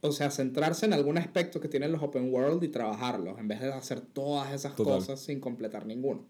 O 0.00 0.12
sea, 0.12 0.30
centrarse 0.30 0.86
en 0.86 0.92
algún 0.92 1.18
aspecto 1.18 1.60
que 1.60 1.68
tienen 1.68 1.90
los 1.92 2.02
open 2.02 2.32
world 2.32 2.62
y 2.62 2.68
trabajarlos, 2.68 3.38
en 3.38 3.48
vez 3.48 3.60
de 3.60 3.72
hacer 3.72 4.00
todas 4.00 4.52
esas 4.52 4.76
Total. 4.76 4.94
cosas 4.94 5.20
sin 5.20 5.40
completar 5.40 5.86
ninguno. 5.86 6.24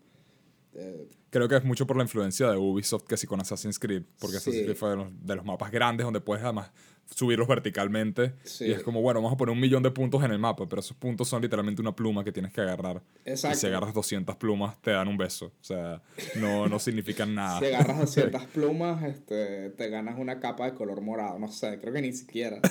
Eh, 0.74 1.08
Creo 1.30 1.48
que 1.48 1.56
es 1.56 1.64
mucho 1.64 1.86
por 1.86 1.96
la 1.98 2.02
influencia 2.04 2.50
de 2.50 2.56
Ubisoft 2.56 3.04
que 3.04 3.16
sí 3.18 3.26
con 3.26 3.40
Assassin's 3.40 3.78
Creed. 3.78 4.02
Porque 4.18 4.36
Sí. 4.38 4.50
Assassin's 4.50 4.64
Creed 4.64 4.76
fue 4.76 4.90
de 4.90 4.96
los, 4.96 5.08
de 5.26 5.36
los 5.36 5.44
mapas 5.44 5.70
grandes 5.70 6.04
donde 6.04 6.20
puedes 6.20 6.42
además 6.42 6.70
subirlos 7.14 7.46
verticalmente. 7.48 8.34
Sí. 8.44 8.66
Y 8.66 8.72
es 8.72 8.82
como, 8.82 9.02
bueno, 9.02 9.20
vamos 9.20 9.34
a 9.34 9.36
poner 9.36 9.52
un 9.52 9.60
millón 9.60 9.82
de 9.82 9.90
puntos 9.90 10.22
en 10.24 10.30
el 10.30 10.38
mapa, 10.38 10.66
pero 10.68 10.80
esos 10.80 10.96
puntos 10.96 11.28
son 11.28 11.42
literalmente 11.42 11.82
una 11.82 11.94
pluma 11.94 12.22
que 12.24 12.32
tienes 12.32 12.52
que 12.52 12.60
agarrar. 12.62 13.02
Y 13.26 13.30
Exacto. 13.30 13.58
si 13.58 13.66
agarras 13.66 13.92
200 13.92 14.36
plumas, 14.36 14.80
te 14.80 14.90
dan 14.92 15.08
un 15.08 15.18
beso. 15.18 15.46
O 15.46 15.64
sea, 15.64 16.00
no, 16.36 16.66
no 16.68 16.78
significan 16.78 17.34
nada. 17.34 17.58
Si 17.60 17.66
agarras 17.66 17.98
200 18.00 18.44
plumas, 18.46 19.02
este, 19.04 19.70
te 19.70 19.88
ganas 19.90 20.18
una 20.18 20.40
capa 20.40 20.64
de 20.66 20.74
color 20.74 21.00
morado. 21.02 21.38
No 21.38 21.48
sé, 21.48 21.78
creo 21.80 21.92
que 21.92 22.00
ni 22.02 22.12
siquiera. 22.14 22.60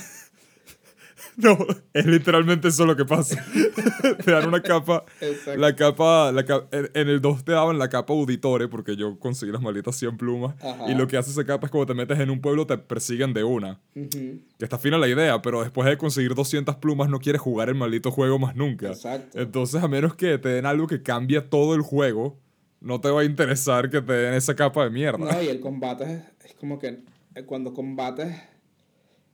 No, 1.44 1.56
es 1.94 2.06
literalmente 2.08 2.70
eso 2.70 2.84
lo 2.88 2.96
que 2.96 3.06
pasa. 3.06 3.44
te 4.26 4.32
dan 4.32 4.48
una 4.48 4.60
capa. 4.62 5.06
Exacto. 5.22 5.56
La 5.60 5.76
capa, 5.76 6.32
la 6.32 6.44
ca- 6.46 6.68
en, 6.72 6.90
en 6.96 7.10
el 7.10 7.22
2 7.22 7.44
te 7.46 7.52
daban 7.52 7.78
la 7.78 7.90
capa 7.90 8.12
auditore 8.12 8.68
porque 8.68 8.96
yo 8.96 9.20
conseguí 9.20 9.52
las 9.52 9.62
malditas 9.62 9.96
100 9.98 10.18
plumas. 10.18 10.56
Ajá. 10.64 10.90
Y 10.92 10.96
lo 10.96 11.08
que 11.08 11.16
hace 11.16 11.30
esa 11.30 11.46
capa 11.46 11.68
es 11.68 11.72
cuando 11.72 11.86
te 11.86 11.94
metes 11.94 12.18
en 12.20 12.32
un 12.32 12.42
pueblo 12.42 12.66
te 12.66 12.78
persiguen 12.80 13.36
de 13.36 13.44
una. 13.44 13.80
Ujú, 13.96 14.10
Que 14.58 14.66
está 14.66 14.80
fina 14.80 14.98
la 14.98 15.08
idea, 15.08 15.40
pero 15.44 15.62
después 15.62 15.88
de 15.88 15.96
conseguir 15.98 16.34
200 16.34 16.76
plumas 16.78 17.08
no 17.08 17.20
quieres 17.20 17.40
jugar 17.40 17.70
el 17.70 17.76
maldito 17.76 18.10
juego 18.10 18.40
más 18.40 18.56
nunca. 18.56 18.88
Exacto. 18.88 19.40
Entonces, 19.40 19.84
a 19.84 19.88
menos 19.88 20.16
que 20.16 20.40
te 20.40 20.50
den 20.50 20.66
algo 20.66 20.88
que 20.88 21.04
cambie 21.04 21.40
todo 21.42 21.76
el 21.76 21.82
juego, 21.82 22.40
no 22.82 23.00
te 23.00 23.10
va 23.12 23.22
a 23.22 23.26
interesar 23.26 23.92
que 23.92 24.02
te 24.02 24.14
den 24.14 24.34
esa 24.34 24.56
capa 24.56 24.84
de 24.86 24.90
mierda. 24.90 25.20
No, 25.20 25.44
y 25.44 25.48
el 25.50 25.60
combate 25.60 26.04
es, 26.40 26.46
es 26.50 26.54
como 26.56 26.80
que 26.80 27.04
eh, 27.36 27.44
cuando 27.46 27.76
combates 27.76 28.36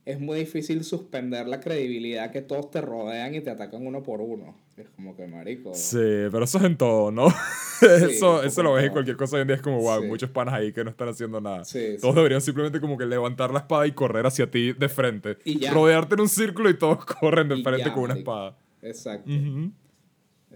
es 0.05 0.19
muy 0.19 0.39
difícil 0.39 0.83
suspender 0.83 1.47
la 1.47 1.59
credibilidad 1.59 2.31
que 2.31 2.41
todos 2.41 2.69
te 2.71 2.81
rodean 2.81 3.35
y 3.35 3.41
te 3.41 3.49
atacan 3.49 3.85
uno 3.85 4.03
por 4.03 4.19
uno. 4.21 4.55
Es 4.75 4.89
como 4.89 5.15
que, 5.15 5.27
marico. 5.27 5.71
Sí, 5.73 5.97
pero 6.31 6.43
eso 6.43 6.57
es 6.57 6.63
en 6.63 6.75
todo, 6.77 7.11
¿no? 7.11 7.27
eso 7.81 8.43
eso 8.43 8.63
lo 8.63 8.73
ves 8.73 8.85
en 8.85 8.91
cualquier 8.91 9.15
cosa 9.17 9.35
hoy 9.35 9.43
en 9.43 9.47
día. 9.47 9.55
Es 9.55 9.61
como, 9.61 9.79
wow, 9.79 10.01
Sí. 10.01 10.07
muchos 10.07 10.29
panas 10.31 10.55
ahí 10.55 10.73
que 10.73 10.83
no 10.83 10.89
están 10.89 11.09
haciendo 11.09 11.39
nada. 11.39 11.63
Sí, 11.63 11.95
todos 12.01 12.15
deberían 12.15 12.41
simplemente 12.41 12.79
como 12.81 12.97
que 12.97 13.05
levantar 13.05 13.51
la 13.51 13.59
espada 13.59 13.85
y 13.87 13.91
correr 13.91 14.25
hacia 14.25 14.49
ti 14.49 14.73
de 14.73 14.89
frente. 14.89 15.37
Y 15.45 15.59
ya. 15.59 15.71
Rodearte 15.71 16.15
en 16.15 16.21
un 16.21 16.29
círculo 16.29 16.69
y 16.69 16.77
todos 16.77 17.05
corren 17.19 17.47
de 17.49 17.57
Y 17.57 17.63
frente 17.63 17.85
ya, 17.85 17.93
con 17.93 18.03
una 18.03 18.13
marico. 18.15 18.31
espada. 18.31 18.57
Exacto. 18.81 19.29
Ujú. 19.31 19.71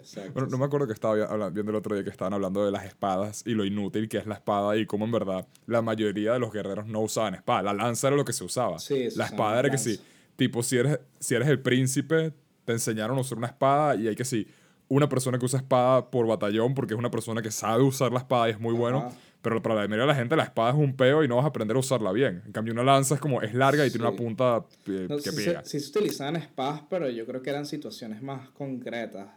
Exacto. 0.08 0.32
Bueno, 0.34 0.48
no 0.50 0.58
me 0.58 0.66
acuerdo 0.66 0.88
que 0.88 0.94
estaba 0.94 1.50
viendo 1.50 1.72
el 1.72 1.76
otro 1.76 1.96
día 1.96 2.04
que 2.04 2.10
estaban 2.10 2.34
hablando 2.34 2.66
de 2.66 2.72
las 2.72 2.86
espadas 2.86 3.44
y 3.46 3.52
lo 3.54 3.66
inútil 3.66 4.08
que 4.08 4.18
es 4.18 4.26
la 4.26 4.36
espada 4.36 4.78
y 4.78 4.86
cómo 4.86 5.06
en 5.06 5.12
verdad 5.12 5.48
la 5.66 5.82
mayoría 5.82 6.34
de 6.34 6.40
los 6.40 6.52
guerreros 6.54 6.88
no 6.88 7.02
usaban 7.02 7.36
espada. 7.36 7.62
La 7.64 7.74
lanza 7.74 8.08
era 8.08 8.16
lo 8.18 8.26
que 8.26 8.34
se 8.34 8.44
usaba. 8.44 8.80
Sí, 8.80 9.08
la 9.16 9.26
espada 9.26 9.60
era 9.60 9.70
que 9.70 9.78
sí, 9.78 10.00
tipo, 10.36 10.64
si 10.64 10.78
eres, 10.78 11.00
si 11.20 11.36
eres 11.36 11.48
el 11.48 11.60
príncipe, 11.62 12.34
te 12.66 12.72
enseñaron 12.74 13.18
a 13.18 13.22
usar 13.22 13.38
una 13.38 13.48
espada 13.48 13.96
y 13.96 14.08
hay 14.08 14.16
que 14.16 14.26
sí, 14.26 14.48
una 14.90 15.10
persona 15.10 15.38
que 15.38 15.46
usa 15.46 15.60
espada 15.60 16.10
por 16.10 16.26
batallón 16.28 16.74
porque 16.74 16.94
es 16.94 16.98
una 17.00 17.12
persona 17.12 17.42
que 17.42 17.52
sabe 17.52 17.84
usar 17.84 18.12
la 18.14 18.20
espada 18.20 18.48
y 18.48 18.52
es 18.52 18.60
muy 18.60 18.74
bueno. 18.74 19.12
Pero 19.42 19.62
para 19.62 19.76
la 19.76 19.82
mayoría 19.82 20.02
de 20.02 20.08
la 20.08 20.16
gente 20.16 20.36
la 20.36 20.44
espada 20.44 20.72
es 20.72 20.76
un 20.76 20.96
peo 20.96 21.24
y 21.24 21.28
no 21.28 21.36
vas 21.36 21.46
a 21.46 21.50
aprender 21.50 21.78
a 21.78 21.80
usarla 21.80 22.12
bien. 22.12 22.42
En 22.48 22.52
cambio, 22.52 22.74
una 22.74 22.84
lanza 22.84 23.16
es 23.16 23.22
como, 23.22 23.42
es 23.42 23.54
larga 23.54 23.86
y 23.86 23.92
tiene 23.92 24.06
Sí. 24.08 24.10
una 24.10 24.18
punta 24.18 24.66
eh, 24.88 25.06
No, 25.10 25.18
que 25.18 25.32
sí, 25.32 25.46
pega. 25.46 25.64
se, 25.64 25.80
sí 25.80 25.80
se 25.80 25.90
utilizaban 26.00 26.36
espadas, 26.38 26.82
pero 26.90 27.08
yo 27.10 27.26
creo 27.26 27.42
que 27.42 27.50
eran 27.52 27.66
situaciones 27.66 28.22
más 28.22 28.50
concretas. 28.50 29.28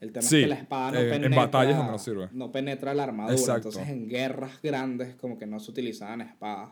El 0.00 0.12
tema 0.12 0.22
Sí, 0.22 0.36
es 0.36 0.42
que 0.42 0.48
la 0.48 0.54
espada 0.56 0.90
no 0.92 0.98
eh, 0.98 1.04
en 1.04 1.10
penetra. 1.22 1.36
batallas 1.44 1.76
donde 1.76 1.92
no 1.92 1.98
sirve. 1.98 2.28
no 2.32 2.52
penetra 2.52 2.94
la 2.94 3.04
armadura. 3.04 3.34
Exacto. 3.34 3.68
Entonces 3.68 3.88
en 3.88 4.08
guerras 4.08 4.60
grandes 4.62 5.14
como 5.16 5.38
que 5.38 5.46
no 5.46 5.58
se 5.60 5.70
utilizaban 5.70 6.20
espadas. 6.20 6.70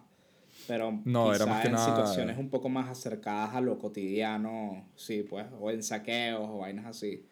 Pero 0.68 1.00
No, 1.04 1.34
era 1.34 1.46
más 1.46 1.62
que 1.62 1.68
en 1.68 1.72
nada- 1.74 1.86
situaciones 1.86 2.36
un 2.38 2.50
poco 2.50 2.68
más 2.68 2.88
acercadas 2.88 3.54
a 3.54 3.60
lo 3.60 3.78
cotidiano, 3.78 4.84
sí, 4.96 5.24
pues, 5.28 5.46
o 5.58 5.70
en 5.70 5.82
saqueos 5.82 6.46
o 6.48 6.58
vainas 6.58 6.84
así. 6.86 7.24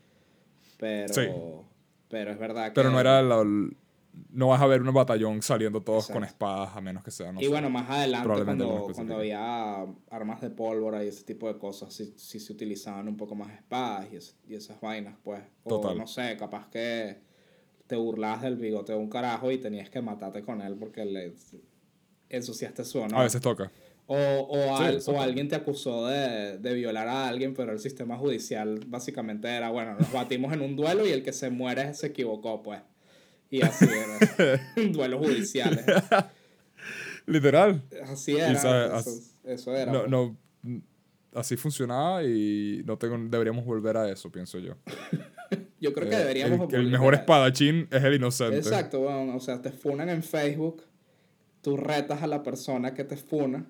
Pero, 0.79 1.13
Sí. 1.15 1.23
pero 2.09 2.31
es 2.33 2.39
verdad 2.39 2.67
que... 2.69 2.73
Pero 2.73 2.91
no 2.91 2.99
era 2.99 3.21
la- 3.23 3.45
no 4.29 4.49
vas 4.49 4.61
a 4.61 4.67
ver 4.67 4.83
un 4.83 4.93
batallón 4.93 5.41
saliendo 5.43 5.81
todos 5.83 6.09
con 6.09 6.23
espadas 6.25 6.77
a 6.77 6.81
menos 6.81 7.03
que 7.03 7.11
sea 7.11 7.33
no 7.33 7.41
y 7.41 7.45
sé. 7.45 7.49
bueno, 7.51 7.71
más 7.71 7.89
adelante, 7.89 8.45
cuando, 8.45 8.89
cuando 8.95 9.17
había 9.17 9.83
armas 10.11 10.41
de 10.41 10.51
pólvora 10.51 11.03
y 11.05 11.09
ese 11.09 11.25
tipo 11.25 11.49
de 11.49 11.59
cosas, 11.59 11.93
sí, 11.95 12.13
sí 12.17 12.39
se 12.41 12.53
utilizaban 12.53 13.09
un 13.09 13.17
poco 13.17 13.35
más 13.35 13.51
espadas 13.53 14.07
y, 14.13 14.17
es- 14.17 14.37
y 14.49 14.55
esas 14.55 14.81
vainas, 14.81 15.17
pues. 15.25 15.43
O 15.65 15.69
Total. 15.81 15.97
no 15.99 16.07
sé, 16.07 16.37
capaz 16.37 16.69
que 16.69 17.19
te 17.87 17.97
burlabas 17.97 18.43
del 18.43 18.57
bigote 18.57 18.93
de 18.93 18.99
un 18.99 19.09
carajo 19.09 19.51
y 19.51 19.59
tenías 19.59 19.91
que 19.91 20.01
matarte 20.01 20.43
con 20.43 20.61
él 20.63 20.77
porque 20.79 21.05
le 21.05 21.35
ensuciaste 22.29 22.85
su 22.85 22.99
honor. 23.01 23.21
A 23.21 23.23
veces 23.25 23.41
toca. 23.41 23.71
O, 24.07 24.15
o, 24.17 24.77
Sí, 24.79 24.85
al- 24.85 24.97
eso 24.97 25.13
o 25.13 25.21
alguien 25.21 25.49
te 25.49 25.55
acusó 25.55 26.07
de, 26.09 26.59
de 26.59 26.75
violar 26.75 27.07
a 27.09 27.29
alguien, 27.29 27.55
pero 27.55 27.73
el 27.73 27.79
sistema 27.79 28.17
judicial 28.17 28.81
básicamente 28.87 29.49
era, 29.49 29.71
bueno, 29.71 29.95
nos 29.95 30.13
batimos 30.13 30.53
en 30.53 30.63
un 30.63 30.75
duelo 30.75 31.07
y 31.07 31.11
el 31.11 31.23
que 31.23 31.33
se 31.33 31.49
muere 31.51 31.95
se 31.95 32.09
equivocó, 32.09 32.63
pues. 32.63 32.81
Y 33.51 33.63
así 33.63 33.85
era. 33.85 34.61
Duelos 34.93 35.21
judiciales. 35.27 35.85
Literal. 37.27 37.83
Así 38.05 38.37
era. 38.37 38.59
sabes, 38.59 39.07
eso, 39.07 39.21
eso 39.45 39.77
era. 39.77 39.93
No, 39.93 40.07
no, 40.07 40.37
así 41.35 41.57
funcionaba 41.57 42.25
y 42.25 42.83
no 42.85 42.97
tengo, 42.99 43.17
deberíamos 43.29 43.65
volver 43.65 43.97
a 43.97 44.11
eso, 44.11 44.31
pienso 44.31 44.59
yo. 44.59 44.75
Yo 45.81 45.93
creo 45.95 46.09
que 46.11 46.15
Eh, 46.15 46.19
deberíamos 46.19 46.61
el, 46.61 46.69
que 46.69 46.77
el 46.77 46.83
volver 46.83 46.93
mejor 46.93 47.15
a- 47.15 47.19
espadachín 47.19 47.89
es 47.91 48.05
el 48.05 48.15
inocente. 48.15 48.59
Exacto, 48.59 49.01
bueno, 49.01 49.35
o 49.35 49.41
sea, 49.41 49.61
te 49.63 49.73
funan 49.73 50.09
en 50.11 50.23
Facebook, 50.23 50.85
tú 51.63 51.77
retas 51.77 52.23
a 52.23 52.27
la 52.27 52.43
persona 52.43 52.93
que 52.95 53.03
te 53.03 53.17
funa 53.17 53.67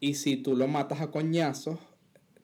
y 0.00 0.14
si 0.14 0.38
tú 0.38 0.56
lo 0.56 0.66
matas 0.68 1.00
a 1.02 1.10
coñazos, 1.10 1.78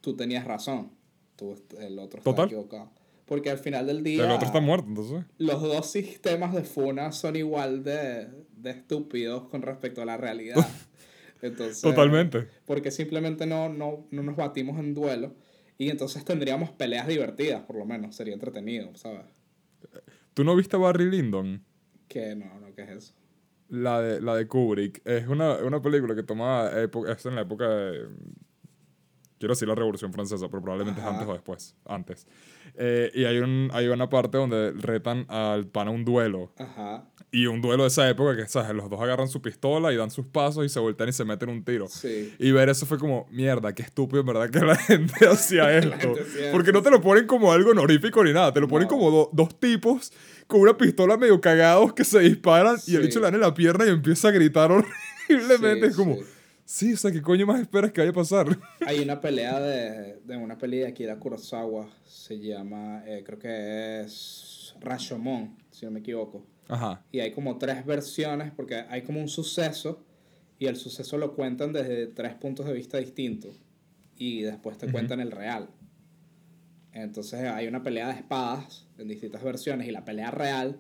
tú 0.03 0.15
tenías 0.17 0.45
razón. 0.45 0.93
Tú, 1.35 1.57
el 1.81 1.99
otro 1.99 2.21
Total. 2.23 2.45
equivocado. 2.47 2.93
Porque 3.27 3.51
al 3.51 3.59
final 3.59 3.87
del 3.87 4.03
día, 4.03 4.25
El 4.25 4.31
otro 4.31 4.47
está 4.47 4.61
muerto, 4.61 4.87
entonces. 4.89 5.25
los 5.39 5.63
dos 5.63 5.91
sistemas 5.91 6.55
de 6.55 6.63
funa 6.63 7.11
son 7.13 7.37
igual 7.37 7.83
de, 7.83 8.29
de 8.57 8.71
estúpidos 8.71 9.49
con 9.49 9.63
respecto 9.63 10.03
a 10.03 10.05
la 10.05 10.17
realidad. 10.17 10.57
Entonces, 11.43 11.83
Totalmente. 11.83 12.49
Porque 12.65 12.91
simplemente 12.91 13.45
no, 13.45 13.69
no, 13.69 14.07
no 14.11 14.23
nos 14.23 14.35
batimos 14.35 14.79
en 14.79 14.95
duelo 14.95 15.35
y 15.77 15.91
entonces 15.91 16.25
tendríamos 16.25 16.71
peleas 16.71 17.07
divertidas, 17.07 17.63
por 17.63 17.77
lo 17.77 17.85
menos. 17.85 18.17
Sería 18.17 18.33
entretenido, 18.33 18.95
¿sabes? 18.97 19.27
¿Tú 20.33 20.43
no 20.43 20.57
viste 20.57 20.77
Barry 20.77 21.11
Lyndon? 21.11 21.63
Que 22.09 22.35
no, 22.35 22.61
no, 22.61 22.75
¿qué 22.75 22.83
es 22.83 22.91
eso? 22.91 23.15
La 23.69 24.01
de, 24.01 24.21
la 24.21 24.37
de 24.37 24.47
Kubrick. 24.47 25.07
Es 25.07 25.27
una, 25.27 25.57
una 25.57 25.83
película 25.83 26.15
que 26.15 26.23
toma 26.23 26.71
época, 26.77 27.13
es 27.13 27.27
en 27.27 27.35
la 27.35 27.43
época 27.43 27.69
de... 27.69 28.09
Quiero 29.45 29.53
decir 29.53 29.69
la 29.69 29.75
Revolución 29.75 30.11
Francesa, 30.11 30.49
pero 30.49 30.63
probablemente 30.63 31.03
es 31.03 31.07
Ajá. 31.07 31.17
antes 31.17 31.29
o 31.29 31.33
después. 31.35 31.77
Antes. 31.85 32.27
Eh, 32.77 33.11
y 33.15 33.25
hay, 33.27 33.37
un, 33.41 33.69
hay 33.75 33.89
una 33.89 34.09
parte 34.09 34.39
donde 34.39 34.73
retan 34.73 35.27
al 35.29 35.67
pan 35.67 35.89
a 35.89 35.91
un 35.91 36.03
duelo. 36.03 36.51
Ajá, 36.59 37.05
Y 37.31 37.45
un 37.45 37.61
duelo 37.61 37.83
de 37.83 37.89
esa 37.89 38.09
época 38.09 38.35
que, 38.35 38.49
¿sabes? 38.49 38.75
Los 38.75 38.89
dos 38.89 38.99
agarran 39.03 39.29
su 39.29 39.43
pistola 39.43 39.93
y 39.93 39.97
dan 39.97 40.11
sus 40.11 40.27
pasos 40.27 40.65
y 40.65 40.71
se 40.71 40.81
voltean 40.81 41.11
y 41.11 41.13
se 41.13 41.27
meten 41.27 41.51
un 41.51 41.63
tiro. 41.63 41.89
sí. 41.89 42.35
Y 42.39 42.53
ver 42.53 42.71
eso 42.71 42.87
fue 42.87 42.99
como, 42.99 43.27
mierda, 43.31 43.75
qué 43.75 43.83
estúpido 43.83 44.21
en 44.21 44.27
verdad 44.29 44.49
que 44.49 44.61
la 44.61 44.77
gente 44.77 45.29
hacía 45.29 45.77
esto. 45.77 46.15
gente 46.15 46.49
Porque 46.51 46.73
no 46.73 46.81
te 46.81 46.91
lo 46.91 47.03
ponen 47.03 47.27
como 47.27 47.53
algo 47.53 47.73
honorífico 47.73 48.25
ni 48.25 48.33
nada, 48.33 48.51
te 48.51 48.61
lo 48.61 48.67
ponen 48.69 48.89
No. 48.89 48.95
como 48.97 49.11
do- 49.11 49.29
dos 49.35 49.61
tipos 49.61 50.11
con 50.47 50.61
una 50.63 50.75
pistola 50.79 51.19
medio 51.19 51.39
cagados 51.41 51.93
que 51.93 52.05
se 52.05 52.21
disparan 52.21 52.77
y 52.87 52.95
el 52.95 53.03
Sí. 53.03 53.07
bicho 53.09 53.19
le 53.21 53.27
dan 53.27 53.35
en 53.35 53.41
la 53.43 53.53
pierna 53.53 53.85
y 53.85 53.91
empieza 53.91 54.29
a 54.29 54.31
gritar 54.31 54.71
horriblemente. 54.73 55.87
Sí, 55.87 55.91
es 55.91 55.97
como, 55.97 56.17
sí. 56.65 56.93
O 56.95 56.97
sea, 56.97 57.11
¿qué 57.13 57.23
coño 57.23 57.47
más 57.47 57.61
esperas 57.61 57.93
que 57.93 58.01
vaya 58.01 58.11
a 58.11 58.15
pasar? 58.15 58.47
Hay 58.87 59.01
una 59.01 59.21
pelea 59.21 59.61
de, 59.61 60.21
de 60.25 60.37
una 60.37 60.57
peli 60.59 60.79
de 60.79 60.89
Akira 60.89 61.19
Kurosawa, 61.19 61.89
se 62.07 62.39
llama, 62.39 63.03
eh, 63.07 63.23
creo 63.25 63.39
que 63.39 64.01
es 64.03 64.75
Rashomon, 64.81 65.57
si 65.71 65.85
no 65.87 65.93
me 65.93 66.01
equivoco. 66.01 66.45
Ajá. 66.69 67.05
Y 67.13 67.21
hay 67.21 67.31
como 67.33 67.59
tres 67.59 67.85
versiones, 67.85 68.51
porque 68.53 68.77
hay 68.89 69.03
como 69.03 69.21
un 69.21 69.29
suceso, 69.29 70.03
y 70.59 70.67
el 70.67 70.77
suceso 70.77 71.19
lo 71.19 71.35
cuentan 71.35 71.73
desde 71.73 72.07
tres 72.07 72.35
puntos 72.35 72.67
de 72.67 72.73
vista 72.73 72.99
distintos, 72.99 73.63
y 74.17 74.43
después 74.43 74.79
te 74.79 74.87
Ujú. 74.87 74.93
cuentan 74.95 75.21
el 75.21 75.31
real. 75.31 75.69
Entonces 76.93 77.41
hay 77.49 77.67
una 77.67 77.83
pelea 77.83 78.07
de 78.09 78.15
espadas 78.15 78.87
en 78.99 79.09
distintas 79.09 79.43
versiones, 79.43 79.89
y 79.89 79.91
la 79.91 80.05
pelea 80.05 80.31
real 80.31 80.79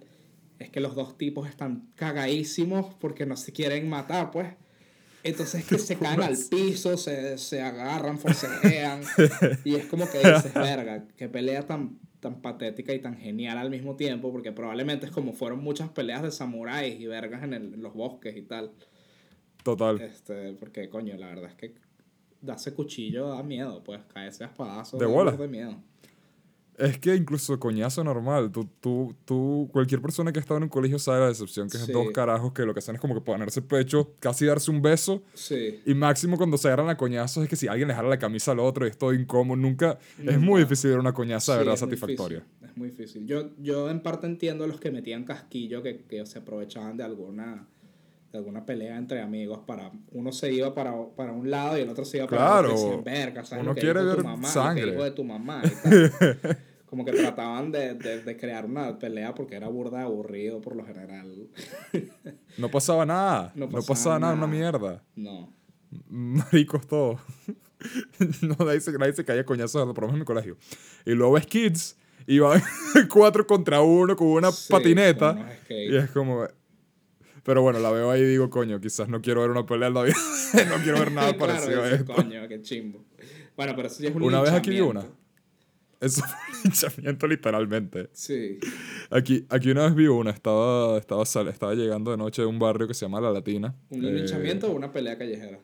es 0.59 0.70
que 0.70 0.80
los 0.80 0.95
dos 0.95 1.18
tipos 1.18 1.49
están 1.49 1.89
cagadísimos 1.97 2.95
porque 3.01 3.26
no 3.26 3.37
se 3.37 3.53
quieren 3.53 3.89
matar, 3.89 4.30
pues. 4.30 4.55
Entonces 5.25 5.64
que 5.68 5.79
se 5.79 5.97
caen 5.97 6.22
al 6.22 6.37
piso, 6.51 6.97
se, 6.97 7.37
se 7.39 7.61
agarran, 7.62 8.18
forcejean. 8.18 9.01
y 9.64 9.75
es 9.75 9.87
como 9.87 10.09
que 10.09 10.18
dices, 10.18 10.53
verga, 10.55 11.05
qué 11.16 11.29
pelea 11.29 11.66
tan, 11.66 11.99
tan 12.20 12.41
patética 12.43 12.93
y 12.93 13.01
tan 13.01 13.16
genial 13.16 13.59
al 13.59 13.70
mismo 13.70 13.97
tiempo, 13.97 14.31
porque 14.31 14.53
probablemente 14.53 15.07
es 15.07 15.12
como 15.12 15.33
fueron 15.33 15.62
muchas 15.64 15.89
peleas 15.89 16.22
de 16.22 16.31
samuráis 16.31 17.01
y 17.01 17.07
vergas 17.07 17.43
en, 17.43 17.55
el- 17.55 17.75
en 17.75 17.83
los 17.83 17.95
bosques 17.95 18.37
y 18.37 18.43
tal. 18.43 18.70
Total. 19.62 20.01
Este, 20.01 20.53
porque, 20.53 20.89
coño, 20.91 21.16
la 21.16 21.29
verdad 21.29 21.47
es 21.51 21.55
que 21.57 21.75
darse 22.43 22.75
cuchillo 22.75 23.29
da 23.31 23.43
miedo, 23.43 23.83
pues 23.83 24.03
caerse 24.12 24.45
a 24.45 24.49
espadazos 24.49 25.01
De 25.01 25.07
bola. 25.07 25.33
de 25.33 25.49
miedo. 25.49 25.83
Es 26.77 26.99
que 26.99 27.14
incluso 27.14 27.59
coñazo 27.61 28.03
normal, 28.03 28.51
tú, 28.51 28.68
tú, 28.81 29.14
tú, 29.25 29.68
cualquier 29.72 30.03
persona 30.03 30.33
que 30.33 30.39
ha 30.39 30.43
estado 30.43 30.59
en 30.59 30.64
un 30.64 30.68
colegio 30.68 30.99
sabe 30.99 31.20
la 31.20 31.29
decepción, 31.29 31.68
que 31.70 31.77
es 31.77 31.85
Sí. 31.85 31.93
dos 31.93 32.11
carajos 32.12 32.53
que 32.53 32.64
lo 32.66 32.75
que 32.75 32.81
hacen 32.81 32.97
es 32.97 33.01
como 33.01 33.14
que 33.14 33.20
ponerse 33.20 33.61
el 33.61 33.66
pecho, 33.66 34.12
casi 34.18 34.45
darse 34.47 34.70
un 34.72 34.83
beso, 34.83 35.22
Sí. 35.35 35.81
y 35.87 35.95
máximo 35.95 36.37
cuando 36.37 36.57
se 36.59 36.66
agarran 36.68 36.89
a 36.89 36.97
coñazos 36.97 37.45
es 37.45 37.49
que 37.49 37.57
si 37.57 37.68
alguien 37.68 37.87
le 37.89 37.95
jala 37.95 38.09
la 38.09 38.18
camisa 38.18 38.51
al 38.53 38.59
otro 38.59 38.87
y 38.87 38.91
es 38.91 38.99
todo 38.99 39.12
incómodo, 39.14 39.57
nunca, 39.57 39.99
es 40.18 40.25
Nunca. 40.25 40.39
muy 40.41 40.62
difícil 40.62 40.91
ver 40.91 40.99
una 40.99 41.12
coñaza 41.12 41.53
de 41.53 41.59
Sí, 41.59 41.61
verdad 41.61 41.75
es 41.75 41.81
satisfactoria. 41.81 42.39
difícil, 42.39 42.68
Es 42.70 42.77
muy 42.77 42.89
difícil. 42.91 43.27
Yo, 43.27 43.51
yo 43.62 43.89
en 43.89 44.01
parte 44.03 44.27
entiendo 44.27 44.64
a 44.64 44.66
los 44.66 44.81
que 44.81 44.91
metían 44.91 45.22
casquillo 45.25 45.81
que, 45.83 46.03
que 46.09 46.27
se 46.27 46.41
aprovechaban 46.41 46.97
de 46.97 47.05
alguna 47.05 47.68
de 48.35 48.39
alguna 48.39 48.66
pelea 48.66 48.97
entre 48.97 49.20
amigos 49.20 49.61
para 49.64 49.93
uno 50.11 50.32
se 50.32 50.53
iba 50.53 50.74
para, 50.74 50.93
para 51.16 51.32
un 51.32 51.49
lado 51.51 51.78
y 51.78 51.82
el 51.82 51.89
otro 51.89 52.05
se 52.05 52.16
iba 52.18 52.26
para 52.26 52.43
Claro. 52.43 52.68
otro 52.74 52.80
y 52.80 52.85
decían, 52.89 53.05
"Verga, 53.05 53.45
¿sabes 53.45 53.64
Uno 53.64 53.74
quiere 53.74 54.03
ver 54.03 54.24
mamá, 54.24 54.49
sangre". 54.49 54.91
de 54.93 55.11
tu 55.12 55.22
mamá 55.24 55.62
y 55.64 55.68
tal. 55.70 56.12
Como 56.87 57.05
que 57.05 57.12
trataban 57.12 57.70
de, 57.72 57.95
de, 57.95 58.22
de 58.22 58.37
crear 58.37 58.64
una 58.66 58.99
pelea 58.99 59.35
porque 59.35 59.55
era 59.57 59.68
burda 59.68 60.03
aburrido 60.03 60.61
por 60.61 60.74
lo 60.76 60.85
general. 60.85 61.49
No 62.59 62.70
pasaba 62.70 63.05
nada, 63.07 63.53
No 63.55 63.66
no 63.66 63.72
pasaba 63.72 63.87
pasaba, 63.87 64.18
nada, 64.20 64.32
una 64.35 64.47
nada. 64.47 64.53
mierda. 64.59 65.03
No. 65.16 65.53
Maricos 66.09 66.87
todo. 66.87 67.18
no, 68.43 68.57
nadie 68.64 68.80
se, 68.80 68.93
nadie 68.99 69.12
se 69.12 69.24
caía 69.24 69.45
coñazos, 69.45 69.85
por 69.95 70.03
lo 70.03 70.09
menos 70.09 70.14
en 70.14 70.18
mi 70.20 70.24
colegio. 70.24 70.57
Y 71.05 71.12
luego 71.12 71.32
ves 71.35 71.47
kids, 71.47 71.97
y 72.26 72.39
van 72.39 72.62
cuatro 73.12 73.47
contra 73.47 73.80
uno 73.80 74.16
con 74.16 74.28
una 74.28 74.51
Sí, 74.53 74.72
patineta. 74.72 75.35
con. 75.35 75.76
Y 75.76 75.97
es 75.97 76.11
como. 76.11 76.47
Pero 77.45 77.62
bueno, 77.62 77.78
la 77.78 77.90
veo 77.90 78.11
ahí 78.11 78.22
y 78.22 78.24
digo, 78.26 78.51
coño, 78.51 78.80
quizás 78.80 79.09
no 79.09 79.20
quiero 79.20 79.42
ver 79.42 79.51
una 79.51 79.64
pelea 79.66 79.88
en 79.88 79.95
la 79.95 80.03
vida. 80.03 80.14
no 80.68 80.82
quiero 80.82 80.99
ver 80.99 81.12
nada 81.12 81.32
Claro, 81.36 81.53
parecido 81.55 81.82
a 81.82 81.90
esto. 81.90 82.14
Coño, 82.14 82.49
qué 82.49 82.61
chimbo. 82.62 83.05
Bueno, 83.57 83.74
pero 83.76 83.88
eso 83.88 84.03
ya 84.03 84.09
es 84.09 84.14
un 84.16 84.22
Una 84.22 84.40
vez 84.40 84.53
aquí 84.53 84.70
vi 84.70 84.80
una. 84.80 85.05
Eso 86.01 86.22
fue 86.22 86.36
un 86.57 86.62
linchamiento 86.64 87.26
literalmente. 87.26 88.09
Sí. 88.12 88.59
Aquí, 89.11 89.47
aquí 89.49 89.70
una 89.70 89.84
vez 89.84 89.95
vi 89.95 90.07
una, 90.07 90.30
estaba, 90.30 90.99
estaba, 90.99 91.24
sal- 91.24 91.49
estaba 91.49 91.74
llegando 91.74 92.11
de 92.11 92.16
noche 92.16 92.42
de 92.42 92.49
un 92.49 92.59
barrio 92.59 92.88
que 92.88 92.95
se 92.95 93.05
llama 93.07 93.20
La 93.20 93.30
Latina. 93.30 93.74
¿Un 93.90 94.05
Eh, 94.05 94.12
linchamiento 94.12 94.66
o 94.68 94.72
una 94.74 94.90
pelea 94.92 95.16
callejera? 95.16 95.61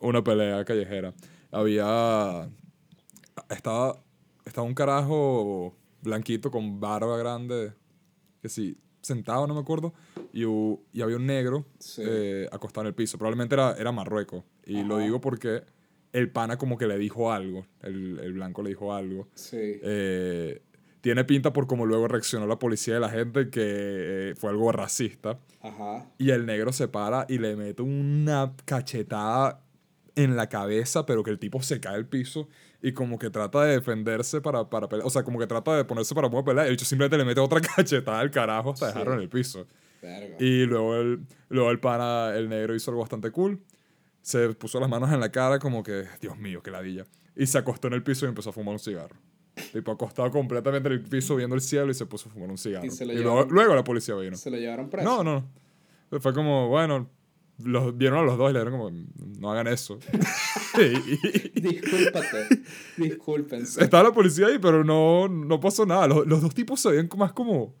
una 0.00 0.22
pelea 0.24 0.64
callejera. 0.64 1.12
Había. 1.50 2.48
Estaba. 3.50 4.02
Estaba 4.44 4.66
un 4.66 4.74
carajo 4.74 5.74
blanquito 6.02 6.50
con 6.50 6.80
barba 6.80 7.18
grande. 7.18 7.72
Que 8.42 8.48
sí, 8.48 8.78
sentado, 9.08 9.46
no 9.46 9.54
me 9.54 9.60
acuerdo. 9.60 9.92
Y, 10.32 10.44
y 10.44 11.02
había 11.02 11.16
un 11.16 11.26
negro 11.26 11.66
Sí. 11.78 12.02
eh, 12.04 12.48
acostado 12.52 12.82
en 12.82 12.88
el 12.88 12.94
piso. 12.94 13.18
Probablemente 13.18 13.54
era, 13.56 13.72
era 13.76 13.90
Marruecos. 13.92 14.44
Y 14.64 14.84
lo 14.84 14.98
digo 14.98 15.20
porque 15.20 15.62
el 16.12 16.30
pana 16.30 16.56
como 16.58 16.78
que 16.78 16.86
le 16.86 16.96
dijo 16.98 17.32
algo. 17.32 17.66
El, 17.82 18.20
el 18.22 18.32
blanco 18.34 18.62
le 18.62 18.70
dijo 18.70 18.94
algo. 18.94 19.28
Sí. 19.34 19.56
Eh, 19.60 20.62
tiene 21.00 21.24
pinta 21.24 21.52
por 21.52 21.66
como 21.66 21.86
luego 21.86 22.08
reaccionó 22.08 22.46
la 22.46 22.58
policía 22.58 22.94
de 22.94 23.00
la 23.00 23.08
gente 23.08 23.50
que 23.50 23.60
eh, 24.30 24.34
fue 24.36 24.50
algo 24.50 24.70
racista. 24.72 25.38
Ajá. 25.62 26.06
Y 26.18 26.30
el 26.30 26.44
negro 26.46 26.72
se 26.72 26.88
para 26.88 27.24
y 27.28 27.38
le 27.38 27.56
mete 27.56 27.82
una 27.82 28.52
cachetada 28.64 29.64
en 30.16 30.34
la 30.36 30.48
cabeza, 30.48 31.06
pero 31.06 31.22
que 31.22 31.30
el 31.30 31.38
tipo 31.38 31.62
se 31.62 31.78
cae 31.80 31.94
al 31.94 32.06
piso 32.06 32.48
y 32.82 32.92
como 32.92 33.18
que 33.18 33.30
trata 33.30 33.64
de 33.64 33.74
defenderse 33.74 34.40
para, 34.40 34.68
para 34.70 34.88
pelear. 34.88 35.06
O 35.06 35.10
sea, 35.10 35.22
como 35.24 35.38
que 35.38 35.46
trata 35.46 35.76
de 35.76 35.84
ponerse 35.84 36.14
para 36.14 36.30
poder 36.30 36.44
pelear. 36.44 36.66
Y 36.66 36.68
el 36.68 36.74
bicho 36.74 36.84
simplemente 36.84 37.18
le 37.18 37.24
mete 37.24 37.40
otra 37.40 37.60
cachetada 37.76 38.20
al 38.20 38.30
carajo 38.30 38.70
hasta 38.72 38.86
Sí. 38.86 38.92
dejarlo 38.92 39.14
en 39.14 39.20
el 39.20 39.28
piso. 39.28 39.66
Verga. 40.00 40.36
Y 40.38 40.64
luego 40.66 40.94
el, 40.96 41.20
luego 41.48 41.70
el 41.70 41.80
pana, 41.80 42.32
el 42.36 42.48
negro, 42.48 42.74
hizo 42.74 42.90
algo 42.90 43.00
bastante 43.00 43.30
cool. 43.32 43.60
Se 44.22 44.48
puso 44.50 44.78
las 44.78 44.88
manos 44.88 45.10
en 45.12 45.20
la 45.20 45.30
cara 45.32 45.58
como 45.58 45.82
que, 45.82 46.04
Dios 46.20 46.36
mío, 46.38 46.62
qué 46.62 46.70
ladilla. 46.70 47.04
Y 47.34 47.46
se 47.46 47.58
acostó 47.58 47.88
en 47.88 47.94
el 47.94 48.02
piso 48.02 48.26
y 48.26 48.28
empezó 48.28 48.50
a 48.50 48.52
fumar 48.52 48.72
un 48.74 48.78
cigarro. 48.78 49.16
Tipo, 49.72 49.90
acostado 49.90 50.30
completamente 50.30 50.86
en 50.88 50.92
el 50.94 51.02
piso 51.02 51.34
viendo 51.34 51.56
el 51.56 51.60
cielo 51.60 51.90
y 51.90 51.94
se 51.94 52.06
puso 52.06 52.28
a 52.28 52.32
fumar 52.32 52.48
un 52.50 52.58
cigarro. 52.58 52.86
Y 52.86 53.04
lo 53.06 53.22
luego, 53.22 53.44
luego 53.50 53.74
la 53.74 53.82
policía 53.82 54.14
vino. 54.14 54.36
¿Se 54.36 54.50
lo 54.50 54.56
llevaron 54.56 54.88
preso? 54.88 55.04
No, 55.08 55.24
no. 55.24 55.44
no. 56.10 56.20
Fue 56.20 56.32
como, 56.32 56.68
bueno, 56.68 57.10
los, 57.64 57.96
vieron 57.96 58.18
a 58.20 58.22
los 58.22 58.38
dos 58.38 58.50
y 58.50 58.52
le 58.54 58.60
dijeron 58.60 58.78
como, 58.80 58.96
no 59.40 59.50
hagan 59.52 59.66
eso. 59.68 59.98
y, 60.78 61.60
Discúlpate. 61.60 62.48
Discúlpense. 62.96 63.82
estaba 63.82 64.04
la 64.04 64.12
policía 64.12 64.46
ahí, 64.46 64.58
pero 64.60 64.84
no, 64.84 65.28
no 65.28 65.60
pasó 65.60 65.84
nada. 65.86 66.06
Los, 66.06 66.26
los 66.26 66.40
dos 66.42 66.54
tipos 66.54 66.80
se 66.80 66.90
veían 66.90 67.08
más 67.16 67.32
como... 67.32 67.74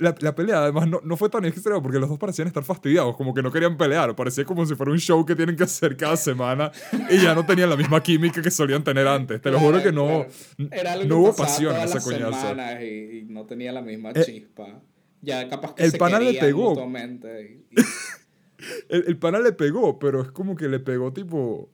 La, 0.00 0.14
la 0.20 0.32
pelea 0.32 0.62
además 0.62 0.86
no, 0.86 1.00
no 1.02 1.16
fue 1.16 1.28
tan 1.28 1.44
extrema 1.44 1.82
porque 1.82 1.98
los 1.98 2.08
dos 2.08 2.20
parecían 2.20 2.46
estar 2.46 2.62
fastidiados, 2.62 3.16
como 3.16 3.34
que 3.34 3.42
no 3.42 3.50
querían 3.50 3.76
pelear. 3.76 4.14
Parecía 4.14 4.44
como 4.44 4.64
si 4.64 4.76
fuera 4.76 4.92
un 4.92 4.98
show 5.00 5.26
que 5.26 5.34
tienen 5.34 5.56
que 5.56 5.64
hacer 5.64 5.96
cada 5.96 6.16
semana 6.16 6.70
y 7.10 7.20
ya 7.20 7.34
no 7.34 7.44
tenían 7.44 7.68
la 7.68 7.74
misma 7.76 8.00
química 8.00 8.40
que 8.40 8.52
solían 8.52 8.84
tener 8.84 9.08
antes. 9.08 9.40
Te 9.42 9.50
lo 9.50 9.58
juro 9.58 9.82
que 9.82 9.90
no. 9.90 10.24
Era 10.70 10.92
algo 10.92 11.04
no 11.06 11.18
hubo 11.18 11.34
pasión 11.34 11.74
en 11.74 11.82
esa 11.82 11.98
semanas 11.98 12.80
Y, 12.80 12.84
y 12.86 13.24
no 13.28 13.44
tenía 13.44 13.72
la 13.72 13.82
misma 13.82 14.10
Eh, 14.14 14.22
chispa. 14.24 14.80
Ya 15.20 15.48
capaz 15.48 15.74
que 15.74 15.82
el 15.82 15.90
se 15.90 15.98
pana 15.98 16.20
le 16.20 16.34
pegó. 16.34 16.74
y- 16.80 17.64
y- 17.72 17.82
El, 18.88 19.04
el 19.06 19.16
pana 19.16 19.38
le 19.38 19.52
pegó, 19.52 19.98
pero 19.98 20.22
es 20.22 20.30
como 20.30 20.56
que 20.56 20.68
le 20.68 20.80
pegó 20.80 21.12
tipo... 21.12 21.68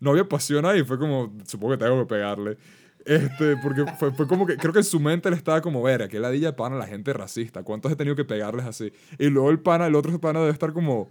No 0.00 0.10
había 0.10 0.28
pasión 0.28 0.66
ahí, 0.66 0.82
fue 0.82 0.98
como, 0.98 1.32
supongo 1.46 1.76
que 1.76 1.84
tengo 1.84 2.00
que 2.00 2.06
pegarle. 2.06 2.58
Este, 3.04 3.56
porque 3.56 3.84
fue, 3.98 4.12
fue 4.12 4.26
como 4.26 4.46
que, 4.46 4.56
creo 4.56 4.72
que 4.72 4.80
en 4.80 4.84
su 4.84 5.00
mente 5.00 5.30
le 5.30 5.36
estaba 5.36 5.60
como, 5.60 5.82
ver, 5.82 6.08
qué 6.08 6.18
ladilla 6.20 6.48
de 6.48 6.52
pana 6.52 6.76
la 6.76 6.86
gente 6.86 7.12
racista, 7.12 7.62
¿cuántos 7.62 7.90
he 7.90 7.96
tenido 7.96 8.16
que 8.16 8.24
pegarles 8.24 8.66
así? 8.66 8.92
Y 9.18 9.28
luego 9.28 9.50
el 9.50 9.60
pana, 9.60 9.86
el 9.86 9.94
otro 9.94 10.20
pana 10.20 10.40
debe 10.40 10.52
estar 10.52 10.72
como, 10.72 11.10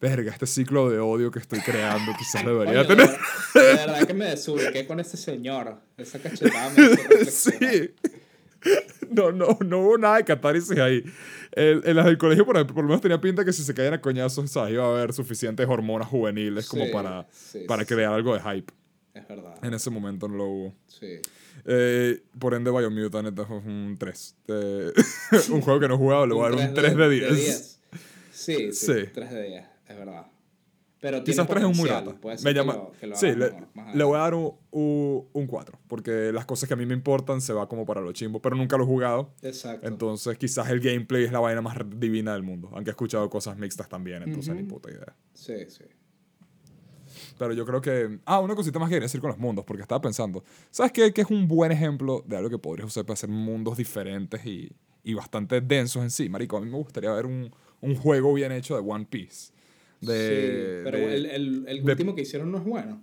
verga, 0.00 0.32
este 0.32 0.46
ciclo 0.46 0.90
de 0.90 0.98
odio 0.98 1.30
que 1.30 1.38
estoy 1.38 1.60
creando 1.60 2.12
quizás 2.18 2.44
debería 2.44 2.82
de, 2.82 2.84
tener... 2.84 3.08
verdad, 3.08 3.18
de 3.54 3.86
verdad 3.86 4.06
que 4.06 4.14
me 4.14 4.26
desubiqué 4.26 4.86
con 4.86 5.00
ese 5.00 5.16
señor. 5.16 5.78
Esa 5.96 6.18
cachetada 6.18 6.70
me. 6.70 7.24
Sí. 7.30 7.94
No, 9.10 9.30
no, 9.30 9.56
no 9.64 9.78
hubo 9.80 9.98
nada 9.98 10.16
de 10.16 10.24
catárisis 10.24 10.76
ahí. 10.78 11.02
El, 11.52 11.80
en 11.86 11.96
las 11.96 12.06
del 12.06 12.18
colegio, 12.18 12.44
por, 12.44 12.66
por 12.66 12.76
lo 12.78 12.88
menos 12.88 13.00
tenía 13.00 13.20
pinta 13.20 13.44
que 13.44 13.52
si 13.52 13.62
se 13.62 13.72
caían 13.72 13.94
a 13.94 14.00
coñazos, 14.00 14.50
¿sabes? 14.50 14.74
iba 14.74 14.84
a 14.84 14.90
haber 14.90 15.12
suficientes 15.12 15.66
hormonas 15.68 16.08
juveniles 16.08 16.68
como 16.68 16.84
Sí, 16.86 16.90
para, 16.92 17.26
sí, 17.32 17.60
para 17.68 17.82
sí. 17.84 17.94
crear 17.94 18.12
algo 18.12 18.34
de 18.34 18.40
hype. 18.40 18.72
Es 19.14 19.26
verdad. 19.28 19.54
En 19.62 19.72
ese 19.72 19.88
momento 19.90 20.28
no 20.28 20.36
lo 20.36 20.44
hubo. 20.44 20.74
Sí. 20.88 21.20
Eh, 21.64 22.20
por 22.38 22.52
ende, 22.54 22.70
Biomutant 22.70 23.38
es 23.38 23.46
un 23.48 23.96
3. 23.98 24.36
Eh, 24.48 24.92
un 25.50 25.60
juego 25.62 25.80
que 25.80 25.88
no 25.88 25.94
he 25.94 25.98
jugado, 25.98 26.26
le 26.26 26.34
voy 26.34 26.46
a 26.46 26.50
dar 26.56 26.68
un 26.68 26.74
3 26.74 26.94
3 26.94 26.96
de 26.96 27.08
10. 27.10 27.80
Sí, 28.32 28.72
sí, 28.72 28.72
Sí. 28.72 29.10
3 29.14 29.30
de 29.30 29.42
10, 29.48 29.64
es 29.88 29.96
verdad. 29.96 30.26
Pero 31.00 31.22
3 31.22 31.38
es 31.38 31.64
un 31.64 31.76
muy 31.76 31.88
rata. 31.88 32.16
Me 32.22 32.36
que 32.36 32.54
llama, 32.54 32.74
lo- 32.74 32.92
que 32.98 33.06
lo 33.06 33.16
sí, 33.16 33.26
le, 33.26 33.50
mejor, 33.50 33.68
más 33.74 33.94
le 33.94 34.04
voy 34.04 34.16
a 34.16 34.20
dar 34.20 34.34
un, 34.34 34.54
un, 34.70 35.46
4. 35.46 35.78
Porque 35.88 36.30
las 36.32 36.46
cosas 36.46 36.66
que 36.68 36.74
a 36.74 36.76
mí 36.76 36.86
me 36.86 36.94
importan 36.94 37.40
se 37.40 37.52
va 37.52 37.68
como 37.68 37.84
para 37.84 38.00
lo 38.00 38.12
chimbo. 38.12 38.40
Pero 38.40 38.56
nunca 38.56 38.76
lo 38.78 38.84
he 38.84 38.86
jugado. 38.86 39.30
Exacto. 39.42 39.86
Entonces, 39.86 40.38
quizás 40.38 40.68
el 40.70 40.80
gameplay 40.80 41.24
es 41.24 41.32
la 41.32 41.40
vaina 41.40 41.60
más 41.60 41.76
divina 41.96 42.32
del 42.32 42.42
mundo. 42.42 42.70
Aunque 42.72 42.90
he 42.90 42.92
escuchado 42.92 43.28
cosas 43.28 43.58
mixtas 43.58 43.88
también, 43.88 44.22
entonces 44.22 44.54
ni 44.54 44.62
puta 44.62 44.90
idea. 44.90 45.14
Sí, 45.34 45.54
sí. 45.68 45.84
Pero 47.38 47.52
yo 47.52 47.64
creo 47.66 47.80
que. 47.80 48.18
Ah, 48.24 48.40
una 48.40 48.54
cosita 48.54 48.78
más 48.78 48.88
que 48.88 48.94
quería 48.94 49.04
decir 49.04 49.20
con 49.20 49.28
los 49.30 49.38
mundos, 49.38 49.64
porque 49.64 49.82
estaba 49.82 50.00
pensando. 50.00 50.42
¿Sabes 50.70 50.92
qué? 50.92 51.12
Que 51.12 51.22
es 51.22 51.30
un 51.30 51.46
buen 51.46 51.72
ejemplo 51.72 52.24
de 52.26 52.36
algo 52.36 52.50
que 52.50 52.58
podrías 52.58 52.86
usar 52.88 53.04
para 53.04 53.14
hacer 53.14 53.28
mundos 53.30 53.76
diferentes 53.76 54.44
y, 54.46 54.72
y 55.04 55.14
bastante 55.14 55.60
densos 55.60 56.02
en 56.02 56.10
sí. 56.10 56.28
Marico, 56.28 56.56
a 56.56 56.60
mí 56.60 56.70
me 56.70 56.76
gustaría 56.78 57.12
ver 57.12 57.26
un, 57.26 57.50
un 57.80 57.94
juego 57.96 58.32
bien 58.34 58.52
hecho 58.52 58.74
de 58.74 58.80
One 58.90 59.06
Piece. 59.08 59.52
De, 60.06 60.78
sí, 60.78 60.80
pero 60.84 60.98
de 60.98 61.14
el, 61.16 61.26
el, 61.26 61.64
el 61.68 61.84
de- 61.84 61.92
último 61.92 62.14
que 62.14 62.22
hicieron 62.22 62.50
no 62.50 62.58
es 62.58 62.64
bueno. 62.64 63.02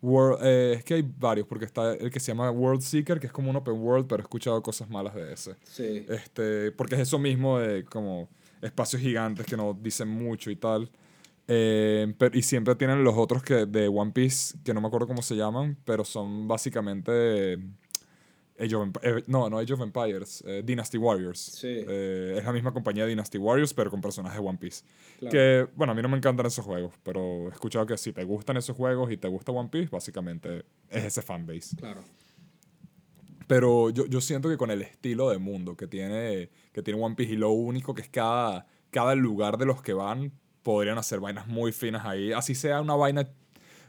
World- 0.00 0.40
eh, 0.42 0.74
es 0.78 0.84
que 0.84 0.94
hay 0.94 1.02
varios, 1.18 1.46
porque 1.46 1.64
está 1.64 1.94
el 1.94 2.10
que 2.10 2.18
se 2.18 2.32
llama 2.32 2.50
World 2.50 2.80
Seeker, 2.82 3.20
que 3.20 3.28
es 3.28 3.32
como 3.32 3.50
un 3.50 3.56
open 3.56 3.74
world, 3.74 4.06
pero 4.08 4.20
he 4.20 4.24
escuchado 4.24 4.60
cosas 4.62 4.90
malas 4.90 5.14
de 5.14 5.32
ese. 5.32 5.54
Sí. 5.62 6.04
Este, 6.08 6.72
porque 6.72 6.96
es 6.96 7.02
eso 7.02 7.18
mismo 7.20 7.58
de 7.60 7.84
como 7.84 8.28
espacios 8.60 9.00
gigantes 9.00 9.46
que 9.46 9.56
no 9.56 9.78
dicen 9.80 10.08
mucho 10.08 10.50
y 10.50 10.56
tal. 10.56 10.90
Eh, 11.46 12.12
pero- 12.18 12.36
y 12.36 12.42
siempre 12.42 12.74
tienen 12.74 13.04
los 13.04 13.14
otros 13.16 13.42
que 13.44 13.66
de 13.66 13.86
One 13.88 14.10
Piece, 14.12 14.56
que 14.64 14.74
no 14.74 14.80
me 14.80 14.88
acuerdo 14.88 15.06
cómo 15.06 15.22
se 15.22 15.36
llaman, 15.36 15.76
pero 15.84 16.04
son 16.04 16.48
básicamente... 16.48 17.58
Age 18.62 18.74
of 18.76 18.86
Emp- 18.86 18.98
eh, 19.02 19.24
no, 19.26 19.50
no 19.50 19.58
Age 19.58 19.72
of 19.72 19.80
Empires, 19.80 20.44
eh, 20.46 20.62
Dynasty 20.64 20.98
Warriors. 20.98 21.38
Sí. 21.38 21.66
Eh, 21.68 22.36
es 22.38 22.44
la 22.44 22.52
misma 22.52 22.72
compañía 22.72 23.04
Dynasty 23.06 23.38
Warriors, 23.38 23.74
pero 23.74 23.90
con 23.90 24.00
personajes 24.00 24.40
de 24.40 24.46
One 24.46 24.58
Piece. 24.58 24.84
Claro. 25.18 25.32
Que, 25.32 25.66
bueno, 25.74 25.92
a 25.92 25.94
mí 25.96 26.02
no 26.02 26.08
me 26.08 26.16
encantan 26.16 26.46
esos 26.46 26.64
juegos, 26.64 26.94
pero 27.02 27.48
he 27.48 27.52
escuchado 27.52 27.86
que 27.86 27.96
si 27.98 28.12
te 28.12 28.24
gustan 28.24 28.56
esos 28.56 28.76
juegos 28.76 29.10
y 29.10 29.16
te 29.16 29.28
gusta 29.28 29.52
One 29.52 29.68
Piece, 29.68 29.88
básicamente 29.90 30.64
es 30.90 31.04
ese 31.04 31.22
fanbase. 31.22 31.76
Claro. 31.76 32.02
Pero 33.46 33.90
yo, 33.90 34.06
yo 34.06 34.20
siento 34.20 34.48
que 34.48 34.56
con 34.56 34.70
el 34.70 34.82
estilo 34.82 35.28
de 35.30 35.38
mundo 35.38 35.76
que 35.76 35.86
tiene, 35.86 36.50
que 36.72 36.82
tiene 36.82 37.02
One 37.02 37.14
Piece 37.16 37.32
y 37.32 37.36
lo 37.36 37.50
único 37.50 37.94
que 37.94 38.02
es 38.02 38.08
cada, 38.08 38.66
cada 38.90 39.14
lugar 39.14 39.58
de 39.58 39.66
los 39.66 39.82
que 39.82 39.92
van, 39.92 40.32
podrían 40.62 40.96
hacer 40.96 41.20
vainas 41.20 41.48
muy 41.48 41.72
finas 41.72 42.06
ahí. 42.06 42.32
Así 42.32 42.54
sea 42.54 42.80
una 42.80 42.94
vaina, 42.94 43.28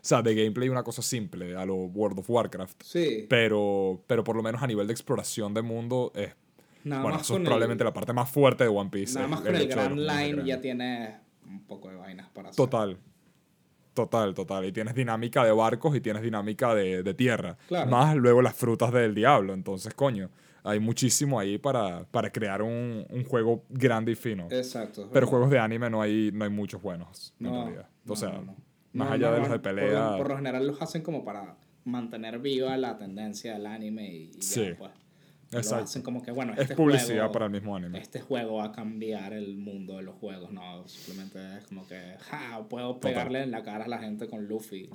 sea, 0.06 0.22
de 0.22 0.36
gameplay 0.36 0.70
una 0.70 0.84
cosa 0.84 1.02
simple, 1.02 1.56
a 1.56 1.66
lo 1.66 1.76
World 1.76 2.20
of 2.20 2.30
Warcraft. 2.30 2.84
Sí. 2.84 3.26
Pero, 3.30 4.02
pero 4.08 4.24
por 4.24 4.36
lo 4.36 4.44
menos 4.44 4.62
a 4.62 4.68
nivel 4.68 4.86
de 4.88 4.94
exploración 4.94 5.54
de 5.54 5.62
mundo, 5.62 6.12
es, 6.16 6.36
Nada 6.84 7.02
bueno, 7.02 7.18
más 7.18 7.26
eso 7.26 7.38
es 7.38 7.42
probablemente 7.44 7.84
el, 7.84 7.88
la 7.88 7.94
parte 7.94 8.12
más 8.14 8.30
fuerte 8.30 8.66
de 8.66 8.70
One 8.70 8.90
Piece. 8.90 9.14
nada 9.14 9.26
el- 9.26 9.32
más 9.32 9.42
con 9.42 9.56
el 9.56 9.66
los 9.66 9.76
Grand 9.76 9.98
Line 10.00 10.44
ya 10.46 10.60
tiene 10.60 11.18
un 11.48 11.62
poco 11.66 11.90
de 11.90 11.96
vainas 11.96 12.30
para 12.30 12.50
hacer. 12.50 12.58
Total. 12.58 12.98
Total, 13.94 14.34
total. 14.34 14.66
Y 14.66 14.72
tienes 14.72 14.96
dinámica 14.96 15.46
de 15.46 15.52
barcos 15.52 15.96
y 15.96 16.02
tienes 16.02 16.24
dinámica 16.24 16.74
de, 16.74 17.04
de 17.04 17.14
tierra. 17.14 17.58
Claro. 17.68 17.92
Más 17.92 18.16
luego 18.16 18.42
las 18.42 18.56
frutas 18.56 18.92
del 18.92 19.14
diablo. 19.14 19.54
Entonces, 19.54 19.94
coño, 19.94 20.32
hay 20.64 20.80
muchísimo 20.80 21.40
ahí 21.40 21.60
para, 21.60 22.04
para 22.10 22.32
crear 22.32 22.64
un, 22.64 23.06
un 23.08 23.24
juego 23.24 23.64
grande 23.70 24.14
y 24.14 24.16
fino. 24.16 24.48
Exacto. 24.50 25.10
Pero 25.14 25.28
juegos 25.28 25.52
de 25.52 25.60
anime 25.60 25.90
no 25.92 26.02
hay, 26.02 26.32
no 26.34 26.44
hay 26.44 26.50
muchos 26.50 26.82
buenos, 26.82 27.36
en 27.40 27.46
No, 27.46 27.64
realidad. 27.66 27.88
O 28.06 28.10
no, 28.10 28.16
sea, 28.16 28.30
no. 28.32 28.56
Más 28.94 29.08
No, 29.10 29.14
allá 29.14 29.28
no, 29.30 29.34
de 29.34 29.40
los 29.42 29.50
de 29.50 29.60
por 29.60 29.72
lo- 29.74 29.76
pelea. 29.82 30.18
Por, 30.18 30.30
lo 30.30 30.36
general 30.38 30.68
los 30.68 30.82
hacen 30.82 31.02
como 31.02 31.24
para 31.26 31.56
mantener 31.86 32.40
viva 32.40 32.76
la 32.78 32.98
tendencia 32.98 33.54
del 33.54 33.66
anime 33.66 34.08
y, 34.14 34.18
y 34.30 34.32
ya, 34.36 34.42
Sí. 34.42 34.66
pues. 34.78 34.92
Lo 35.52 35.60
Exacto. 35.60 35.84
hacen 35.84 36.02
como 36.02 36.24
que, 36.24 36.32
bueno, 36.32 36.54
es 36.54 36.62
este 36.62 36.76
publicidad 36.76 37.06
juego, 37.18 37.32
para 37.32 37.46
el 37.46 37.52
mismo 37.52 37.76
anime. 37.76 38.00
Este 38.00 38.20
juego 38.22 38.56
va 38.56 38.66
a 38.66 38.72
cambiar 38.72 39.34
el 39.34 39.56
mundo 39.56 39.98
de 39.98 40.02
los 40.04 40.16
juegos, 40.16 40.52
no, 40.52 40.88
simplemente 40.88 41.38
es 41.60 41.66
como 41.66 41.86
que, 41.88 42.16
ja, 42.22 42.64
puedo 42.68 43.00
pegarle 43.00 43.44
en 43.44 43.52
la 43.52 43.62
cara 43.62 43.86
a 43.86 43.88
la 43.88 44.00
gente 44.00 44.28
con 44.28 44.48
Luffy. 44.48 44.90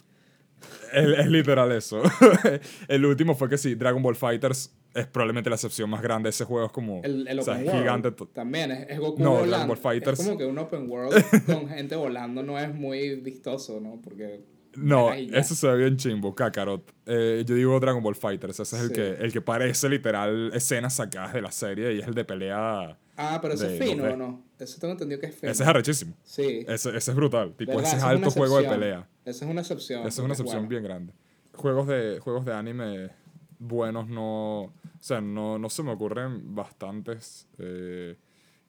Es, 0.92 1.06
es 1.18 1.26
literal 1.28 1.70
eso. 1.70 2.02
el 2.88 3.04
último 3.06 3.36
fue 3.36 3.48
que 3.48 3.56
sí, 3.56 3.76
Dragon 3.76 4.02
Ball 4.02 4.16
Fighters 4.16 4.74
es 4.98 5.06
probablemente 5.06 5.48
la 5.50 5.56
excepción 5.56 5.88
más 5.90 6.02
grande. 6.02 6.28
Ese 6.30 6.44
juego 6.44 6.66
es 6.66 6.72
como. 6.72 7.00
El, 7.04 7.26
el 7.28 7.38
o 7.38 7.42
sea, 7.42 7.60
es 7.60 7.70
gigante. 7.70 8.10
también 8.32 8.70
es, 8.70 8.90
es 8.90 8.98
Goku 8.98 9.22
No, 9.22 9.30
Dragon 9.34 9.46
volando. 9.50 9.66
Ball 9.74 9.78
Fighters- 9.78 10.12
Es 10.20 10.26
como 10.26 10.38
que 10.38 10.44
un 10.46 10.58
Open 10.58 10.90
World 10.90 11.24
con 11.46 11.68
gente 11.68 11.96
volando 11.96 12.42
no 12.42 12.58
es 12.58 12.74
muy 12.74 13.16
vistoso, 13.16 13.80
¿no? 13.80 14.00
Porque... 14.02 14.44
No, 14.76 15.12
eso 15.12 15.54
se 15.54 15.66
ve 15.66 15.76
bien 15.78 15.96
chimbo, 15.96 16.34
Kakarot. 16.34 16.92
Eh, 17.06 17.42
yo 17.46 17.54
digo 17.54 17.80
Dragon 17.80 18.02
Ball 18.02 18.14
Fighters, 18.14 18.60
ese 18.60 18.76
es 18.76 18.82
el, 18.82 18.88
Sí. 18.88 18.94
que, 18.94 19.08
el 19.24 19.32
que 19.32 19.40
parece 19.40 19.88
literal 19.88 20.50
escenas 20.54 20.94
sacadas 20.94 21.32
de 21.32 21.42
la 21.42 21.50
serie 21.50 21.94
y 21.94 22.00
es 22.00 22.06
el 22.06 22.14
de 22.14 22.24
pelea. 22.24 22.96
Ah, 23.16 23.38
pero 23.42 23.54
ese 23.54 23.74
es 23.76 23.82
fino, 23.82 24.04
2D. 24.04 24.12
¿o 24.12 24.16
no? 24.16 24.44
Ese 24.58 24.78
tengo 24.78 24.92
entendido 24.92 25.20
que 25.20 25.26
es 25.26 25.34
fino. 25.34 25.50
Ese 25.50 25.62
es 25.64 25.68
arrechísimo. 25.68 26.14
Sí. 26.22 26.64
Ese, 26.68 26.90
ese 26.96 27.10
es 27.10 27.14
brutal. 27.14 27.54
Tipo, 27.56 27.72
¿Verdad? 27.72 27.86
ese 27.88 27.96
es 27.96 28.02
alto 28.04 28.30
juego 28.30 28.60
de 28.62 28.68
pelea. 28.68 29.08
Esa 29.24 29.44
es 29.44 29.50
una 29.50 29.62
excepción. 29.62 30.00
Esa 30.00 30.08
es 30.08 30.18
una 30.18 30.34
excepción 30.34 30.58
bueno. 30.58 30.68
bien 30.68 30.82
grande. 30.84 31.12
Juegos 31.54 31.88
de, 31.88 32.20
juegos 32.20 32.44
de 32.44 32.54
anime 32.54 33.10
buenos 33.58 34.08
no. 34.08 34.60
O 34.62 34.72
sea, 35.00 35.20
no, 35.20 35.58
no 35.58 35.68
se 35.70 35.82
me 35.82 35.92
ocurren 35.92 36.54
bastantes. 36.54 37.48
eh, 37.58 38.16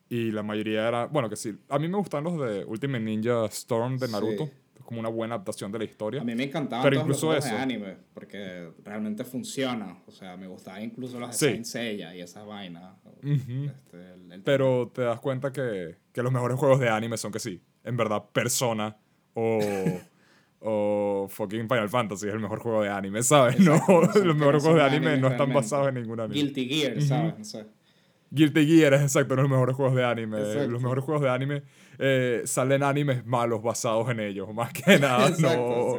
y 0.10 0.32
la 0.32 0.42
mayoría 0.42 0.88
era. 0.88 1.06
Bueno, 1.06 1.30
que 1.30 1.36
sí. 1.36 1.56
A 1.70 1.78
mí 1.78 1.88
me 1.88 1.98
gustan 1.98 2.24
los 2.24 2.40
de 2.40 2.66
Ultimate 2.66 3.04
Ninja 3.04 3.46
Storm 3.46 3.98
de 3.98 4.08
Sí. 4.08 4.12
Naruto. 4.14 4.50
Es 4.76 4.84
como 4.84 5.00
una 5.02 5.10
buena 5.10 5.36
adaptación 5.36 5.72
de 5.72 5.78
la 5.78 5.84
historia. 5.86 6.22
A 6.22 6.24
mí 6.24 6.34
me 6.34 6.46
encantaban 6.46 6.84
Pero 6.84 6.96
todos 6.96 7.06
incluso 7.06 7.34
los 7.34 7.46
eso. 7.46 7.54
de 7.54 7.62
anime, 7.62 7.98
porque 8.16 8.72
realmente 8.84 9.24
funciona. 9.24 10.00
O 10.08 10.12
sea, 10.12 10.36
me 10.36 10.48
gustaban 10.48 10.82
incluso 10.84 11.20
los 11.20 11.30
de 11.40 11.58
Sí. 11.58 11.64
Saint 11.64 12.00
y 12.16 12.22
esas 12.22 12.44
vainas. 12.48 12.96
Este, 13.22 14.14
el- 14.14 14.32
el- 14.32 14.42
Pero 14.42 14.90
te 14.94 15.04
das 15.04 15.20
cuenta 15.20 15.52
que, 15.52 15.98
que 16.12 16.24
los 16.24 16.32
mejores 16.32 16.58
juegos 16.58 16.80
de 16.80 16.90
anime 16.90 17.18
son 17.18 17.32
que 17.32 17.40
sí, 17.40 17.62
en 17.84 17.96
verdad, 17.96 18.24
Persona 18.34 18.98
o, 19.36 19.60
o 20.62 21.28
fucking 21.30 21.68
Final 21.68 21.90
Fantasy 21.90 22.28
es 22.28 22.34
el 22.34 22.40
mejor 22.40 22.60
juego 22.60 22.84
de 22.84 22.90
anime, 22.90 23.24
¿sabes? 23.24 23.56
Exacto, 23.60 24.02
no, 24.02 24.02
los 24.26 24.36
mejores 24.36 24.62
juegos 24.62 24.80
de 24.80 24.86
anime 24.86 25.08
anime 25.08 25.22
no 25.22 25.28
están 25.28 25.48
realmente. 25.48 25.56
basados 25.56 25.88
en 25.90 25.96
ningún 25.96 26.20
anime. 26.20 26.36
Guilty 26.36 26.68
Gear, 26.68 27.02
¿sabes? 27.02 27.38
No 27.38 27.46
sé. 27.46 27.66
Guilty 28.32 28.68
Gear 28.68 28.94
es 28.94 29.02
exacto, 29.02 29.36
no 29.36 29.42
los 29.42 29.52
mejores 29.52 29.76
juegos 29.76 29.96
de 29.96 30.06
anime. 30.06 30.38
Exacto. 30.38 30.68
Los 30.68 30.82
mejores 30.82 31.04
juegos 31.04 31.24
de 31.24 31.30
anime 31.30 31.64
eh, 31.98 32.42
salen 32.46 32.84
animes 32.84 33.26
malos 33.26 33.64
basados 33.64 34.10
en 34.10 34.20
ellos, 34.20 34.54
más 34.54 34.72
que 34.74 35.00
nada, 35.00 35.32
no, 35.40 35.96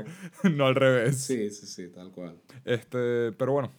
no 0.50 0.66
al 0.66 0.74
revés. 0.74 1.18
Sí, 1.18 1.50
sí, 1.50 1.66
sí, 1.66 1.88
tal 1.88 2.10
cual. 2.12 2.36
Este, 2.64 3.32
pero 3.32 3.52
bueno, 3.52 3.72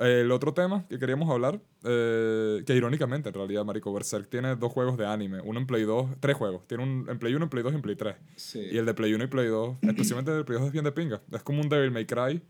el 0.00 0.30
otro 0.32 0.52
tema 0.54 0.86
que 0.88 0.98
queríamos 0.98 1.30
hablar, 1.30 1.60
eh, 1.84 2.62
que 2.66 2.74
irónicamente 2.74 3.28
en 3.28 3.34
realidad, 3.34 3.64
Marico 3.64 3.92
Berserk 3.92 4.28
tiene 4.28 4.56
dos 4.56 4.72
juegos 4.72 4.96
de 4.96 5.06
anime, 5.06 5.40
uno 5.42 5.58
en 5.60 5.66
Play 5.66 5.84
2, 5.84 6.16
tres 6.20 6.36
juegos, 6.36 6.66
tiene 6.66 6.82
un 6.82 7.06
en 7.08 7.18
Play 7.18 7.34
1, 7.34 7.44
en 7.44 7.50
Play 7.50 7.62
2 7.62 7.72
y 7.72 7.76
en 7.76 7.82
Play 7.82 7.96
3. 7.96 8.16
Sí. 8.36 8.68
Y 8.72 8.78
el 8.78 8.86
de 8.86 8.94
Play 8.94 9.14
1 9.14 9.24
y 9.24 9.26
Play 9.28 9.46
2, 9.48 9.76
especialmente 9.82 10.30
el 10.32 10.38
de 10.38 10.44
Play 10.44 10.58
2 10.58 10.66
es 10.66 10.72
bien 10.72 10.84
de 10.84 10.92
pinga, 10.92 11.20
es 11.32 11.42
como 11.42 11.60
un 11.60 11.68
Devil 11.68 11.90
May 11.90 12.06
Cry, 12.06 12.42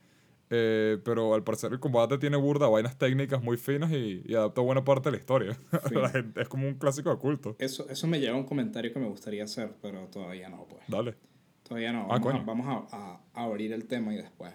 eh, 0.51 0.99
pero 1.05 1.35
al 1.35 1.43
parecer 1.43 1.73
el 1.73 1.81
combate 1.81 2.19
tiene 2.19 2.37
burda, 2.37 2.69
vainas 2.69 2.97
técnicas 2.99 3.43
muy 3.43 3.57
finas 3.57 3.91
y, 3.93 4.23
y 4.27 4.35
adapta 4.35 4.61
buena 4.61 4.85
parte 4.85 5.09
de 5.11 5.13
la 5.17 5.19
historia. 5.19 5.57
Sí. 5.89 5.95
La 5.95 6.09
gente, 6.11 6.41
es 6.43 6.49
como 6.49 6.67
un 6.69 6.75
clásico 6.75 7.11
de 7.11 7.17
culto. 7.17 7.57
Eso, 7.59 7.89
eso 7.89 8.07
me 8.07 8.21
lleva 8.21 8.35
a 8.37 8.39
un 8.39 8.45
comentario 8.45 8.93
que 8.93 8.99
me 8.99 9.07
gustaría 9.09 9.45
hacer, 9.45 9.73
pero 9.83 10.07
todavía 10.09 10.49
no, 10.49 10.67
pues. 10.69 10.83
Dale. 10.89 11.15
Todavía 11.63 11.93
no. 11.93 12.09
Ah, 12.11 12.19
Vamos, 12.45 12.67
a- 12.91 13.21
a 13.33 13.43
abrir 13.45 13.73
el 13.73 13.87
tema 13.87 14.13
y 14.15 14.19
después. 14.19 14.53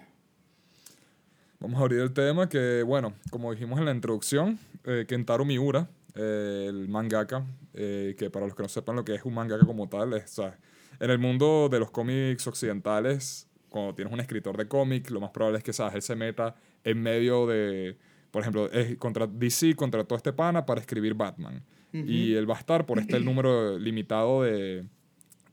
Vamos 1.62 1.78
a 1.78 1.82
abrir 1.82 2.00
el 2.00 2.14
tema 2.14 2.48
que, 2.48 2.84
bueno, 2.84 3.14
como 3.32 3.52
dijimos 3.52 3.80
en 3.80 3.86
la 3.86 3.92
introducción, 3.92 4.58
eh, 4.86 5.04
Kentaro 5.06 5.44
Miura, 5.44 5.90
eh, 6.16 6.68
el 6.70 6.88
mangaka, 6.88 7.46
eh, 7.74 8.16
que 8.18 8.30
para 8.30 8.46
los 8.46 8.56
que 8.56 8.64
no 8.64 8.70
sepan 8.70 8.96
lo 8.96 9.04
que 9.04 9.16
es 9.16 9.26
un 9.26 9.34
mangaka 9.34 9.66
como 9.66 9.90
tal, 9.90 10.14
es, 10.14 10.40
o 10.40 10.44
sea, 10.44 10.58
en 11.02 11.10
el 11.10 11.20
mundo 11.20 11.68
de 11.70 11.80
los 11.80 11.92
cómics 11.92 12.48
occidentales, 12.48 13.46
cuando 13.68 13.94
tienes 13.94 14.14
un 14.14 14.22
escritor 14.22 14.56
de 14.56 14.70
cómic, 14.70 15.10
lo 15.10 15.20
más 15.20 15.32
probable 15.32 15.58
es 15.58 15.64
que, 15.66 15.74
¿sabes? 15.74 15.96
Él 15.96 16.02
se 16.02 16.16
meta 16.16 16.56
en 16.86 17.02
medio 17.02 17.46
de, 17.46 17.98
por 18.32 18.42
ejemplo, 18.42 18.72
es 18.72 18.96
contra 18.96 19.28
DC 19.28 19.76
contrató 19.76 20.16
a 20.16 20.18
este 20.18 20.32
pana 20.32 20.66
para 20.66 20.80
escribir 20.80 21.14
Batman. 21.14 21.62
Y 21.92 22.36
él 22.36 22.48
va 22.50 22.56
a 22.56 22.60
estar 22.60 22.86
por 22.86 23.00
este 23.00 23.18
el 23.18 23.26
número 23.26 23.80
limitado 23.80 24.44
de, 24.44 24.86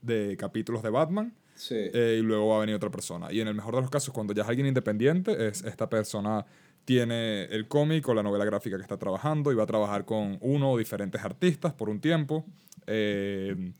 de 0.03 0.37
capítulos 0.37 0.83
de 0.83 0.91
Batman. 0.91 1.35
Sí. 1.57 1.75
Eh, 1.77 2.19
y 2.21 2.23
luego 2.23 2.47
va 2.49 2.57
a 2.59 2.61
venir 2.61 2.77
otra 2.77 2.91
persona. 2.91 3.33
Y 3.33 3.41
en 3.41 3.49
el 3.49 3.55
mejor 3.55 3.75
de 3.75 3.81
los 3.81 3.91
casos, 3.91 4.15
cuando 4.15 4.33
ya 4.33 4.43
es 4.43 4.49
alguien 4.49 4.67
independiente, 4.69 5.49
es 5.49 5.63
esta 5.65 5.89
persona 5.89 6.47
tiene 6.85 7.47
el 7.47 7.67
cómic 7.67 8.07
o 8.09 8.15
la 8.15 8.23
novela 8.23 8.45
gráfica 8.45 8.77
que 8.77 8.83
está 8.83 8.97
trabajando 8.97 9.51
y 9.51 9.57
va 9.57 9.65
a 9.65 9.67
trabajar 9.67 10.05
con 10.05 10.39
uno 10.41 10.71
o 10.71 10.79
diferentes 10.79 11.21
artistas 11.25 11.73
por 11.75 11.89
un 11.89 11.99
tiempo. 12.01 12.45
Eh, 12.87 13.73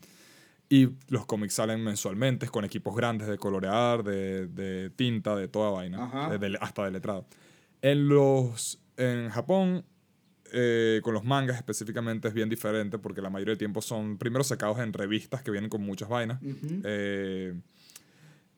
y 0.69 0.89
los 1.07 1.25
cómics 1.25 1.53
salen 1.53 1.81
mensualmente 1.81 2.49
con 2.49 2.65
equipos 2.65 2.93
grandes 2.95 3.29
de 3.29 3.37
colorear, 3.37 4.03
de, 4.03 4.47
de 4.47 4.89
tinta, 4.89 5.33
de 5.37 5.47
toda 5.47 5.69
vaina, 5.71 6.29
eh, 6.33 6.37
de- 6.37 6.57
hasta 6.59 6.83
de 6.83 6.91
letrado. 6.91 7.25
En, 7.81 8.09
los, 8.09 8.77
en 8.97 9.29
Japón, 9.29 9.85
eh, 10.53 10.99
con 11.03 11.13
los 11.13 11.23
mangas 11.23 11.57
específicamente 11.57 12.27
es 12.27 12.33
bien 12.33 12.49
diferente 12.49 12.97
porque 12.97 13.21
la 13.21 13.29
mayoría 13.29 13.51
del 13.51 13.57
tiempo 13.59 13.81
son 13.81 14.17
primero 14.17 14.43
sacados 14.43 14.79
en 14.79 14.93
revistas 14.93 15.41
que 15.43 15.51
vienen 15.51 15.69
con 15.69 15.81
muchas 15.81 16.09
vainas. 16.09 16.41
Ujú. 16.41 16.81
Eh, 16.83 17.53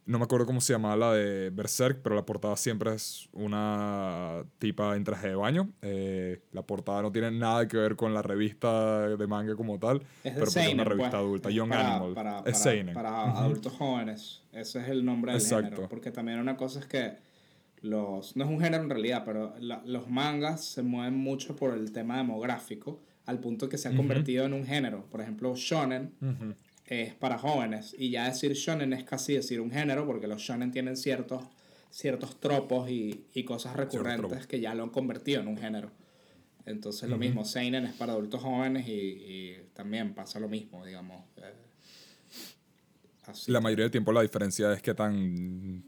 no 0.06 0.18
me 0.18 0.24
acuerdo 0.24 0.48
cómo 0.48 0.60
se 0.60 0.74
llamaba 0.74 0.96
la 0.96 1.14
de 1.14 1.52
Berserk, 1.52 2.00
pero 2.02 2.16
la 2.16 2.26
portada 2.26 2.56
siempre 2.58 2.96
es 2.96 3.30
una 3.32 4.44
tipa 4.58 4.96
en 4.96 5.04
traje 5.04 5.28
de 5.28 5.36
baño. 5.36 5.70
Eh, 5.84 6.42
la 6.52 6.64
portada 6.64 7.04
no 7.04 7.12
tiene 7.12 7.30
nada 7.30 7.68
que 7.68 7.78
ver 7.78 7.96
con 7.96 8.12
la 8.16 8.24
revista 8.24 9.08
de 9.10 9.28
manga 9.28 9.56
como 9.56 9.78
tal, 9.78 9.98
Es 10.24 10.34
pero 10.34 10.46
porque 10.46 10.50
es 10.50 10.56
una 10.56 10.64
Seinen, 10.66 10.86
revista 10.86 11.12
pues. 11.12 11.20
adulta, 11.22 11.50
Es 11.50 11.56
Young 11.56 11.70
para, 11.70 11.90
Animal. 11.96 12.14
Para, 12.16 12.38
es 12.38 12.44
para- 12.44 12.56
Seinen. 12.56 12.94
para 12.96 13.32
adultos 13.38 13.74
jóvenes. 13.74 14.42
Ese 14.52 14.80
es 14.82 14.88
el 14.90 15.06
nombre 15.06 15.32
del 15.34 15.42
Exacto. 15.42 15.66
género. 15.70 15.90
Porque 15.90 16.10
también 16.12 16.40
una 16.40 16.58
cosa 16.58 16.80
es 16.80 16.88
que 16.88 17.18
los... 17.82 18.36
No 18.36 18.44
es 18.46 18.50
un 18.50 18.60
género 18.60 18.84
en 18.84 18.90
realidad, 18.90 19.24
pero 19.26 19.54
la- 19.60 19.82
los 19.86 20.10
mangas 20.10 20.64
se 20.66 20.82
mueven 20.84 21.16
mucho 21.18 21.56
por 21.56 21.74
el 21.78 21.92
tema 21.92 22.18
demográfico 22.18 23.02
al 23.26 23.40
punto 23.40 23.70
que 23.70 23.78
se 23.78 23.88
ha 23.88 23.96
convertido 23.96 24.46
en 24.46 24.54
un 24.54 24.66
género. 24.66 25.06
Por 25.10 25.22
ejemplo, 25.22 25.56
shonen 25.56 26.14
es 26.86 27.14
para 27.14 27.38
jóvenes. 27.38 27.96
Y 27.98 28.10
ya 28.10 28.26
decir 28.28 28.54
shonen 28.54 28.94
es 28.94 29.04
casi 29.04 29.34
decir 29.34 29.62
un 29.62 29.72
género 29.72 30.06
porque 30.08 30.26
los 30.28 30.42
shonen 30.42 30.72
tienen 30.72 30.98
ciertos, 30.98 31.44
ciertos 31.92 32.40
tropos 32.40 32.90
y, 32.90 33.26
y 33.34 33.44
cosas 33.44 33.76
recurrentes 33.76 34.48
que 34.48 34.60
ya 34.60 34.74
lo 34.74 34.84
han 34.84 34.90
convertido 34.90 35.42
en 35.42 35.48
un 35.48 35.58
género. 35.58 35.92
Entonces 36.66 37.10
lo 37.10 37.18
mismo, 37.18 37.46
Seinen 37.46 37.86
es 37.86 37.94
para 37.94 38.14
adultos 38.14 38.42
jóvenes 38.42 38.88
y, 38.88 38.92
y 38.92 39.58
también 39.74 40.14
pasa 40.14 40.40
lo 40.40 40.48
mismo, 40.50 40.86
digamos. 40.86 41.24
eh, 41.38 41.54
así. 43.26 43.52
La 43.52 43.62
mayoría 43.62 43.86
del 43.86 43.92
tiempo 43.92 44.12
la 44.12 44.22
diferencia 44.22 44.72
es 44.74 44.82
que 44.82 44.94
tan... 44.94 45.84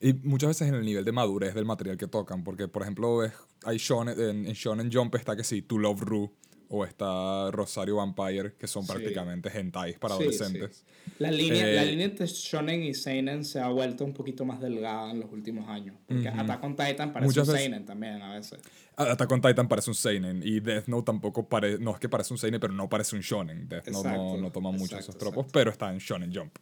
Y 0.00 0.14
muchas 0.14 0.48
veces 0.48 0.68
en 0.68 0.74
el 0.74 0.84
nivel 0.84 1.04
de 1.04 1.12
madurez 1.12 1.54
del 1.54 1.64
material 1.66 1.96
que 1.96 2.06
tocan, 2.06 2.42
porque 2.42 2.68
por 2.68 2.82
ejemplo 2.82 3.18
ves, 3.18 3.32
hay 3.64 3.76
shonen, 3.78 4.18
en, 4.18 4.46
en 4.46 4.52
Shonen 4.54 4.90
Jump 4.92 5.14
está 5.16 5.36
que 5.36 5.44
sí, 5.44 5.62
To 5.62 5.76
Love 5.78 6.00
Ru, 6.02 6.32
o 6.72 6.84
está 6.84 7.50
Rosario 7.50 7.96
Vampire, 7.96 8.54
que 8.56 8.66
son 8.68 8.84
Sí. 8.84 8.92
prácticamente 8.92 9.50
hentais 9.58 9.98
para 9.98 10.14
Sí, 10.16 10.22
adolescentes. 10.22 10.84
sí. 10.86 11.12
La 11.18 11.30
línea, 11.30 11.66
la 11.66 11.82
Eh, 11.82 11.86
línea 11.86 12.06
entre 12.06 12.26
shonen 12.26 12.82
y 12.84 12.94
seinen 12.94 13.44
se 13.44 13.58
ha 13.60 13.68
vuelto 13.68 14.04
un 14.04 14.14
poquito 14.14 14.44
más 14.44 14.60
delgada 14.60 15.10
en 15.10 15.18
los 15.20 15.30
últimos 15.32 15.68
años. 15.68 15.96
Porque 16.06 16.28
Attack 16.28 16.62
on 16.62 16.76
Titan 16.76 17.12
parece 17.12 17.26
Muchas 17.26 17.48
un 17.48 17.52
veces- 17.54 17.64
seinen 17.66 17.84
también 17.84 18.22
a 18.22 18.34
veces. 18.34 18.60
Attack 18.96 19.30
on 19.32 19.40
Titan 19.42 19.66
parece 19.68 19.90
un 19.90 19.94
seinen 19.96 20.42
y 20.44 20.60
Death 20.60 20.86
Note 20.86 21.06
tampoco 21.06 21.46
parece, 21.48 21.78
no 21.82 21.92
es 21.92 21.98
que 21.98 22.08
parece 22.08 22.32
un 22.32 22.38
seinen, 22.38 22.60
pero 22.60 22.72
no 22.72 22.88
parece 22.88 23.16
un 23.16 23.22
shonen. 23.22 23.68
Death 23.68 23.88
Note 23.88 24.08
no, 24.40 24.52
toma 24.52 24.70
mucho 24.70 24.84
exacto, 24.84 25.00
esos 25.10 25.18
tropos, 25.18 25.38
exacto. 25.46 25.52
pero 25.52 25.70
está 25.72 25.92
en 25.92 25.98
Shonen 25.98 26.32
Jump. 26.34 26.56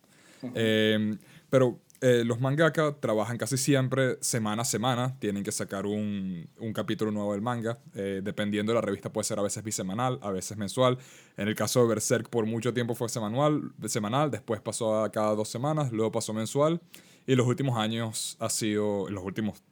Eh, 0.55 1.17
pero 1.51 1.81
eh, 2.01 2.23
los 2.25 2.41
mangaka 2.41 2.97
trabajan 3.01 3.37
casi 3.39 3.57
siempre 3.57 4.19
semana 4.21 4.63
a 4.63 4.65
semana, 4.65 5.19
tienen 5.19 5.43
que 5.43 5.51
sacar 5.53 5.85
un, 5.87 6.49
un 6.59 6.73
capítulo 6.73 7.11
nuevo 7.11 7.33
del 7.33 7.43
manga. 7.43 7.79
eh, 7.95 8.21
dependiendo 8.23 8.71
de 8.73 8.77
la 8.77 8.81
revista 8.81 9.13
puede 9.13 9.25
ser 9.25 9.39
a 9.39 9.43
veces 9.43 9.65
bisemanal, 9.65 10.19
a 10.23 10.31
veces 10.31 10.57
mensual. 10.57 10.99
En 11.37 11.49
el 11.49 11.55
caso 11.55 11.83
de 11.83 11.89
Berserk 11.89 12.29
por 12.29 12.47
mucho 12.47 12.73
tiempo 12.73 12.95
fue 12.95 13.09
semanal, 13.09 13.73
semanal 13.87 14.31
después 14.31 14.61
pasó 14.61 15.03
a 15.03 15.11
cada 15.11 15.35
dos 15.35 15.49
semanas, 15.49 15.91
luego 15.93 16.13
pasó 16.13 16.33
mensual. 16.33 16.81
Y 17.27 17.35
los 17.35 17.47
últimos 17.47 17.77
años 17.77 18.37
ha 18.41 18.49
sido, 18.49 19.09
los 19.11 19.23
últimos 19.25 19.63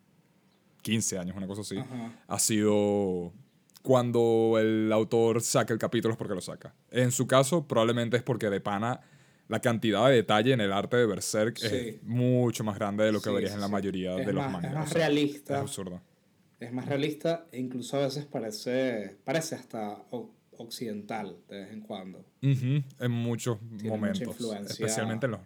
15 0.83 1.19
años, 1.19 1.37
una 1.37 1.47
cosa 1.47 1.63
así, 1.63 1.79
Ajá. 1.79 2.13
ha 2.29 2.39
sido 2.39 3.33
cuando 3.83 4.57
el 4.59 4.93
autor 4.93 5.41
saca 5.41 5.73
el 5.73 5.79
capítulo 5.79 6.13
es 6.13 6.19
porque 6.19 6.35
lo 6.35 6.41
saca. 6.41 6.75
En 6.91 7.13
su 7.13 7.27
caso, 7.27 7.67
probablemente 7.67 8.17
es 8.17 8.23
porque 8.23 8.51
de 8.51 8.61
pana 8.61 9.01
la 9.49 9.61
cantidad 9.61 10.09
de 10.09 10.15
detalle 10.17 10.53
en 10.53 10.61
el 10.61 10.73
arte 10.73 10.97
de 10.97 11.07
Berserk 11.07 11.59
Sí. 11.59 11.67
es 11.67 12.03
mucho 12.03 12.65
más 12.65 12.77
grande 12.79 13.05
de 13.05 13.13
lo 13.13 13.21
que 13.21 13.29
Sí, 13.31 13.35
verías 13.35 13.53
sí, 13.53 13.55
en 13.57 13.61
la 13.61 13.69
mayoría 13.69 14.17
Es 14.19 14.27
de 14.27 14.33
los 14.33 14.45
más- 14.45 14.47
es 14.47 14.53
mangas. 14.53 14.75
más 14.75 14.89
o 14.89 14.93
sea, 14.93 14.99
realista. 15.09 15.55
Es 15.55 15.61
absurdo. 15.61 16.01
Es 16.59 16.73
más 16.73 16.87
realista 16.87 17.47
e 17.53 17.61
incluso 17.61 17.97
a 17.99 18.01
veces 18.07 18.25
parece, 18.25 19.17
parece 19.25 19.55
hasta 19.57 20.03
occidental 20.59 21.37
de 21.49 21.59
vez 21.61 21.73
en 21.73 21.81
cuando. 21.81 22.25
En 22.41 23.11
muchos 23.11 23.61
momentos. 23.63 24.23
influencia. 24.29 24.73
Especialmente 24.73 25.27
en 25.27 25.33
los. 25.33 25.41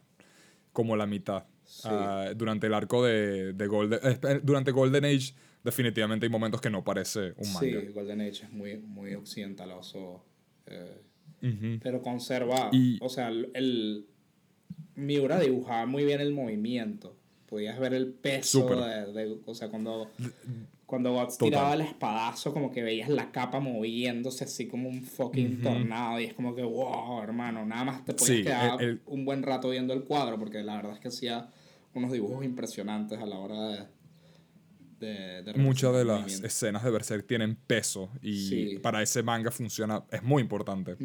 Como 0.72 0.96
la 0.96 1.06
mitad. 1.06 1.44
Ah, 1.84 2.30
durante 2.36 2.66
el 2.68 2.74
arco 2.74 3.04
de, 3.04 3.52
de 3.52 3.66
Golden. 3.66 4.00
eh, 4.02 4.40
durante 4.42 4.70
Golden 4.70 5.04
Age, 5.04 5.34
definitivamente 5.64 6.26
hay 6.26 6.30
momentos 6.30 6.60
que 6.60 6.70
no 6.70 6.82
parece 6.84 7.32
un 7.36 7.52
manga. 7.52 7.80
Sí, 7.80 7.86
Golden 7.92 8.20
Age 8.20 8.44
es 8.44 8.50
muy, 8.52 8.78
muy 8.78 9.14
occidentaloso. 9.14 10.24
eh, 10.66 11.02
Pero 11.82 12.02
conserva. 12.02 12.68
Y- 12.72 12.98
O 13.00 13.08
sea, 13.08 13.28
el, 13.28 13.50
el- 13.54 14.06
Miura 14.96 15.38
dibujaba 15.40 15.86
muy 15.86 16.04
bien 16.04 16.20
el 16.20 16.32
movimiento. 16.32 17.16
Podías 17.48 17.78
ver 17.78 17.94
el 17.94 18.12
peso 18.12 18.60
de, 18.86 19.12
de- 19.12 19.38
O 19.46 19.54
sea, 19.54 19.68
cuando. 19.68 20.10
Cuando 20.86 21.12
Guts 21.14 21.38
tiraba 21.38 21.74
el 21.74 21.82
espadazo, 21.82 22.52
como 22.52 22.72
que 22.72 22.82
veías 22.82 23.08
la 23.08 23.30
capa 23.30 23.60
moviéndose 23.60 24.42
así 24.42 24.66
como 24.66 24.88
un 24.88 25.02
fucking 25.04 25.62
tornado. 25.62 26.18
Y 26.18 26.24
es 26.24 26.34
como 26.34 26.52
que, 26.56 26.64
wow, 26.64 27.22
hermano, 27.22 27.64
nada 27.64 27.84
más 27.84 28.04
te 28.04 28.12
podías 28.12 28.36
Sí, 28.38 28.42
quedar 28.42 28.82
el- 28.82 28.88
el- 28.88 29.00
un 29.06 29.24
buen 29.24 29.44
rato 29.44 29.70
viendo 29.70 29.94
el 29.94 30.02
cuadro, 30.02 30.36
porque 30.36 30.64
la 30.64 30.74
verdad 30.76 30.94
es 30.94 30.98
que 30.98 31.06
hacía 31.08 31.48
unos 31.94 32.10
dibujos 32.10 32.44
impresionantes 32.44 33.20
a 33.20 33.26
la 33.26 33.38
hora 33.38 33.68
de. 33.68 33.78
De, 35.00 35.42
de 35.42 35.54
Muchas 35.54 35.92
de 35.94 36.04
las 36.04 36.40
escenas 36.44 36.84
de 36.84 36.90
Berserk 36.90 37.26
tienen 37.26 37.56
peso 37.56 38.10
y 38.22 38.48
Sí. 38.48 38.78
para 38.82 39.02
ese 39.02 39.22
manga 39.22 39.50
funciona, 39.50 40.04
es 40.12 40.22
muy 40.22 40.42
importante. 40.42 40.96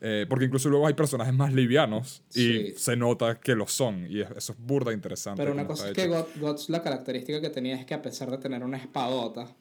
Eh, 0.00 0.24
porque 0.28 0.44
incluso 0.46 0.68
luego 0.70 0.86
hay 0.86 0.94
personajes 0.94 1.34
más 1.34 1.52
livianos 1.52 2.22
y 2.30 2.32
Sí. 2.32 2.74
se 2.76 2.96
nota 2.96 3.40
que 3.40 3.54
lo 3.54 3.66
son 3.66 4.06
y 4.08 4.20
es- 4.20 4.30
eso 4.30 4.52
es 4.52 4.58
burda 4.60 4.92
interesante. 4.92 5.42
Pero 5.42 5.52
una 5.52 5.66
cosa 5.66 5.88
es 5.88 5.92
que. 5.94 6.06
God- 6.06 6.26
Guts, 6.40 6.70
la 6.70 6.82
característica 6.82 7.40
que 7.40 7.50
tenía 7.50 7.74
es 7.76 7.84
que 7.84 7.94
a 7.94 8.00
pesar 8.00 8.30
de 8.30 8.38
tener 8.38 8.62
una 8.62 8.78
espadota, 8.78 9.54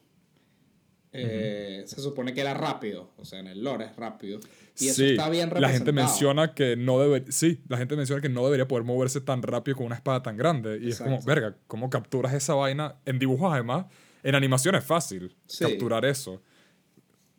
eh, 1.14 1.84
se 1.88 2.00
supone 2.02 2.34
que 2.34 2.42
era 2.42 2.54
rápido. 2.54 3.12
O 3.18 3.26
sea, 3.26 3.40
en 3.40 3.48
el 3.48 3.62
lore 3.64 3.86
es 3.86 3.96
rápido. 3.98 4.40
Y 4.82 4.88
eso 4.88 4.96
Sí, 5.02 5.12
está 5.12 5.30
bien 5.30 5.50
la 5.50 5.56
representado. 5.56 5.72
gente 5.78 5.92
menciona 5.94 6.54
que 6.54 6.76
no 6.76 7.00
debe, 7.00 7.32
sí, 7.32 7.62
la 7.68 7.78
gente 7.78 7.96
menciona 7.96 8.22
que 8.22 8.30
no 8.30 8.44
debería 8.46 8.68
poder 8.68 8.84
moverse 8.84 9.22
tan 9.22 9.42
rápido 9.44 9.78
con 9.78 9.86
una 9.86 9.96
espada 9.96 10.22
tan 10.24 10.36
grande 10.38 10.80
y 10.82 10.90
es 10.90 10.98
como, 10.98 11.16
Exacto. 11.16 11.28
verga, 11.28 11.56
¿cómo 11.68 11.90
capturas 11.90 12.34
esa 12.34 12.54
vaina 12.56 12.96
en 13.06 13.20
dibujos 13.20 13.52
además? 13.54 13.86
En 14.24 14.36
animación 14.36 14.76
es 14.76 14.84
fácil 14.84 15.36
Sí. 15.46 15.64
capturar 15.66 16.06
eso. 16.06 16.42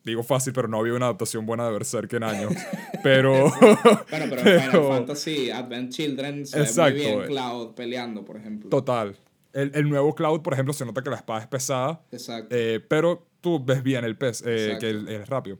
Digo 0.04 0.24
fácil, 0.24 0.52
pero 0.52 0.66
no 0.66 0.78
había 0.80 0.94
una 0.94 1.06
adaptación 1.06 1.46
buena 1.46 1.64
de 1.66 1.72
Berserk 1.72 2.12
en 2.14 2.24
años. 2.24 2.52
pero 3.04 3.32
Bueno, 4.10 4.26
pero 4.30 4.38
en 4.38 4.38
Final 4.60 4.70
pero- 4.72 4.88
Fantasy 4.88 5.50
Advent 5.50 5.92
Children 5.92 6.44
se 6.46 6.60
Exacto, 6.60 6.94
ve 6.94 7.00
muy 7.02 7.10
bien 7.12 7.22
eh. 7.22 7.26
Cloud 7.26 7.74
peleando, 7.74 8.24
por 8.24 8.36
ejemplo. 8.36 8.68
total. 8.68 9.16
El, 9.52 9.70
el 9.74 9.88
nuevo 9.88 10.14
Cloud, 10.14 10.40
por 10.42 10.54
ejemplo, 10.54 10.72
se 10.72 10.84
nota 10.86 11.02
que 11.02 11.10
la 11.10 11.16
espada 11.16 11.40
es 11.40 11.46
pesada, 11.46 12.00
Exacto. 12.10 12.48
eh, 12.56 12.80
pero 12.88 13.28
tú 13.42 13.62
ves 13.64 13.82
bien 13.82 14.04
el 14.04 14.16
pez, 14.16 14.42
eh, 14.46 14.72
Exacto. 14.72 14.80
que 14.80 15.14
es 15.16 15.28
rápido. 15.28 15.58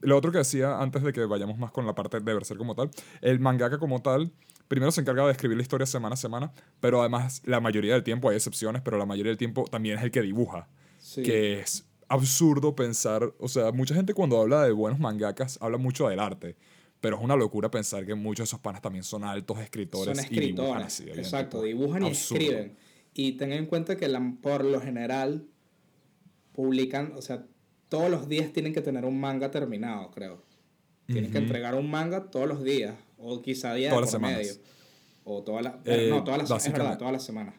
Lo 0.00 0.16
otro 0.16 0.30
que 0.32 0.38
decía 0.38 0.80
antes 0.80 1.02
de 1.02 1.12
que 1.12 1.24
vayamos 1.24 1.58
más 1.58 1.70
con 1.72 1.86
la 1.86 1.94
parte 1.94 2.20
de 2.20 2.34
Berserk 2.34 2.58
como 2.58 2.74
tal, 2.74 2.90
el 3.20 3.40
mangaka 3.40 3.78
como 3.78 4.00
tal, 4.00 4.30
primero 4.68 4.92
se 4.92 5.00
encarga 5.00 5.24
de 5.26 5.32
escribir 5.32 5.56
la 5.56 5.62
historia 5.62 5.86
semana 5.86 6.14
a 6.14 6.16
semana, 6.16 6.52
pero 6.80 7.00
además 7.00 7.42
la 7.44 7.60
mayoría 7.60 7.94
del 7.94 8.02
tiempo 8.04 8.28
hay 8.28 8.36
excepciones, 8.36 8.82
pero 8.82 8.96
la 8.98 9.06
mayoría 9.06 9.30
del 9.30 9.38
tiempo 9.38 9.64
también 9.70 9.98
es 9.98 10.04
el 10.04 10.10
que 10.10 10.22
dibuja, 10.22 10.68
sí. 10.98 11.22
que 11.22 11.60
es 11.60 11.84
absurdo 12.08 12.74
pensar, 12.76 13.32
o 13.38 13.48
sea, 13.48 13.72
mucha 13.72 13.94
gente 13.94 14.14
cuando 14.14 14.40
habla 14.40 14.62
de 14.64 14.72
buenos 14.72 14.98
mangakas 15.00 15.58
habla 15.60 15.78
mucho 15.78 16.08
del 16.08 16.20
arte, 16.20 16.56
pero 17.00 17.16
es 17.16 17.22
una 17.22 17.36
locura 17.36 17.70
pensar 17.70 18.06
que 18.06 18.14
muchos 18.14 18.44
de 18.44 18.48
esos 18.50 18.60
panas 18.60 18.80
también 18.82 19.04
son 19.04 19.24
altos 19.24 19.58
escritores, 19.60 20.16
Son 20.16 20.26
y 20.26 20.28
dibujan 20.40 20.82
escritores. 20.82 20.86
así. 20.86 21.04
bien, 21.04 21.18
Exacto, 21.18 21.58
tipo, 21.62 21.64
dibujan 21.64 22.02
y 22.04 22.06
absurdo. 22.08 22.42
escriben. 22.42 22.76
Y 23.14 23.32
tengan 23.32 23.58
en 23.58 23.66
cuenta 23.66 23.96
que 23.96 24.06
la- 24.08 24.34
por 24.42 24.64
lo 24.64 24.80
general 24.80 25.46
publican, 26.52 27.12
o 27.16 27.22
sea, 27.22 27.44
todos 27.88 28.10
los 28.10 28.28
días 28.28 28.52
tienen 28.52 28.72
que 28.72 28.80
tener 28.80 29.04
un 29.04 29.18
manga 29.20 29.50
terminado, 29.50 30.10
creo. 30.10 30.42
Tienen 31.06 31.30
que 31.30 31.38
entregar 31.38 31.74
un 31.74 31.90
manga 31.90 32.30
todos 32.30 32.46
los 32.46 32.62
días, 32.62 32.94
o 33.16 33.40
quizá 33.40 33.72
día 33.74 33.88
Todas 33.90 34.12
de 34.12 34.18
las 34.18 34.20
por 34.20 34.20
semanas. 34.20 34.38
medio. 34.38 34.68
O 35.24 35.42
todas 35.42 35.64
las... 35.64 35.74
Eh, 35.86 36.08
no, 36.10 36.22
todas 36.22 36.48
las, 36.48 36.66
es 36.66 36.72
verdad, 36.72 36.98
todas 36.98 37.12
las 37.12 37.24
semanas. 37.24 37.54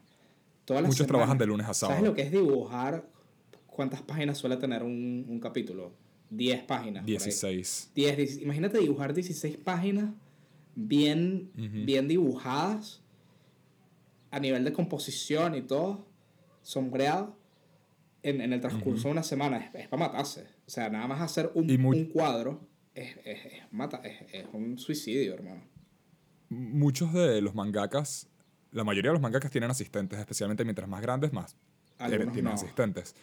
Todas 0.65 0.83
las 0.83 0.91
Muchos 0.91 1.07
trabajan 1.07 1.37
de 1.37 1.47
lunes 1.47 1.67
a 1.67 1.73
sábado. 1.73 1.97
¿Sabes 1.97 2.09
lo 2.09 2.15
que 2.15 2.21
es 2.21 2.31
dibujar? 2.31 3.07
¿Cuántas 3.65 4.01
páginas 4.03 4.37
suele 4.37 4.57
tener 4.57 4.83
un, 4.83 5.25
un 5.27 5.39
capítulo? 5.39 5.93
10 6.29 6.63
páginas. 6.63 7.01
por 7.03 7.09
ahí. 7.09 7.17
16. 7.17 7.91
10, 7.95 8.17
16, 8.17 8.43
imagínate 8.43 8.77
dibujar 8.77 9.13
16 9.13 9.57
páginas 9.57 10.11
bien, 10.75 11.51
bien 11.55 12.07
dibujadas 12.07 13.01
a 14.31 14.39
nivel 14.39 14.63
de 14.63 14.73
composición 14.73 15.55
y 15.55 15.61
todo, 15.61 16.05
sombreado, 16.61 17.35
en, 18.23 18.41
en 18.41 18.53
el 18.53 18.61
transcurso 18.61 19.07
de 19.07 19.11
una 19.13 19.23
semana. 19.23 19.71
Es, 19.73 19.87
para 19.87 20.07
matarse. 20.07 20.41
O 20.67 20.69
sea, 20.69 20.89
nada 20.89 21.07
más 21.07 21.21
hacer 21.21 21.51
un, 21.53 21.69
un 21.85 22.05
cuadro 22.05 22.67
es, 22.93 23.15
es, 23.25 23.45
es, 23.45 23.53
mata, 23.71 23.97
es, 24.03 24.21
es 24.33 24.45
un 24.53 24.77
suicidio, 24.77 25.33
hermano. 25.35 25.63
muchos 26.49 27.13
de 27.13 27.41
los 27.41 27.55
mangakas, 27.55 28.27
la 28.71 28.83
mayoría 28.83 29.09
de 29.11 29.13
los 29.13 29.21
mangakas 29.21 29.51
tienen 29.51 29.69
asistentes, 29.71 30.19
especialmente 30.19 30.63
mientras 30.63 30.87
más 30.87 31.01
grandes, 31.01 31.31
más 31.33 31.55
Algunos 31.97 32.33
tienen 32.33 32.45
no. 32.45 32.55
asistentes. 32.55 33.15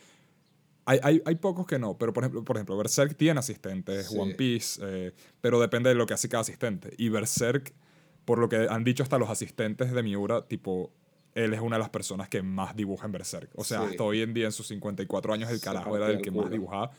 Hay, 0.89 1.01
hay, 1.03 1.21
hay 1.27 1.35
pocos 1.35 1.67
que 1.67 1.79
no, 1.81 1.99
pero 1.99 2.13
por 2.13 2.23
ejemplo, 2.23 2.45
por 2.45 2.57
ejemplo 2.57 2.77
Berserk 2.77 3.17
tiene 3.17 3.41
asistentes, 3.41 4.07
Sí. 4.07 4.19
One 4.19 4.35
Piece, 4.35 4.81
eh, 4.85 5.13
pero 5.41 5.61
depende 5.61 5.89
de 5.89 5.97
lo 5.97 6.07
que 6.07 6.15
hace 6.15 6.29
cada 6.29 6.43
asistente. 6.43 6.91
Y 6.97 7.09
Berserk, 7.09 7.75
por 8.25 8.39
lo 8.39 8.49
que 8.49 8.69
han 8.71 8.85
dicho 8.85 9.03
hasta 9.03 9.19
los 9.19 9.29
asistentes 9.29 9.91
de 9.93 10.03
Miura, 10.05 10.47
tipo, 10.47 10.93
él 11.37 11.55
es 11.55 11.61
una 11.61 11.77
de 11.77 11.81
las 11.81 11.91
personas 11.91 12.29
que 12.29 12.43
más 12.43 12.75
dibuja 12.75 13.07
en 13.07 13.13
Berserk. 13.13 13.51
O 13.55 13.63
sea, 13.63 13.83
Sí. 13.83 13.87
hasta 13.91 14.03
hoy 14.03 14.23
en 14.23 14.35
día, 14.35 14.47
en 14.47 14.53
sus 14.53 14.67
54 14.67 15.33
años, 15.33 15.51
el 15.51 15.61
carajo 15.61 15.97
era 15.97 16.11
el 16.11 16.21
que 16.21 16.31
más 16.31 16.51
dibujaba 16.51 16.91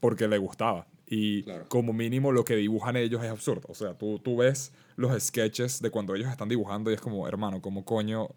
porque 0.00 0.28
le 0.28 0.38
gustaba. 0.38 0.86
Y 1.06 1.42
Claro. 1.44 1.66
como 1.68 1.92
mínimo 1.92 2.30
lo 2.32 2.44
que 2.44 2.56
dibujan 2.56 2.96
ellos 2.96 3.22
es 3.24 3.30
absurdo. 3.30 3.66
O 3.68 3.74
sea, 3.74 3.94
tú, 3.96 4.18
tú 4.18 4.36
ves 4.36 4.72
los 4.96 5.20
sketches 5.22 5.80
de 5.82 5.90
cuando 5.90 6.14
ellos 6.14 6.28
están 6.30 6.48
dibujando 6.48 6.90
y 6.90 6.94
es 6.94 7.00
como, 7.00 7.26
hermano, 7.26 7.60
¿cómo 7.62 7.84
coño 7.84 8.28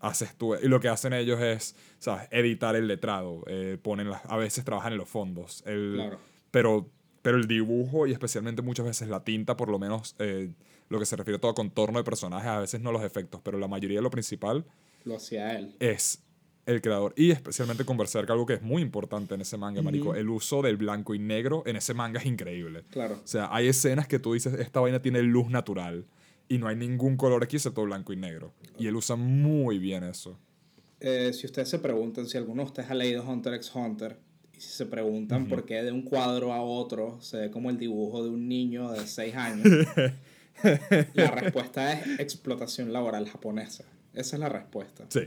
haces 0.00 0.34
tú? 0.36 0.54
Y 0.54 0.68
lo 0.68 0.80
que 0.80 0.88
hacen 0.88 1.12
ellos 1.12 1.40
es, 1.40 1.74
¿sabes? 1.98 2.28
Editar 2.30 2.76
el 2.76 2.86
letrado. 2.88 3.42
eh, 3.46 3.78
ponen 3.82 4.10
las- 4.10 4.24
a 4.26 4.36
veces 4.36 4.64
trabajan 4.64 4.92
en 4.92 4.98
los 4.98 5.08
fondos. 5.08 5.62
El, 5.66 5.92
Claro. 5.96 6.18
pero, 6.50 6.88
pero 7.22 7.36
el 7.36 7.46
dibujo 7.48 8.06
y 8.06 8.12
especialmente 8.12 8.62
muchas 8.62 8.86
veces 8.86 9.08
la 9.08 9.24
tinta, 9.24 9.56
por 9.56 9.68
lo 9.70 9.78
menos 9.78 10.14
eh, 10.18 10.50
lo 10.88 10.98
que 10.98 11.06
se 11.06 11.16
refiere 11.16 11.36
a 11.36 11.40
todo 11.40 11.54
contorno 11.54 11.98
de 11.98 12.04
personajes, 12.04 12.48
a 12.48 12.60
veces 12.60 12.80
no 12.80 12.92
los 12.92 13.02
efectos, 13.02 13.40
pero 13.42 13.58
la 13.58 13.68
mayoría 13.68 13.98
de 13.98 14.02
lo 14.02 14.10
principal 14.10 14.64
Lo 15.04 15.16
hacía 15.16 15.56
él. 15.58 15.74
es 15.80 16.22
el 16.66 16.82
creador. 16.82 17.14
Y 17.16 17.30
especialmente 17.30 17.84
con 17.84 17.96
Berserk, 17.96 18.28
algo 18.30 18.44
que 18.44 18.54
es 18.54 18.62
muy 18.62 18.82
importante 18.82 19.34
en 19.34 19.40
ese 19.40 19.56
manga, 19.56 19.80
marico. 19.80 20.14
El 20.14 20.28
uso 20.28 20.60
del 20.60 20.76
blanco 20.76 21.14
y 21.14 21.18
negro 21.18 21.62
en 21.64 21.76
ese 21.76 21.94
manga 21.94 22.20
es 22.20 22.26
increíble. 22.26 22.84
Claro. 22.90 23.20
O 23.24 23.26
sea, 23.26 23.48
hay 23.50 23.68
escenas 23.68 24.06
que 24.06 24.18
tú 24.18 24.34
dices, 24.34 24.52
esta 24.54 24.80
vaina 24.80 25.00
tiene 25.00 25.22
luz 25.22 25.48
natural. 25.48 26.04
Y 26.46 26.58
no 26.58 26.68
hay 26.68 26.76
ningún 26.76 27.16
color 27.16 27.42
aquí 27.42 27.56
excepto 27.56 27.84
blanco 27.84 28.12
y 28.12 28.16
negro. 28.16 28.52
Y 28.78 28.86
él 28.86 28.96
usa 28.96 29.16
muy 29.16 29.78
bien 29.78 30.04
eso. 30.04 30.38
Eh, 31.00 31.32
si 31.32 31.46
ustedes 31.46 31.68
se 31.68 31.78
preguntan, 31.78 32.26
si 32.26 32.36
alguno 32.36 32.62
de 32.62 32.66
ustedes 32.66 32.90
ha 32.90 32.94
leído 32.94 33.22
Hunter 33.22 33.54
x 33.54 33.70
Hunter, 33.74 34.18
y 34.52 34.60
si 34.60 34.70
se 34.70 34.86
preguntan 34.86 35.46
por 35.46 35.64
qué 35.64 35.82
de 35.82 35.92
un 35.92 36.02
cuadro 36.02 36.52
a 36.52 36.60
otro 36.60 37.20
se 37.20 37.36
ve 37.36 37.50
como 37.50 37.70
el 37.70 37.78
dibujo 37.78 38.24
de 38.24 38.30
un 38.30 38.48
niño 38.48 38.90
de 38.90 39.06
6 39.06 39.34
años, 39.36 39.66
la 41.14 41.30
respuesta 41.30 41.92
es 41.92 42.20
explotación 42.20 42.92
laboral 42.92 43.28
japonesa. 43.28 43.84
Esa 44.14 44.36
es 44.36 44.40
la 44.40 44.48
respuesta. 44.48 45.04
Sí. 45.08 45.20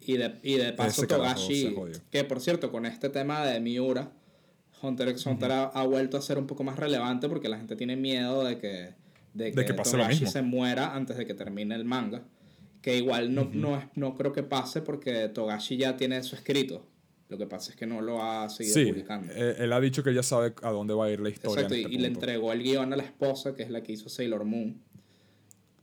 Y 0.00 0.16
de, 0.18 0.34
y 0.42 0.54
de 0.56 0.72
paso 0.72 1.06
Togashi, 1.06 1.74
que 2.10 2.24
por 2.24 2.40
cierto, 2.40 2.70
con 2.70 2.84
este 2.84 3.08
tema 3.08 3.44
de 3.46 3.58
Miura, 3.60 4.10
Hunter 4.82 5.08
x 5.08 5.24
Hunter 5.26 5.50
ha, 5.52 5.62
ha 5.64 5.86
vuelto 5.86 6.18
a 6.18 6.20
ser 6.22 6.36
un 6.38 6.46
poco 6.46 6.62
más 6.62 6.78
relevante 6.78 7.28
porque 7.28 7.48
la 7.48 7.56
gente 7.56 7.74
tiene 7.74 7.96
miedo 7.96 8.44
de 8.44 8.58
que, 8.58 8.90
de 9.32 9.50
que, 9.50 9.60
De 9.60 9.64
que 9.64 9.72
pase 9.74 9.96
lo 9.96 10.02
Togashi 10.02 10.20
mismo. 10.24 10.30
se 10.32 10.42
muera 10.42 10.94
antes 10.94 11.16
de 11.16 11.24
que 11.26 11.32
termine 11.34 11.74
el 11.74 11.84
manga. 11.86 12.22
Que 12.82 12.98
igual 12.98 13.34
no, 13.34 13.48
no, 13.50 13.78
es- 13.78 13.84
no 13.94 14.14
creo 14.14 14.32
que 14.34 14.42
pase 14.42 14.82
porque 14.82 15.28
Togashi 15.30 15.78
ya 15.78 15.96
tiene 15.96 16.18
eso 16.18 16.36
escrito. 16.36 16.86
Lo 17.28 17.38
que 17.38 17.46
pasa 17.46 17.70
es 17.70 17.76
que 17.76 17.86
no 17.86 18.00
lo 18.02 18.22
ha 18.22 18.48
seguido 18.50 18.74
Sí, 18.74 18.86
publicando. 18.86 19.32
eh, 19.34 19.56
él 19.58 19.72
ha 19.72 19.80
dicho 19.80 20.02
que 20.04 20.12
ya 20.12 20.22
sabe 20.22 20.54
a 20.62 20.70
dónde 20.70 20.92
va 20.94 21.06
a 21.06 21.10
ir 21.10 21.20
la 21.20 21.30
historia. 21.30 21.62
Exacto, 21.62 21.74
en 21.74 21.80
y, 21.80 21.84
este 21.84 21.98
le 21.98 22.06
entregó 22.08 22.52
el 22.52 22.62
guion 22.62 22.92
a 22.92 22.96
la 22.96 23.02
esposa, 23.02 23.54
que 23.54 23.62
es 23.62 23.70
la 23.70 23.82
que 23.82 23.92
hizo 23.92 24.08
Sailor 24.08 24.44
Moon. 24.44 24.80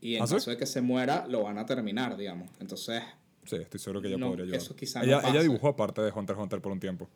Y 0.02 0.16
en 0.16 0.24
¿Ah, 0.24 0.28
sí? 0.28 0.36
caso 0.36 0.52
de 0.52 0.58
que 0.58 0.66
se 0.68 0.82
muera, 0.82 1.26
lo 1.28 1.44
van 1.44 1.58
a 1.58 1.66
terminar, 1.66 2.16
digamos. 2.18 2.50
Entonces, 2.60 3.02
Sí, 3.44 3.56
estoy 3.56 3.80
seguro 3.80 4.02
que 4.04 4.08
ella 4.08 4.18
No, 4.18 4.28
podría 4.28 4.44
ayudar. 4.44 4.62
eso 4.62 4.76
quizá 4.76 5.00
no 5.00 5.06
ella, 5.06 5.42
dibujó 5.42 5.68
aparte 5.70 6.02
de 6.02 6.12
Hunter 6.12 6.36
x 6.36 6.44
Hunter 6.44 6.62
por 6.62 6.72
un 6.72 6.80
tiempo. 6.80 7.10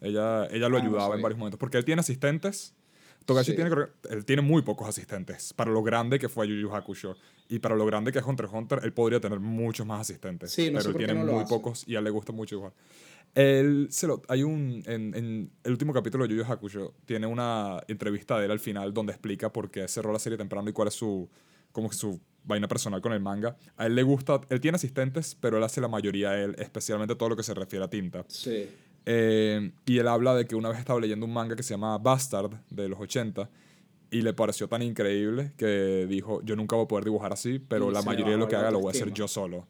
Ella, 0.00 0.46
ella 0.46 0.68
lo 0.68 0.76
Ah, 0.78 0.80
no 0.80 0.86
ayudaba 0.86 1.04
en 1.06 1.10
sabía. 1.10 1.22
varios 1.22 1.38
momentos. 1.38 1.58
Porque 1.58 1.76
él 1.78 1.84
tiene 1.84 2.00
asistentes. 2.00 2.74
Togashi 3.26 3.50
Sí. 3.50 3.56
tiene, 3.56 3.70
él 4.10 4.24
tiene 4.24 4.40
muy 4.42 4.62
pocos 4.62 4.88
asistentes. 4.88 5.52
Para 5.52 5.70
lo 5.72 5.82
grande 5.82 6.18
que 6.18 6.28
fue 6.28 6.46
Yu 6.48 6.54
Yu 6.54 6.72
Hakusho. 6.74 7.16
Y 7.48 7.58
para 7.58 7.74
lo 7.74 7.84
grande 7.84 8.12
que 8.12 8.18
es 8.20 8.24
Hunter 8.24 8.46
x 8.46 8.54
Hunter, 8.56 8.80
él 8.84 8.92
podría 8.92 9.20
tener 9.20 9.40
muchos 9.40 9.84
más 9.86 10.00
asistentes. 10.02 10.52
Sí, 10.52 10.70
no 10.70 10.80
sé 10.80 10.88
pero 10.88 10.98
él 11.00 11.06
tiene 11.06 11.20
no 11.24 11.32
muy 11.32 11.42
hace. 11.42 11.48
pocos 11.54 11.84
y 11.88 11.96
a 11.96 11.98
él 11.98 12.04
le 12.04 12.10
gusta 12.10 12.32
mucho 12.32 12.56
dibujar. 12.56 12.72
Él 13.36 13.88
se 13.90 14.06
lo, 14.06 14.22
hay 14.28 14.42
un, 14.42 14.82
en, 14.86 15.14
en 15.14 15.50
el 15.62 15.70
último 15.70 15.92
capítulo 15.92 16.26
de 16.26 16.34
Yu 16.34 16.42
Yu 16.42 16.50
Hakusho, 16.50 16.94
tiene 17.04 17.26
una 17.26 17.82
entrevista 17.86 18.38
de 18.38 18.46
él 18.46 18.50
al 18.50 18.60
final 18.60 18.94
donde 18.94 19.12
explica 19.12 19.52
por 19.52 19.70
qué 19.70 19.86
cerró 19.88 20.10
la 20.10 20.18
serie 20.18 20.38
temprano 20.38 20.70
y 20.70 20.72
cuál 20.72 20.88
es 20.88 20.94
su, 20.94 21.28
como 21.70 21.90
que 21.90 21.96
su 21.96 22.18
vaina 22.44 22.66
personal 22.66 23.02
con 23.02 23.12
el 23.12 23.20
manga. 23.20 23.54
A 23.76 23.86
él 23.86 23.94
le 23.94 24.02
gusta, 24.02 24.40
él 24.48 24.60
tiene 24.62 24.76
asistentes, 24.76 25.36
pero 25.38 25.58
él 25.58 25.64
hace 25.64 25.82
la 25.82 25.88
mayoría 25.88 26.42
él, 26.42 26.56
especialmente 26.58 27.14
todo 27.14 27.28
lo 27.28 27.36
que 27.36 27.42
se 27.42 27.52
refiere 27.52 27.84
a 27.84 27.90
tinta. 27.90 28.24
sí. 28.26 28.68
Eh, 29.08 29.70
y 29.84 29.98
él 29.98 30.08
habla 30.08 30.34
de 30.34 30.46
que 30.46 30.56
una 30.56 30.68
vez 30.68 30.80
estaba 30.80 30.98
leyendo 30.98 31.26
un 31.26 31.32
manga 31.32 31.54
que 31.54 31.62
se 31.62 31.74
llama 31.74 31.96
Bastard 31.96 32.50
de 32.70 32.88
los 32.88 32.98
80 32.98 33.48
y 34.10 34.22
le 34.22 34.32
pareció 34.32 34.66
tan 34.66 34.82
increíble 34.82 35.52
que 35.56 36.06
dijo, 36.08 36.42
yo 36.42 36.56
nunca 36.56 36.74
voy 36.74 36.86
a 36.86 36.88
poder 36.88 37.04
dibujar 37.04 37.32
así, 37.32 37.60
pero 37.60 37.90
Y 37.90 37.94
la 37.94 38.02
mayoría 38.02 38.32
de 38.32 38.38
lo 38.38 38.48
que 38.48 38.56
haga 38.56 38.72
lo 38.72 38.80
voy 38.80 38.88
a 38.88 38.90
hacer 38.90 39.12
yo 39.12 39.28
solo. 39.28 39.68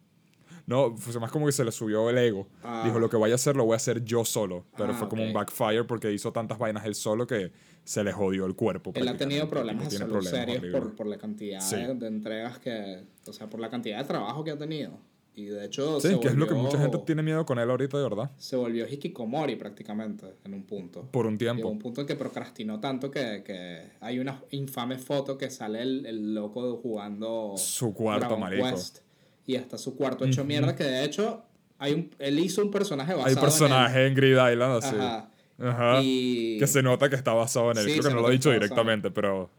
No, 0.66 0.96
fue 0.96 1.18
más 1.20 1.30
como 1.30 1.46
que 1.46 1.52
se 1.52 1.64
le 1.64 1.70
subió 1.72 2.10
el 2.10 2.18
ego. 2.18 2.48
Ah. 2.62 2.82
Dijo, 2.84 2.98
lo 2.98 3.08
que 3.08 3.16
voy 3.16 3.30
a 3.30 3.36
hacer 3.36 3.54
lo 3.56 3.64
voy 3.64 3.74
a 3.74 3.76
hacer 3.76 4.04
yo 4.04 4.24
solo. 4.24 4.64
Pero 4.76 4.90
Ah, 4.92 4.94
fue 4.94 5.08
como 5.08 5.22
un 5.22 5.32
backfire 5.32 5.84
porque 5.84 6.12
hizo 6.12 6.32
tantas 6.32 6.58
vainas 6.58 6.84
él 6.86 6.94
solo 6.96 7.26
que 7.26 7.52
se 7.84 8.02
le 8.02 8.10
jodió 8.12 8.46
el 8.46 8.56
cuerpo. 8.56 8.90
Él 8.94 9.06
ha 9.06 9.16
tenido 9.16 9.48
problemas 9.48 9.88
Tiene 9.88 10.06
serios 10.22 10.64
por, 10.72 10.96
por 10.96 11.06
la 11.06 11.18
cantidad 11.18 11.60
Sí. 11.60 11.76
de, 11.76 11.94
de 11.94 12.06
entregas 12.08 12.58
que... 12.58 13.04
O 13.28 13.32
sea, 13.32 13.48
por 13.48 13.60
la 13.60 13.70
cantidad 13.70 13.98
de 13.98 14.04
trabajo 14.04 14.42
que 14.42 14.50
ha 14.50 14.58
tenido. 14.58 14.98
Y 15.36 15.44
de 15.44 15.66
hecho 15.66 16.00
Sí, 16.00 16.08
se 16.08 16.18
que 16.20 16.28
es 16.28 16.34
lo 16.34 16.48
que 16.48 16.54
mucha 16.54 16.78
gente 16.78 16.96
tiene 17.06 17.22
miedo 17.22 17.44
con 17.44 17.58
él 17.58 17.68
ahorita, 17.70 17.98
de 17.98 18.02
verdad. 18.04 18.30
Se 18.38 18.56
volvió 18.56 18.88
hikikomori 18.88 19.54
prácticamente 19.56 20.24
en 20.44 20.54
un 20.54 20.64
punto. 20.64 21.02
Por 21.12 21.26
un 21.26 21.36
Llegó 21.38 21.52
tiempo. 21.52 21.68
un 21.68 21.78
punto 21.78 22.00
en 22.00 22.06
que 22.06 22.16
procrastinó 22.16 22.80
tanto 22.80 23.10
que, 23.10 23.42
que 23.44 23.92
hay 24.00 24.18
una 24.18 24.42
infame 24.50 24.96
foto 24.98 25.36
que 25.36 25.50
sale 25.50 25.82
el, 25.82 26.06
el 26.06 26.34
loco 26.34 26.76
jugando 26.78 27.52
Su 27.56 27.92
cuarto, 27.92 28.20
Dragon 28.26 28.40
marico. 28.40 28.64
Quest. 28.70 28.98
Y 29.46 29.56
hasta 29.56 29.78
su 29.78 29.96
cuarto 29.96 30.24
hecho 30.24 30.44
mierda, 30.44 30.74
que 30.74 30.84
de 30.84 31.04
hecho 31.04 31.42
hay 31.78 31.92
un, 31.94 32.10
él 32.18 32.38
hizo 32.38 32.62
un 32.62 32.70
personaje 32.70 33.12
basado 33.12 33.28
Hay 33.28 33.34
en 33.34 33.40
personaje 33.40 34.06
en, 34.06 34.14
Grid 34.14 34.32
Island 34.32 34.84
así. 34.84 34.96
Ajá. 34.96 35.30
Ajá. 35.58 36.00
Y 36.02 36.58
Que 36.58 36.66
se 36.66 36.82
nota 36.82 37.08
que 37.08 37.16
está 37.16 37.32
basado 37.32 37.70
en 37.70 37.78
él. 37.78 37.84
Sí, 37.84 37.92
Creo 37.92 38.10
que 38.10 38.14
no 38.14 38.20
lo 38.20 38.28
ha 38.28 38.30
dicho 38.30 38.50
directamente, 38.50 39.10
pero 39.10 39.50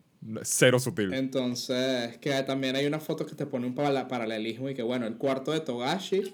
cero 0.42 0.80
sutil. 0.80 1.14
entonces, 1.14 2.18
que 2.18 2.32
también 2.44 2.76
hay 2.76 2.86
una 2.86 3.00
foto 3.00 3.26
que 3.26 3.36
te 3.36 3.46
pone 3.46 3.68
un 3.68 3.76
paralelismo 3.76 4.70
y 4.70 4.74
que 4.74 4.84
bueno, 4.84 5.08
el 5.08 5.16
cuarto 5.16 5.52
de 5.52 5.60
Togashi 5.60 6.34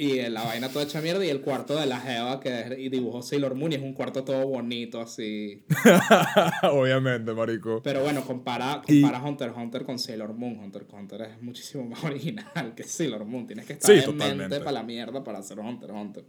y 0.00 0.20
la 0.30 0.44
vaina 0.44 0.68
toda 0.68 0.84
hecha 0.84 1.00
mierda 1.00 1.24
y 1.26 1.28
el 1.28 1.40
cuarto 1.40 1.74
de 1.74 1.84
la 1.84 1.98
Jeva 1.98 2.38
que 2.38 2.88
dibujó 2.88 3.20
Sailor 3.20 3.56
Moon 3.56 3.72
y 3.72 3.74
es 3.74 3.82
un 3.82 3.92
cuarto 3.94 4.22
todo 4.22 4.46
bonito 4.46 5.00
así. 5.00 5.64
Obviamente, 6.72 7.32
marico. 7.34 7.80
Pero 7.82 8.02
bueno, 8.02 8.22
compara, 8.22 8.82
Y- 8.86 9.02
compara 9.02 9.22
Hunter 9.22 9.48
x 9.48 9.58
Hunter 9.60 9.84
con 9.84 9.98
Sailor 9.98 10.34
Moon. 10.34 10.58
Hunter 10.58 10.82
x 10.82 10.94
Hunter 10.96 11.22
es 11.22 11.42
muchísimo 11.42 11.84
más 11.84 12.02
original 12.04 12.74
que 12.76 12.84
Sailor 12.84 13.24
Moon. 13.24 13.46
Tienes 13.46 13.66
que 13.66 13.72
estar 13.74 13.94
Sí, 13.94 14.02
en 14.08 14.16
mente 14.36 14.60
para 14.60 14.72
la 14.72 14.82
mierda 14.82 15.24
para 15.24 15.38
hacer 15.38 15.58
Hunter 15.58 15.90
x 15.90 15.98
Hunter. 16.00 16.24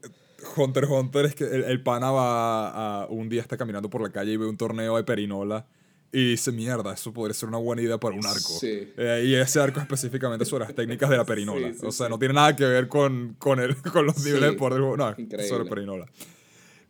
Hunter 0.58 0.84
x 0.86 0.96
Hunter 0.96 1.26
es 1.26 1.36
que 1.36 1.44
el, 1.44 1.64
el 1.66 1.84
pana 1.84 2.12
va 2.12 3.04
a, 3.04 3.08
un 3.08 3.30
día 3.30 3.42
está 3.42 3.56
caminando 3.58 3.90
por 3.90 4.02
la 4.02 4.12
calle 4.12 4.32
y 4.34 4.38
ve 4.38 4.48
un 4.48 4.58
torneo 4.58 4.98
de 4.98 5.04
perinola 5.04 5.68
y 6.12 6.32
dice, 6.32 6.52
mierda, 6.52 6.94
eso 6.94 7.14
podría 7.14 7.34
ser 7.34 7.50
una 7.50 7.60
buena 7.60 7.82
idea 7.82 8.00
para 8.00 8.16
un 8.16 8.26
arco. 8.26 8.40
Sí. 8.60 8.92
Eh, 8.98 9.24
y 9.28 9.36
ese 9.36 9.60
arco 9.60 9.80
específicamente 9.80 10.44
sobre 10.46 10.66
las 10.66 10.74
técnicas 10.74 11.10
de 11.10 11.18
la 11.18 11.26
perinola. 11.26 11.68
Sí, 11.68 11.80
sí, 11.80 11.86
o 11.86 11.92
sea, 11.92 12.10
no 12.10 12.18
tiene 12.18 12.34
nada 12.34 12.56
que 12.56 12.66
ver 12.66 12.88
con, 12.88 13.36
con, 13.38 13.60
el, 13.60 13.76
con 13.94 14.06
los 14.06 14.18
niveles 14.24 14.52
de 14.52 14.58
poder 14.58 14.74
del 14.74 14.82
juego. 14.82 14.98
No, 14.98 15.10
Increíble. 15.12 15.48
sobre 15.48 15.70
perinola. 15.70 16.06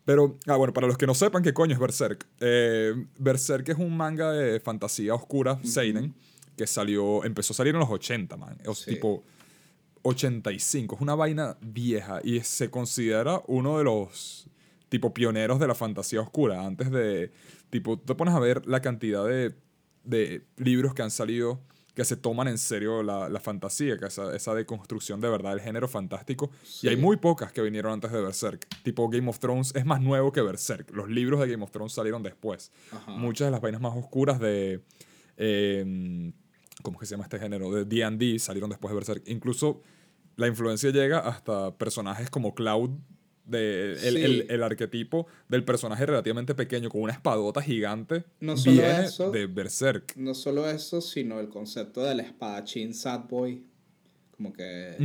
Pero, 0.05 0.37
ah, 0.47 0.55
bueno, 0.55 0.73
para 0.73 0.87
los 0.87 0.97
que 0.97 1.05
no 1.05 1.13
sepan 1.13 1.43
qué 1.43 1.53
coño 1.53 1.73
es 1.73 1.79
Berserk. 1.79 2.25
eh, 2.39 2.93
Berserk 3.17 3.67
es 3.69 3.77
un 3.77 3.95
manga 3.95 4.31
de 4.31 4.59
fantasía 4.59 5.13
oscura, 5.13 5.59
Seinen, 5.63 6.15
que 6.57 6.65
salió, 6.65 7.23
empezó 7.25 7.53
a 7.53 7.55
salir 7.57 7.73
en 7.75 7.79
los 7.81 7.89
80, 7.89 8.35
man. 8.37 8.57
O 8.65 8.73
sea, 8.73 8.93
tipo 8.93 9.23
85. 10.03 10.95
Es 10.95 11.01
una 11.01 11.15
vaina 11.15 11.57
vieja 11.61 12.21
y 12.23 12.39
se 12.39 12.69
considera 12.69 13.41
uno 13.47 13.77
de 13.77 13.83
los 13.83 14.47
tipo 14.89 15.13
pioneros 15.13 15.59
de 15.59 15.67
la 15.67 15.75
fantasía 15.75 16.21
oscura. 16.21 16.65
Antes 16.65 16.89
de, 16.89 17.31
tipo, 17.69 17.99
te 17.99 18.15
pones 18.15 18.33
a 18.33 18.39
ver 18.39 18.65
la 18.67 18.81
cantidad 18.81 19.25
de, 19.25 19.55
de 20.03 20.45
libros 20.57 20.93
que 20.93 21.01
han 21.01 21.11
salido 21.11 21.61
que 21.95 22.05
se 22.05 22.15
toman 22.15 22.47
en 22.47 22.57
serio 22.57 23.03
la, 23.03 23.27
la 23.27 23.41
fantasía, 23.41 23.97
que 23.97 24.05
esa, 24.05 24.33
esa 24.33 24.53
deconstrucción 24.55 25.19
de 25.19 25.27
verdad 25.27 25.49
del 25.51 25.59
género 25.59 25.85
fantástico. 25.89 26.49
Sí. 26.63 26.87
Y 26.87 26.89
hay 26.91 26.95
muy 26.95 27.17
pocas 27.17 27.51
que 27.51 27.61
vinieron 27.61 27.91
antes 27.91 28.09
de 28.11 28.21
Berserk. 28.21 28.65
Tipo 28.83 29.09
Game 29.09 29.27
of 29.29 29.39
Thrones 29.39 29.75
es 29.75 29.85
más 29.85 29.99
nuevo 29.99 30.31
que 30.31 30.41
Berserk. 30.41 30.91
Los 30.91 31.09
libros 31.09 31.41
de 31.41 31.49
Game 31.49 31.61
of 31.61 31.71
Thrones 31.71 31.91
salieron 31.91 32.23
después. 32.23 32.71
Ajá. 32.93 33.11
Muchas 33.11 33.47
de 33.47 33.51
las 33.51 33.59
vainas 33.59 33.81
más 33.81 33.97
oscuras 33.97 34.39
de... 34.39 34.81
eh, 35.35 36.31
¿Cómo 36.83 36.95
es 36.95 36.99
que 37.01 37.05
se 37.07 37.11
llama 37.15 37.25
este 37.25 37.37
género? 37.37 37.69
De 37.69 37.83
D&D 37.83 38.39
salieron 38.39 38.69
después 38.69 38.91
de 38.91 38.95
Berserk. 38.95 39.23
Incluso 39.27 39.81
la 40.37 40.47
influencia 40.47 40.91
llega 40.91 41.19
hasta 41.19 41.75
personajes 41.77 42.29
como 42.29 42.55
Cloud, 42.55 42.91
de, 43.49 43.93
el, 43.93 44.15
Sí. 44.15 44.23
el- 44.23 44.45
el 44.49 44.63
arquetipo 44.63 45.27
del 45.47 45.63
personaje 45.63 46.05
relativamente 46.05 46.55
pequeño 46.55 46.89
con 46.89 47.01
una 47.01 47.13
espadota 47.13 47.61
gigante 47.61 48.23
No 48.39 48.55
solo 48.57 48.77
viene 48.81 49.03
eso. 49.05 49.31
de 49.31 49.47
Berserk. 49.47 50.15
No 50.15 50.33
solo 50.33 50.69
eso, 50.69 51.01
sino 51.01 51.39
el 51.39 51.49
concepto 51.49 52.03
del 52.03 52.19
espadachín 52.21 52.93
sad 52.93 53.21
boy. 53.29 53.63
Como 54.31 54.53
que 54.53 54.95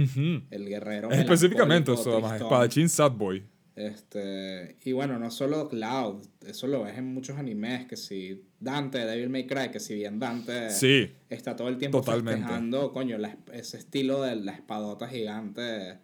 el 0.50 0.68
guerrero. 0.68 1.10
Específicamente 1.10 1.92
eso, 1.92 2.18
tristón. 2.18 2.34
espadachín 2.36 2.88
Sad 2.88 3.10
Boy. 3.12 3.42
Este, 3.74 4.76
y 4.84 4.92
bueno, 4.92 5.18
no 5.18 5.30
solo 5.32 5.68
Cloud, 5.68 6.24
eso 6.46 6.68
lo 6.68 6.84
ves 6.84 6.96
en 6.98 7.06
muchos 7.12 7.36
animes, 7.36 7.86
que 7.86 7.96
si 7.96 8.44
Dante, 8.60 8.98
Devil 9.04 9.30
May 9.30 9.46
Cry, 9.48 9.70
que 9.72 9.80
si 9.80 9.94
bien 9.96 10.20
Dante 10.20 10.70
Sí, 10.70 11.10
está 11.28 11.56
todo 11.56 11.68
el 11.68 11.78
tiempo 11.78 12.00
Totalmente. 12.00 12.42
festejando, 12.42 12.92
coño, 12.92 13.18
la 13.18 13.28
es- 13.30 13.36
ese 13.52 13.78
estilo 13.78 14.22
de 14.22 14.36
la 14.36 14.52
espadota 14.52 15.08
gigante 15.08 15.98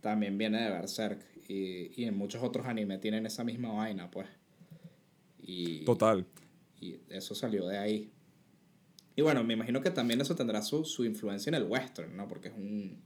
también 0.00 0.38
viene 0.38 0.62
de 0.62 0.70
Berserk. 0.70 1.20
Y, 1.52 1.90
y 2.00 2.04
en 2.04 2.16
muchos 2.16 2.42
otros 2.44 2.64
animes 2.66 3.00
tienen 3.00 3.26
esa 3.26 3.42
misma 3.42 3.72
vaina, 3.72 4.08
pues. 4.08 4.28
Y, 5.42 5.84
total. 5.84 6.24
y 6.80 6.96
eso 7.08 7.34
salió 7.34 7.66
de 7.66 7.76
ahí. 7.78 8.10
Y 9.16 9.22
bueno, 9.22 9.42
me 9.42 9.54
imagino 9.54 9.80
que 9.80 9.90
también 9.90 10.20
eso 10.20 10.36
tendrá 10.36 10.62
su, 10.62 10.84
su 10.84 11.04
influencia 11.04 11.50
en 11.50 11.54
el 11.56 11.64
western, 11.64 12.16
¿no? 12.16 12.28
Porque 12.28 12.48
es 12.48 12.54
un, 12.54 13.02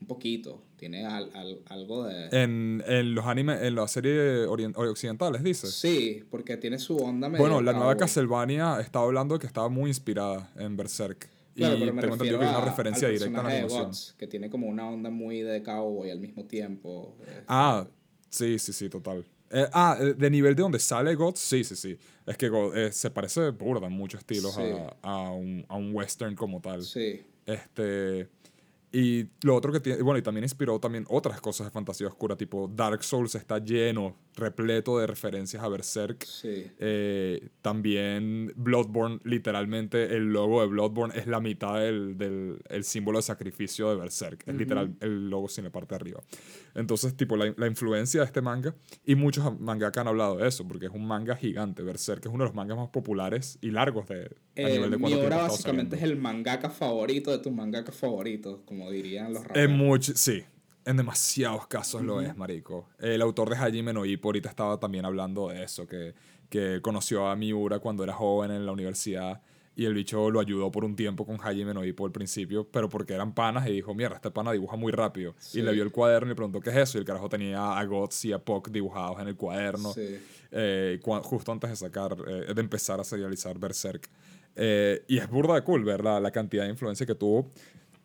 un 0.00 0.06
poquito, 0.06 0.62
tiene 0.76 1.04
al- 1.04 1.30
al- 1.34 1.62
algo 1.66 2.04
de... 2.04 2.28
En, 2.30 2.82
en 2.86 3.14
los 3.14 3.26
animes, 3.26 3.60
en 3.62 3.74
las 3.74 3.90
series 3.90 4.46
orient- 4.46 4.76
occidentales, 4.76 5.42
dices. 5.42 5.74
Sí, 5.74 6.22
porque 6.30 6.56
tiene 6.56 6.78
su 6.78 6.96
onda 6.96 7.28
medio 7.28 7.42
Bueno, 7.42 7.60
la 7.60 7.72
nueva. 7.72 7.96
Castlevania 7.96 8.78
estaba 8.80 9.06
hablando 9.06 9.36
que 9.40 9.48
estaba 9.48 9.68
muy 9.68 9.90
inspirada 9.90 10.52
en 10.56 10.76
Berserk. 10.76 11.28
Claro, 11.54 11.76
y 11.76 11.80
pero 11.80 11.92
me 11.94 12.00
tengo 12.02 12.14
entendido 12.14 12.38
que 12.40 12.44
es 12.46 12.50
una 12.50 12.60
referencia 12.64 13.08
directa 13.08 13.40
a 13.40 13.42
la 13.44 13.48
animación. 13.50 13.86
Guts, 13.86 14.14
que 14.18 14.26
tiene 14.26 14.50
como 14.50 14.66
una 14.66 14.88
onda 14.88 15.10
muy 15.10 15.40
de 15.42 15.62
cowboy 15.62 16.10
al 16.10 16.18
mismo 16.20 16.44
tiempo. 16.46 17.16
Eh, 17.26 17.44
Ah, 17.48 17.86
sí, 18.28 18.58
sí, 18.58 18.72
sí, 18.72 18.88
total. 18.88 19.24
Eh, 19.50 19.66
ah, 19.72 19.96
eh, 20.00 20.14
de 20.14 20.30
nivel 20.30 20.56
de 20.56 20.62
donde 20.62 20.78
sale 20.80 21.14
God, 21.14 21.34
sí, 21.36 21.62
sí, 21.62 21.76
sí. 21.76 21.96
Es 22.26 22.36
que 22.36 22.48
God, 22.48 22.76
eh, 22.76 22.90
se 22.92 23.10
parece 23.10 23.50
burda 23.50 23.86
en 23.86 23.92
muchos 23.92 24.18
estilos 24.20 24.52
Sí. 24.54 24.62
a, 24.62 24.96
a 25.26 25.30
un, 25.30 25.64
a 25.68 25.76
un 25.76 25.94
western 25.94 26.34
como 26.34 26.60
tal. 26.60 26.82
sí, 26.82 27.22
Este. 27.46 28.28
Y 28.92 29.26
lo 29.42 29.56
otro 29.56 29.72
que 29.72 29.80
tiene. 29.80 30.02
Bueno, 30.02 30.18
y 30.18 30.22
también 30.22 30.44
inspiró 30.44 30.78
también 30.78 31.04
otras 31.08 31.40
cosas 31.40 31.66
de 31.66 31.70
fantasía 31.72 32.06
oscura, 32.06 32.36
tipo 32.36 32.68
Dark 32.72 33.02
Souls 33.02 33.34
está 33.34 33.58
lleno, 33.58 34.16
repleto 34.36 34.98
de 34.98 35.06
referencias 35.06 35.62
a 35.62 35.68
Berserk. 35.68 36.24
sí. 36.24 36.66
Eh, 36.78 37.48
también 37.62 38.52
Bloodborne, 38.56 39.20
literalmente 39.24 40.14
el 40.16 40.32
logo 40.32 40.60
de 40.60 40.66
Bloodborne 40.68 41.16
es 41.18 41.26
la 41.26 41.40
mitad 41.40 41.78
del, 41.80 42.16
del 42.18 42.58
el 42.68 42.84
símbolo 42.84 43.18
de 43.18 43.22
sacrificio 43.22 43.90
de 43.90 43.96
Berserk. 43.96 44.42
Es 44.46 44.54
literal 44.54 44.94
el 45.00 45.30
logo 45.30 45.48
sin 45.48 45.64
la 45.64 45.70
parte 45.70 45.90
de 45.94 45.96
arriba. 45.96 46.20
Entonces, 46.74 47.16
tipo, 47.16 47.36
la, 47.36 47.54
la 47.56 47.66
influencia 47.66 48.20
de 48.20 48.26
este 48.26 48.40
manga, 48.42 48.74
y 49.04 49.14
muchos 49.14 49.58
mangaka 49.60 50.00
han 50.00 50.08
hablado 50.08 50.36
de 50.38 50.48
eso, 50.48 50.66
porque 50.66 50.86
es 50.86 50.92
un 50.92 51.06
manga 51.06 51.36
gigante. 51.36 51.82
Berserk 51.82 52.26
es 52.26 52.32
uno 52.32 52.44
de 52.44 52.48
los 52.48 52.54
mangas 52.54 52.76
más 52.76 52.88
populares 52.90 53.58
y 53.60 53.70
largos 53.70 54.08
de, 54.08 54.24
a 54.24 54.28
Eh, 54.56 54.72
nivel 54.74 54.90
de 54.90 54.98
mi 54.98 55.12
obra 55.14 55.36
básicamente 55.42 55.96
saliendo. 55.96 55.96
es 55.96 56.02
el 56.02 56.16
mangaka 56.16 56.70
favorito 56.70 57.30
de 57.30 57.38
tus 57.38 57.52
mangaka 57.52 57.92
favoritos, 57.92 58.60
como 58.64 58.90
dirían 58.90 59.32
los 59.32 59.44
raperos. 59.44 59.70
sí. 60.16 60.44
En 60.84 60.96
demasiados 60.96 61.66
casos 61.66 62.02
lo 62.02 62.20
es, 62.20 62.36
marico. 62.36 62.88
El 62.98 63.22
autor 63.22 63.48
de 63.50 63.56
Hajime 63.56 63.92
no 63.92 64.04
Ippo 64.04 64.28
ahorita 64.28 64.48
estaba 64.50 64.78
también 64.78 65.04
hablando 65.04 65.48
de 65.48 65.64
eso, 65.64 65.86
que, 65.86 66.14
que 66.50 66.80
conoció 66.82 67.26
a 67.28 67.36
Miura 67.36 67.78
cuando 67.78 68.04
era 68.04 68.12
joven 68.12 68.50
en 68.50 68.66
la 68.66 68.72
universidad 68.72 69.40
y 69.76 69.86
el 69.86 69.94
bicho 69.94 70.30
lo 70.30 70.38
ayudó 70.38 70.70
por 70.70 70.84
un 70.84 70.94
tiempo 70.94 71.26
con 71.26 71.36
Hajime 71.40 71.74
no 71.74 71.84
Ippo 71.84 72.06
al 72.06 72.12
principio, 72.12 72.68
pero 72.70 72.88
porque 72.88 73.12
eran 73.14 73.34
panas 73.34 73.66
y 73.66 73.72
dijo, 73.72 73.92
mierda, 73.94 74.16
este 74.16 74.30
pana 74.30 74.52
dibuja 74.52 74.76
muy 74.76 74.92
rápido. 74.92 75.34
Y 75.52 75.62
le 75.62 75.72
vio 75.72 75.82
el 75.82 75.90
cuaderno 75.90 76.30
y 76.30 76.34
preguntó 76.34 76.60
qué 76.60 76.70
es 76.70 76.76
eso 76.76 76.98
y 76.98 77.00
el 77.00 77.04
carajo 77.06 77.28
tenía 77.28 77.76
a 77.76 77.84
Guts 77.84 78.26
y 78.26 78.32
a 78.32 78.38
Puck 78.38 78.68
dibujados 78.70 79.18
en 79.20 79.28
el 79.28 79.36
cuaderno 79.36 79.92
Sí. 79.92 80.20
eh, 80.52 81.00
justo 81.22 81.50
antes 81.50 81.70
de 81.70 81.76
sacar, 81.76 82.16
eh, 82.28 82.54
de 82.54 82.60
empezar 82.60 83.00
a 83.00 83.04
serializar 83.04 83.58
Berserk. 83.58 84.08
Eh, 84.54 85.02
y 85.08 85.18
es 85.18 85.28
burda 85.28 85.54
de 85.54 85.62
cool 85.64 85.82
ver 85.82 86.04
la, 86.04 86.20
la 86.20 86.30
cantidad 86.30 86.62
de 86.62 86.70
influencia 86.70 87.04
que 87.04 87.16
tuvo, 87.16 87.50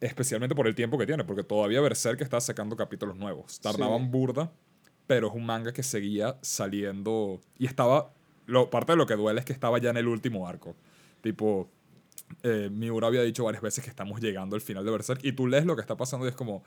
especialmente 0.02 0.56
por 0.56 0.68
el 0.68 0.76
tiempo 0.76 0.98
que 0.98 1.06
tiene, 1.06 1.24
porque 1.24 1.44
todavía 1.44 1.82
Berserk 1.82 2.22
está 2.22 2.40
sacando 2.40 2.76
capítulos 2.76 3.16
nuevos. 3.18 3.60
Tardaban 3.60 4.04
Sí. 4.04 4.10
burda, 4.10 4.52
pero 5.08 5.28
es 5.28 5.34
un 5.34 5.46
manga 5.46 5.74
que 5.74 5.84
seguía 5.84 6.38
saliendo 6.42 7.42
y 7.58 7.66
estaba, 7.66 8.14
lo, 8.46 8.70
parte 8.70 8.94
de 8.94 8.98
lo 8.98 9.06
que 9.06 9.16
duele 9.16 9.40
es 9.40 9.46
que 9.46 9.54
estaba 9.54 9.78
ya 9.80 9.90
en 9.90 9.98
el 9.98 10.08
último 10.08 10.48
arco. 10.48 10.76
Tipo, 11.22 11.70
eh, 12.44 12.70
Miura 12.72 13.08
había 13.08 13.24
dicho 13.24 13.44
varias 13.44 13.62
veces 13.62 13.84
que 13.84 13.90
estamos 13.90 14.22
llegando 14.22 14.56
al 14.56 14.62
final 14.62 14.86
de 14.86 14.92
Berserk 14.92 15.24
y 15.24 15.34
tú 15.34 15.48
lees 15.48 15.66
lo 15.66 15.76
que 15.76 15.82
está 15.82 15.98
pasando 15.98 16.26
y 16.26 16.30
es 16.30 16.36
como, 16.36 16.64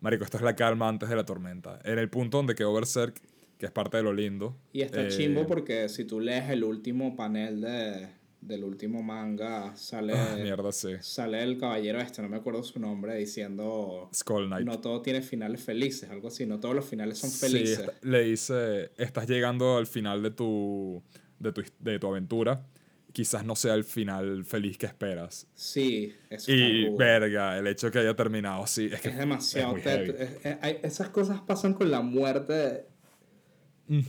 Marico, 0.00 0.24
esto 0.24 0.36
es 0.36 0.42
la 0.42 0.56
calma 0.56 0.88
antes 0.88 1.08
de 1.08 1.16
la 1.16 1.24
tormenta. 1.24 1.78
En 1.84 1.98
el 1.98 2.08
punto 2.08 2.38
donde 2.38 2.54
quedó 2.54 2.72
Berserk, 2.72 3.20
que 3.58 3.66
es 3.66 3.72
parte 3.72 3.96
de 3.96 4.02
lo 4.02 4.12
lindo. 4.12 4.56
Y 4.72 4.82
está 4.82 5.02
eh, 5.02 5.08
chimbo 5.08 5.46
porque 5.46 5.88
si 5.88 6.04
tú 6.04 6.20
lees 6.20 6.48
el 6.50 6.64
último 6.64 7.16
panel 7.16 7.60
de, 7.60 8.08
del 8.40 8.64
último 8.64 9.02
manga, 9.02 9.74
sale, 9.76 10.14
Ah, 10.16 10.36
mierda, 10.40 10.70
sí. 10.72 10.90
sale 11.00 11.42
el 11.42 11.58
caballero 11.58 12.00
este, 12.00 12.22
no 12.22 12.28
me 12.28 12.36
acuerdo 12.36 12.62
su 12.62 12.78
nombre, 12.78 13.16
diciendo 13.16 14.08
Skull 14.14 14.46
Knight. 14.46 14.64
no 14.66 14.78
todo 14.80 15.02
tiene 15.02 15.22
finales 15.22 15.62
felices, 15.62 16.08
algo 16.10 16.28
así, 16.28 16.46
no 16.46 16.60
todos 16.60 16.74
los 16.74 16.84
finales 16.84 17.18
son 17.18 17.30
felices. 17.30 17.90
le 18.02 18.22
dice, 18.24 18.92
estás 18.96 19.28
llegando 19.28 19.76
al 19.76 19.86
final 19.86 20.22
de 20.22 20.30
tu, 20.30 21.02
de 21.38 21.52
tu, 21.52 21.62
de 21.80 21.98
tu 21.98 22.06
aventura. 22.06 22.64
Quizás 23.10 23.42
no 23.44 23.56
sea 23.56 23.74
el 23.74 23.84
final 23.84 24.44
feliz 24.44 24.76
que 24.78 24.84
esperas. 24.86 25.46
Sí, 25.54 26.14
eso 26.30 26.52
Y 26.52 26.90
verga, 26.96 27.58
el 27.58 27.66
hecho 27.66 27.90
que 27.90 27.98
haya 28.00 28.14
terminado 28.14 28.62
así. 28.62 28.84
Es 28.92 29.00
que 29.00 29.08
Es 29.08 29.16
demasiado. 29.16 29.76
es- 29.78 30.36
esas 30.82 31.08
cosas 31.08 31.40
pasan 31.40 31.72
con 31.74 31.90
la 31.90 32.02
muerte. 32.02 32.86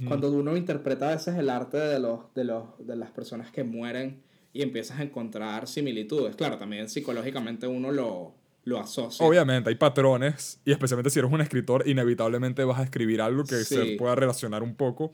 Cuando 0.08 0.32
uno 0.32 0.58
interpreta 0.58 1.10
a 1.10 1.16
veces 1.16 1.36
el 1.38 1.50
arte 1.50 1.78
de, 1.78 2.00
los, 2.00 2.34
de, 2.36 2.44
los, 2.44 2.64
de 2.86 2.96
las 2.96 3.12
personas 3.12 3.50
que 3.52 3.64
mueren 3.64 4.22
y 4.52 4.62
empiezas 4.62 5.00
a 5.00 5.04
encontrar 5.04 5.68
similitudes. 5.68 6.36
Claro, 6.36 6.58
también 6.58 6.90
psicológicamente 6.90 7.66
uno 7.68 7.92
lo, 7.92 8.34
lo 8.66 8.80
asocia. 8.80 9.26
Obviamente 9.26 9.70
hay 9.70 9.76
patrones 9.76 10.60
y 10.66 10.72
especialmente 10.72 11.10
si 11.10 11.20
eres 11.20 11.32
un 11.32 11.40
escritor, 11.42 11.88
inevitablemente 11.88 12.64
vas 12.66 12.80
a 12.80 12.84
escribir 12.84 13.22
algo 13.22 13.44
que 13.44 13.56
Sí. 13.64 13.76
se 13.76 13.86
pueda 13.98 14.16
relacionar 14.16 14.64
un 14.64 14.76
poco 14.76 15.12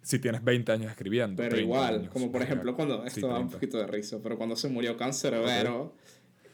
si 0.00 0.18
tienes 0.20 0.42
20 0.42 0.72
años 0.72 0.90
escribiendo. 0.90 1.36
Pero 1.36 1.50
30 1.56 1.64
igual, 1.64 1.94
años, 1.96 2.10
como 2.12 2.32
por 2.32 2.40
ejemplo 2.40 2.74
cuando, 2.74 3.02
Sí, 3.02 3.08
esto 3.08 3.28
da 3.28 3.34
un 3.34 3.48
30. 3.48 3.56
poquito 3.56 3.76
de 3.78 3.86
risa, 3.88 4.18
pero 4.22 4.38
cuando 4.38 4.56
se 4.56 4.68
murió 4.68 4.96
Cancerbero, 4.96 5.92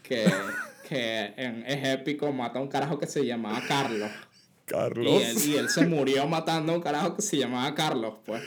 que, 0.03 0.25
que 0.89 1.33
en, 1.37 1.65
es 1.67 1.87
épico, 1.89 2.33
mata 2.33 2.59
a 2.59 2.63
un 2.63 2.69
carajo 2.69 2.99
que 2.99 3.07
se 3.07 3.25
llamaba 3.25 3.63
Carlos. 3.69 4.11
Carlos. 4.65 5.07
Y 5.07 5.25
él, 5.25 5.37
y 5.49 5.57
él 5.57 5.69
se 5.69 5.87
murió 5.87 6.27
matando 6.27 6.73
a 6.73 6.77
un 6.77 6.83
carajo 6.83 7.17
que 7.17 7.23
se 7.23 7.37
llamaba 7.37 7.75
Carlos, 7.75 8.15
pues. 8.25 8.43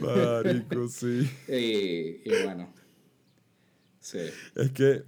Marico, 0.00 0.88
sí. 0.88 1.28
Y, 1.48 2.22
y 2.28 2.42
bueno. 2.44 2.72
Sí. 4.00 4.18
Es 4.54 4.70
que. 4.72 5.02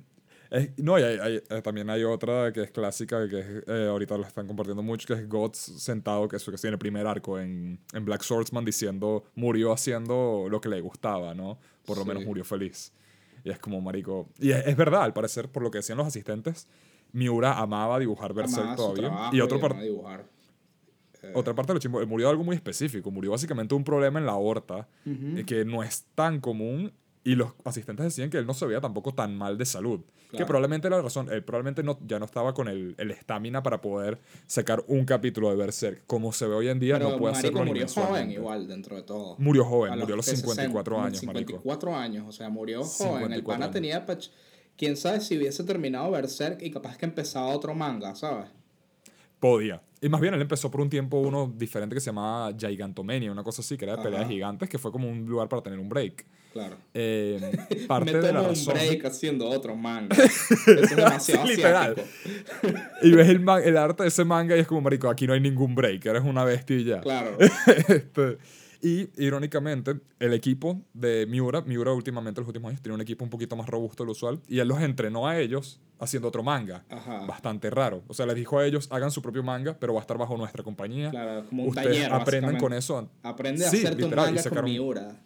es- 0.51 0.71
no, 0.79 0.99
y 0.99 1.03
hay, 1.03 1.19
hay- 1.19 1.43
eh, 1.49 1.63
también 1.63 1.89
hay 1.91 2.05
otra 2.05 2.53
que 2.53 2.63
es 2.63 2.71
clásica, 2.71 3.29
que 3.29 3.39
es, 3.41 3.47
eh, 3.67 3.87
ahorita 3.89 4.17
la 4.19 4.27
están 4.27 4.47
compartiendo 4.47 4.83
mucho, 4.83 5.07
que 5.07 5.15
es 5.21 5.29
Gods 5.29 5.57
sentado, 5.59 6.27
que 6.29 6.37
es 6.37 6.45
que 6.45 6.53
tiene 6.53 6.75
el 6.75 6.79
primer 6.79 7.07
arco 7.07 7.39
en, 7.39 7.79
en 7.93 8.05
Black 8.05 8.23
Swordsman 8.23 8.65
diciendo, 8.65 9.25
murió 9.35 9.73
haciendo 9.73 10.47
lo 10.51 10.61
que 10.61 10.69
le 10.69 10.81
gustaba, 10.81 11.35
¿no? 11.35 11.59
Por 11.85 11.97
lo 11.99 12.03
Sí. 12.03 12.09
menos 12.09 12.25
murió 12.25 12.45
feliz. 12.45 12.93
Y 13.45 13.51
es 13.51 13.59
como, 13.59 13.81
marico. 13.81 14.29
Y 14.41 14.51
es, 14.51 14.67
es 14.67 14.77
verdad, 14.77 15.03
al 15.03 15.13
parecer, 15.13 15.49
por 15.49 15.63
lo 15.63 15.71
que 15.71 15.79
decían 15.79 15.99
los 15.99 16.07
asistentes, 16.07 16.67
Miura 17.13 17.59
amaba 17.59 17.99
dibujar 17.99 18.33
Berserk 18.35 18.61
Amaba 18.63 18.77
todavía. 18.77 19.09
trabajo 19.09 19.37
Y 19.37 19.41
otro 19.41 19.57
amaba 19.59 19.75
par- 19.75 19.83
dibujar. 19.83 20.25
otra 21.35 21.55
parte 21.55 21.73
de 21.73 21.75
lo 21.75 21.81
chimbo, 21.81 22.01
él 22.01 22.07
murió 22.07 22.27
de 22.29 22.31
algo 22.33 22.45
muy 22.45 22.55
específico. 22.57 23.11
Murió 23.11 23.33
básicamente 23.33 23.75
de 23.75 23.77
un 23.77 23.85
problema 23.85 24.19
en 24.19 24.27
la 24.27 24.33
aorta 24.33 24.89
eh, 25.07 25.45
que 25.47 25.65
no 25.65 25.83
es 25.83 26.05
tan 26.15 26.41
común. 26.41 26.93
Y 27.25 27.35
los 27.35 27.53
asistentes 27.65 28.05
decían 28.05 28.31
que 28.31 28.39
él 28.39 28.47
no 28.47 28.55
se 28.55 28.65
veía 28.65 28.81
tampoco 28.81 29.13
tan 29.13 29.37
mal 29.37 29.59
de 29.59 29.67
salud. 29.67 30.01
Que 30.31 30.45
probablemente 30.47 30.87
era 30.89 30.97
la 30.99 31.03
razón. 31.03 31.29
Él 31.31 31.43
probablemente 31.43 31.83
no, 31.83 31.99
ya 32.07 32.19
no 32.19 32.25
estaba 32.27 32.53
con 32.55 32.69
el 32.69 32.95
el 32.99 33.11
estamina 33.11 33.63
para 33.63 33.81
poder 33.81 34.19
sacar 34.47 34.85
un 34.87 35.05
capítulo 35.05 35.51
de 35.51 35.57
Berserk. 35.57 36.03
Como 36.07 36.33
se 36.33 36.47
ve 36.47 36.55
hoy 36.55 36.69
en 36.69 36.79
día, 36.79 36.95
Pero 36.99 37.11
no 37.11 37.19
puede 37.19 37.33
marico 37.35 37.49
hacerlo 37.59 37.65
ni 37.65 37.71
murió 37.81 37.87
joven 37.89 38.31
igual 38.31 38.69
dentro 38.69 38.97
de 38.97 39.03
todo. 39.03 39.37
Murió 39.39 39.65
joven, 39.65 39.93
A 39.93 39.97
murió 39.97 40.15
a 40.15 40.17
los 40.19 40.27
que 40.27 40.37
54 40.37 40.95
60, 40.97 41.07
años, 41.07 41.25
marico. 41.25 41.53
54 41.53 41.97
años, 41.97 42.25
o 42.29 42.33
sea, 42.33 42.49
murió 42.51 42.83
joven. 42.85 43.33
El 43.33 43.41
54 43.43 43.45
pana 43.53 43.65
años. 43.65 43.73
tenía, 43.73 44.07
quién 44.79 44.97
sabe 44.97 45.21
si 45.21 45.37
hubiese 45.37 45.65
terminado 45.65 46.11
Berserk 46.11 46.63
y 46.63 46.71
capaz 46.71 46.97
que 46.97 47.05
empezaba 47.05 47.49
otro 47.49 47.75
manga, 47.75 48.15
¿sabes? 48.15 48.47
Podía. 49.41 49.83
Y 50.01 50.09
más 50.09 50.21
bien 50.21 50.33
él 50.35 50.41
empezó 50.41 50.71
por 50.71 50.81
un 50.81 50.89
tiempo 50.89 51.19
uno 51.19 51.53
diferente 51.57 51.95
que 51.95 52.01
se 52.01 52.07
llamaba 52.07 52.53
Gigantomania, 52.57 53.31
una 53.33 53.43
cosa 53.43 53.63
así, 53.63 53.77
que 53.77 53.85
era 53.85 53.97
de 53.97 54.03
peleas 54.03 54.29
gigantes, 54.29 54.69
que 54.69 54.79
fue 54.79 54.93
como 54.93 55.09
un 55.09 55.27
lugar 55.27 55.49
para 55.49 55.61
tener 55.63 55.79
un 55.79 55.89
break. 55.89 56.25
Claro. 56.53 56.77
Eh, 56.95 57.41
parte 57.89 58.13
Me 58.13 58.19
de 58.19 58.33
la 58.33 58.39
tomo 58.39 58.49
un 58.51 58.55
razón. 58.55 58.75
break 58.75 59.05
haciendo 59.05 59.49
otro 59.49 59.77
manga. 59.77 60.17
Eso 60.25 60.73
es 60.73 60.97
demasiado 60.97 61.47
Sí, 61.47 61.57
literal. 61.57 61.97
Y 63.03 63.11
ves 63.11 63.29
el, 63.29 63.45
el 63.65 63.77
arte 63.77 64.05
de 64.05 64.09
ese 64.09 64.25
manga 64.25 64.57
y 64.57 64.61
es 64.61 64.67
como, 64.67 64.81
marico, 64.81 65.09
aquí 65.11 65.27
no 65.27 65.33
hay 65.35 65.41
ningún 65.41 65.75
break, 65.75 66.07
eres 66.07 66.23
una 66.25 66.45
bestia 66.45 66.77
y 66.77 66.85
ya. 66.85 67.01
Claro. 67.01 67.37
Este, 67.89 68.39
y 68.81 69.09
irónicamente, 69.23 70.01
el 70.19 70.33
equipo 70.35 70.81
de 70.95 71.27
Miura, 71.27 71.63
Miura 71.63 71.93
últimamente, 71.93 72.41
en 72.41 72.43
los 72.43 72.49
últimos 72.49 72.69
años, 72.71 72.81
tiene 72.83 72.95
un 72.95 73.01
equipo 73.01 73.25
un 73.25 73.31
poquito 73.31 73.57
más 73.57 73.69
robusto 73.69 74.03
de 74.03 74.07
lo 74.07 74.13
usual, 74.13 74.41
y 74.49 74.59
él 74.61 74.69
los 74.69 74.81
entrenó 74.81 75.27
a 75.27 75.39
ellos 75.39 75.81
haciendo 75.99 76.29
otro 76.29 76.43
manga. 76.43 76.85
Ajá. 76.89 77.27
Bastante 77.27 77.71
raro. 77.71 78.03
O 78.07 78.15
sea, 78.15 78.25
les 78.27 78.37
dijo 78.37 78.59
a 78.59 78.65
ellos, 78.67 78.87
hagan 78.93 79.11
su 79.11 79.21
propio 79.21 79.43
manga, 79.43 79.77
pero 79.79 79.95
va 79.95 80.01
a 80.01 80.03
estar 80.03 80.17
bajo 80.19 80.37
nuestra 80.37 80.63
compañía. 80.63 81.11
Claro, 81.11 81.45
como 81.49 81.65
un 81.65 81.69
Ustedes 81.71 81.87
taller. 82.03 82.13
aprendan 82.13 82.57
con 82.59 82.73
eso. 82.73 83.09
Aprende 83.23 83.67
a 83.67 83.71
Sí, 83.71 83.79
hacer 83.79 83.97
literal, 83.97 84.27
y 84.31 84.33
manga 84.35 84.43
con 84.43 84.53
sacaron- 84.53 84.71
Miura. 84.71 85.17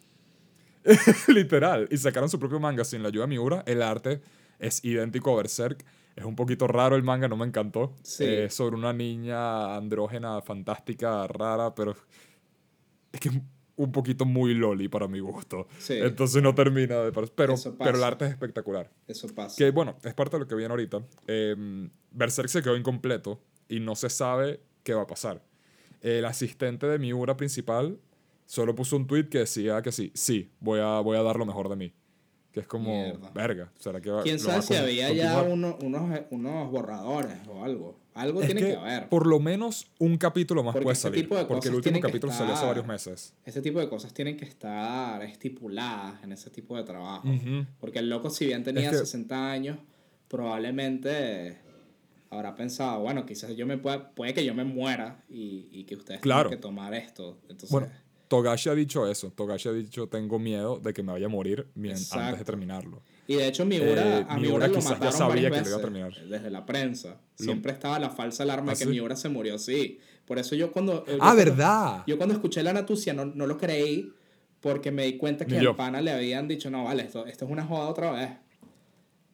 Literal. 1.27 1.87
Y 1.91 1.97
sacaron 1.97 2.29
su 2.29 2.39
propio 2.39 2.59
manga 2.59 2.83
sin 2.83 3.01
la 3.03 3.09
ayuda 3.09 3.23
de 3.23 3.29
Miura. 3.29 3.63
El 3.65 3.81
arte 3.81 4.21
es 4.59 4.83
idéntico 4.83 5.31
a 5.33 5.37
Berserk. 5.37 5.85
Es 6.15 6.25
un 6.25 6.35
poquito 6.35 6.67
raro 6.67 6.95
el 6.95 7.03
manga, 7.03 7.27
no 7.27 7.37
me 7.37 7.45
encantó. 7.45 7.93
Sí. 8.03 8.23
Eh, 8.23 8.45
Es 8.45 8.53
sobre 8.55 8.75
una 8.75 8.93
niña 8.93 9.75
andrógena 9.75 10.41
fantástica, 10.41 11.25
rara, 11.27 11.73
pero 11.73 11.95
es 13.13 13.19
que 13.21 13.29
es 13.29 13.35
un 13.75 13.91
poquito 13.91 14.25
muy 14.25 14.53
loli 14.53 14.87
para 14.89 15.07
mi 15.07 15.19
gusto. 15.19 15.67
Sí. 15.79 15.93
Entonces 15.93 16.43
no 16.43 16.53
termina 16.53 16.97
de. 16.99 17.11
Pero, 17.11 17.55
pero 17.79 17.97
el 17.97 18.03
arte 18.03 18.25
es 18.25 18.31
espectacular. 18.31 18.91
Eso 19.07 19.27
pasa. 19.33 19.55
Que 19.57 19.71
bueno, 19.71 19.95
es 20.03 20.13
parte 20.13 20.35
de 20.35 20.41
lo 20.41 20.47
que 20.47 20.55
viene 20.55 20.71
ahorita. 20.71 21.01
Eh, 21.27 21.55
Berserk 22.11 22.49
se 22.49 22.61
quedó 22.61 22.75
incompleto 22.75 23.39
y 23.69 23.79
no 23.79 23.95
se 23.95 24.09
sabe 24.09 24.59
qué 24.83 24.93
va 24.93 25.03
a 25.03 25.07
pasar. 25.07 25.41
El 26.01 26.25
asistente 26.25 26.85
de 26.85 26.99
Miura 26.99 27.37
principal 27.37 27.97
solo 28.45 28.75
puso 28.75 28.97
un 28.97 29.07
tweet 29.07 29.29
que 29.29 29.39
decía 29.39 29.81
que 29.81 29.91
sí, 29.93 30.11
sí, 30.13 30.51
voy 30.59 30.79
a, 30.81 30.99
voy 30.99 31.17
a 31.17 31.23
dar 31.23 31.37
lo 31.37 31.45
mejor 31.45 31.69
de 31.69 31.77
mí. 31.77 31.93
Que 32.51 32.59
es 32.59 32.67
como, 32.67 32.91
Mierda. 32.91 33.31
verga, 33.31 33.71
¿será 33.79 33.99
que 33.99 34.11
va 34.11 34.21
¿Quién 34.21 34.35
va 34.35 34.39
sabe 34.41 34.57
a 34.57 34.61
si 34.61 34.75
había 34.75 35.11
ya 35.13 35.41
uno- 35.41 35.75
unos, 35.81 36.21
unos 36.29 36.69
borradores 36.69 37.37
o 37.47 37.63
algo? 37.63 37.97
Algo 38.15 38.41
Es 38.41 38.45
tiene 38.45 38.61
que, 38.61 38.67
que, 38.67 38.75
haber. 38.75 39.09
por 39.09 39.25
lo 39.25 39.39
menos 39.39 39.87
un 39.99 40.17
capítulo 40.17 40.63
más 40.63 40.73
Porque 40.73 40.83
puede 40.83 40.93
ese 40.93 41.01
salir. 41.03 41.21
tipo 41.23 41.35
de 41.35 41.45
porque 41.45 41.69
el 41.69 41.75
último 41.75 41.99
capítulo 41.99 42.31
salió 42.31 42.53
hace 42.53 42.65
varios 42.65 42.85
meses. 42.85 43.33
Este 43.43 43.61
tipo 43.61 43.79
de 43.79 43.89
cosas 43.89 44.13
tienen 44.13 44.37
que 44.37 44.45
estar 44.45 45.21
estipuladas 45.23 46.23
en 46.23 46.31
ese 46.31 46.49
tipo 46.51 46.77
de 46.77 46.83
trabajo. 46.83 47.27
Porque 47.79 47.99
el 47.99 48.09
loco, 48.09 48.29
si 48.29 48.45
bien 48.45 48.63
tenía 48.63 48.91
que- 48.91 48.97
60 48.97 49.51
años, 49.51 49.77
probablemente 50.27 51.57
habrá 52.29 52.55
pensado, 52.55 53.01
bueno, 53.01 53.25
quizás 53.25 53.55
yo 53.55 53.65
me 53.65 53.77
pueda, 53.77 54.09
puede 54.11 54.33
que 54.33 54.43
yo 54.45 54.53
me 54.55 54.63
muera 54.63 55.23
y, 55.29 55.67
y 55.71 55.83
que 55.85 55.95
ustedes 55.95 56.19
Claro. 56.21 56.49
tengan 56.49 56.59
que 56.59 56.61
tomar 56.61 56.93
esto. 56.95 57.37
Entonces, 57.43 57.69
Bueno, 57.69 57.89
Togashi 58.27 58.69
ha 58.69 58.73
dicho 58.75 59.07
eso. 59.07 59.31
Togashi 59.31 59.69
ha 59.69 59.73
dicho, 59.73 60.07
tengo 60.07 60.39
miedo 60.39 60.79
de 60.79 60.93
que 60.93 61.03
me 61.03 61.11
vaya 61.11 61.27
a 61.27 61.29
morir 61.29 61.67
antes 61.75 62.09
de 62.39 62.43
terminarlo. 62.45 63.01
Y 63.27 63.35
de 63.35 63.47
hecho 63.47 63.65
Miura, 63.65 64.19
eh, 64.19 64.25
a 64.27 64.37
Miura 64.37 64.49
Miura 64.49 64.67
lo 64.67 64.73
quizás 64.75 64.89
ya 64.89 64.95
mataron 64.95 65.13
sabía 65.17 65.49
varias 65.49 65.51
que 65.51 65.69
lo 65.69 65.69
iba 65.69 65.75
a 65.75 65.77
veces, 65.77 65.81
terminar. 66.11 66.29
desde 66.29 66.49
la 66.51 66.65
prensa. 66.65 67.17
Siempre 67.35 67.71
estaba 67.71 67.99
la 67.99 68.09
falsa 68.09 68.43
alarma 68.43 68.71
¿Ah, 68.71 68.75
de 68.75 68.79
que 68.79 68.85
sí? 68.85 68.89
Miura 68.91 69.15
se 69.15 69.29
murió, 69.29 69.57
sí. 69.57 69.99
Por 70.25 70.39
eso 70.39 70.55
yo 70.55 70.71
cuando... 70.71 71.05
yo 71.05 71.13
Ah, 71.15 71.17
cuando- 71.19 71.35
¿verdad? 71.37 72.03
Yo 72.07 72.17
cuando 72.17 72.33
escuché 72.35 72.63
la 72.63 72.73
noticia 72.73 73.13
no, 73.13 73.25
no 73.25 73.45
lo 73.47 73.57
creí 73.57 74.11
porque 74.61 74.91
me 74.91 75.03
di 75.05 75.17
cuenta 75.17 75.45
que 75.45 75.57
al 75.57 75.63
yo. 75.63 75.75
pana 75.75 76.01
le 76.01 76.11
habían 76.11 76.47
dicho, 76.47 76.69
no, 76.69 76.85
vale, 76.85 77.03
esto, 77.03 77.25
esto 77.25 77.45
es 77.45 77.51
una 77.51 77.65
jugada 77.65 77.87
otra 77.89 78.11
vez. 78.11 78.29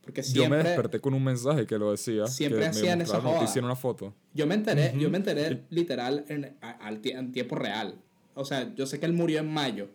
Porque 0.01 0.21
Yo 0.23 0.27
me 0.27 0.47
siempre... 0.47 0.63
desperté 0.63 0.99
con 0.99 1.13
un 1.13 1.23
mensaje 1.23 1.67
que 1.67 1.77
lo 1.77 1.91
decía. 1.91 2.25
Siempre 2.25 2.61
que 2.61 2.65
hacían 2.67 3.01
esa 3.01 3.21
joda. 3.21 3.45
en 3.55 3.65
una 3.65 3.75
foto. 3.75 4.13
Yo 4.33 4.47
me 4.47 4.55
enteré, 4.55 4.91
yo 4.95 5.01
Ujú. 5.01 5.09
me 5.11 5.17
enteré 5.17 5.63
literal 5.69 6.25
en, 6.29 6.55
a- 6.61 6.71
al 6.87 6.99
en 7.03 7.31
tiempo 7.31 7.55
real. 7.55 7.95
O 8.33 8.43
sea, 8.45 8.73
yo 8.73 8.85
sé 8.87 8.99
que 8.99 9.05
él 9.05 9.13
murió 9.13 9.39
en 9.39 9.51
mayo, 9.53 9.89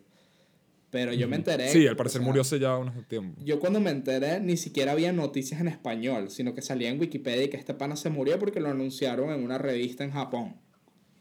Pero 0.91 1.11
yo 1.13 1.27
me 1.27 1.35
enteré. 1.35 1.69
Sí, 1.69 1.85
al 1.87 1.95
o 1.95 1.97
parecer 1.97 2.19
sea, 2.21 2.25
murió 2.27 2.41
hace 2.41 2.57
ya 2.59 2.77
unos 2.77 2.95
tiempo. 3.07 3.41
Yo 3.43 3.59
cuando 3.59 3.79
me 3.81 3.89
enteré 3.91 4.39
ni 4.39 4.55
siquiera 4.55 4.93
había 4.93 5.11
noticias 5.11 5.59
en 5.59 5.67
español, 5.67 6.29
sino 6.29 6.53
que 6.53 6.61
salía 6.61 6.89
en 6.89 6.99
Wikipedia 6.99 7.49
que 7.49 7.57
este 7.57 7.73
pana 7.73 7.95
se 7.97 8.09
murió 8.09 8.39
porque 8.39 8.59
lo 8.61 8.69
anunciaron 8.69 9.31
en 9.31 9.43
una 9.43 9.57
revista 9.57 10.03
en 10.03 10.11
Japón. 10.11 10.55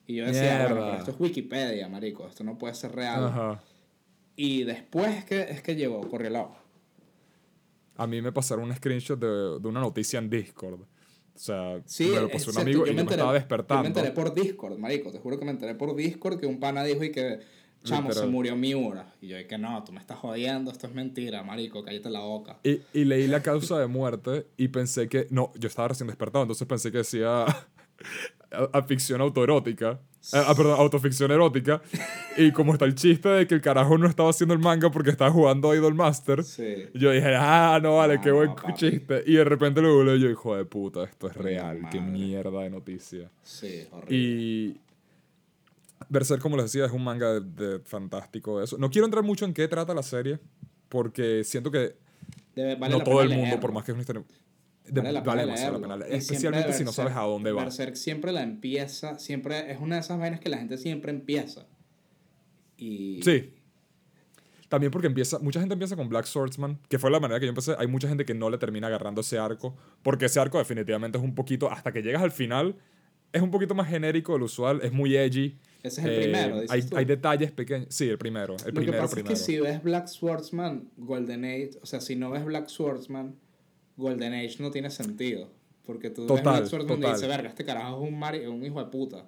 Y 0.06 0.16
yo 0.16 0.26
decía, 0.26 0.66
bueno, 0.68 0.74
pero 0.74 0.94
esto 0.98 1.10
es 1.12 1.16
Wikipedia, 1.20 1.88
marico, 1.88 2.26
esto 2.28 2.44
no 2.44 2.56
puede 2.58 2.74
ser 2.74 2.92
real. 2.94 3.24
Ajá. 3.24 3.62
Y 4.36 4.64
después 4.64 5.16
es 5.16 5.24
que, 5.24 5.40
es 5.42 5.62
que 5.62 5.74
llegó, 5.76 6.08
corrió 6.08 6.28
el 6.28 6.36
agua. 6.36 6.60
A 7.96 8.06
mí 8.06 8.20
me 8.20 8.32
pasaron 8.32 8.64
un 8.64 8.74
screenshot 8.74 9.18
de, 9.18 9.60
de 9.60 9.68
una 9.68 9.80
noticia 9.80 10.18
en 10.18 10.28
Discord. 10.28 10.80
O 10.82 11.38
sea, 11.38 11.80
Sí, 11.86 12.08
me 12.08 12.20
lo 12.20 12.28
pasó 12.28 12.50
un 12.50 12.58
amigo 12.58 12.84
y 12.84 12.90
yo 12.90 12.94
me, 12.94 13.02
enteré- 13.02 13.10
estaba 13.14 13.30
Yo 13.32 13.34
despertando. 13.34 13.82
me 13.82 13.88
enteré 13.88 14.10
por 14.12 14.34
Discord, 14.34 14.78
marico, 14.78 15.10
te 15.10 15.18
juro 15.18 15.38
que 15.38 15.44
me 15.44 15.50
enteré 15.52 15.74
por 15.74 15.94
Discord 15.96 16.38
que 16.38 16.46
un 16.46 16.60
pana 16.60 16.84
dijo 16.84 17.02
y 17.02 17.10
que, 17.10 17.40
chamo, 17.84 18.12
se 18.12 18.26
murió 18.26 18.56
Miura. 18.56 19.14
Y 19.20 19.28
yo, 19.28 19.36
que 19.46 19.58
no, 19.58 19.82
tú 19.84 19.92
me 19.92 20.00
estás 20.00 20.18
jodiendo, 20.18 20.70
esto 20.70 20.86
es 20.86 20.94
mentira, 20.94 21.42
marico, 21.42 21.84
cállate 21.84 22.10
la 22.10 22.20
boca. 22.20 22.58
Y, 22.64 22.80
y 22.92 23.04
leí 23.04 23.26
la 23.28 23.40
causa 23.42 23.78
de 23.78 23.86
muerte 23.86 24.46
y 24.56 24.68
pensé 24.68 25.08
que. 25.08 25.26
No, 25.30 25.52
yo 25.58 25.68
estaba 25.68 25.88
recién 25.88 26.06
despertado, 26.08 26.42
entonces 26.44 26.66
pensé 26.66 26.90
que 26.90 26.98
decía. 26.98 27.44
a, 28.50 28.68
a 28.72 28.82
ficción 28.82 29.20
autoerótica. 29.20 30.00
Eh, 30.32 30.40
Ah, 30.46 30.54
perdón, 30.56 30.80
autoficción 30.80 31.30
erótica. 31.30 31.82
Y 32.38 32.50
como 32.52 32.72
está 32.72 32.86
el 32.86 32.94
chiste 32.94 33.28
de 33.28 33.46
que 33.46 33.54
el 33.56 33.60
carajo 33.60 33.98
no 33.98 34.06
estaba 34.08 34.30
haciendo 34.30 34.54
el 34.54 34.60
manga 34.60 34.90
porque 34.90 35.10
estaba 35.10 35.30
jugando 35.30 35.74
Idol 35.74 35.94
Master. 35.94 36.42
Sí. 36.42 36.86
Yo 36.94 37.10
dije, 37.10 37.34
ah, 37.36 37.78
no, 37.82 37.96
vale, 37.96 38.14
Ah, 38.14 38.20
qué 38.22 38.30
buen 38.30 38.48
no, 38.48 38.56
papi. 38.56 38.72
chiste. 38.72 39.22
Y 39.26 39.34
de 39.34 39.44
repente 39.44 39.82
lo 39.82 40.02
leo 40.02 40.16
y 40.16 40.20
yo, 40.22 40.30
hijo 40.30 40.56
de 40.56 40.64
puta, 40.64 41.04
esto 41.04 41.28
es 41.28 41.36
real. 41.36 41.80
Qué 41.90 42.00
mierda 42.00 42.62
de 42.62 42.70
noticia. 42.70 43.30
Sí, 43.42 43.86
horrible. 43.92 44.16
Y 44.16 44.80
Berserk, 46.08 46.40
como 46.42 46.56
les 46.56 46.66
decía, 46.66 46.86
es 46.86 46.92
un 46.92 47.02
manga 47.04 47.40
de, 47.40 47.40
de 47.40 47.78
fantástico 47.80 48.62
eso. 48.62 48.76
No 48.78 48.90
quiero 48.90 49.04
entrar 49.06 49.24
mucho 49.24 49.44
en 49.44 49.52
qué 49.54 49.66
trata 49.68 49.94
la 49.94 50.02
serie, 50.02 50.38
porque 50.88 51.42
siento 51.44 51.70
que 51.70 51.96
Debe- 52.54 52.78
vale 52.78 52.96
no 52.98 53.02
todo 53.04 53.22
el 53.22 53.30
mundo, 53.30 53.58
por 53.60 53.72
más 53.72 53.84
que 53.84 53.92
es 53.92 53.94
una 53.94 54.02
historia... 54.02 54.22
de- 54.86 55.00
Vale 55.00 55.12
la 55.12 55.20
vale 55.22 55.46
la 55.46 55.54
pena. 55.80 56.06
Especialmente 56.08 56.72
si 56.72 56.84
no 56.84 56.92
sabes 56.92 57.14
a 57.16 57.20
dónde 57.22 57.52
va. 57.52 57.62
Berserk 57.64 57.94
siempre 57.96 58.32
la 58.32 58.42
empieza, 58.42 59.18
siempre 59.18 59.72
es 59.72 59.80
una 59.80 59.94
de 59.96 60.00
esas 60.02 60.18
vainas 60.18 60.40
que 60.40 60.48
la 60.50 60.58
gente 60.58 60.76
siempre 60.78 61.10
empieza. 61.10 61.66
Y 62.76 63.20
Sí. 63.22 63.54
También 64.68 64.90
porque 64.90 65.06
empieza, 65.06 65.38
mucha 65.38 65.60
gente 65.60 65.74
empieza 65.74 65.94
con 65.94 66.08
Black 66.08 66.24
Swordsman, 66.26 66.78
que 66.88 66.98
fue 66.98 67.10
la 67.10 67.20
manera 67.20 67.38
que 67.38 67.46
yo 67.46 67.50
empecé. 67.50 67.76
Hay 67.78 67.86
mucha 67.86 68.08
gente 68.08 68.24
que 68.24 68.34
no 68.34 68.50
le 68.50 68.58
termina 68.58 68.88
agarrando 68.88 69.20
ese 69.20 69.38
arco, 69.38 69.76
porque 70.02 70.24
ese 70.24 70.40
arco 70.40 70.58
definitivamente 70.58 71.16
es 71.18 71.22
un 71.24 71.34
poquito, 71.34 71.70
hasta 71.70 71.92
que 71.92 72.02
llegas 72.02 72.22
al 72.22 72.32
final, 72.32 72.74
es 73.34 73.42
un 73.42 73.50
poquito 73.50 73.74
más 73.74 73.88
genérico 73.88 74.32
del 74.32 74.42
usual, 74.44 74.80
es 74.82 74.92
muy 74.92 75.14
edgy. 75.16 75.56
ese 75.82 76.00
es 76.00 76.06
el 76.06 76.12
Eh, 76.12 76.20
primero, 76.22 76.54
dices 76.60 76.70
hay, 76.70 76.82
tú. 76.82 76.96
hay 76.96 77.04
detalles 77.04 77.52
pequeños. 77.52 77.88
Sí, 77.90 78.08
el 78.08 78.16
primero. 78.16 78.54
El 78.54 78.58
Lo 78.58 78.64
que 78.66 78.72
primero, 78.86 79.02
pasa 79.02 79.14
primero. 79.14 79.34
es 79.34 79.40
que 79.40 79.44
si 79.44 79.60
ves 79.60 79.82
Black 79.82 80.06
Swordsman, 80.06 80.88
Golden 80.96 81.44
Age, 81.44 81.70
o 81.82 81.86
sea, 81.86 82.00
si 82.00 82.16
no 82.16 82.30
ves 82.30 82.44
Black 82.44 82.68
Swordsman, 82.68 83.34
Golden 83.96 84.32
Age 84.32 84.56
no 84.60 84.70
tiene 84.70 84.88
sentido. 84.90 85.50
Porque 85.86 86.08
tú 86.08 86.22
ves 86.22 86.28
Total, 86.28 86.60
Black 86.60 86.66
Swordsman 86.70 86.98
y 86.98 87.00
total. 87.02 87.14
dices, 87.14 87.28
verga, 87.28 87.48
este 87.50 87.64
carajo 87.66 88.02
es 88.02 88.08
un, 88.10 88.18
mari- 88.18 88.46
un 88.46 88.64
hijo 88.64 88.82
de 88.82 88.90
puta. 88.90 89.26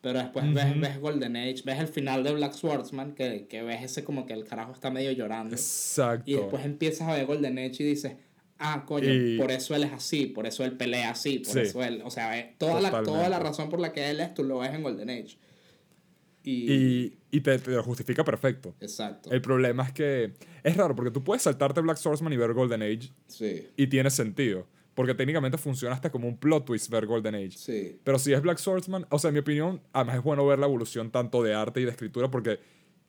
Pero 0.00 0.18
después 0.18 0.52
ves, 0.54 0.80
ves 0.80 0.98
Golden 1.00 1.36
Age, 1.36 1.62
ves 1.64 1.78
el 1.78 1.86
final 1.86 2.24
de 2.24 2.32
Black 2.32 2.54
Swordsman, 2.54 3.12
que, 3.14 3.46
que 3.46 3.62
ves 3.62 3.82
ese 3.84 4.02
como 4.02 4.24
que 4.26 4.32
el 4.32 4.44
carajo 4.44 4.72
está 4.72 4.90
medio 4.90 5.12
llorando. 5.12 5.54
Exacto. 5.54 6.28
Y 6.30 6.34
después 6.34 6.64
empiezas 6.64 7.06
a 7.08 7.14
ver 7.14 7.26
Golden 7.26 7.58
Age 7.58 7.82
y 7.82 7.84
dices, 7.84 8.14
ah, 8.58 8.84
coño, 8.86 9.12
Y- 9.12 9.38
por 9.38 9.50
eso 9.50 9.74
él 9.74 9.84
es 9.84 9.92
así, 9.92 10.26
por 10.26 10.46
eso 10.46 10.64
él 10.64 10.76
pelea 10.76 11.10
así, 11.10 11.38
por 11.40 11.52
Sí. 11.54 11.60
eso 11.60 11.82
él, 11.82 12.02
o 12.04 12.10
sea, 12.10 12.38
eh, 12.38 12.54
toda 12.58 12.80
la, 12.80 13.02
toda 13.02 13.28
la 13.28 13.38
razón 13.38 13.68
por 13.70 13.80
la 13.80 13.92
que 13.92 14.10
él 14.10 14.20
es, 14.20 14.34
tú 14.34 14.44
lo 14.44 14.58
ves 14.60 14.72
en 14.72 14.82
Golden 14.82 15.10
Age. 15.10 15.36
Y, 16.44 16.72
Y, 16.72 17.18
y 17.30 17.40
te, 17.40 17.56
te 17.58 17.70
lo 17.70 17.82
justifica 17.84 18.24
perfecto. 18.24 18.74
exacto. 18.80 19.30
El 19.30 19.40
problema 19.40 19.84
es 19.84 19.92
que 19.92 20.32
es 20.64 20.76
raro 20.76 20.94
porque 20.96 21.10
tú 21.12 21.22
puedes 21.22 21.42
saltarte 21.42 21.80
Black 21.80 21.96
Swordsman 21.98 22.32
y 22.32 22.36
ver 22.36 22.52
Golden 22.52 22.82
Age 22.82 23.10
Sí, 23.28 23.68
y 23.76 23.86
tiene 23.86 24.10
sentido. 24.10 24.66
Porque 24.94 25.14
técnicamente 25.14 25.56
funciona 25.56 25.94
hasta 25.94 26.10
como 26.10 26.28
un 26.28 26.36
plot 26.36 26.66
twist 26.66 26.90
ver 26.90 27.06
Golden 27.06 27.34
Age. 27.36 27.52
sí. 27.52 27.98
Pero 28.04 28.18
si 28.18 28.32
es 28.32 28.42
Black 28.42 28.58
Swordsman, 28.58 29.06
o 29.10 29.18
sea, 29.18 29.28
en 29.28 29.34
mi 29.34 29.40
opinión, 29.40 29.80
además 29.92 30.16
es 30.16 30.22
bueno 30.22 30.44
ver 30.46 30.58
la 30.58 30.66
evolución 30.66 31.10
tanto 31.10 31.42
de 31.42 31.54
arte 31.54 31.80
y 31.80 31.84
de 31.84 31.90
escritura 31.92 32.30
porque 32.30 32.58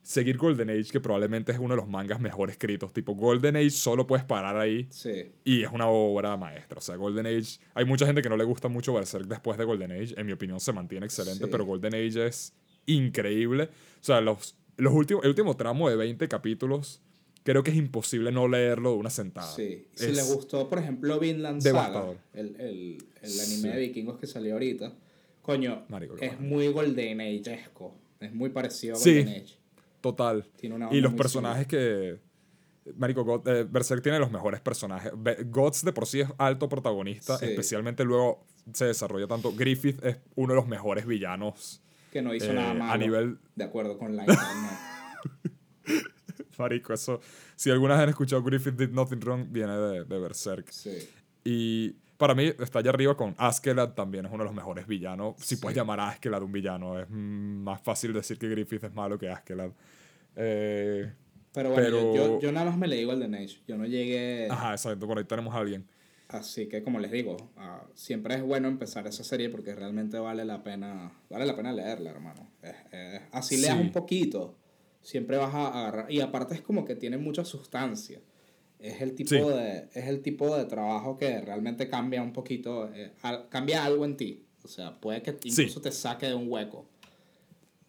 seguir 0.04 0.38
Golden 0.38 0.70
Age, 0.70 0.92
que 0.92 1.00
probablemente 1.00 1.52
es 1.54 1.58
uno 1.60 1.70
de 1.76 1.78
los 1.78 1.88
mangas 1.88 2.20
mejor 2.20 2.50
escritos, 2.50 2.92
tipo 2.94 3.16
Golden 3.16 3.56
Age 3.56 3.70
solo 3.72 4.06
puedes 4.06 4.26
parar 4.26 4.58
ahí 4.58 4.86
Sí, 4.92 5.32
y 5.46 5.64
es 5.64 5.72
una 5.72 5.88
obra 5.88 6.36
maestra. 6.38 6.78
O 6.78 6.82
sea, 6.82 6.96
Golden 6.98 7.26
Age, 7.26 7.60
hay 7.74 7.86
mucha 7.86 8.06
gente 8.06 8.22
que 8.22 8.30
no 8.30 8.36
le 8.38 8.44
gusta 8.44 8.68
mucho 8.68 8.94
Berserk 8.94 9.26
después 9.28 9.58
de 9.58 9.64
Golden 9.64 9.92
Age, 9.94 10.14
en 10.18 10.26
mi 10.26 10.34
opinión 10.34 10.60
se 10.60 10.74
mantiene 10.74 11.06
excelente, 11.06 11.46
Sí. 11.46 11.50
pero 11.52 11.66
Golden 11.66 11.96
Age 11.96 12.28
es 12.28 12.54
increíble. 12.86 13.64
O 13.64 14.04
sea, 14.04 14.22
los, 14.22 14.56
los 14.78 14.94
últimos, 14.94 15.24
el 15.24 15.30
último 15.30 15.56
tramo 15.56 15.90
de 15.90 15.96
20 15.96 16.28
capítulos, 16.28 17.02
creo 17.44 17.64
que 17.64 17.72
es 17.72 17.78
imposible 17.78 18.32
no 18.32 18.48
leerlo 18.48 18.92
de 18.92 18.98
una 18.98 19.10
sentada. 19.10 19.48
sí. 19.52 19.88
Si 19.96 20.06
Es- 20.08 20.16
le 20.16 20.24
gustó, 20.36 20.68
por 20.70 20.80
ejemplo, 20.80 21.20
Vinland 21.20 21.62
Saga, 21.62 22.06
el, 22.34 22.56
el, 22.60 22.98
el 23.22 23.40
anime 23.40 23.62
Sí. 23.62 23.68
de 23.70 23.78
vikingos 23.80 24.20
que 24.20 24.28
salió 24.28 24.54
ahorita, 24.54 24.94
coño, 25.42 25.86
Marico, 25.90 26.18
es 26.18 26.40
muy 26.40 26.68
Golden 26.68 27.22
Age-esco. 27.22 27.96
Es 28.20 28.34
muy 28.34 28.50
parecido 28.50 28.96
a. 28.96 29.00
Golden 29.00 29.28
Age. 29.30 29.56
Total. 30.04 30.44
Tiene 30.58 30.76
una 30.76 30.94
Y 30.94 31.00
los 31.02 31.14
personajes 31.14 31.66
que. 31.66 32.20
Marico, 32.98 33.24
God- 33.24 33.48
eh, 33.48 33.64
Berserk 33.64 34.04
tiene 34.04 34.20
los 34.20 34.30
mejores 34.30 34.60
personajes. 34.60 35.14
Gods 35.46 35.86
de 35.86 35.94
por 35.94 36.06
sí 36.06 36.20
es 36.20 36.28
alto 36.38 36.68
protagonista, 36.68 37.38
Sí. 37.38 37.46
especialmente 37.46 38.04
luego 38.04 38.46
se 38.74 38.84
desarrolla 38.86 39.26
tanto. 39.28 39.54
Griffith 39.56 40.04
es 40.04 40.18
uno 40.36 40.50
de 40.54 40.56
los 40.58 40.68
mejores 40.68 41.06
villanos. 41.06 41.82
Que 42.12 42.22
no 42.22 42.36
hizo 42.36 42.52
Eh, 42.52 42.54
nada 42.54 42.72
a 42.72 42.74
malo. 42.74 43.00
nivel- 43.06 43.38
De 43.56 43.64
acuerdo 43.64 43.98
con 43.98 44.18
la 44.18 44.24
internet. 44.28 44.78
Marico, 46.58 46.94
eso. 46.94 47.20
Si 47.56 47.72
alguna 47.72 47.94
vez 47.96 48.04
han 48.04 48.10
escuchado 48.10 48.44
Griffith 48.44 48.76
Did 48.76 48.90
Nothing 48.90 49.22
Wrong, 49.22 49.46
viene 49.50 49.76
de, 49.78 50.04
de 50.04 50.20
Berserk. 50.20 50.70
sí. 50.72 50.92
Y 51.46 51.96
para 52.24 52.36
mí 52.36 52.54
está 52.58 52.80
allá 52.80 52.92
arriba 52.92 53.18
con 53.18 53.36
Askeladd, 53.38 53.90
también 53.96 54.26
es 54.26 54.32
uno 54.32 54.44
de 54.44 54.48
los 54.48 54.56
mejores 54.56 54.88
villanos. 54.88 55.36
Si 55.40 55.56
Sí. 55.56 55.62
puedes 55.62 55.76
llamar 55.76 56.00
a 56.00 56.08
Askeladd 56.08 56.42
un 56.42 56.54
villano, 56.54 56.98
es 56.98 57.10
más 57.10 57.82
fácil 57.82 58.14
decir 58.14 58.38
que 58.38 58.48
Griffith 58.48 58.82
es 58.86 58.94
malo 58.94 59.20
que 59.20 59.28
Askeladd. 59.30 59.72
Eh, 60.38 61.12
Pero 61.54 61.72
bueno, 61.72 61.90
yo- 61.90 62.12
Pero- 62.14 62.26
Yo, 62.36 62.40
yo 62.40 62.52
nada 62.54 62.68
más 62.68 62.78
me 62.78 62.88
leí 62.88 63.04
Golden 63.04 63.36
Age. 63.36 63.60
Yo 63.68 63.78
no 63.78 63.86
llegué. 63.86 64.48
ajá, 64.50 64.72
exacto, 64.72 65.06
por 65.06 65.18
ahí 65.18 65.26
tenemos 65.26 65.54
a 65.54 65.58
alguien. 65.58 65.86
Así 66.30 66.68
que 66.68 66.82
como 66.82 67.00
les 67.00 67.12
digo, 67.12 67.36
ah, 67.58 67.84
siempre 67.94 68.36
es 68.36 68.42
bueno 68.42 68.68
empezar 68.70 69.06
esa 69.06 69.24
serie 69.24 69.50
porque 69.50 69.76
realmente 69.76 70.18
vale 70.18 70.46
la 70.46 70.64
pena, 70.64 71.12
vale 71.30 71.46
la 71.46 71.56
pena 71.56 71.72
leerla, 71.74 72.10
hermano. 72.12 72.50
Así 73.32 73.58
leas 73.58 73.76
Sí. 73.76 73.82
un 73.82 73.92
poquito, 73.92 74.58
siempre 75.02 75.38
vas 75.38 75.54
a 75.54 75.68
agarrar. 75.68 76.12
Y 76.12 76.22
aparte 76.22 76.56
es 76.56 76.62
como 76.62 76.86
que 76.86 76.96
tiene 76.96 77.18
mucha 77.18 77.44
sustancia. 77.46 78.20
Es 78.84 79.02
el 79.02 79.16
tipo, 79.16 79.30
Sí. 79.30 79.38
de, 79.40 79.90
es 79.94 80.08
el 80.08 80.22
tipo 80.22 80.56
de 80.58 80.66
trabajo 80.66 81.18
que 81.18 81.40
realmente 81.42 81.88
cambia 81.90 82.22
un 82.22 82.34
poquito, 82.34 82.94
eh, 82.94 83.14
al- 83.22 83.48
cambia 83.50 83.86
algo 83.86 84.04
en 84.06 84.18
ti. 84.18 84.46
O 84.64 84.68
sea, 84.68 85.00
puede 85.00 85.22
que 85.22 85.38
incluso 85.44 85.82
te 85.82 85.92
saque 85.92 86.28
de 86.28 86.36
un 86.36 86.52
hueco. 86.52 86.86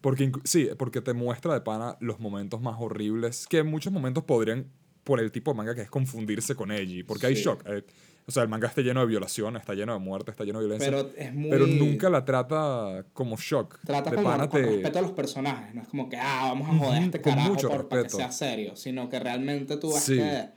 Porque, 0.01 0.31
sí, 0.43 0.69
porque 0.77 1.01
te 1.01 1.13
muestra 1.13 1.53
de 1.53 1.61
pana 1.61 1.97
los 1.99 2.19
momentos 2.19 2.61
más 2.61 2.75
horribles, 2.79 3.47
que 3.47 3.59
en 3.59 3.67
muchos 3.67 3.91
momentos 3.91 4.23
podrían, 4.23 4.67
por 5.03 5.19
el 5.19 5.31
tipo 5.31 5.51
de 5.51 5.57
manga 5.57 5.75
que 5.75 5.81
es 5.81 5.89
confundirse 5.89 6.55
con 6.55 6.71
Eiji, 6.71 7.03
porque 7.03 7.27
hay 7.27 7.35
Sí. 7.35 7.43
shock. 7.43 7.63
eh, 7.67 7.83
o 8.27 8.31
sea, 8.31 8.41
el 8.43 8.49
manga 8.49 8.67
está 8.67 8.81
lleno 8.81 9.01
de 9.01 9.05
violación, 9.05 9.55
está 9.55 9.73
lleno 9.75 9.93
de 9.93 9.99
muerte, 9.99 10.31
está 10.31 10.43
lleno 10.43 10.59
de 10.59 10.65
violencia, 10.65 10.89
pero, 10.91 11.09
Pero 11.13 11.65
es 11.65 11.69
muy... 11.69 11.77
nunca 11.79 12.09
la 12.09 12.25
trata 12.25 13.05
como 13.13 13.35
shock. 13.37 13.79
Trata 13.85 14.09
de 14.09 14.15
con 14.15 14.49
te- 14.49 14.61
respeto 14.63 14.99
a 14.99 15.01
los 15.03 15.11
personajes, 15.11 15.75
no 15.75 15.81
es 15.83 15.87
como 15.87 16.09
que, 16.09 16.17
ah, 16.17 16.39
vamos 16.53 16.67
a 16.69 16.73
joder 16.77 17.01
a 17.01 17.05
este 17.05 17.21
con 17.21 17.33
carajo 17.33 17.49
mucho 17.53 17.67
por, 17.69 17.87
para 17.87 18.01
que 18.01 18.07
respeto. 18.07 18.17
sea 18.17 18.31
serio, 18.31 18.75
sino 18.75 19.09
que 19.09 19.19
realmente 19.19 19.77
tú 19.77 19.89
ves 19.93 20.03
Sí. 20.03 20.15
que 20.17 20.49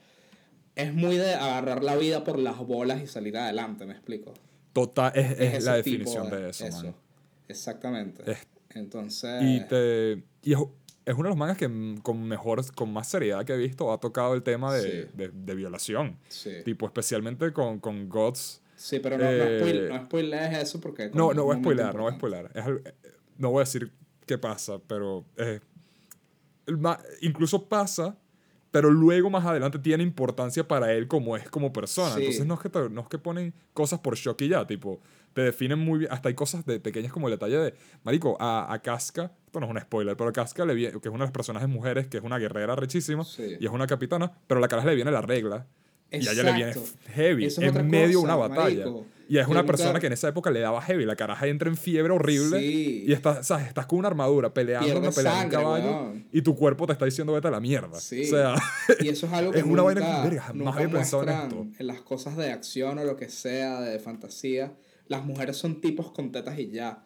es 0.78 0.94
muy 0.94 1.16
de 1.16 1.34
agarrar 1.34 1.84
la 1.84 1.96
vida 1.96 2.24
por 2.24 2.38
las 2.38 2.56
bolas 2.58 3.02
y 3.02 3.06
salir 3.06 3.36
adelante, 3.36 3.84
¿me 3.84 3.92
explico? 3.92 4.32
Total, 4.72 5.12
es, 5.14 5.38
es 5.38 5.64
la 5.64 5.74
definición 5.74 6.30
de, 6.30 6.50
eso, 6.50 6.66
man. 6.70 6.94
Exactamente. 7.48 8.30
Es- 8.30 8.46
Entonces, 8.70 9.42
Y, 9.42 9.60
te, 9.66 10.22
y 10.42 10.52
es, 10.52 10.58
es 11.04 11.14
uno 11.14 11.24
de 11.24 11.28
los 11.30 11.36
mangas 11.36 11.56
que 11.56 11.68
con 12.02 12.22
mejor, 12.22 12.64
con 12.74 12.92
más 12.92 13.08
seriedad 13.08 13.44
que 13.44 13.54
he 13.54 13.56
visto 13.56 13.92
ha 13.92 13.98
tocado 13.98 14.34
el 14.34 14.42
tema 14.42 14.72
de, 14.74 14.82
Sí. 14.82 15.08
de, 15.14 15.28
de 15.32 15.54
violación. 15.54 16.18
sí. 16.28 16.50
Tipo, 16.64 16.86
especialmente 16.86 17.52
con, 17.52 17.80
con 17.80 18.08
Gods. 18.08 18.60
Sí, 18.76 19.00
pero 19.00 19.18
no, 19.18 19.24
no, 19.24 19.30
eh, 19.30 19.60
spoil- 19.60 19.88
no 19.88 20.04
spoilees 20.04 20.58
eso 20.58 20.80
porque... 20.80 21.10
No, 21.12 21.32
no 21.34 21.44
voy 21.44 21.56
a 21.56 21.58
spoiler, 21.60 21.94
no 21.94 22.02
voy 22.02 22.12
a 22.12 22.16
spoiler. 22.16 22.50
Eh, 22.54 22.94
no 23.38 23.50
voy 23.50 23.62
a 23.62 23.64
decir 23.64 23.90
qué 24.26 24.38
pasa, 24.38 24.78
pero 24.86 25.24
eh, 25.38 25.58
el 26.66 26.78
incluso 27.22 27.68
pasa, 27.68 28.16
pero 28.70 28.90
luego 28.90 29.30
más 29.30 29.44
adelante 29.46 29.78
tiene 29.78 30.02
importancia 30.02 30.66
para 30.66 30.92
él 30.92 31.08
como 31.08 31.36
es 31.36 31.48
como 31.50 31.72
persona. 31.72 32.14
Sí. 32.14 32.20
Entonces 32.20 32.46
no 32.46 32.54
es, 32.54 32.60
que 32.60 32.68
te- 32.68 32.90
no 32.90 33.00
es 33.02 33.08
que 33.08 33.18
ponen 33.18 33.54
cosas 33.72 34.00
por 34.00 34.16
shock 34.16 34.42
y 34.42 34.48
ya, 34.48 34.66
tipo, 34.66 35.00
te 35.32 35.42
definen 35.42 35.78
muy 35.78 36.00
bien. 36.00 36.12
Hasta 36.12 36.28
hay 36.28 36.34
cosas 36.34 36.64
de 36.66 36.78
pequeñas 36.80 37.12
como 37.12 37.28
el 37.28 37.32
detalle 37.32 37.58
de, 37.58 37.74
marico, 38.04 38.36
a, 38.40 38.72
a 38.72 38.78
Casca, 38.82 39.32
esto 39.46 39.60
no 39.60 39.66
es 39.66 39.72
un 39.72 39.80
spoiler, 39.80 40.16
pero 40.16 40.30
a 40.30 40.32
Casca 40.32 40.64
le 40.66 40.74
viene, 40.74 40.92
que 41.00 41.08
es 41.08 41.14
una 41.14 41.24
de 41.24 41.28
las 41.28 41.32
personajes 41.32 41.68
mujeres, 41.68 42.06
que 42.08 42.18
es 42.18 42.22
una 42.24 42.38
guerrera 42.38 42.76
rechísima, 42.76 43.24
Sí. 43.24 43.56
y 43.58 43.64
es 43.64 43.70
una 43.72 43.86
capitana, 43.86 44.32
pero 44.46 44.58
a 44.58 44.60
la 44.60 44.68
cara 44.68 44.84
le 44.84 44.94
viene 44.94 45.10
la 45.10 45.22
regla. 45.22 45.66
Y 46.10 46.26
a 46.26 46.32
ella 46.32 46.42
le 46.42 46.52
viene 46.54 46.70
Exacto. 46.72 46.98
heavy, 47.14 47.44
Eso 47.46 47.60
es 47.62 47.74
en 47.76 47.86
medio 47.88 48.08
de 48.08 48.16
una 48.16 48.34
batalla. 48.36 48.84
marico. 48.86 49.06
Y 49.28 49.38
es 49.38 49.46
una 49.46 49.60
nunca- 49.60 49.72
persona 49.72 50.00
que 50.00 50.06
en 50.06 50.14
esa 50.14 50.28
época 50.28 50.50
le 50.50 50.60
daba 50.60 50.80
heavy. 50.82 51.04
La 51.04 51.14
caraja 51.16 51.46
entra 51.46 51.68
en 51.68 51.76
fiebre 51.76 52.12
horrible. 52.12 52.58
Sí. 52.60 53.04
Y 53.06 53.12
estás, 53.12 53.46
¿sabes? 53.46 53.66
estás 53.68 53.86
con 53.86 53.98
una 53.98 54.08
armadura 54.08 54.54
peleando 54.54 54.98
una 54.98 55.10
pelea 55.10 55.42
un 55.44 55.50
caballo. 55.50 55.84
weón. 55.84 56.28
Y 56.32 56.42
tu 56.42 56.56
cuerpo 56.56 56.86
te 56.86 56.92
está 56.94 57.04
diciendo 57.04 57.32
vete 57.34 57.48
a 57.48 57.50
la 57.50 57.60
mierda. 57.60 58.00
Sí. 58.00 58.22
O 58.22 58.26
sea, 58.26 58.54
Y 59.00 59.08
eso 59.08 59.26
es 59.26 59.32
algo 59.32 59.52
que 59.52 59.58
Es 59.58 59.64
una 59.64 59.82
vaina 59.82 60.00
nunca, 60.00 60.22
que, 60.22 60.28
verga, 60.28 60.42
jamás 60.44 60.76
había 60.76 60.88
pensado 60.88 61.22
en 61.24 61.28
muestran 61.28 61.74
en 61.78 61.86
las 61.86 62.00
cosas 62.00 62.36
de 62.36 62.50
acción 62.50 62.98
o 62.98 63.04
lo 63.04 63.16
que 63.16 63.28
sea, 63.28 63.80
de 63.82 63.98
fantasía. 63.98 64.72
Las 65.08 65.24
mujeres 65.24 65.56
son 65.56 65.80
tipos 65.80 66.10
con 66.12 66.32
tetas 66.32 66.58
y 66.58 66.70
ya. 66.70 67.04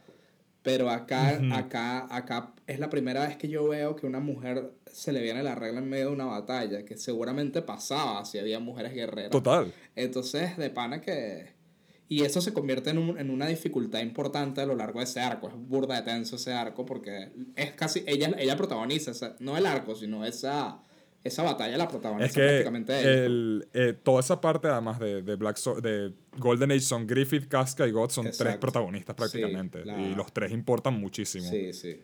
Pero 0.62 0.91
acá, 0.91 1.41
acá, 1.57 2.07
acá 2.14 2.53
es 2.68 2.79
la 2.79 2.89
primera 2.89 3.27
vez 3.27 3.37
que 3.37 3.49
yo 3.49 3.66
veo 3.68 3.97
que 3.97 4.07
una 4.07 4.20
mujer 4.20 4.70
se 4.87 5.12
le 5.12 5.20
viene 5.20 5.43
la 5.43 5.57
regla 5.57 5.81
en 5.81 5.89
medio 5.89 6.07
de 6.07 6.12
una 6.12 6.27
batalla, 6.27 6.85
que 6.85 6.97
seguramente 6.97 7.62
pasaba 7.62 8.25
si 8.25 8.39
había 8.39 8.61
mujeres 8.61 8.95
guerreras. 8.95 9.31
total. 9.31 9.73
Entonces, 9.97 10.57
de 10.57 10.70
pana 10.70 11.01
que... 11.01 11.61
Y 12.09 12.25
eso 12.25 12.41
se 12.43 12.53
convierte 12.53 12.91
en, 12.91 12.99
un- 12.99 13.19
en 13.19 13.31
una 13.31 13.47
dificultad 13.47 14.01
importante 14.01 14.61
a 14.61 14.67
lo 14.67 14.75
largo 14.75 14.99
de 14.99 15.05
ese 15.07 15.21
arco. 15.21 15.49
Es 15.49 15.55
burda 15.57 15.97
de 15.97 16.03
tenso 16.03 16.37
ese 16.37 16.53
arco 16.53 16.85
porque 16.85 17.31
es 17.57 17.73
casi... 17.73 18.05
Ella, 18.07 18.35
ella 18.39 18.57
protagoniza, 18.57 19.13
no 19.41 19.57
el 19.57 19.65
arco, 19.65 19.95
sino 19.95 20.25
esa, 20.27 20.79
esa 21.25 21.43
batalla 21.43 21.79
la 21.79 21.89
protagoniza 21.89 22.27
Es 22.27 22.33
que 22.35 22.41
prácticamente 22.43 23.01
ella. 23.01 23.25
el, 23.25 23.69
eh, 23.73 23.95
toda 24.03 24.21
esa 24.21 24.41
parte, 24.43 24.69
además 24.69 24.99
de, 25.01 25.23
de 25.23 25.37
Black 25.37 25.57
So- 25.57 25.81
de 25.81 26.13
Golden 26.37 26.71
Age, 26.73 26.81
son 26.81 27.07
Griffith, 27.07 27.49
Casca 27.49 27.87
y 27.87 27.93
God, 27.93 28.11
son 28.11 28.29
tres 28.37 28.57
protagonistas 28.59 29.15
Sí, 29.17 29.19
prácticamente. 29.19 29.83
la- 29.85 29.99
Y 29.99 30.15
los 30.15 30.33
tres 30.35 30.53
importan 30.53 30.95
muchísimo. 31.01 31.49
Sí, 31.49 31.73
sí. 31.73 31.99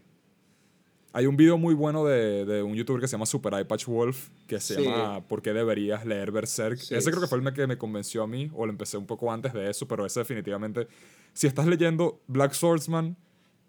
Hay 1.12 1.26
un 1.26 1.36
video 1.36 1.56
muy 1.56 1.74
bueno 1.74 2.04
de, 2.04 2.44
de 2.44 2.62
un 2.62 2.74
youtuber 2.74 3.00
que 3.00 3.08
se 3.08 3.12
llama 3.12 3.24
Super 3.26 3.54
Eye 3.54 3.64
Patch 3.64 3.86
Wolf, 3.86 4.28
que 4.46 4.60
se 4.60 4.74
Sí. 4.76 4.82
llama 4.84 5.26
¿Por 5.26 5.40
qué 5.42 5.52
deberías 5.52 6.04
leer 6.04 6.30
Berserk? 6.30 6.78
Sí. 6.78 6.94
Ese 6.94 7.10
creo 7.10 7.22
que 7.22 7.28
fue 7.28 7.38
el 7.38 7.52
que 7.54 7.66
me 7.66 7.78
convenció 7.78 8.22
a 8.22 8.26
mí, 8.26 8.50
o 8.54 8.66
lo 8.66 8.72
empecé 8.72 8.96
un 8.98 9.06
poco 9.06 9.32
antes 9.32 9.52
de 9.54 9.70
eso, 9.70 9.88
pero 9.88 10.04
ese 10.04 10.20
definitivamente. 10.20 10.86
Si 11.32 11.46
estás 11.46 11.66
leyendo 11.66 12.20
Black 12.26 12.52
Swordsman 12.52 13.16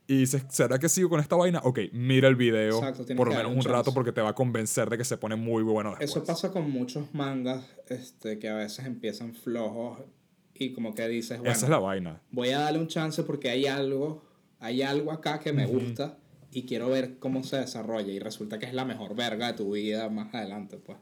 y 0.05 0.17
dices, 0.17 0.43
¿será 0.49 0.79
que 0.79 0.89
sigo 0.89 1.07
con 1.09 1.19
esta 1.21 1.35
vaina? 1.37 1.61
Ok, 1.63 1.79
mira 1.93 2.27
el 2.27 2.35
video 2.35 2.77
Exacto, 2.79 3.05
por 3.15 3.29
lo 3.29 3.35
menos 3.35 3.55
un 3.55 3.61
rato 3.71 3.93
porque 3.93 4.11
te 4.11 4.21
va 4.21 4.29
a 4.29 4.35
convencer 4.35 4.89
de 4.89 4.97
que 4.97 5.05
se 5.05 5.17
pone 5.17 5.35
muy 5.35 5.63
bueno 5.63 5.91
después. 5.91 6.09
Eso 6.11 6.23
pasa 6.25 6.51
con 6.51 6.69
muchos 6.69 7.13
mangas 7.13 7.63
este, 7.87 8.37
que 8.37 8.49
a 8.49 8.55
veces 8.55 8.85
empiezan 8.85 9.33
flojos 9.33 9.99
y 10.55 10.73
como 10.73 10.93
que 10.93 11.07
dices, 11.07 11.37
bueno, 11.37 11.51
Esa 11.53 11.67
es 11.67 11.69
la 11.69 11.79
vaina. 11.79 12.21
voy 12.31 12.49
a 12.49 12.59
darle 12.59 12.79
un 12.79 12.87
chance 12.87 13.23
porque 13.23 13.49
hay 13.49 13.65
algo, 13.65 14.23
hay 14.59 14.81
algo 14.81 15.11
acá 15.13 15.39
que 15.39 15.53
me 15.53 15.65
gusta 15.67 16.17
y 16.51 16.63
quiero 16.63 16.89
ver 16.89 17.17
cómo 17.19 17.43
se 17.43 17.57
desarrolla 17.57 18.11
y 18.11 18.19
resulta 18.19 18.57
que 18.59 18.65
es 18.65 18.73
la 18.73 18.85
mejor 18.85 19.15
verga 19.15 19.47
de 19.47 19.53
tu 19.53 19.71
vida 19.73 20.09
más 20.09 20.33
adelante, 20.33 20.77
pues. 20.77 20.97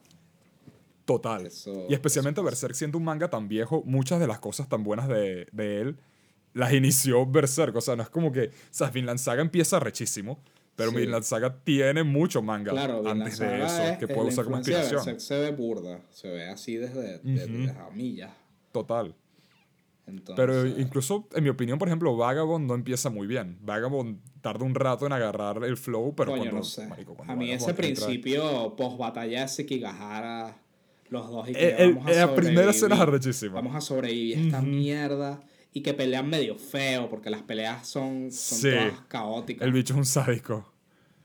Total. 1.06 1.46
Eso- 1.46 1.86
y 1.90 1.94
especialmente. 1.94 2.42
Berserk 2.42 2.74
siendo 2.74 2.98
un 2.98 3.06
manga 3.06 3.30
tan 3.30 3.48
viejo, 3.48 3.82
muchas 3.86 4.20
de 4.20 4.28
las 4.28 4.40
cosas 4.40 4.68
tan 4.68 4.84
buenas 4.84 5.08
de, 5.08 5.48
de 5.52 5.82
él 5.82 5.98
las 6.54 6.74
inició 6.74 7.26
Berserk. 7.26 7.76
O 7.76 7.82
sea, 7.82 7.96
no 7.96 8.04
es 8.04 8.10
como 8.10 8.32
que. 8.32 8.48
O 8.48 8.52
sea, 8.72 8.90
Vinland 8.90 9.20
Saga 9.20 9.42
empieza 9.42 9.80
rechísimo, 9.80 10.40
pero 10.76 10.90
Sí. 10.92 10.98
Vinland 10.98 11.24
Saga 11.24 11.56
tiene 11.64 12.04
mucho 12.04 12.42
manga 12.42 12.72
Claro, 12.72 13.08
antes 13.08 13.40
de 13.40 13.64
eso 13.64 13.84
es- 13.84 13.98
que 14.00 14.08
puede 14.08 14.28
usar 14.30 14.44
como 14.46 14.58
inspiración. 14.58 14.96
Berserk 14.98 15.20
se 15.20 15.38
ve 15.40 15.52
burda, 15.52 16.02
se 16.12 16.28
ve 16.30 16.50
así 16.50 16.76
desde, 16.76 17.20
desde, 17.20 17.46
Ujú. 17.46 17.58
desde 17.68 17.80
a 17.80 17.90
millas. 17.92 18.32
Total. 18.74 19.16
Entonces, 20.08 20.36
Pero 20.38 20.66
incluso, 20.66 21.28
en 21.34 21.44
mi 21.44 21.50
opinión, 21.50 21.78
por 21.78 21.90
ejemplo, 21.90 22.16
Vagabond 22.16 22.66
no 22.66 22.76
empieza 22.76 23.10
muy 23.10 23.28
bien. 23.28 23.58
Vagabond 23.62 24.20
tarda 24.42 24.64
un 24.66 24.74
rato 24.74 25.06
en 25.06 25.12
agarrar 25.12 25.64
el 25.66 25.76
flow, 25.78 26.16
pero 26.16 26.32
coño, 26.32 26.44
cuando. 26.44 26.58
no 26.60 26.64
sé. 26.64 26.88
marico, 26.88 27.14
cuando 27.14 27.34
a 27.34 27.36
mí 27.36 27.52
ese 27.52 27.66
Vagabond 27.72 27.86
entra- 27.90 28.06
principio, 28.06 28.76
post 28.78 28.98
batalla 28.98 29.42
de 29.42 29.48
Sekigahara, 29.50 30.58
los 31.10 31.30
dos 31.30 31.50
y 31.50 31.54
que 31.54 31.68
Eh, 31.70 31.76
el- 31.80 31.94
vamos 31.96 32.08
a 32.16 32.20
la 32.26 32.36
primera 32.36 32.72
escena 32.72 32.96
es 32.96 33.02
arrechísima. 33.02 33.56
Vamos 33.56 33.76
a 33.76 33.82
sobrevivir 33.82 34.38
a 34.38 34.42
esta 34.42 34.62
mierda 34.62 35.42
y 35.74 35.82
que 35.82 35.94
pelean 35.94 36.30
medio 36.30 36.56
feo 36.58 37.10
porque 37.10 37.30
las 37.30 37.42
peleas 37.44 37.86
son, 37.88 38.32
son 38.32 38.58
Sí. 38.58 38.70
todas 38.72 39.02
caóticas. 39.10 39.66
El 39.66 39.74
bicho 39.74 39.94
es 39.94 39.98
un 40.00 40.06
sádico. 40.06 40.74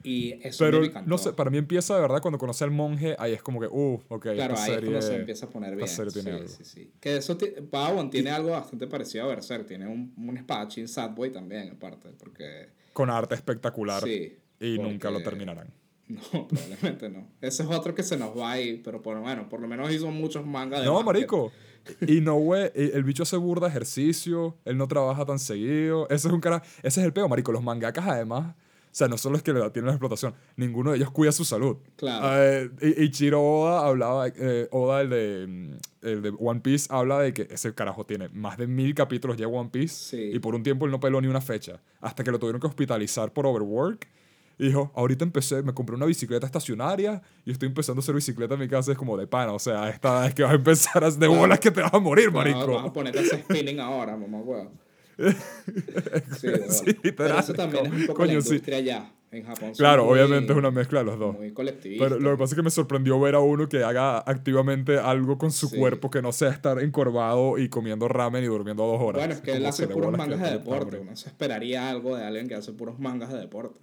Y 0.04 0.32
eso 0.42 0.64
Pero, 0.64 0.80
me 0.80 0.86
encantó. 0.86 1.08
no 1.10 1.18
sé, 1.18 1.32
para 1.32 1.50
mí 1.50 1.58
empieza 1.58 1.94
de 1.94 2.00
verdad 2.00 2.20
cuando 2.22 2.38
conoce 2.38 2.64
al 2.64 2.70
monje, 2.70 3.14
ahí 3.18 3.32
es 3.32 3.42
como 3.42 3.60
que, 3.60 3.66
uh, 3.66 4.00
ok, 4.08 4.22
Claro, 4.22 4.54
esta 4.54 4.64
ahí 4.64 4.70
es 4.70 4.74
serie... 4.76 4.90
cuando 4.90 5.06
se 5.06 5.16
empieza 5.16 5.46
a 5.46 5.50
poner 5.50 5.76
bien. 5.76 5.88
serie 5.88 6.12
tiene 6.12 6.30
sí, 6.30 6.36
algo. 6.36 6.48
sí, 6.48 6.64
sí. 6.64 6.90
Que 7.00 7.16
eso, 7.16 7.36
Vagabond 7.70 8.10
tiene 8.10 8.30
algo 8.30 8.50
bastante 8.50 8.86
parecido 8.86 9.24
a 9.24 9.28
Berserk. 9.28 9.66
Tiene 9.66 9.86
un, 9.86 10.12
un 10.16 10.36
espadachín 10.36 10.88
Sadboy 10.88 11.30
también, 11.30 11.70
aparte. 11.70 12.10
Porque. 12.18 12.68
Con 12.92 13.10
arte 13.10 13.34
espectacular. 13.34 14.02
Sí. 14.02 14.36
y 14.60 14.76
porque- 14.76 14.90
nunca 14.90 15.10
lo 15.10 15.22
terminarán. 15.22 15.68
No, 16.08 16.46
probablemente 16.46 17.08
no. 17.08 17.26
Ese 17.40 17.62
es 17.62 17.68
otro 17.70 17.94
que 17.94 18.02
se 18.02 18.18
nos 18.18 18.36
va 18.36 18.50
ahí, 18.52 18.82
pero 18.84 19.00
por, 19.00 19.18
bueno, 19.20 19.48
por 19.48 19.60
lo 19.60 19.68
menos 19.68 19.90
hizo 19.90 20.10
muchos 20.10 20.44
mangas 20.44 20.80
de 20.80 20.86
No, 20.86 21.02
marico. 21.02 21.50
Y 22.06 22.20
no, 22.20 22.34
güey, 22.36 22.70
el 22.74 23.02
bicho 23.02 23.22
hace 23.22 23.36
burda 23.38 23.68
ejercicio, 23.68 24.56
él 24.66 24.76
no 24.76 24.86
trabaja 24.88 25.24
tan 25.24 25.38
seguido. 25.38 26.06
Ese 26.10 26.28
es 26.28 26.34
un 26.34 26.40
cara, 26.40 26.62
ese 26.82 27.00
es 27.00 27.06
el 27.06 27.12
peo, 27.14 27.28
marico. 27.28 27.50
Los 27.50 27.62
mangakas 27.62 28.06
además, 28.06 28.54
sea, 28.94 29.08
no 29.08 29.16
solo 29.18 29.36
es 29.36 29.42
que 29.42 29.52
le 29.52 29.60
tienen 29.70 29.86
la 29.86 29.92
explotación, 29.92 30.34
ninguno 30.56 30.90
de 30.90 30.98
ellos 30.98 31.10
cuida 31.10 31.32
su 31.32 31.44
salud. 31.44 31.78
Claro. 31.96 32.26
Eh, 32.42 32.70
y 32.82 33.04
Ichiro 33.04 33.42
Oda 33.42 33.86
hablaba, 33.86 34.28
eh, 34.28 34.68
Oda, 34.70 35.00
el 35.00 35.10
de, 35.10 35.46
mm, 35.48 36.06
el 36.06 36.22
de 36.22 36.32
One 36.38 36.60
Piece, 36.60 36.86
habla 36.90 37.20
de 37.20 37.32
que 37.32 37.48
ese 37.50 37.74
carajo 37.74 38.04
tiene 38.04 38.28
más 38.28 38.58
de 38.58 38.66
mil 38.66 38.94
capítulos 38.94 39.36
ya 39.36 39.48
One 39.48 39.70
Piece 39.70 39.94
Sí. 39.94 40.30
y 40.34 40.38
por 40.38 40.54
un 40.54 40.62
tiempo 40.62 40.84
él 40.84 40.90
no 40.92 41.00
peló 41.00 41.20
ni 41.20 41.28
una 41.28 41.40
fecha, 41.40 41.80
hasta 42.00 42.22
que 42.22 42.30
lo 42.30 42.38
tuvieron 42.38 42.60
que 42.60 42.66
hospitalizar 42.66 43.32
por 43.32 43.46
overwork. 43.46 44.08
Y 44.58 44.66
dijo, 44.66 44.92
ahorita 44.94 45.24
empecé, 45.24 45.62
me 45.62 45.72
compré 45.72 45.96
una 45.96 46.04
bicicleta 46.06 46.44
estacionaria 46.46 47.20
y 47.44 47.50
estoy 47.50 47.68
empezando 47.68 48.00
a 48.00 48.02
hacer 48.02 48.14
bicicleta 48.14 48.54
en 48.54 48.60
mi 48.60 48.68
casa. 48.68 48.92
Es 48.92 48.98
como 48.98 49.16
de 49.16 49.26
pana, 49.26 49.52
o 49.54 49.58
sea, 49.58 49.88
esta 49.88 50.26
es 50.26 50.34
que 50.34 50.42
vas 50.42 50.52
a 50.52 50.56
empezar 50.56 51.02
a 51.02 51.10
de 51.10 51.26
bolas 51.26 51.58
que 51.58 51.70
te 51.70 51.80
vas 51.80 51.92
a 51.92 51.98
morir, 51.98 52.30
marico. 52.30 52.60
Vamos 52.66 52.90
a 52.90 52.92
ponerte 52.92 53.18
a 53.18 53.22
hacer 53.22 53.42
spinning 53.42 53.80
ahora, 53.80 54.16
mamá 54.16 54.38
huevo. 54.38 54.70
Sí, 56.38 56.48
Sí. 56.68 56.96
Pero 57.16 57.38
eso 57.38 57.52
también 57.54 57.86
es 57.86 57.92
un 57.92 58.06
poco 58.06 58.18
coño, 58.20 58.34
la 58.34 58.40
sí. 58.40 58.48
industria 58.48 58.76
allá, 58.78 59.12
en 59.30 59.44
Japón. 59.44 59.72
Claro, 59.76 60.04
muy- 60.04 60.14
obviamente 60.18 60.52
es 60.52 60.58
una 60.58 60.70
mezcla 60.70 61.00
de 61.00 61.04
los 61.06 61.18
dos. 61.18 61.36
Muy 61.36 61.52
colectivista. 61.52 62.04
Pero 62.04 62.18
lo 62.20 62.30
que 62.32 62.36
pasa 62.38 62.54
es 62.54 62.56
que 62.56 62.62
me 62.62 62.70
sorprendió 62.70 63.18
ver 63.20 63.34
a 63.34 63.40
uno 63.40 63.68
que 63.68 63.82
haga 63.84 64.18
activamente 64.18 64.98
algo 64.98 65.38
con 65.38 65.52
su 65.52 65.68
Sí. 65.68 65.76
cuerpo 65.78 66.10
que 66.10 66.22
no 66.22 66.32
sea 66.32 66.50
estar 66.50 66.80
encorvado 66.82 67.58
y 67.58 67.68
comiendo 67.68 68.08
ramen 68.08 68.42
y 68.44 68.46
durmiendo 68.46 68.84
dos 68.84 69.00
horas. 69.00 69.20
Bueno, 69.20 69.34
es 69.34 69.40
que 69.40 69.52
él 69.52 69.66
hace 69.66 69.86
puros 69.88 70.12
mangas 70.16 70.40
de 70.40 70.46
te- 70.46 70.52
deporte. 70.58 70.98
Uno 70.98 71.16
se 71.16 71.28
esperaría 71.28 71.88
algo 71.90 72.16
de 72.16 72.24
alguien 72.24 72.48
que 72.48 72.54
hace 72.54 72.72
puros 72.72 72.98
mangas 72.98 73.32
de 73.32 73.38
deporte. 73.38 73.78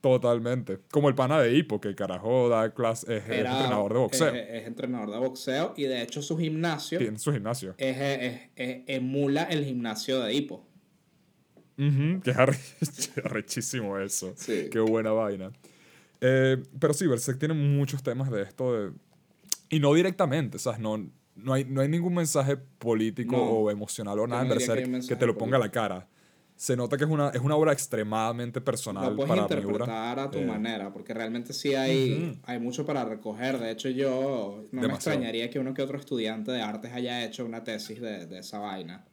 Totalmente. 0.00 0.78
Como 0.92 1.08
el 1.08 1.14
pana 1.14 1.40
de 1.40 1.56
Hippo, 1.56 1.80
que 1.80 1.94
carajo 1.94 2.48
da 2.48 2.72
clase, 2.72 3.16
es, 3.16 3.28
Era- 3.28 3.50
entrenador 3.52 3.92
de 3.92 3.98
boxeo. 3.98 4.28
Es, 4.34 4.46
es 4.50 4.66
entrenador 4.66 5.10
de 5.10 5.18
boxeo 5.18 5.74
y 5.76 5.82
de 5.84 6.02
hecho 6.02 6.22
su 6.22 6.38
gimnasio 6.38 6.98
Tiene 6.98 7.18
su 7.18 7.32
gimnasio. 7.32 7.74
es, 7.78 7.96
es- 7.98 8.40
es- 8.56 8.82
emula 8.86 9.42
el 9.44 9.64
gimnasio 9.64 10.20
de 10.20 10.32
Hippo. 10.34 10.64
Ujú, 11.78 12.20
que 12.22 12.30
es 12.30 12.36
arre- 12.36 12.58
arrechísimo 13.24 13.98
eso. 13.98 14.32
Sí. 14.36 14.68
Qué 14.70 14.80
buena 14.80 15.12
vaina. 15.12 15.50
Eh, 16.20 16.60
pero 16.80 16.92
sí, 16.94 17.06
Berserk 17.06 17.38
tiene 17.38 17.54
muchos 17.54 18.02
temas 18.02 18.30
de 18.30 18.42
esto. 18.42 18.72
de- 18.72 18.92
y 19.70 19.80
no 19.80 19.92
directamente, 19.94 20.58
¿sabes? 20.58 20.80
No, 20.80 20.96
no, 21.36 21.52
hay, 21.52 21.64
no 21.64 21.80
hay 21.80 21.88
ningún 21.88 22.14
mensaje 22.14 22.56
político 22.56 23.36
No. 23.36 23.42
o 23.44 23.70
emocional 23.70 24.18
o 24.18 24.26
nada 24.26 24.42
en 24.42 24.48
que 24.48 24.54
Berserk 24.54 24.80
que, 24.82 24.86
mensaje 24.88 25.16
te 25.16 25.26
lo 25.26 25.36
ponga 25.36 25.56
a 25.56 25.60
la 25.60 25.70
cara. 25.70 26.08
Se 26.60 26.74
nota 26.76 26.96
que 26.96 27.04
es 27.04 27.10
una, 27.10 27.28
es 27.28 27.40
una 27.40 27.54
obra 27.54 27.72
extremadamente 27.72 28.60
personal 28.60 29.10
Lo 29.10 29.14
puedes 29.16 29.28
para 29.28 29.42
interpretar 29.42 29.86
Miura. 29.88 30.22
a 30.24 30.30
tu 30.30 30.38
Eh, 30.38 30.44
manera, 30.44 30.92
porque 30.92 31.14
realmente 31.14 31.52
sí 31.52 31.72
hay, 31.76 32.30
Ujú. 32.32 32.38
hay 32.42 32.58
mucho 32.58 32.84
para 32.84 33.04
recoger. 33.04 33.58
De 33.60 33.70
hecho, 33.70 33.88
yo 33.90 34.64
no 34.72 34.80
me 34.80 34.88
Demasiado. 34.88 34.94
extrañaría 35.18 35.48
que 35.50 35.60
uno 35.60 35.72
que 35.72 35.82
otro 35.82 35.96
estudiante 35.98 36.50
de 36.50 36.60
artes 36.60 36.92
haya 36.92 37.24
hecho 37.24 37.44
una 37.44 37.62
tesis 37.62 38.00
de, 38.00 38.26
de 38.26 38.40
esa 38.40 38.58
vaina. 38.58 39.04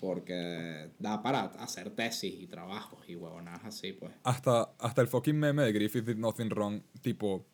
Porque 0.00 0.90
da 0.98 1.22
para 1.22 1.44
hacer 1.44 1.90
tesis 1.90 2.34
y 2.38 2.46
trabajos 2.46 3.00
y 3.08 3.16
huevonadas 3.16 3.64
así, 3.64 3.92
pues. 3.92 4.12
Hasta, 4.22 4.70
hasta 4.78 5.00
el 5.00 5.08
fucking 5.08 5.36
meme 5.38 5.62
de 5.62 5.72
Griffith 5.72 6.04
Did 6.04 6.18
Nothing 6.18 6.50
Wrong, 6.50 6.82
tipo, 7.00 7.46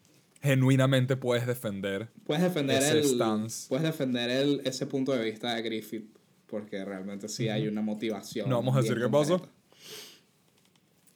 genuinamente 0.43 1.17
puedes 1.17 1.47
defender. 1.47 2.09
Puedes 2.25 2.43
defender 2.43 2.83
Ese 2.83 2.99
el 2.99 3.05
stance. 3.05 3.67
puedes 3.69 3.85
defender 3.85 4.31
el, 4.31 4.63
ese 4.65 4.87
punto 4.87 5.13
de 5.13 5.25
vista 5.25 5.55
de 5.55 5.63
Griffith 5.63 6.17
porque 6.51 6.85
realmente 6.85 7.29
sí 7.29 7.49
hay 7.49 7.69
una 7.69 7.81
motivación. 7.81 8.49
No 8.49 8.57
vamos 8.57 8.77
a 8.77 8.83
decir 8.83 8.99
qué 8.99 9.09
pasó. 9.09 9.39
concreta. 9.39 9.61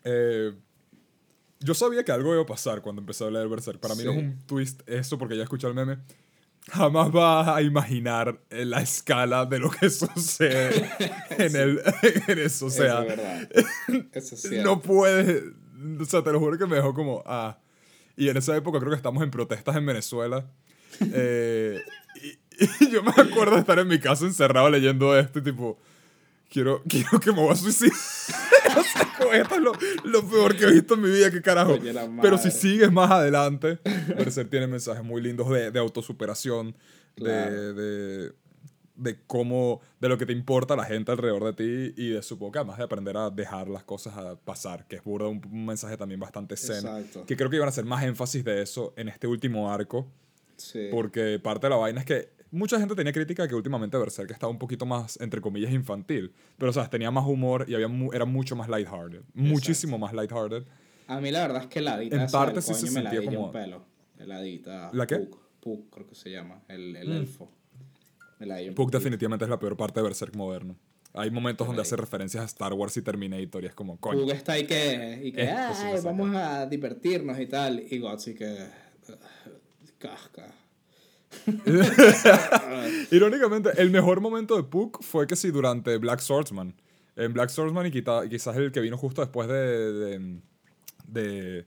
Eh, 0.05 0.52
yo 1.61 1.74
sabía 1.74 2.05
que 2.05 2.12
algo 2.12 2.32
iba 2.35 2.43
a 2.43 2.47
pasar 2.47 2.82
cuando 2.82 3.01
empecé 3.01 3.24
a 3.24 3.31
leer 3.31 3.48
Berserk. 3.48 3.81
Para 3.81 3.94
mí 3.94 4.05
no 4.05 4.12
es 4.12 4.19
un 4.19 4.39
twist 4.47 4.86
eso, 4.86 5.19
porque 5.19 5.36
ya 5.36 5.43
escuché 5.43 5.66
el 5.66 5.74
meme. 5.74 5.98
Jamás 6.70 7.11
vas 7.11 7.48
a 7.48 7.62
imaginar 7.62 8.40
eh, 8.51 8.65
la 8.65 8.81
escala 8.81 9.44
de 9.47 9.59
lo 9.59 9.70
que 9.70 9.90
sucede 9.90 10.90
en, 11.31 11.56
el, 11.56 11.82
en 12.28 12.39
eso. 12.39 12.66
O 12.66 12.70
sea, 12.70 13.02
Eso 13.02 13.02
es 13.02 13.16
verdad. 13.16 13.51
Eso 14.12 14.35
es 14.35 14.65
no 14.65 14.81
puedes. 14.81 15.43
O 16.01 16.05
sea, 16.05 16.23
te 16.23 16.32
lo 16.32 16.39
juro 16.39 16.59
que 16.59 16.66
me 16.66 16.77
dejó 16.77 16.94
como. 16.94 17.23
Ah. 17.27 17.59
Y 18.16 18.28
en 18.28 18.36
esa 18.36 18.56
época 18.56 18.78
creo 18.78 18.90
que 18.90 18.97
estamos 18.97 19.23
en 19.23 19.31
protestas 19.31 19.74
en 19.77 19.86
Venezuela. 19.86 20.47
Eh, 21.01 21.81
y, 22.81 22.90
yo 22.90 23.02
me 23.02 23.10
acuerdo 23.10 23.55
de 23.55 23.60
estar 23.60 23.78
en 23.78 23.89
mi 23.89 23.98
casa 23.98 24.24
encerrado 24.24 24.70
leyendo 24.70 25.16
esto 25.18 25.39
y 25.39 25.43
tipo. 25.43 25.78
Quiero, 26.51 26.82
quiero 26.89 27.18
que 27.18 27.32
me 27.32 27.40
voy 27.40 27.52
a 27.52 27.56
suicidar. 27.56 27.93
o 28.78 28.82
sea, 28.82 29.40
esto 29.40 29.55
es 29.56 29.60
lo, 29.60 29.72
lo 30.05 30.28
peor 30.28 30.56
que 30.56 30.64
he 30.64 30.72
visto 30.72 30.94
en 30.94 31.01
mi 31.01 31.10
vida, 31.10 31.31
qué 31.31 31.43
carajo. 31.43 31.76
Pero 32.22 32.39
si 32.39 32.51
sigues 32.52 32.93
más 32.93 33.10
adelante, 33.10 33.81
Berserk 34.16 34.51
tiene 34.51 34.68
mensajes 34.68 35.02
muy 35.02 35.20
lindos 35.20 35.48
de, 35.51 35.70
de 35.72 35.78
autosuperación, 35.81 36.76
Claro. 37.16 37.51
de, 37.51 37.72
de, 37.74 38.32
de 38.97 39.18
cómo, 39.26 39.81
de 40.01 40.09
lo 40.09 40.16
que 40.18 40.26
te 40.26 40.32
importa 40.32 40.76
la 40.76 40.85
gente 40.85 41.10
alrededor 41.12 41.44
de 41.44 41.93
ti 41.94 41.94
y 42.01 42.10
de 42.10 42.22
supongo 42.22 42.52
que 42.52 42.59
además 42.59 42.78
de 42.78 42.85
aprender 42.85 43.16
a 43.16 43.31
dejar 43.31 43.66
las 43.68 43.82
cosas 43.85 44.16
a 44.16 44.36
pasar, 44.36 44.86
que 44.86 44.97
es 44.97 45.02
burda 45.05 45.26
un, 45.28 45.40
un 45.51 45.66
mensaje 45.66 45.97
también 45.97 46.20
bastante 46.20 46.56
zen, 46.56 46.76
Exacto. 46.86 47.24
que 47.26 47.36
creo 47.36 47.51
que 47.51 47.56
iban 47.56 47.66
a 47.68 47.70
hacer 47.70 47.85
más 47.85 48.05
énfasis 48.05 48.44
de 48.44 48.62
eso 48.62 48.93
en 48.97 49.09
este 49.09 49.26
último 49.26 49.72
arco, 49.72 50.06
Sí. 50.56 50.89
porque 50.93 51.40
parte 51.43 51.66
de 51.66 51.70
la 51.70 51.76
vaina 51.76 51.98
es 52.01 52.06
que 52.06 52.28
mucha 52.55 52.78
gente 52.78 52.94
tenía 52.94 53.12
crítica 53.12 53.47
que 53.48 53.55
últimamente 53.55 53.97
Berserk 53.98 54.31
estaba 54.31 54.51
un 54.51 54.59
poquito 54.59 54.86
más, 54.86 55.18
entre 55.20 55.40
comillas, 55.40 55.72
infantil, 55.72 56.32
pero 56.59 56.72
sabes, 56.72 56.89
tenía 56.90 57.10
más 57.10 57.26
humor 57.26 57.66
y 57.68 57.74
había 57.74 57.89
mu- 57.89 58.12
era 58.12 58.24
mucho 58.24 58.56
más 58.56 58.68
lighthearted, 58.68 59.22
muchísimo 59.35 59.98
más 59.98 60.12
lighthearted. 60.12 60.64
A 61.06 61.20
mí 61.20 61.31
la 61.31 61.40
verdad 61.43 61.62
es 61.62 61.68
que 61.68 61.81
la 61.81 61.94
adita 61.94 62.22
En 62.24 62.31
parte 62.31 62.62
sí 62.62 62.72
se 62.74 62.90
me 62.90 63.02
la 63.02 63.10
sentía 63.10 63.20
di 63.20 63.26
como- 63.36 63.47
un 63.47 63.52
pelo. 63.52 63.85
La 64.18 64.36
adita. 64.39 64.90
¿La 64.94 65.06
qué? 65.06 65.16
Puck, 65.18 65.39
Puck, 65.60 65.90
creo 65.94 66.06
que 66.06 66.14
se 66.14 66.31
llama. 66.31 66.62
El, 66.68 66.97
el 66.97 67.09
Mm. 67.09 67.12
elfo. 67.12 67.51
La 68.40 68.56
un 68.62 68.74
Puck 68.74 68.90
definitivamente 68.90 69.44
es 69.44 69.51
la 69.51 69.59
peor 69.59 69.76
parte 69.76 70.01
de 70.01 70.05
Berserk 70.05 70.35
moderno. 70.35 70.76
Hay 71.12 71.31
momentos 71.31 71.66
donde 71.66 71.82
hace 71.82 71.94
referencias 71.97 72.43
a 72.43 72.47
Star 72.47 72.72
Wars 72.72 72.97
y 72.97 73.02
Terminator 73.02 73.62
y 73.62 73.66
es 73.66 73.74
como, 73.74 73.98
coño. 73.98 74.20
Puck 74.22 74.32
está 74.32 74.52
ahí 74.55 74.66
que, 74.66 75.20
y 75.24 75.32
que 75.32 75.43
"Ay, 75.48 75.93
lo 75.93 75.97
saca". 75.98 76.10
vamos 76.10 76.35
a 76.35 76.66
divertirnos 76.66 77.39
y 77.39 77.47
tal. 77.47 77.82
Y 77.89 77.98
Guts 77.98 78.28
y 78.28 78.35
que. 78.35 78.66
Casca. 79.98 80.52
Irónicamente, 83.11 83.70
el 83.77 83.90
mejor 83.90 84.20
momento 84.20 84.56
de 84.56 84.62
Puck 84.65 85.02
fue 85.02 85.27
que 85.27 85.36
sí, 85.36 85.51
durante 85.51 85.97
Black 85.98 86.20
Swordsman. 86.20 86.74
En 87.16 87.32
Black 87.32 87.51
Swordsman 87.51 87.86
y 87.86 87.90
quita- 87.90 88.28
quizás 88.28 88.56
el 88.56 88.73
que 88.73 88.81
vino 88.81 88.97
justo 88.98 89.20
después 89.20 89.48
de. 89.48 89.93
de, 89.93 90.40
de 91.06 91.66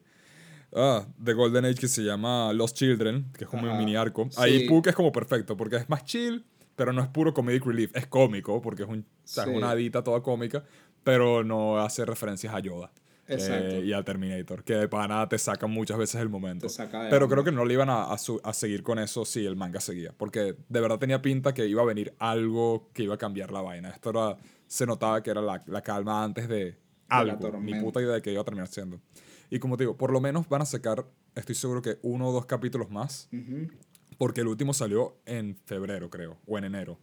ah, 0.75 1.05
de 1.17 1.33
Golden 1.33 1.65
Age 1.65 1.75
que 1.75 1.87
se 1.87 2.03
llama 2.03 2.51
Lost 2.53 2.75
Children, 2.75 3.31
que 3.37 3.45
es 3.45 3.49
como 3.49 3.71
un 3.71 3.77
mini 3.77 3.95
arco. 3.95 4.27
Sí. 4.29 4.37
Ahí 4.41 4.67
Puck 4.67 4.87
es 4.87 4.95
como 4.95 5.11
perfecto, 5.11 5.55
porque 5.55 5.77
es 5.77 5.89
más 5.89 6.03
chill, 6.03 6.45
pero 6.75 6.91
no 6.91 7.01
es 7.01 7.07
puro 7.07 7.33
comedic 7.33 7.65
relief. 7.65 7.91
Es 7.95 8.07
cómico, 8.07 8.61
porque 8.61 8.83
es, 8.83 8.89
un, 8.89 8.99
o 8.99 9.05
sea, 9.23 9.43
es 9.43 9.49
Sí. 9.49 9.55
una 9.55 9.71
adita 9.71 10.03
toda 10.03 10.21
cómica, 10.21 10.63
pero 11.03 11.43
no 11.43 11.79
hace 11.79 12.03
referencias 12.05 12.53
a 12.53 12.59
Yoda. 12.59 12.91
Exacto. 13.27 13.75
eh, 13.75 13.81
y 13.85 13.93
al 13.93 14.05
Terminator, 14.05 14.63
que 14.63 14.73
de 14.75 14.87
pana 14.87 15.27
te 15.27 15.37
sacan 15.37 15.69
muchas 15.71 15.97
veces 15.97 16.21
el 16.21 16.29
momento. 16.29 16.69
Saca 16.69 17.07
Pero 17.09 17.27
creo 17.27 17.43
que 17.43 17.51
no 17.51 17.65
le 17.65 17.73
iban 17.73 17.89
a, 17.89 18.11
a 18.11 18.17
su- 18.17 18.39
a 18.43 18.53
seguir 18.53 18.83
con 18.83 18.99
eso 18.99 19.25
si 19.25 19.45
el 19.45 19.55
manga 19.55 19.79
seguía. 19.79 20.13
Porque 20.17 20.55
de 20.69 20.79
verdad 20.81 20.97
tenía 20.99 21.21
pinta 21.21 21.53
que 21.53 21.67
iba 21.67 21.81
a 21.81 21.85
venir 21.85 22.13
algo 22.19 22.89
que 22.93 23.03
iba 23.03 23.15
a 23.15 23.17
cambiar 23.17 23.51
la 23.51 23.61
vaina. 23.61 23.89
Esto 23.89 24.09
era, 24.11 24.37
se 24.67 24.85
notaba 24.85 25.21
que 25.23 25.29
era 25.31 25.41
la, 25.41 25.63
la 25.67 25.81
calma 25.81 26.23
antes 26.23 26.47
de 26.47 26.77
algo. 27.09 27.37
Tormenta. 27.39 27.81
puta 27.81 28.01
idea 28.01 28.13
de 28.13 28.21
que 28.21 28.31
iba 28.31 28.41
a 28.41 28.45
terminar 28.45 28.67
siendo. 28.67 28.99
Y 29.49 29.59
como 29.59 29.77
te 29.77 29.83
digo, 29.83 29.95
por 29.97 30.11
lo 30.11 30.19
menos 30.19 30.47
van 30.49 30.61
a 30.61 30.65
sacar, 30.65 31.05
estoy 31.35 31.55
seguro 31.55 31.81
que 31.81 31.99
uno 32.01 32.27
o 32.29 32.31
dos 32.33 32.45
capítulos 32.45 32.89
más. 32.89 33.29
Porque 34.17 34.41
el 34.41 34.47
último 34.47 34.73
salió 34.73 35.17
en 35.25 35.55
febrero, 35.65 36.09
creo, 36.09 36.37
o 36.47 36.57
en 36.57 36.63
enero. 36.63 36.97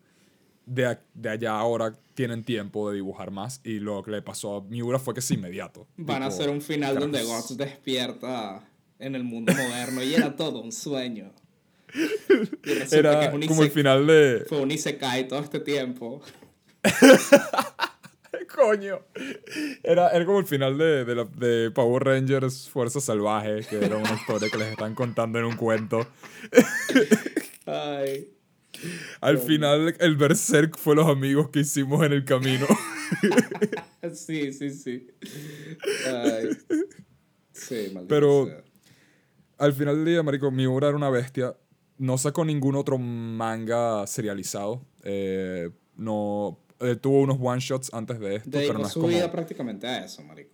De, 0.66 0.86
a- 0.86 1.00
de 1.14 1.28
allá 1.28 1.52
ahora 1.58 1.92
tienen 2.14 2.42
tiempo 2.44 2.88
de 2.90 2.96
dibujar 2.96 3.30
más. 3.30 3.60
Y 3.64 3.80
lo 3.80 4.02
que 4.02 4.10
le 4.12 4.22
pasó 4.22 4.56
a 4.56 4.60
Miura 4.62 4.98
fue 4.98 5.14
que 5.14 5.20
es 5.20 5.30
inmediato. 5.30 5.86
Van 5.96 6.22
a 6.22 6.28
Tipo, 6.28 6.34
hacer 6.40 6.50
un 6.50 6.60
final 6.62 6.98
donde. 6.98 7.22
Guts 7.22 7.56
despierta 7.56 8.62
en 8.98 9.14
el 9.14 9.24
mundo 9.24 9.52
moderno 9.52 10.02
y 10.02 10.14
era 10.14 10.34
todo 10.36 10.60
un 10.62 10.72
sueño. 10.72 11.32
Y 11.94 12.46
que 12.62 12.86
Era 12.92 13.26
es 13.26 13.34
un 13.34 13.46
como 13.46 13.62
el 13.62 13.70
final 13.70 14.06
de, 14.06 14.44
fue 14.48 14.60
un 14.60 14.70
Isekai 14.70 15.28
todo 15.28 15.40
este 15.40 15.60
tiempo. 15.60 16.22
Coño. 18.54 19.00
Era, 19.82 20.10
era 20.10 20.24
como 20.24 20.38
el 20.38 20.46
final 20.46 20.78
de, 20.78 21.04
de, 21.04 21.14
la- 21.14 21.24
de 21.24 21.70
Power 21.72 22.04
Rangers 22.04 22.68
Fuerza 22.68 23.00
Salvaje, 23.00 23.60
que 23.68 23.84
era 23.84 23.96
una 23.96 24.12
historia 24.14 24.48
que 24.48 24.58
les 24.58 24.68
están 24.70 24.94
contando 24.94 25.38
en 25.40 25.44
un 25.44 25.56
cuento. 25.56 26.06
Ay. 27.66 28.28
Al 29.20 29.38
final, 29.38 29.94
el 29.98 30.16
Berserk 30.16 30.76
fue 30.78 30.94
los 30.96 31.06
amigos 31.08 31.50
que 31.50 31.60
hicimos 31.60 32.04
en 32.04 32.12
el 32.12 32.24
camino. 32.24 32.66
Sí, 34.12 34.52
sí, 34.52 34.70
sí. 34.70 35.06
Ay. 36.06 36.48
Sí, 37.52 37.90
maldito 37.92 38.06
Pero- 38.08 38.46
sea. 38.46 38.64
Al 39.56 39.72
final 39.72 39.96
del 39.96 40.04
día, 40.04 40.22
marico, 40.22 40.50
Miura 40.50 40.88
era 40.88 40.96
una 40.96 41.08
bestia. 41.10 41.56
No 41.96 42.18
sacó 42.18 42.44
ningún 42.44 42.74
otro 42.74 42.98
manga 42.98 44.06
serializado. 44.06 44.84
Eh, 45.04 45.70
no... 45.96 46.58
eh, 46.80 46.96
tuvo 46.96 47.20
unos 47.20 47.38
one-shots 47.40 47.90
antes 47.94 48.18
de 48.18 48.36
esto, 48.36 48.50
Dedicó 48.50 48.68
pero 48.72 48.78
no 48.80 48.86
es 48.86 48.92
su 48.92 49.00
como... 49.00 49.12
vida 49.12 49.30
prácticamente 49.30 49.86
a 49.86 50.04
eso, 50.04 50.22
marico. 50.24 50.50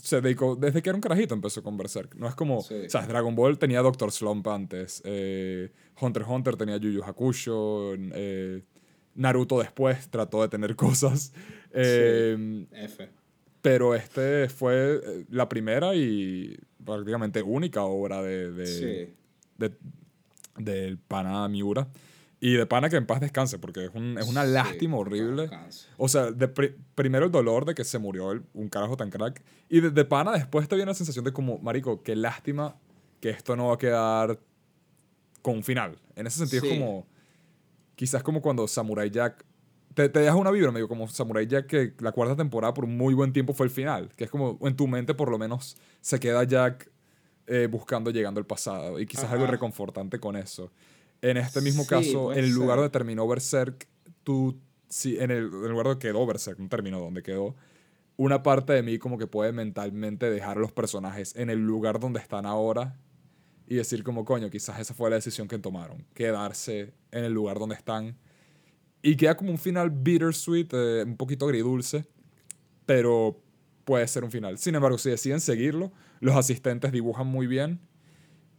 se 0.00 0.20
dedicó, 0.20 0.54
desde 0.56 0.80
que 0.80 0.88
era 0.88 0.96
un 0.96 1.02
carajito 1.02 1.34
empezó 1.34 1.62
con 1.64 1.76
Berserk. 1.76 2.14
No 2.14 2.28
es 2.28 2.34
como, 2.36 2.62
Sí. 2.62 2.74
o 2.86 2.90
sea, 2.90 3.06
Dragon 3.06 3.34
Ball 3.34 3.58
tenía 3.58 3.80
Doctor 3.82 4.12
Slump 4.12 4.46
antes, 4.48 5.02
eh, 5.04 5.72
Hunter 6.00 6.22
x 6.22 6.30
Hunter 6.32 6.56
tenía 6.56 6.76
Yu 6.78 6.90
Yu 6.90 7.02
Hakusho, 7.04 7.94
eh, 7.96 8.62
Naruto 9.14 9.58
después 9.58 10.08
trató 10.10 10.42
de 10.42 10.48
tener 10.48 10.76
cosas, 10.76 11.32
eh, 11.72 12.66
F. 12.72 13.08
pero 13.62 13.94
este 13.94 14.48
fue 14.48 15.00
eh, 15.04 15.24
la 15.30 15.48
primera 15.48 15.94
y 15.94 16.58
prácticamente 16.84 17.42
única 17.42 17.82
obra 17.82 18.22
de, 18.22 18.50
de, 18.52 18.66
Sí. 18.66 19.14
de- 19.58 19.76
del 20.56 20.98
pana 20.98 21.46
Miura. 21.48 21.88
Y 22.40 22.52
de 22.52 22.66
pana 22.66 22.88
que 22.88 22.94
en 22.94 23.04
paz 23.04 23.20
descanse, 23.20 23.58
porque 23.58 23.86
es, 23.86 23.90
un- 23.94 24.16
es 24.16 24.28
una 24.28 24.44
Sí, 24.46 24.52
lástima 24.52 24.96
horrible. 24.96 25.50
O 25.96 26.06
sea, 26.06 26.30
de 26.30 26.46
pri- 26.46 26.76
primero 26.94 27.26
el 27.26 27.32
dolor 27.32 27.64
de 27.64 27.74
que 27.74 27.82
se 27.82 27.98
murió 27.98 28.30
el- 28.30 28.42
un 28.54 28.68
carajo 28.68 28.96
tan 28.96 29.10
crack. 29.10 29.42
Y 29.68 29.80
de, 29.80 29.90
de 29.90 30.04
pana 30.04 30.30
después 30.32 30.68
te 30.68 30.76
viene 30.76 30.90
la 30.92 30.94
sensación 30.94 31.24
de 31.24 31.32
como, 31.32 31.58
marico, 31.58 32.00
qué 32.04 32.14
lástima 32.14 32.76
que 33.20 33.30
esto 33.30 33.56
no 33.56 33.66
va 33.68 33.74
a 33.74 33.78
quedar 33.78 34.38
con 35.48 35.56
un 35.58 35.64
final. 35.64 35.98
En 36.14 36.26
ese 36.26 36.38
sentido 36.38 36.62
es 36.64 36.70
Sí. 36.70 36.78
como, 36.78 37.06
quizás 37.96 38.22
como 38.22 38.42
cuando 38.42 38.68
Samurai 38.68 39.10
Jack, 39.10 39.44
te, 39.94 40.08
te 40.08 40.20
dejas 40.20 40.36
una 40.36 40.50
vibra 40.50 40.70
medio 40.70 40.86
como 40.88 41.08
Samurai 41.08 41.46
Jack 41.46 41.66
que 41.66 41.94
la 42.00 42.12
cuarta 42.12 42.36
temporada 42.36 42.74
por 42.74 42.84
un 42.84 42.96
muy 42.96 43.14
buen 43.14 43.32
tiempo 43.32 43.54
fue 43.54 43.66
el 43.66 43.70
final. 43.70 44.10
Que 44.16 44.24
es 44.24 44.30
como, 44.30 44.58
en 44.62 44.76
tu 44.76 44.86
mente 44.86 45.14
por 45.14 45.30
lo 45.30 45.38
menos 45.38 45.76
se 46.00 46.20
queda 46.20 46.44
Jack 46.44 46.90
eh, 47.46 47.66
buscando, 47.70 48.10
llegando 48.10 48.38
al 48.38 48.46
pasado. 48.46 49.00
Y 49.00 49.06
quizás 49.06 49.30
algo 49.32 49.46
reconfortante 49.46 50.20
con 50.20 50.36
eso. 50.36 50.70
En 51.22 51.36
este 51.38 51.60
mismo 51.62 51.82
Sí, 51.84 51.88
caso, 51.88 52.32
en 52.32 52.38
el 52.40 52.50
lugar 52.50 52.76
donde 52.76 52.90
terminó 52.90 53.26
Berserk, 53.26 53.88
tú, 54.22 54.60
sí, 54.88 55.16
en 55.18 55.30
el, 55.30 55.46
en 55.46 55.64
el 55.64 55.70
lugar 55.70 55.86
donde 55.86 55.98
quedó 55.98 56.24
Berserk, 56.26 56.58
no 56.60 56.68
terminó 56.68 57.00
donde 57.00 57.22
quedó, 57.22 57.56
una 58.16 58.42
parte 58.42 58.72
de 58.74 58.82
mí 58.82 58.98
como 58.98 59.16
que 59.18 59.26
puede 59.26 59.52
mentalmente 59.52 60.30
dejar 60.30 60.58
a 60.58 60.60
los 60.60 60.72
personajes 60.72 61.34
en 61.36 61.50
el 61.50 61.58
lugar 61.58 61.98
donde 61.98 62.20
están 62.20 62.46
ahora 62.46 62.98
y 63.68 63.74
decir 63.76 64.02
como, 64.02 64.24
coño, 64.24 64.48
quizás 64.48 64.80
esa 64.80 64.94
fue 64.94 65.10
la 65.10 65.16
decisión 65.16 65.46
que 65.46 65.58
tomaron, 65.58 66.04
quedarse 66.14 66.94
en 67.10 67.24
el 67.24 67.32
lugar 67.32 67.58
donde 67.58 67.74
están. 67.74 68.16
Y 69.02 69.14
queda 69.16 69.36
como 69.36 69.50
un 69.50 69.58
final 69.58 69.90
bittersweet, 69.90 70.68
eh, 70.72 71.04
un 71.06 71.16
poquito 71.16 71.44
agridulce, 71.44 72.06
pero 72.86 73.40
puede 73.84 74.06
ser 74.08 74.24
un 74.24 74.30
final. 74.30 74.58
Sin 74.58 74.74
embargo, 74.74 74.96
si 74.98 75.10
deciden 75.10 75.40
seguirlo, 75.40 75.92
los 76.20 76.34
asistentes 76.34 76.92
dibujan 76.92 77.26
muy 77.26 77.46
bien 77.46 77.80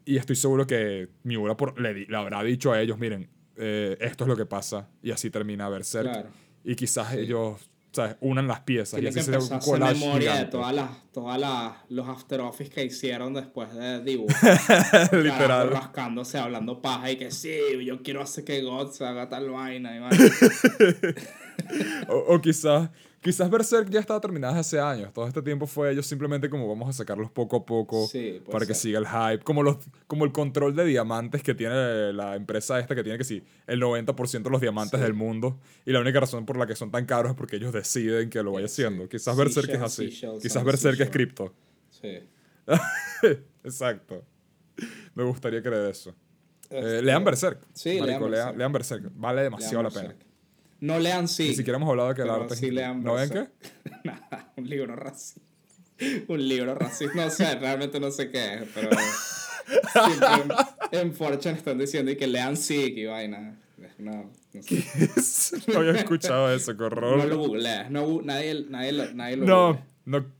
y 0.05 0.17
estoy 0.17 0.35
seguro 0.35 0.65
que 0.67 1.09
Miura 1.23 1.57
por, 1.57 1.79
le, 1.81 2.07
habrá 2.15 2.43
dicho 2.43 2.71
a 2.71 2.79
ellos, 2.81 2.99
miren, 2.99 3.29
eh, 3.57 3.97
esto 3.99 4.23
es 4.23 4.27
lo 4.27 4.37
que 4.37 4.45
pasa 4.45 4.89
y 5.01 5.11
así 5.11 5.29
termina 5.29 5.67
Berserk. 5.69 6.11
Claro. 6.11 6.29
Y 6.63 6.75
quizás 6.75 7.11
Sí. 7.13 7.19
ellos 7.19 7.69
¿sabes? 7.91 8.15
unan 8.21 8.47
las 8.47 8.61
piezas 8.61 8.99
Tiene 8.99 9.09
y 9.09 9.13
que 9.13 9.19
así 9.19 9.31
empezar 9.31 9.59
collage 9.59 9.99
memoria 9.99 10.31
de 10.31 10.37
gigante. 10.37 10.51
todas 10.51 10.73
las, 10.75 10.89
todas 11.11 11.39
las, 11.39 11.73
los 11.89 12.07
after 12.07 12.41
office 12.41 12.69
que 12.69 12.85
hicieron 12.85 13.33
después 13.33 13.73
de 13.73 14.01
dibujar. 14.03 15.13
Literal. 15.13 15.69
Rascándose, 15.71 16.37
hablando 16.37 16.81
paja 16.81 17.11
y 17.11 17.17
que 17.17 17.31
sí, 17.31 17.51
yo 17.83 18.01
quiero 18.01 18.21
hacer 18.21 18.43
que 18.43 18.61
God 18.61 18.91
se 18.91 19.05
haga 19.05 19.29
tal 19.29 19.49
vaina. 19.49 19.95
Y. 19.95 19.99
O, 22.07 22.35
o 22.35 22.41
quizás, 22.41 22.89
quizás 23.21 23.49
Berserk 23.49 23.89
ya 23.89 23.99
estaba 23.99 24.19
terminada 24.21 24.57
hace 24.59 24.79
años. 24.79 25.11
Todo 25.13 25.27
este 25.27 25.41
tiempo 25.41 25.67
fue 25.67 25.91
ellos 25.91 26.05
simplemente 26.05 26.49
como 26.49 26.67
vamos 26.67 26.89
a 26.89 26.93
sacarlos 26.93 27.29
poco 27.31 27.57
a 27.57 27.65
poco 27.65 28.07
Sí, 28.07 28.41
para 28.51 28.65
que 28.65 28.73
siga 28.73 28.99
el 28.99 29.07
hype. 29.07 29.43
Como, 29.43 29.63
los, 29.63 29.77
como 30.07 30.25
el 30.25 30.31
control 30.31 30.75
de 30.75 30.85
diamantes 30.85 31.43
que 31.43 31.53
tiene 31.53 32.13
la 32.13 32.35
empresa 32.35 32.79
esta 32.79 32.95
que 32.95 33.03
tiene 33.03 33.17
que 33.17 33.23
sí, 33.23 33.43
el 33.67 33.81
90% 33.81 34.43
de 34.43 34.49
los 34.49 34.61
diamantes 34.61 34.99
Sí. 34.99 35.03
del 35.03 35.13
mundo. 35.13 35.59
Y 35.85 35.91
la 35.91 35.99
única 36.01 36.19
razón 36.19 36.45
por 36.45 36.57
la 36.57 36.65
que 36.67 36.75
son 36.75 36.91
tan 36.91 37.05
caros 37.05 37.31
es 37.31 37.35
porque 37.37 37.57
ellos 37.57 37.73
deciden 37.73 38.29
que 38.29 38.41
lo 38.43 38.51
vaya 38.53 38.67
Sí. 38.67 38.83
haciendo. 38.83 39.07
Quizás 39.09 39.35
Berserk 39.35 39.69
es 39.69 39.81
así. 39.81 40.09
Quizás 40.41 40.63
Berserk 40.63 40.99
es 40.99 41.09
cripto. 41.09 41.53
Sí. 41.89 42.19
Exacto. 43.63 44.23
Me 45.15 45.23
gustaría 45.23 45.61
creer 45.61 45.89
eso. 45.89 46.11
Eh, 46.69 46.77
Este, 46.79 47.01
lean 47.01 47.23
Berserk. 47.23 47.59
Sí, 47.73 47.99
Marico, 47.99 48.29
lean 48.29 48.57
lean, 48.57 48.71
Berserk. 48.71 49.11
Vale 49.15 49.41
demasiado 49.43 49.81
lean 49.83 49.93
la 49.93 50.01
pena. 50.01 50.15
No 50.81 50.99
lean 50.99 51.27
sí. 51.27 51.49
Ni 51.49 51.55
siquiera 51.55 51.77
hemos 51.77 51.89
hablado 51.89 52.09
de 52.09 52.15
que 52.15 52.21
el 52.21 52.29
arte 52.29 52.53
es 52.53 52.59
sí 52.59 52.71
lean 52.71 53.03
¿No 53.03 53.15
ven 53.15 53.29
qué? 53.29 53.47
Nada, 54.03 54.51
un 54.55 54.69
libro 54.69 54.95
racista. 54.95 55.41
Un 56.27 56.47
libro 56.47 56.75
racista. 56.75 57.13
No 57.15 57.29
sé, 57.29 57.55
realmente 57.55 57.99
no 57.99 58.09
sé 58.11 58.29
qué 58.31 58.53
es, 58.55 58.61
pero. 58.73 58.89
siempre 59.93 60.27
en, 60.91 60.99
en 61.07 61.13
Fortune 61.13 61.55
están 61.55 61.77
diciendo 61.77 62.11
y 62.11 62.15
que 62.15 62.27
lean 62.27 62.55
sí 62.55 62.93
y 62.95 63.05
vaina. 63.05 63.57
No, 63.97 64.31
no 64.53 64.63
sé. 64.63 65.57
no 65.73 65.79
había 65.79 65.91
escuchado 65.91 66.53
eso, 66.53 66.75
qué 66.77 66.83
horror. 66.83 67.17
No 67.17 67.25
lo 67.25 67.37
googlees. 67.37 67.89
No, 67.91 68.21
nadie, 68.23 68.65
nadie, 68.69 68.93
nadie 69.13 69.35
lo 69.37 69.45
No, 69.45 69.67
googlea. 69.67 69.85
no. 70.05 70.38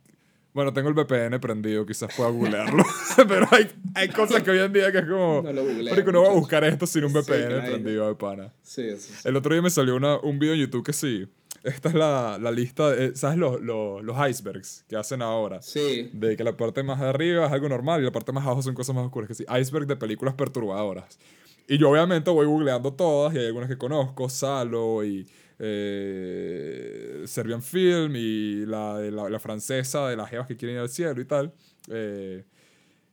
Bueno, 0.53 0.73
tengo 0.73 0.89
el 0.89 0.95
VPN 0.95 1.39
prendido, 1.39 1.85
quizás 1.85 2.13
pueda 2.15 2.29
googlearlo. 2.31 2.83
Pero 3.27 3.47
hay, 3.51 3.69
hay 3.93 4.09
cosas 4.09 4.41
que 4.41 4.49
hoy 4.51 4.59
en 4.59 4.73
día 4.73 4.91
que 4.91 4.97
es 4.99 5.05
como. 5.05 5.41
No 5.43 5.53
lo 5.53 5.63
googlees, 5.63 5.91
Marico, 5.91 6.11
no 6.11 6.21
voy 6.21 6.29
a 6.29 6.33
buscar 6.33 6.63
esto 6.63 6.87
sin 6.87 7.03
un 7.03 7.11
Sí, 7.11 7.17
VPN 7.19 7.47
claro. 7.47 7.65
prendido 7.71 8.07
de 8.07 8.15
pana. 8.15 8.53
Sí, 8.63 8.81
eso 8.81 9.07
sí. 9.13 9.27
El 9.27 9.35
otro 9.35 9.53
día 9.53 9.61
me 9.61 9.69
salió 9.69 9.95
una, 9.95 10.17
un 10.19 10.39
video 10.39 10.55
en 10.55 10.61
YouTube 10.61 10.83
que 10.85 10.93
sí. 10.93 11.27
Esta 11.63 11.89
es 11.89 11.95
la, 11.95 12.37
la 12.41 12.51
lista, 12.51 12.89
de, 12.89 13.15
¿sabes? 13.15 13.37
Los, 13.37 13.61
los, 13.61 14.01
los 14.01 14.15
icebergs 14.29 14.85
que 14.87 14.95
hacen 14.95 15.21
ahora. 15.21 15.61
Sí, 15.61 16.09
De 16.13 16.37
que 16.37 16.43
la 16.43 16.55
parte 16.55 16.83
más 16.83 16.99
de 17.01 17.07
arriba 17.07 17.45
es 17.45 17.51
algo 17.51 17.67
normal 17.67 18.01
y 18.01 18.05
la 18.05 18.11
parte 18.11 18.31
más 18.31 18.45
abajo 18.45 18.61
son 18.61 18.73
cosas 18.73 18.95
más 18.95 19.05
oscuras. 19.05 19.27
Que 19.27 19.35
sí, 19.35 19.45
iceberg 19.61 19.85
de 19.85 19.97
películas 19.97 20.33
perturbadoras. 20.35 21.19
Y 21.67 21.77
yo 21.77 21.91
obviamente 21.91 22.31
voy 22.31 22.45
googleando 22.47 22.93
todas 22.93 23.35
y 23.35 23.39
hay 23.39 23.45
algunas 23.47 23.69
que 23.69 23.77
conozco, 23.77 24.29
Salo 24.29 25.03
y 25.03 25.27
eh, 25.59 27.23
Serbian 27.25 27.61
Film 27.61 28.13
y 28.15 28.65
la, 28.65 28.99
la, 28.99 29.29
la 29.29 29.39
francesa 29.39 30.07
de 30.07 30.15
las 30.15 30.29
jevas 30.29 30.47
que 30.47 30.55
quieren 30.57 30.75
ir 30.77 30.81
al 30.81 30.89
cielo 30.89 31.19
y 31.21 31.25
tal. 31.25 31.53
Eh, 31.89 32.43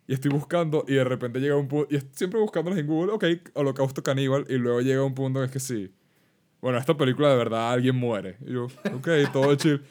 y 0.08 0.14
estoy 0.14 0.30
buscando 0.30 0.84
y 0.86 0.94
de 0.94 1.04
repente 1.04 1.40
llega 1.40 1.56
un 1.56 1.66
punto, 1.66 1.92
y 1.94 2.00
siempre 2.12 2.38
buscándolas 2.38 2.78
en 2.78 2.86
Google, 2.86 3.12
ok, 3.12 3.24
Holocausto 3.54 4.02
Caníbal, 4.02 4.46
y 4.48 4.54
luego 4.54 4.80
llega 4.80 5.02
un 5.02 5.14
punto 5.14 5.42
en 5.42 5.50
que 5.50 5.58
es 5.58 5.64
que 5.66 5.74
sí. 5.74 5.90
Bueno, 6.60 6.78
esta 6.78 6.96
película 6.96 7.30
de 7.30 7.36
verdad 7.36 7.72
alguien 7.72 7.96
muere. 7.96 8.36
Y 8.46 8.52
yo, 8.52 8.64
ok, 8.94 9.08
todo 9.32 9.54
chill. 9.56 9.82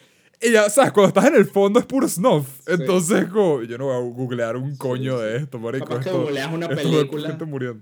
Y 0.41 0.51
ya, 0.51 0.69
¿sabes? 0.69 0.91
Cuando 0.91 1.07
estás 1.09 1.25
en 1.25 1.35
el 1.35 1.45
fondo 1.45 1.79
es 1.79 1.85
puro 1.85 2.07
snuff. 2.07 2.61
Entonces, 2.67 3.25
como, 3.25 3.63
yo 3.63 3.77
no 3.77 3.85
voy 3.85 3.95
a 3.95 3.99
googlear 3.99 4.57
un 4.57 4.75
coño 4.75 5.17
de 5.19 5.37
esto, 5.37 5.59
marico. 5.59 5.85
Capaz 5.85 6.03
que 6.03 6.09
esto- 6.09 6.21
googleas 6.21 6.53
una 6.53 6.67
película. 6.67 7.37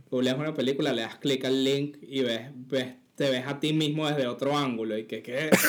googleas 0.09 0.37
una 0.37 0.53
película, 0.53 0.93
le 0.93 1.01
das 1.01 1.17
clic 1.17 1.43
al 1.45 1.63
link 1.63 1.97
y 2.01 2.21
ves, 2.21 2.51
ves, 2.53 2.95
te 3.15 3.29
ves 3.29 3.45
a 3.47 3.59
ti 3.59 3.73
mismo 3.73 4.07
desde 4.07 4.27
otro 4.27 4.57
ángulo 4.57 4.97
y 4.97 5.05
que 5.05 5.21
qué. 5.21 5.49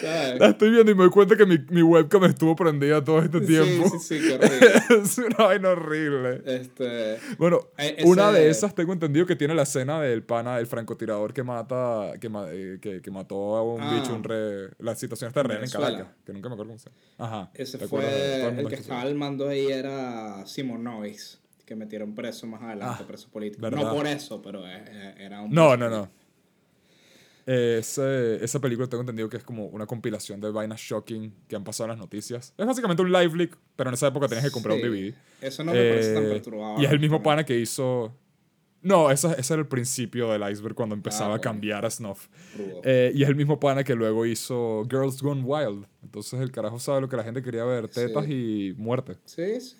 ¿Sabes? 0.00 0.38
La 0.38 0.48
estoy 0.50 0.70
viendo 0.70 0.92
y 0.92 0.94
me 0.94 1.02
doy 1.04 1.10
cuenta 1.10 1.36
que 1.36 1.44
mi, 1.44 1.58
mi 1.70 1.82
webcam 1.82 2.22
estuvo 2.24 2.54
prendida 2.54 3.02
todo 3.02 3.18
este 3.20 3.40
tiempo. 3.40 3.88
Sí, 3.90 3.98
sí, 3.98 4.20
sí, 4.20 4.28
qué 4.28 4.34
horrible. 4.34 4.68
es 5.02 5.18
una 5.18 5.36
vaina 5.44 5.68
horrible. 5.70 6.42
Este, 6.46 7.18
Bueno, 7.36 7.68
Eh, 7.78 8.02
una 8.04 8.30
de 8.30 8.48
esas 8.48 8.74
tengo 8.76 8.92
entendido 8.92 9.26
que 9.26 9.34
tiene 9.34 9.54
la 9.56 9.62
escena 9.62 10.00
del 10.00 10.22
pana, 10.22 10.56
del 10.58 10.68
francotirador 10.68 11.32
que 11.32 11.42
mata, 11.42 12.12
que, 12.20 12.30
eh, 12.50 12.78
que, 12.80 13.02
que 13.02 13.10
mató 13.10 13.56
a 13.56 13.62
un 13.64 13.80
Ah. 13.80 13.98
bicho, 14.00 14.14
un 14.14 14.22
re... 14.22 14.70
La 14.78 14.94
situación 14.94 15.28
está 15.28 15.42
real 15.42 15.64
en. 15.64 15.70
Caracas, 15.70 16.06
que 16.24 16.32
nunca 16.32 16.48
me 16.48 16.54
acuerdo 16.54 16.72
cómo 16.74 16.78
se 16.78 16.90
llama. 16.90 16.96
Ajá. 17.18 17.50
ese 17.54 17.78
¿te 17.78 17.88
fue 17.88 18.46
el, 18.60 18.68
que 18.68 18.74
estaba 18.76 19.00
al 19.00 19.14
mando 19.16 19.48
ahí 19.48 19.66
era 19.66 20.46
Simonovic, 20.46 21.18
que 21.68 21.76
metieron 21.76 22.14
preso 22.14 22.46
más 22.46 22.62
adelante, 22.62 23.02
Ah, 23.02 23.06
preso 23.06 23.28
político. 23.28 23.60
verdad. 23.60 23.82
No 23.84 23.94
por 23.94 24.06
eso, 24.06 24.40
pero 24.40 24.66
eh, 24.66 24.82
eh, 24.86 25.14
era 25.18 25.42
un 25.42 25.50
No, 25.50 25.76
no, 25.76 25.90
no. 25.90 26.08
Ese- 27.46 28.42
esa 28.44 28.58
película 28.60 28.86
tengo 28.88 29.02
entendido 29.02 29.28
que 29.28 29.38
es 29.38 29.44
como 29.44 29.66
una 29.66 29.86
compilación 29.86 30.40
de 30.40 30.50
vainas 30.50 30.80
shocking 30.80 31.32
que 31.48 31.56
han 31.56 31.64
pasado 31.64 31.84
en 31.86 31.90
las 31.90 31.98
noticias. 31.98 32.52
Es 32.58 32.66
básicamente 32.66 33.02
un 33.02 33.10
live 33.12 33.36
leak, 33.36 33.56
pero 33.76 33.88
en 33.90 33.94
esa 33.94 34.06
época 34.08 34.28
tenías 34.28 34.44
que 34.46 34.50
comprar 34.50 34.76
Sí. 34.76 34.82
un 34.82 34.90
DVD. 34.90 35.14
Eso 35.40 35.64
no 35.64 35.72
me 35.72 35.88
parece 35.90 36.14
tan 36.14 36.24
Eh, 36.24 36.28
perturbador. 36.28 36.80
Y 36.80 36.84
es 36.86 36.90
el 36.90 37.00
mismo 37.00 37.22
pana 37.22 37.44
que 37.44 37.58
hizo... 37.58 38.14
No, 38.80 39.10
ese, 39.10 39.28
ese 39.38 39.54
era 39.54 39.60
el 39.62 39.66
principio 39.68 40.30
del 40.30 40.42
iceberg 40.50 40.74
cuando 40.74 40.94
empezaba 40.94 41.26
a 41.26 41.28
bueno. 41.30 41.42
cambiar 41.42 41.84
a 41.84 41.90
Snuff. 41.90 42.28
Eh, 42.84 43.12
y 43.14 43.22
es 43.24 43.28
el 43.28 43.34
mismo 43.34 43.58
pana 43.58 43.82
que 43.82 43.94
luego 43.94 44.24
hizo 44.24 44.86
Girls 44.88 45.20
Gone 45.20 45.42
Wild. 45.42 45.86
Entonces 46.02 46.40
el 46.40 46.50
carajo 46.52 46.78
sabe 46.78 47.00
lo 47.00 47.08
que 47.08 47.16
la 47.16 47.24
gente 47.24 47.42
quería 47.42 47.64
ver, 47.64 47.88
tetas 47.88 48.28
y 48.28 48.74
muerte. 48.76 49.16
Sí, 49.24 49.60
sí. 49.60 49.76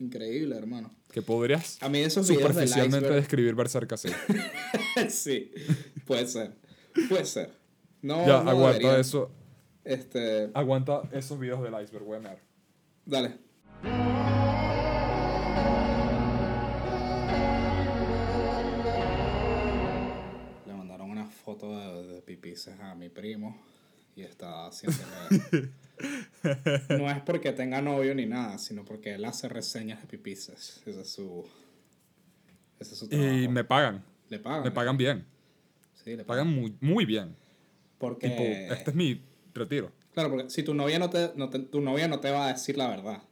Increíble, 0.00 0.56
hermano. 0.56 0.90
Que 1.12 1.20
podrías 1.20 1.80
A 1.82 1.88
mí 1.90 1.98
esos 1.98 2.26
videos 2.26 2.42
del 2.42 2.52
superficialmente 2.52 3.06
iceberg... 3.06 3.20
describir 3.20 3.54
Berserk 3.54 3.92
así. 3.92 4.08
sí, 5.10 5.52
puede 6.06 6.26
ser. 6.26 6.52
Puede 7.08 7.26
ser. 7.26 7.52
No, 8.00 8.26
ya, 8.26 8.42
no 8.42 8.50
aguanta 8.50 8.78
debería. 8.78 8.98
eso. 9.00 9.30
Este, 9.84 10.50
Aguanta 10.54 11.02
esos 11.12 11.38
videos 11.38 11.62
del 11.62 11.74
iceberg, 11.82 12.04
voy 12.04 12.16
a 12.16 12.38
dale. 13.04 13.38
Le 20.66 20.74
mandaron 20.74 21.10
una 21.10 21.26
foto 21.26 21.78
de, 21.78 22.14
de 22.14 22.22
pipices 22.22 22.80
a 22.80 22.94
mi 22.94 23.10
primo 23.10 23.60
y 24.20 24.24
está 24.24 24.66
haciéndole... 24.66 25.70
no 26.98 27.10
es 27.10 27.20
porque 27.22 27.52
tenga 27.52 27.80
novio 27.82 28.14
ni 28.14 28.26
nada, 28.26 28.58
sino 28.58 28.84
porque 28.84 29.14
él 29.14 29.24
hace 29.24 29.48
reseñas 29.48 30.00
de 30.00 30.06
pipices. 30.08 30.80
Ese 30.86 31.00
es 31.00 31.10
su... 31.10 31.46
Ese 32.78 32.92
es 32.94 32.98
su 32.98 33.08
trabajo. 33.08 33.32
Y 33.32 33.48
me 33.48 33.64
pagan. 33.64 34.04
Le 34.28 34.38
pagan. 34.38 34.62
Me 34.64 34.70
pagan 34.70 34.96
bien. 34.96 35.26
Sí, 36.02 36.16
le 36.16 36.24
Pagan 36.24 36.48
muy, 36.48 36.74
muy 36.80 37.04
bien. 37.04 37.36
Porque... 37.98 38.28
Tipo, 38.28 38.42
este 38.74 38.90
es 38.90 38.96
mi 38.96 39.20
retiro. 39.52 39.92
Claro, 40.14 40.30
porque 40.30 40.48
si 40.50 40.62
tu 40.62 40.72
novia 40.72 40.98
no 40.98 41.10
te, 41.10 41.32
no 41.36 41.50
te- 41.50 41.58
tu 41.58 41.80
novia 41.80 42.08
no 42.08 42.20
te 42.20 42.30
va 42.30 42.46
a 42.46 42.52
decir 42.52 42.76
la 42.78 42.88
verdad. 42.88 43.22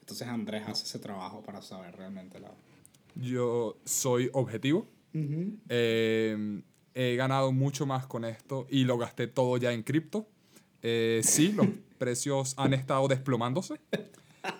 Entonces 0.00 0.26
Andrés 0.26 0.64
hace 0.66 0.84
ese 0.84 0.98
trabajo 0.98 1.40
para 1.42 1.62
saber 1.62 1.94
realmente 1.96 2.40
la 2.40 2.50
Yo 3.14 3.78
soy 3.84 4.28
objetivo. 4.32 4.88
Eh, 5.68 6.62
he 6.94 7.16
ganado 7.16 7.52
mucho 7.52 7.86
más 7.86 8.06
con 8.06 8.24
esto 8.24 8.66
y 8.70 8.84
lo 8.84 8.98
gasté 8.98 9.26
todo 9.26 9.56
ya 9.56 9.72
en 9.72 9.82
cripto. 9.82 10.26
Eh, 10.82 11.20
sí, 11.24 11.52
los 11.52 11.66
precios 11.98 12.54
han 12.56 12.74
estado 12.74 13.08
desplomándose. 13.08 13.80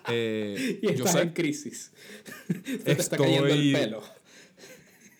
Eh, 0.09 0.79
Y 0.83 0.85
yo 0.85 0.91
estás 1.05 1.13
sé, 1.13 1.21
en 1.21 1.29
crisis. 1.33 1.91
Se 2.47 2.77
te 2.77 2.91
está 2.91 3.17
cayendo 3.17 3.47
el 3.47 3.53
Estoy- 3.59 3.73
pelo. 3.73 4.03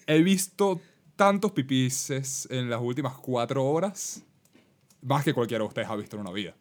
he 0.05 0.21
visto 0.21 0.79
tantos 1.15 1.51
pipices 1.51 2.47
en 2.51 2.69
las 2.69 2.79
últimas 2.79 3.13
cuatro 3.17 3.65
horas, 3.65 4.21
más 5.01 5.23
que 5.23 5.33
cualquiera 5.33 5.63
de 5.63 5.67
ustedes 5.67 5.87
ha 5.89 5.95
visto 5.95 6.15
en 6.15 6.21
una 6.21 6.31
vida. 6.31 6.55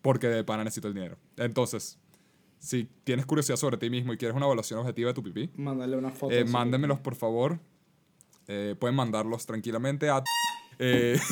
Porque 0.00 0.28
de 0.28 0.42
pana 0.42 0.64
necesito 0.64 0.88
el 0.88 0.94
dinero. 0.94 1.18
Entonces, 1.36 1.98
si 2.58 2.88
tienes 3.04 3.26
curiosidad 3.26 3.56
sobre 3.58 3.76
ti 3.76 3.90
mismo 3.90 4.14
y 4.14 4.16
quieres 4.16 4.34
una 4.34 4.46
evaluación 4.46 4.80
objetiva 4.80 5.08
de 5.08 5.14
tu 5.14 5.22
pipí, 5.22 5.50
Mándale 5.56 5.98
una 5.98 6.10
foto. 6.10 6.34
Eh, 6.34 6.46
por 7.02 7.14
favor. 7.14 7.60
Eh, 8.48 8.74
pueden 8.78 8.96
mandarlos 8.96 9.46
tranquilamente 9.46 10.08
a... 10.08 10.24
Eh. 10.78 11.18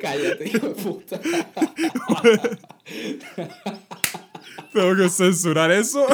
Cállate, 0.00 0.48
hijo 0.48 0.68
de 0.68 0.74
puta. 0.74 1.20
tengo 4.72 4.96
que 4.96 5.08
censurar 5.08 5.72
eso. 5.72 6.06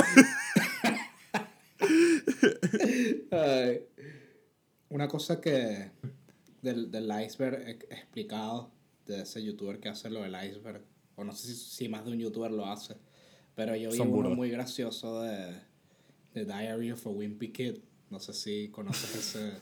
Ay. 3.30 3.84
Una 4.88 5.06
cosa 5.08 5.40
que 5.40 5.90
del, 6.62 6.90
del 6.90 7.10
iceberg 7.24 7.86
explicado 7.90 8.70
de 9.06 9.22
ese 9.22 9.42
youtuber 9.42 9.80
que 9.80 9.88
hace 9.88 10.10
lo 10.10 10.22
del 10.22 10.34
iceberg, 10.34 10.82
o 11.16 11.24
no 11.24 11.32
sé 11.32 11.48
si, 11.48 11.54
si 11.54 11.88
más 11.88 12.04
de 12.04 12.12
un 12.12 12.18
youtuber 12.18 12.50
lo 12.50 12.66
hace, 12.66 12.96
pero 13.54 13.74
yo 13.76 13.90
vi 13.90 13.96
Son 13.96 14.12
uno 14.12 14.30
muy 14.30 14.50
gracioso 14.50 15.22
de, 15.22 15.54
de 16.34 16.44
Diary 16.44 16.92
of 16.92 17.06
a 17.06 17.10
Wimpy 17.10 17.52
Kid, 17.52 17.76
no 18.12 18.20
sé 18.20 18.34
si 18.34 18.68
conoces 18.68 19.16
ese, 19.16 19.52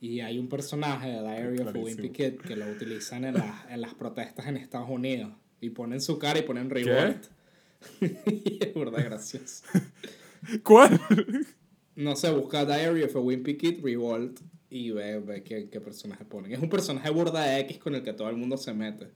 y 0.00 0.20
hay 0.20 0.38
un 0.38 0.48
personaje 0.48 1.08
de 1.08 1.22
Diary 1.22 1.60
of 1.60 1.68
a 1.68 1.78
Wimpy 1.78 2.10
Kid 2.10 2.34
que 2.40 2.56
lo 2.56 2.66
utilizan 2.66 3.24
en, 3.24 3.34
las 3.34 3.70
en 3.70 3.80
las 3.80 3.94
protestas 3.94 4.46
en 4.48 4.56
Estados 4.56 4.90
Unidos, 4.90 5.32
y 5.60 5.70
ponen 5.70 6.00
su 6.00 6.18
cara 6.18 6.40
y 6.40 6.42
ponen 6.42 6.68
revolt. 6.68 7.26
y 8.00 8.58
es 8.60 8.74
verdad 8.74 9.04
gracioso. 9.04 9.64
¿Cuál? 10.64 11.00
No 11.94 12.16
sé, 12.16 12.30
busca 12.32 12.64
Diary 12.64 13.04
of 13.04 13.14
a 13.16 13.20
Wimpy 13.20 13.56
Kid 13.56 13.82
Revolt 13.82 14.40
y 14.68 14.90
ve, 14.90 15.20
ve 15.20 15.42
qué, 15.44 15.68
qué 15.70 15.80
personaje 15.80 16.24
ponen. 16.24 16.52
Es 16.52 16.60
un 16.60 16.68
personaje 16.68 17.08
burda 17.08 17.44
de 17.44 17.60
X 17.60 17.78
con 17.78 17.94
el 17.94 18.02
que 18.02 18.12
todo 18.12 18.28
el 18.28 18.36
mundo 18.36 18.56
se 18.56 18.74
mete. 18.74 19.08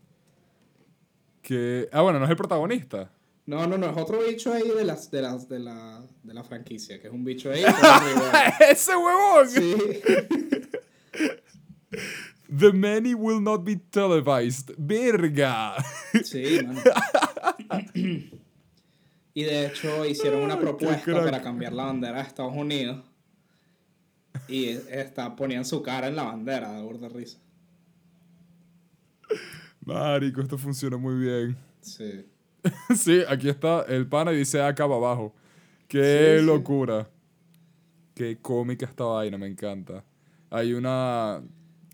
que... 1.43 1.89
Ah, 1.93 2.03
bueno, 2.03 2.21
no 2.21 2.25
es 2.25 2.31
el 2.31 2.37
protagonista. 2.37 3.11
No, 3.51 3.67
no, 3.67 3.77
no, 3.77 3.91
es 3.91 3.97
otro 3.97 4.21
bicho 4.25 4.53
ahí 4.53 4.69
de 4.69 4.85
las 4.85 5.11
de 5.11 5.23
las 5.23 5.49
de 5.49 5.59
la, 5.59 6.07
de 6.23 6.35
la 6.35 6.45
franquicia, 6.45 7.01
que 7.01 7.09
es 7.09 7.13
un 7.13 7.25
bicho 7.25 7.51
ahí. 7.51 7.65
¡Ese 8.71 8.93
huevón! 8.95 9.51
Sí. 9.51 9.75
The 12.57 12.73
many 12.73 13.13
will 13.13 13.43
not 13.43 13.65
be 13.65 13.75
televised. 13.75 14.71
¡Verga! 14.79 15.75
Sí, 16.23 16.61
mano. 16.65 16.81
Y 19.33 19.45
de 19.45 19.67
hecho 19.67 20.05
hicieron 20.07 20.43
una 20.43 20.59
propuesta 20.59 21.25
para 21.25 21.41
cambiar 21.43 21.73
la 21.73 21.85
bandera 21.87 22.17
de 22.17 22.23
Estados 22.23 22.55
Unidos. 22.55 23.05
Y 24.47 24.67
está, 24.67 25.35
ponían 25.35 25.65
su 25.65 25.83
cara 25.83 26.07
en 26.09 26.17
la 26.17 26.25
bandera, 26.25 26.73
de 26.73 26.99
de 26.99 27.09
risa. 27.09 27.39
Marico, 29.85 30.41
esto 30.41 30.59
funciona 30.59 30.97
muy 30.97 31.17
bien. 31.17 31.57
Sí. 31.81 32.27
sí, 32.97 33.23
aquí 33.29 33.49
está 33.49 33.83
el 33.89 34.07
pana 34.07 34.33
y 34.33 34.37
dice 34.39 34.61
acá 34.63 34.85
abajo. 34.85 35.35
¡Qué 35.89 36.35
Sí, 36.37 36.41
sí. 36.41 36.47
locura! 36.47 37.09
Qué 38.15 38.39
cómica 38.41 38.87
esta 38.87 39.05
vaina, 39.05 39.39
me 39.39 39.47
encanta. 39.47 40.05
Hay 40.51 40.73
una... 40.75 41.43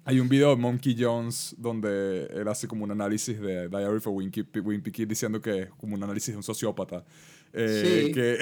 Hay 0.08 0.20
un 0.20 0.28
video 0.28 0.50
de 0.50 0.56
Monkey 0.56 0.94
Jones 0.96 1.54
donde 1.58 2.26
él 2.26 2.46
hace 2.46 2.68
como 2.68 2.84
un 2.84 2.92
análisis 2.92 3.40
de 3.40 3.68
Diary 3.68 3.98
for 3.98 4.12
Wimpy, 4.12 4.46
Wimpy 4.60 4.92
Kid 4.92 5.08
diciendo 5.08 5.40
que 5.40 5.62
es 5.62 5.70
como 5.70 5.96
un 5.96 6.02
análisis 6.04 6.32
de 6.32 6.36
un 6.36 6.44
sociópata. 6.44 7.04
Eh, 7.52 8.04
Sí. 8.06 8.12
Que, 8.12 8.38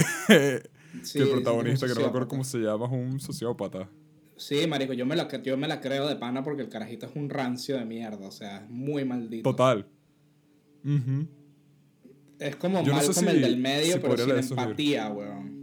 Sí, 1.03 1.19
que 1.19 1.25
el 1.25 1.31
protagonista, 1.31 1.87
que 1.87 1.95
no 1.95 2.01
me 2.01 2.07
acuerdo 2.07 2.29
cómo 2.29 2.45
se 2.45 2.59
llama, 2.59 2.85
es 2.85 2.93
un 2.93 3.19
sociópata. 3.19 3.89
Sí, 4.37 4.67
marico, 4.67 4.93
yo 4.93 5.07
me, 5.07 5.17
la, 5.17 5.27
yo 5.43 5.57
me 5.57 5.67
la 5.67 5.81
creo 5.81 6.07
de 6.07 6.17
pana 6.17 6.43
porque 6.43 6.61
el 6.63 6.69
carajito 6.69 7.07
es 7.07 7.13
un 7.17 7.31
rancio 7.31 7.79
de 7.79 7.85
mierda, 7.87 8.27
o 8.27 8.31
sea, 8.33 8.59
es 8.59 8.69
muy 8.71 9.05
maldito. 9.07 9.49
Total. 9.51 9.87
Ujú. 10.85 11.27
Es 12.47 12.57
como 12.57 12.83
Yo 12.85 12.93
no 12.93 13.01
sé 13.01 13.07
Malcolm 13.09 13.27
si- 13.29 13.35
el 13.37 13.41
del 13.43 13.57
medio, 13.57 13.93
si 13.95 13.99
pero 14.01 14.17
sin 14.19 14.31
empatía, 14.39 15.09
weón. 15.11 15.55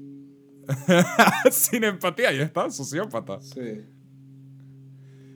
Sin 1.51 1.83
empatía, 1.83 2.31
ya 2.31 2.43
está, 2.43 2.69
sociópata. 2.69 3.41
Sí. 3.41 3.81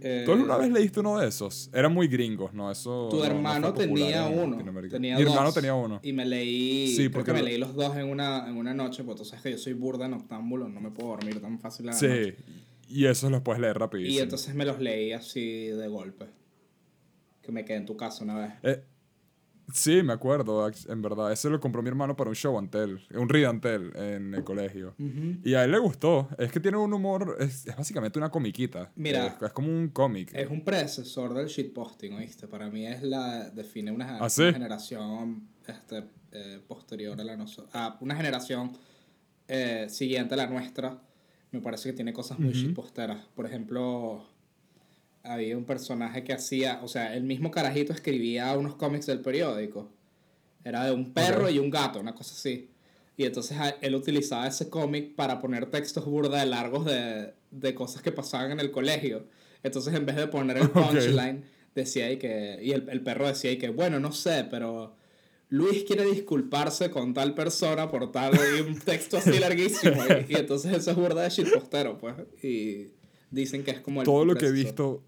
Eh, 0.07 0.21
¿Tú 0.25 0.33
alguna 0.33 0.57
vez 0.57 0.71
leíste 0.71 0.99
uno 0.99 1.17
de 1.17 1.27
esos? 1.27 1.69
Eran 1.73 1.91
muy 1.93 2.07
gringos, 2.07 2.53
¿no? 2.53 2.69
Eso 2.71 3.09
Tu 3.09 3.17
no- 3.17 3.23
no 3.23 3.27
hermano 3.31 3.73
tenía 3.73 4.27
en 4.29 4.39
uno. 4.39 4.57
Tenía 4.89 5.15
Mi 5.17 5.23
dos, 5.23 5.33
hermano 5.33 5.51
tenía 5.51 5.73
uno. 5.73 5.99
Y 6.03 6.13
me 6.13 6.25
leí. 6.25 6.87
Sí, 6.89 6.95
creo 6.97 7.11
porque 7.11 7.31
que 7.31 7.37
me 7.37 7.43
leí 7.43 7.57
los 7.57 7.73
dos 7.73 7.95
en 7.97 8.07
una, 8.09 8.47
en 8.47 8.55
una 8.57 8.73
noche, 8.73 9.03
porque 9.03 9.19
tú 9.19 9.25
sabes 9.25 9.41
que 9.43 9.51
yo 9.51 9.57
soy 9.57 9.73
burda 9.73 10.07
noctámbulo, 10.07 10.69
no 10.69 10.79
me 10.79 10.91
puedo 10.91 11.09
dormir 11.09 11.41
tan 11.41 11.59
fácil 11.59 11.89
a 11.89 11.93
la 11.93 11.95
noche. 11.99 12.35
Sí, 12.37 12.43
y 12.87 13.05
esos 13.05 13.31
los 13.31 13.41
puedes 13.41 13.59
leer 13.59 13.77
rapidísimo. 13.79 14.19
Y 14.19 14.21
entonces 14.21 14.53
me 14.53 14.63
los 14.65 14.79
leí 14.79 15.11
así 15.11 15.67
de 15.67 15.87
golpe. 15.87 16.27
Que 17.41 17.51
me 17.51 17.65
quedé 17.65 17.77
en 17.77 17.85
tu 17.87 17.97
casa 17.97 18.23
una 18.23 18.37
vez. 18.39 18.53
Eh, 18.63 18.83
sí, 19.73 20.03
me 20.03 20.13
acuerdo, 20.13 20.69
en 20.87 21.01
verdad. 21.01 21.31
Ese 21.31 21.49
lo 21.49 21.59
compró 21.59 21.81
mi 21.81 21.89
hermano 21.89 22.15
para 22.15 22.29
un 22.29 22.35
show 22.35 22.57
antel, 22.57 23.01
un 23.13 23.29
read 23.29 23.49
antel 23.49 23.91
en 23.95 24.33
el 24.33 24.43
colegio. 24.43 24.95
Y 25.43 25.53
a 25.53 25.63
él 25.63 25.71
le 25.71 25.79
gustó. 25.79 26.29
Es 26.37 26.51
que 26.51 26.59
tiene 26.59 26.77
un 26.77 26.93
humor, 26.93 27.37
es, 27.39 27.65
es 27.67 27.75
básicamente 27.75 28.19
una 28.19 28.29
comiquita. 28.29 28.91
Mira. 28.95 29.27
Es, 29.27 29.41
es 29.41 29.51
como 29.53 29.69
un 29.69 29.89
cómic. 29.89 30.33
Es 30.33 30.49
un 30.49 30.63
predecesor 30.63 31.33
del 31.33 31.47
shitposting, 31.47 32.13
¿oíste? 32.13 32.47
Para 32.47 32.69
mí 32.69 32.85
es 32.85 33.03
la. 33.03 33.49
define 33.49 33.91
una, 33.91 34.17
¿Ah, 34.19 34.29
sí? 34.29 34.43
una 34.43 34.53
generación 34.53 35.47
este, 35.67 36.03
eh, 36.31 36.61
posterior 36.67 37.19
a 37.19 37.23
la 37.23 37.35
nuestra. 37.35 37.65
a 37.73 37.97
una 38.01 38.15
generación 38.15 38.73
eh, 39.47 39.87
siguiente 39.89 40.33
a 40.33 40.37
la 40.37 40.47
nuestra. 40.47 41.01
Me 41.51 41.61
parece 41.61 41.89
que 41.89 41.93
tiene 41.93 42.11
cosas 42.11 42.37
muy 42.39 42.53
shitposteras. 42.53 43.25
Por 43.35 43.45
ejemplo, 43.45 44.27
había 45.25 45.57
un 45.57 45.65
personaje 45.65 46.23
que 46.23 46.33
hacía. 46.33 46.79
O 46.83 46.87
sea, 46.87 47.15
el 47.15 47.23
mismo 47.23 47.51
carajito 47.51 47.93
escribía 47.93 48.55
unos 48.57 48.75
cómics 48.75 49.05
del 49.05 49.21
periódico. 49.21 49.89
Era 50.63 50.85
de 50.85 50.91
un 50.91 51.13
perro 51.13 51.49
y 51.49 51.59
un 51.59 51.69
gato, 51.69 51.99
una 51.99 52.15
cosa 52.15 52.33
así. 52.33 52.69
Y 53.17 53.25
entonces 53.25 53.57
él 53.81 53.95
utilizaba 53.95 54.47
ese 54.47 54.69
cómic 54.69 55.15
para 55.15 55.39
poner 55.39 55.67
textos 55.67 56.05
burda 56.05 56.39
de 56.39 56.45
largos 56.47 56.85
de, 56.85 57.33
de 57.51 57.75
cosas 57.75 58.01
que 58.01 58.11
pasaban 58.11 58.51
en 58.51 58.59
el 58.59 58.71
colegio. 58.71 59.27
Entonces 59.63 59.93
en 59.93 60.05
vez 60.05 60.15
de 60.15 60.27
poner 60.27 60.57
el 60.57 60.69
punchline, 60.71 61.43
decía 61.73 62.11
y 62.11 62.17
que. 62.17 62.59
Y 62.61 62.71
el, 62.71 62.89
el 62.89 63.01
perro 63.01 63.27
decía 63.27 63.51
y 63.51 63.57
que, 63.57 63.69
bueno, 63.69 63.99
no 63.99 64.11
sé, 64.11 64.45
pero. 64.49 64.95
Luis 65.47 65.83
quiere 65.83 66.03
disculparse 66.05 66.89
con 66.89 67.13
tal 67.13 67.35
persona 67.35 67.89
por 67.89 68.11
tal. 68.11 68.33
Y 68.57 68.61
un 68.61 68.79
texto 68.79 69.17
así 69.17 69.37
larguísimo. 69.39 70.03
Y, 70.27 70.33
y 70.33 70.35
entonces 70.37 70.75
eso 70.75 70.89
es 70.89 70.97
burda 70.97 71.21
de 71.21 71.29
shitpostero, 71.29 71.99
pues. 71.99 72.15
Y 72.43 72.87
dicen 73.29 73.63
que 73.63 73.71
es 73.71 73.79
como 73.79 74.01
el. 74.01 74.05
Todo 74.05 74.25
lo 74.25 74.35
que 74.35 74.47
he 74.47 74.51
visto 74.51 75.03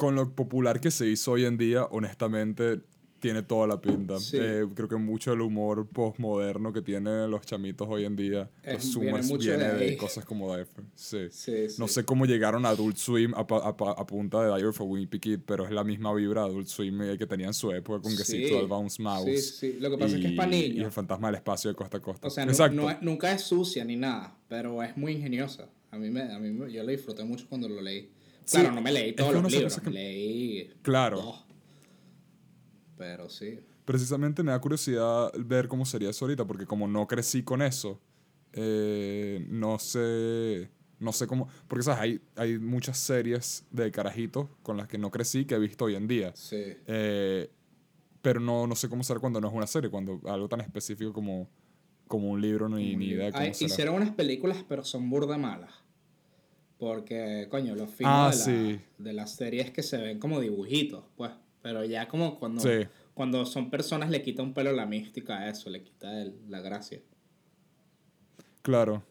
con 0.00 0.14
lo 0.14 0.34
popular 0.34 0.80
que 0.80 0.90
se 0.90 1.06
hizo 1.06 1.32
hoy 1.32 1.44
en 1.44 1.58
día, 1.58 1.84
honestamente, 1.84 2.80
tiene 3.18 3.42
toda 3.42 3.66
la 3.66 3.78
pinta. 3.82 4.18
Sí. 4.18 4.38
Eh, 4.40 4.64
creo 4.74 4.88
que 4.88 4.96
mucho 4.96 5.30
del 5.30 5.42
humor 5.42 5.86
postmoderno 5.86 6.72
que 6.72 6.80
tienen 6.80 7.30
los 7.30 7.42
chamitos 7.44 7.86
hoy 7.90 8.06
en 8.06 8.16
día, 8.16 8.50
Es- 8.62 8.76
pues, 8.76 8.98
viene 8.98 9.18
sumas- 9.18 9.28
mucho 9.28 9.48
viene 9.50 9.64
de 9.74 9.90
de, 9.90 9.96
cosas 9.98 10.24
como 10.24 10.56
de 10.56 10.64
Sí. 10.94 11.26
Sí. 11.30 11.52
No 11.78 11.86
sé 11.86 12.02
cómo 12.06 12.24
llegaron 12.24 12.64
a 12.64 12.70
Adult 12.70 12.96
Swim 12.96 13.34
a, 13.34 13.40
a 13.40 13.46
pa- 13.76 13.92
a 13.92 14.06
punta 14.06 14.40
de 14.42 14.46
Diary 14.56 14.72
for 14.72 14.86
Wimpy 14.86 15.18
Kid, 15.20 15.40
pero 15.44 15.66
es 15.66 15.70
la 15.70 15.84
misma 15.84 16.14
vibra 16.14 16.44
de 16.44 16.48
Adult 16.48 16.68
Swim 16.68 17.02
eh, 17.02 17.18
que 17.18 17.26
tenía 17.26 17.48
en 17.48 17.52
su 17.54 17.70
época 17.72 18.00
con 18.00 18.16
que 18.16 18.24
Sí. 18.24 18.46
sí, 18.48 18.54
Bounce 18.66 19.02
Mouse. 19.02 19.26
Sí, 19.26 19.38
sí. 19.72 19.76
Lo 19.78 19.90
que 19.90 19.98
pasa 19.98 20.16
es 20.16 20.22
que 20.22 20.28
es 20.28 20.34
pa' 20.34 20.46
y- 20.46 20.50
niños. 20.50 20.76
Y 20.78 20.80
el 20.84 20.90
fantasma 20.92 21.28
del 21.28 21.34
espacio 21.34 21.68
de 21.68 21.76
costa 21.76 21.98
a 21.98 22.00
costa. 22.00 22.26
O 22.26 22.30
sea, 22.30 22.44
Exacto. 22.44 22.74
no 22.80 22.88
es- 22.90 23.02
nunca 23.02 23.30
es 23.32 23.42
sucia 23.42 23.84
ni 23.84 23.96
nada, 23.96 24.34
pero 24.48 24.82
es 24.82 24.96
muy 24.96 25.12
ingeniosa. 25.12 25.68
A 25.90 25.98
mí, 25.98 26.08
me, 26.08 26.22
a 26.22 26.38
mí 26.38 26.50
me- 26.52 26.72
yo 26.72 26.82
lo 26.84 26.90
disfruté 26.90 27.22
mucho 27.24 27.44
cuando 27.50 27.68
lo 27.68 27.82
leí. 27.82 28.08
Sí, 28.50 28.56
Claro, 28.58 28.74
no 28.74 28.80
me 28.82 28.90
leí 28.90 29.12
todos 29.12 29.32
los 29.32 29.52
libros, 29.52 29.78
que- 29.80 29.90
leí 29.90 30.70
Claro. 30.82 31.16
dos. 31.20 31.44
Pero 32.96 33.28
sí. 33.28 33.60
Precisamente 33.84 34.42
me 34.42 34.50
da 34.50 34.60
curiosidad 34.60 35.30
ver 35.38 35.68
cómo 35.68 35.86
sería 35.86 36.10
eso 36.10 36.24
ahorita, 36.24 36.44
porque 36.46 36.66
como 36.66 36.88
no 36.88 37.06
crecí 37.06 37.44
con 37.44 37.62
eso, 37.62 38.00
eh, 38.52 39.46
no 39.48 39.78
sé. 39.78 40.68
No 40.98 41.12
sé 41.12 41.26
cómo. 41.28 41.48
Porque, 41.68 41.84
¿sabes? 41.84 42.00
Hay, 42.00 42.20
hay 42.34 42.58
muchas 42.58 42.98
series 42.98 43.64
de 43.70 43.90
carajitos 43.92 44.48
con 44.64 44.76
las 44.76 44.88
que 44.88 44.98
no 44.98 45.10
crecí 45.12 45.44
que 45.44 45.54
he 45.54 45.58
visto 45.60 45.84
hoy 45.84 45.94
en 45.94 46.08
día. 46.08 46.32
Sí. 46.34 46.56
Eh, 46.86 47.50
pero 48.20 48.40
no, 48.40 48.66
no 48.66 48.74
sé 48.74 48.88
cómo 48.88 49.04
será 49.04 49.20
cuando 49.20 49.40
no 49.40 49.46
es 49.48 49.54
una 49.54 49.66
serie, 49.68 49.88
cuando 49.90 50.20
algo 50.26 50.48
tan 50.48 50.60
específico 50.60 51.12
como, 51.12 51.48
como 52.08 52.28
un 52.30 52.40
libro, 52.40 52.68
ni, 52.68 52.96
ni 52.96 53.06
idea 53.10 53.26
de 53.26 53.32
cómo 53.32 53.54
será. 53.54 53.72
hicieron 53.72 53.94
unas 53.94 54.10
películas, 54.10 54.64
pero 54.68 54.82
son 54.84 55.08
burda 55.08 55.38
malas. 55.38 55.70
Porque, 56.80 57.46
coño, 57.50 57.74
los 57.76 57.90
fines 57.90 58.10
Ah, 58.12 58.30
de, 58.32 58.36
la, 58.36 58.42
sí. 58.42 58.80
de 58.98 59.12
las 59.12 59.34
series 59.36 59.70
que 59.70 59.82
se 59.82 59.98
ven 59.98 60.18
como 60.18 60.40
dibujitos, 60.40 61.04
pues. 61.14 61.30
Pero 61.62 61.84
ya 61.84 62.08
como 62.08 62.38
cuando, 62.40 62.62
Sí. 62.62 62.88
cuando 63.12 63.44
son 63.44 63.68
personas 63.70 64.08
le 64.10 64.22
quita 64.22 64.42
un 64.42 64.54
pelo 64.54 64.72
la 64.72 64.86
mística 64.86 65.40
a 65.40 65.50
eso, 65.50 65.68
le 65.68 65.82
quita 65.82 66.22
el- 66.22 66.34
la 66.48 66.60
gracia. 66.62 67.00
Claro. 68.62 69.02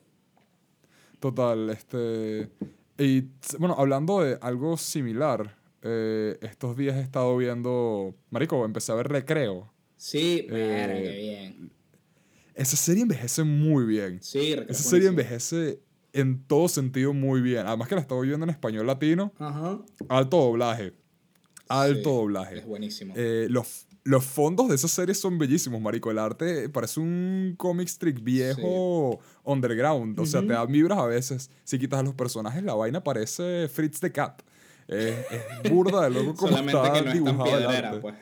Total, 1.20 1.70
este... 1.70 2.50
Y 2.98 3.26
bueno, 3.60 3.76
hablando 3.78 4.22
de 4.22 4.38
algo 4.42 4.76
similar, 4.78 5.56
eh, 5.84 6.38
estos 6.42 6.76
días 6.76 6.96
he 6.98 7.02
estado 7.02 7.38
viendo... 7.38 8.16
Marico, 8.32 8.66
empecé 8.66 8.92
a 8.92 8.96
ver 8.96 9.10
Recreo. 9.10 9.72
Sí, 9.96 10.48
Eh, 10.50 11.02
qué 11.04 11.18
bien. 11.18 11.72
Esa 12.56 12.76
serie 12.78 13.04
envejece 13.04 13.44
muy 13.44 13.86
bien. 13.86 14.22
Sí, 14.24 14.56
Recreo 14.56 14.72
Esa 14.72 14.82
es 14.82 14.90
serie 14.90 15.08
envejece 15.08 15.80
en 16.14 16.44
todo 16.44 16.68
sentido 16.68 17.14
muy 17.14 17.42
bien. 17.42 17.68
Además 17.68 17.88
que 17.88 17.96
la 17.96 18.02
estaba 18.02 18.22
viendo 18.22 18.44
en 18.46 18.50
español 18.50 18.88
latino. 18.88 19.34
Ajá. 19.40 19.80
Alto 20.08 20.38
doblaje. 20.38 20.94
Alto 21.68 21.96
Sí, 22.10 22.16
doblaje. 22.16 22.58
Es 22.60 22.66
buenísimo. 22.66 23.14
Eh, 23.16 23.48
los, 23.50 23.86
los 24.04 24.26
fondos 24.26 24.70
de 24.70 24.76
esa 24.76 24.88
serie 24.88 25.14
son 25.14 25.38
bellísimos, 25.38 25.80
marico. 25.80 26.10
El 26.10 26.18
arte 26.18 26.68
parece 26.70 27.00
un 27.00 27.54
comic 27.58 27.88
strip 27.88 28.20
viejo 28.24 29.20
underground. 29.44 30.20
O 30.20 30.26
sea, 30.26 30.42
te 30.42 30.48
dan 30.54 30.72
vibras 30.72 30.98
a 30.98 31.06
veces. 31.06 31.52
Si 31.64 31.78
quitas 31.78 32.00
a 32.00 32.04
los 32.04 32.16
personajes, 32.16 32.64
la 32.64 32.74
vaina 32.74 33.04
parece 33.04 33.68
Fritz 33.68 34.00
the 34.00 34.12
Cat. 34.12 34.42
Es, 34.88 35.16
es 35.64 35.72
burda 35.72 36.02
de 36.02 36.10
loco 36.10 36.34
como 36.38 36.58
Solamente 36.58 36.72
está 36.76 36.94
que 36.94 37.02
no 37.02 37.08
es 37.10 37.14
tan 37.14 37.14
dibujado 37.14 37.44
piedrera, 37.46 37.90
arte. 37.90 38.02
pues. 38.02 38.16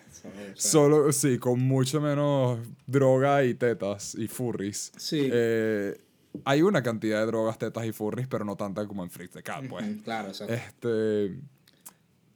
Solo, 0.55 1.13
sí, 1.13 1.37
con 1.37 1.61
mucho 1.61 2.01
menos 2.01 2.59
droga 2.85 3.45
y 3.45 3.53
tetas 3.53 4.13
y 4.15 4.27
furries. 4.27 4.91
Sí. 4.97 5.29
Eh, 5.31 5.97
hay 6.45 6.61
una 6.61 6.83
cantidad 6.83 7.19
de 7.19 7.25
drogas, 7.25 7.57
tetas 7.57 7.85
y 7.85 7.91
furries, 7.91 8.27
pero 8.27 8.45
no 8.45 8.55
tanta 8.55 8.85
como 8.87 9.03
en 9.03 9.09
Fritz 9.09 9.31
the 9.31 9.43
Cat, 9.43 9.65
pues. 9.67 9.85
Claro, 10.03 10.31
o 10.31 10.33
sea, 10.33 10.47
Este... 10.47 11.39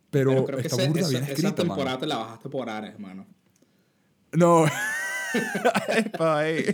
Pero, 0.10 0.32
pero 0.32 0.46
creo 0.46 0.60
que 0.60 0.68
está 0.68 0.82
ese- 0.82 0.88
burda 0.90 1.02
esa, 1.02 1.10
bien 1.10 1.24
escrita, 1.24 1.56
temporada 1.56 1.98
te 2.00 2.06
la 2.08 2.18
bajaste 2.18 2.50
por 2.50 2.70
Ares, 2.70 2.92
hermano. 2.94 3.26
No. 4.34 4.66
Ahí. 6.20 6.66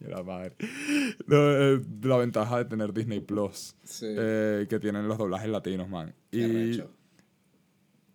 La 0.00 0.22
madre. 0.22 0.54
Eh, 0.60 1.80
la 2.02 2.16
ventaja 2.16 2.58
de 2.58 2.64
tener 2.66 2.92
Disney 2.92 3.20
Plus. 3.20 3.76
Sí. 3.84 4.06
eh, 4.08 4.66
que 4.68 4.78
tienen 4.80 5.06
los 5.08 5.16
doblajes 5.18 5.48
latinos, 5.48 5.88
man. 5.88 6.14
Qué 6.30 6.38
Y. 6.38 6.84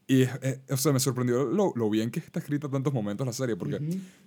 y 0.10 0.24
es- 0.24 0.32
es- 0.42 0.60
o 0.72 0.78
sea, 0.78 0.92
me 0.92 1.00
sorprendió 1.00 1.46
lo, 1.46 1.72
lo 1.76 1.90
bien 1.90 2.10
que 2.10 2.20
está 2.20 2.40
escrita 2.40 2.68
tantos 2.68 2.92
momentos 2.92 3.26
la 3.28 3.32
serie. 3.32 3.56
Porque 3.56 3.80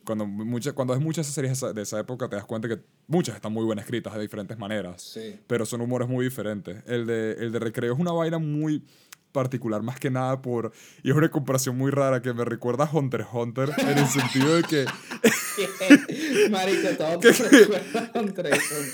cuando, 0.04 0.26
mucha, 0.26 0.72
cuando 0.72 0.94
ves 0.94 1.02
muchas 1.02 1.26
series 1.26 1.60
de 1.74 1.82
esa, 1.82 1.98
época, 1.98 2.28
te 2.28 2.36
das 2.36 2.44
cuenta 2.46 2.68
que 2.68 2.78
muchas 3.09 3.34
están 3.34 3.52
muy 3.52 3.64
bien 3.66 3.78
escritas 3.80 4.14
de 4.14 4.20
diferentes 4.20 4.56
maneras. 4.56 5.02
Sí. 5.02 5.38
Pero 5.46 5.66
son 5.66 5.80
humores 5.80 6.09
muy 6.09 6.24
diferentes. 6.24 6.82
El 6.86 7.04
de, 7.06 7.32
el 7.32 7.50
de 7.52 7.59
Recreo 7.59 7.92
es 7.94 7.98
una 8.00 8.12
vaina 8.12 8.38
muy 8.38 8.84
particular 9.32 9.82
más 9.82 9.98
que 9.98 10.10
nada 10.10 10.40
por... 10.40 10.72
Y 11.02 11.10
es 11.10 11.16
una 11.16 11.30
comparación 11.30 11.76
muy 11.76 11.90
rara 11.90 12.22
que 12.22 12.32
me 12.32 12.44
recuerda 12.44 12.84
a 12.84 12.90
Hunter 12.96 13.22
x 13.22 13.30
Hunter 13.32 13.70
en 13.78 13.98
el 13.98 14.06
sentido 14.06 14.54
de 14.54 14.62
que 14.62 14.84
Marico, 16.50 16.88
todo 16.96 17.18
recuerda 17.50 18.10
a 18.14 18.20
un 18.20 18.32
Trayson. 18.32 18.86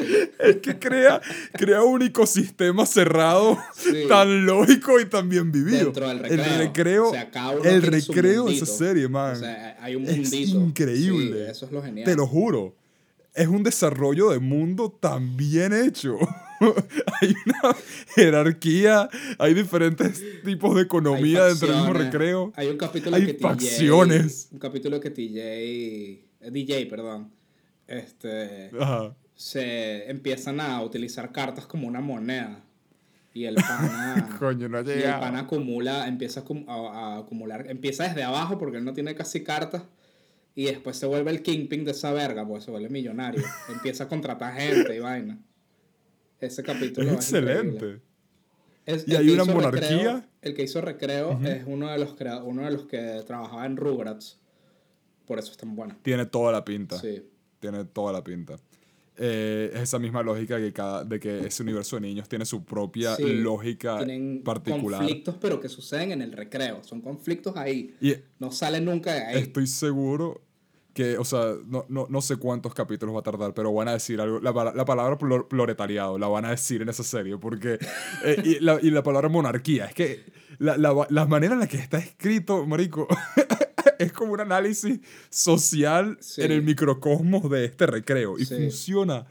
es 0.38 0.56
que 0.56 0.78
crea, 0.78 1.20
crea 1.52 1.82
un 1.82 2.02
ecosistema 2.02 2.86
cerrado 2.86 3.58
Sí. 3.74 4.04
tan 4.08 4.46
lógico 4.46 4.98
y 5.00 5.06
tan 5.06 5.28
bien 5.28 5.50
vivido. 5.52 5.84
Dentro 5.86 6.08
del 6.08 6.18
recreo. 6.20 6.44
El 6.44 6.58
recreo, 6.58 7.08
O 7.08 7.12
sea, 7.12 7.30
el 7.64 7.82
recreo 7.82 8.44
de 8.46 8.54
esa 8.54 8.66
serie, 8.66 9.08
man. 9.08 9.32
O 9.36 9.38
sea, 9.38 9.76
hay 9.80 9.96
un 9.96 10.04
es 10.04 10.16
mundito. 10.16 10.58
increíble. 10.60 11.44
Sí, 11.46 11.50
eso 11.50 11.66
es 11.66 11.72
lo 11.72 11.82
genial. 11.82 12.04
Te 12.04 12.14
lo 12.14 12.26
juro. 12.26 12.74
Es 13.34 13.48
un 13.48 13.62
desarrollo 13.62 14.30
de 14.30 14.38
mundo 14.38 14.90
tan 14.98 15.36
bien 15.36 15.72
hecho. 15.74 16.16
hay 17.20 17.34
una 17.44 17.76
jerarquía, 18.14 19.10
hay 19.38 19.52
diferentes 19.52 20.22
tipos 20.42 20.74
de 20.74 20.82
economía 20.82 21.44
dentro 21.44 21.68
del 21.68 21.76
mismo 21.76 21.92
recreo. 21.92 22.52
Hay 22.56 22.68
un 22.68 22.78
capítulo 22.78 23.14
Hay 23.16 23.26
que 23.26 23.34
TJ, 23.34 23.42
facciones. 23.42 24.48
Un 24.52 24.58
capítulo 24.58 24.98
que 25.00 25.10
TJ. 25.10 25.38
eh, 25.38 26.24
DJ, 26.50 26.86
perdón. 26.86 27.30
Este. 27.86 28.70
Ajá. 28.80 29.14
Se 29.36 30.10
empiezan 30.10 30.60
a 30.60 30.82
utilizar 30.82 31.30
cartas 31.30 31.66
como 31.66 31.86
una 31.86 32.00
moneda. 32.00 32.62
Y 33.34 33.44
el 33.44 33.54
pana. 33.68 34.36
Coño, 34.38 34.68
no 34.68 34.78
ha 34.78 34.82
y 34.82 34.90
el 34.90 35.20
pana 35.20 35.40
acumula, 35.40 36.08
empieza 36.08 36.40
a, 36.66 36.72
a- 36.72 37.18
acumular. 37.18 37.66
Empieza 37.68 38.04
desde 38.04 38.22
abajo 38.22 38.58
porque 38.58 38.78
él 38.78 38.84
no 38.84 38.94
tiene 38.94 39.14
casi 39.14 39.42
cartas. 39.44 39.82
Y 40.54 40.64
después 40.64 40.96
se 40.96 41.04
vuelve 41.04 41.30
el 41.30 41.42
kingpin 41.42 41.84
de 41.84 41.90
esa 41.90 42.12
verga, 42.14 42.46
pues 42.48 42.64
se 42.64 42.70
vuelve 42.70 42.88
millonario. 42.88 43.42
empieza 43.68 44.04
a 44.04 44.08
contratar 44.08 44.54
gente 44.54 44.96
y 44.96 45.00
vaina. 45.00 45.38
Ese 46.40 46.62
capítulo 46.62 47.08
Es 47.10 47.14
excelente. 47.16 48.00
Es- 48.86 49.06
Y 49.06 49.16
hay 49.16 49.28
una 49.28 49.44
monarquía. 49.44 49.80
Recreo- 49.90 50.24
el 50.40 50.54
que 50.54 50.62
hizo 50.62 50.80
Recreo 50.80 51.38
es 51.44 51.64
uno 51.66 51.90
de, 51.90 51.98
los 51.98 52.14
uno 52.44 52.64
de 52.64 52.70
los 52.70 52.86
que 52.86 53.22
trabajaba 53.26 53.66
en 53.66 53.76
Rugrats. 53.76 54.38
Por 55.26 55.38
eso 55.38 55.50
es 55.50 55.58
tan 55.58 55.74
buena. 55.76 55.98
Tiene 56.02 56.24
toda 56.24 56.52
la 56.52 56.64
pinta. 56.64 56.98
Sí. 56.98 57.22
Tiene 57.60 57.84
toda 57.84 58.12
la 58.12 58.22
pinta. 58.24 58.56
Eh, 59.18 59.70
es 59.74 59.80
esa 59.80 59.98
misma 59.98 60.22
lógica 60.22 60.58
que 60.58 60.72
cada, 60.72 61.02
de 61.04 61.18
que 61.18 61.46
ese 61.46 61.62
universo 61.62 61.96
de 61.96 62.02
niños 62.02 62.28
tiene 62.28 62.44
su 62.44 62.64
propia 62.64 63.16
Sí, 63.16 63.22
lógica 63.24 63.96
Tienen 63.98 64.42
particular. 64.44 65.00
conflictos, 65.00 65.36
pero 65.40 65.58
que 65.60 65.68
suceden 65.70 66.12
en 66.12 66.22
el 66.22 66.32
recreo. 66.32 66.84
Son 66.84 67.00
conflictos 67.00 67.56
ahí. 67.56 67.94
Y 68.00 68.14
No 68.38 68.52
salen 68.52 68.84
nunca 68.84 69.14
de 69.14 69.20
ahí. 69.24 69.38
estoy 69.38 69.66
seguro 69.66 70.42
que, 70.92 71.18
o 71.18 71.24
sea, 71.24 71.54
no, 71.66 71.84
no, 71.88 72.06
no 72.08 72.20
sé 72.22 72.36
cuántos 72.36 72.72
capítulos 72.74 73.14
va 73.14 73.20
a 73.20 73.22
tardar, 73.22 73.52
pero 73.54 73.72
van 73.72 73.88
a 73.88 73.92
decir 73.92 74.18
algo. 74.20 74.38
La, 74.40 74.52
la 74.74 74.84
palabra 74.84 75.18
plor- 75.18 75.46
proletariado 75.48 76.18
la 76.18 76.26
van 76.28 76.44
a 76.46 76.50
decir 76.50 76.80
en 76.82 76.88
esa 76.88 77.02
serie, 77.02 77.36
porque. 77.38 77.78
eh, 78.24 78.42
y, 78.44 78.60
la, 78.60 78.78
y 78.82 78.90
la 78.90 79.02
palabra 79.02 79.28
monarquía. 79.28 79.86
Es 79.86 79.94
que 79.94 80.24
la, 80.58 80.76
la, 80.78 81.06
la 81.10 81.26
manera 81.26 81.52
en 81.54 81.60
la 81.60 81.66
que 81.66 81.76
está 81.78 81.98
escrito, 81.98 82.66
Marico. 82.66 83.06
Es 83.98 84.12
como 84.12 84.32
un 84.32 84.40
análisis 84.40 85.00
social 85.30 86.16
Sí. 86.20 86.42
en 86.42 86.52
el 86.52 86.62
microcosmos 86.62 87.48
de 87.50 87.64
este 87.66 87.86
recreo. 87.86 88.38
Y 88.38 88.44
Sí. 88.46 88.54
funciona 88.54 89.26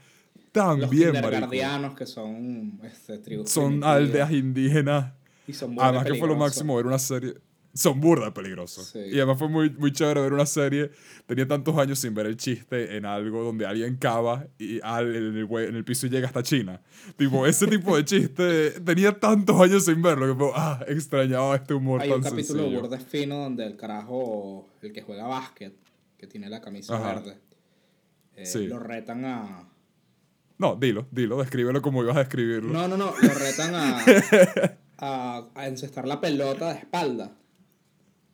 tan 0.52 0.80
Los 0.80 0.90
bien, 0.90 1.12
kindergardianos 1.12 1.94
que 1.96 2.06
son 2.06 2.80
este, 2.84 3.18
tribus 3.18 3.50
Son 3.50 3.84
aldeas 3.84 4.30
indígenas. 4.32 5.12
Y 5.46 5.52
son 5.52 5.74
burda 5.74 5.88
Además 5.88 6.06
que 6.06 6.14
fue 6.14 6.28
lo 6.28 6.36
máximo 6.36 6.76
ver 6.76 6.86
una 6.86 6.98
serie. 6.98 7.34
Son 7.76 8.00
burda 8.00 8.32
peligrosos. 8.32 8.86
Sí. 8.88 8.98
Y 9.12 9.16
además 9.16 9.38
fue 9.38 9.48
muy, 9.48 9.70
muy 9.70 9.92
chévere 9.92 10.22
ver 10.22 10.32
una 10.32 10.46
serie. 10.46 10.90
Tenía 11.26 11.46
tantos 11.46 11.76
años 11.78 11.98
sin 11.98 12.14
ver 12.14 12.26
el 12.26 12.36
chiste 12.36 12.96
en 12.96 13.04
algo 13.04 13.44
donde 13.44 13.66
alguien 13.66 13.96
cava 13.96 14.46
y 14.58 14.80
al, 14.82 15.14
en, 15.14 15.36
el, 15.36 15.48
en 15.68 15.76
el 15.76 15.84
piso 15.84 16.06
y 16.06 16.10
llega 16.10 16.26
hasta 16.26 16.42
China. 16.42 16.80
Tipo, 17.16 17.46
ese 17.46 17.66
tipo 17.68 17.96
de 17.96 18.04
chiste. 18.04 18.70
tenía 18.80 19.12
tantos 19.20 19.60
años 19.60 19.84
sin 19.84 20.00
verlo 20.00 20.36
que 20.36 20.50
ah, 20.54 20.84
extrañaba 20.88 21.54
este 21.56 21.74
humor 21.74 22.00
Hay 22.00 22.08
tan 22.08 22.18
un 22.18 22.24
capítulo 22.24 22.60
sencillo. 22.62 22.80
burda 22.80 22.98
fino 22.98 23.36
donde 23.38 23.66
el 23.66 23.76
carajo, 23.76 24.68
el 24.82 24.92
que 24.92 25.02
juega 25.02 25.26
básquet, 25.26 25.74
que 26.16 26.26
tiene 26.26 26.48
la 26.48 26.60
camisa 26.62 26.96
Ajá. 26.96 27.14
verde, 27.14 27.38
eh, 28.36 28.46
Sí. 28.46 28.66
lo 28.66 28.78
retan 28.78 29.24
a... 29.26 29.68
No, 30.58 30.74
dilo, 30.76 31.06
dilo, 31.10 31.38
descríbelo 31.38 31.82
como 31.82 32.02
ibas 32.02 32.16
a 32.16 32.20
describirlo. 32.20 32.72
No, 32.72 32.88
no, 32.88 32.96
no, 32.96 33.12
lo 33.20 33.34
retan 33.34 33.74
a, 33.74 33.98
a, 34.98 35.44
a 35.54 35.68
encestar 35.68 36.08
la 36.08 36.18
pelota 36.22 36.72
de 36.72 36.78
espalda. 36.78 37.36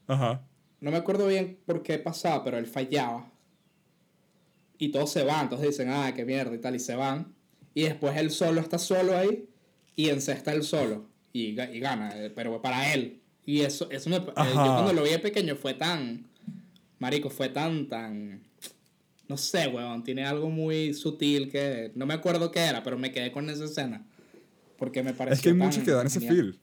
Ajá. 0.06 0.42
No 0.80 0.90
me 0.90 0.96
acuerdo 0.96 1.26
bien 1.28 1.58
por 1.64 1.82
qué 1.82 1.98
pasaba, 1.98 2.42
pero 2.44 2.58
él 2.58 2.66
fallaba. 2.66 3.30
Y 4.78 4.88
todos 4.88 5.10
se 5.12 5.22
van, 5.22 5.44
entonces 5.44 5.68
dicen, 5.68 5.90
ah, 5.90 6.12
qué 6.14 6.24
mierda 6.24 6.54
y 6.54 6.58
tal, 6.58 6.74
y 6.74 6.80
se 6.80 6.96
van. 6.96 7.32
Y 7.74 7.82
después 7.82 8.16
él 8.16 8.30
solo 8.30 8.60
está 8.60 8.78
solo 8.78 9.16
ahí 9.16 9.46
y 9.94 10.08
encesta 10.08 10.52
él 10.52 10.64
solo. 10.64 11.06
Y, 11.32 11.54
ga- 11.54 11.72
y 11.72 11.78
gana, 11.80 12.10
eh, 12.16 12.30
pero 12.30 12.60
para 12.60 12.92
él. 12.92 13.20
Y 13.46 13.60
eso, 13.60 13.88
eso 13.90 14.10
me, 14.10 14.16
eh, 14.16 14.22
yo 14.26 14.34
cuando 14.74 14.92
lo 14.92 15.02
vi 15.04 15.10
de 15.10 15.18
pequeño 15.20 15.56
fue 15.56 15.74
tan, 15.74 16.26
marico, 16.98 17.30
fue 17.30 17.48
tan, 17.48 17.88
tan, 17.88 18.42
no 19.28 19.36
sé, 19.36 19.68
weón, 19.68 20.02
tiene 20.04 20.24
algo 20.24 20.50
muy 20.50 20.94
sutil 20.94 21.48
que 21.50 21.92
no 21.94 22.04
me 22.06 22.14
acuerdo 22.14 22.50
qué 22.50 22.60
era, 22.60 22.82
pero 22.82 22.98
me 22.98 23.12
quedé 23.12 23.30
con 23.32 23.48
esa 23.50 23.64
escena. 23.64 24.04
Porque 24.78 25.02
me 25.02 25.14
pareció 25.14 25.34
Es 25.36 25.42
que 25.42 25.48
hay 25.50 25.54
muchos 25.54 25.84
que 25.84 25.90
dan 25.92 26.06
ese 26.08 26.20
feel. 26.20 26.60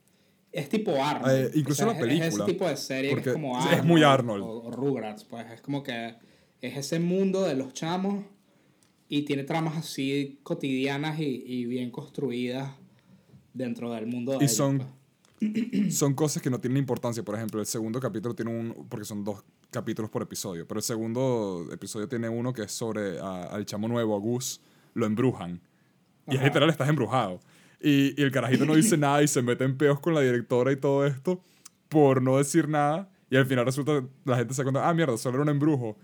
Es 0.51 0.67
tipo 0.69 0.91
Arnold. 1.03 1.31
Eh, 1.31 1.51
incluso 1.55 1.85
la 1.85 1.91
es- 1.93 1.97
Es 1.99 2.03
ese 2.05 2.19
película, 2.19 2.45
tipo 2.45 2.67
de 2.67 2.77
serie 2.77 3.15
que 3.21 3.29
es 3.29 3.33
como 3.33 3.57
es 3.59 3.65
Arnold. 3.65 3.85
muy 3.85 4.03
Arnold. 4.03 4.43
O, 4.43 4.63
o 4.63 4.71
Rugrats, 4.71 5.23
pues 5.23 5.45
es 5.51 5.61
como 5.61 5.83
que 5.83 6.15
es 6.61 6.77
ese 6.77 6.99
mundo 6.99 7.43
de 7.43 7.55
los 7.55 7.73
chamos 7.73 8.25
y 9.07 9.23
tiene 9.23 9.43
tramas 9.43 9.77
así 9.77 10.39
cotidianas 10.43 11.19
y, 11.19 11.43
y 11.45 11.65
bien 11.65 11.91
construidas 11.91 12.71
dentro 13.53 13.91
del 13.91 14.07
mundo 14.07 14.31
de 14.33 14.37
Y 14.39 14.43
ellos, 14.43 14.55
son- 14.55 14.77
pues. 14.79 14.89
son 15.95 16.13
cosas 16.15 16.41
que 16.41 16.49
no 16.49 16.59
tienen 16.59 16.77
importancia. 16.77 17.23
Por 17.23 17.35
ejemplo, 17.35 17.59
el 17.61 17.65
segundo 17.65 17.99
capítulo 17.99 18.35
tiene 18.35 18.51
un. 18.51 18.87
Porque 18.89 19.05
son 19.05 19.23
dos 19.23 19.43
capítulos 19.71 20.09
por 20.11 20.21
episodio. 20.21 20.67
Pero 20.67 20.79
el 20.79 20.83
segundo 20.83 21.67
episodio 21.71 22.09
tiene 22.09 22.27
uno 22.27 22.51
que 22.53 22.63
es 22.63 22.71
sobre 22.71 23.19
a- 23.19 23.43
al 23.43 23.65
chamo 23.65 23.87
nuevo, 23.87 24.15
a 24.15 24.19
Gus. 24.19 24.59
Lo 24.95 25.05
embrujan. 25.05 25.61
Y 26.27 26.35
es 26.35 26.43
literal, 26.43 26.69
estás 26.69 26.89
embrujado. 26.89 27.39
Y, 27.81 28.19
y 28.19 28.23
el 28.23 28.31
carajito 28.31 28.65
no 28.65 28.75
dice 28.75 28.97
nada 28.97 29.23
y 29.23 29.27
se 29.27 29.41
mete 29.41 29.63
en 29.63 29.77
peos 29.77 29.99
con 29.99 30.13
la 30.13 30.21
directora 30.21 30.71
y 30.71 30.75
todo 30.75 31.05
esto 31.05 31.41
por 31.87 32.21
no 32.21 32.37
decir 32.37 32.67
nada. 32.67 33.09
Y 33.31 33.37
al 33.37 33.45
final 33.45 33.65
resulta 33.65 34.03
la 34.25 34.37
gente 34.37 34.53
se 34.53 34.63
cuenta, 34.63 34.87
ah, 34.87 34.93
mierda, 34.93 35.17
solo 35.17 35.35
era 35.35 35.43
un 35.43 35.49
embrujo. 35.49 35.97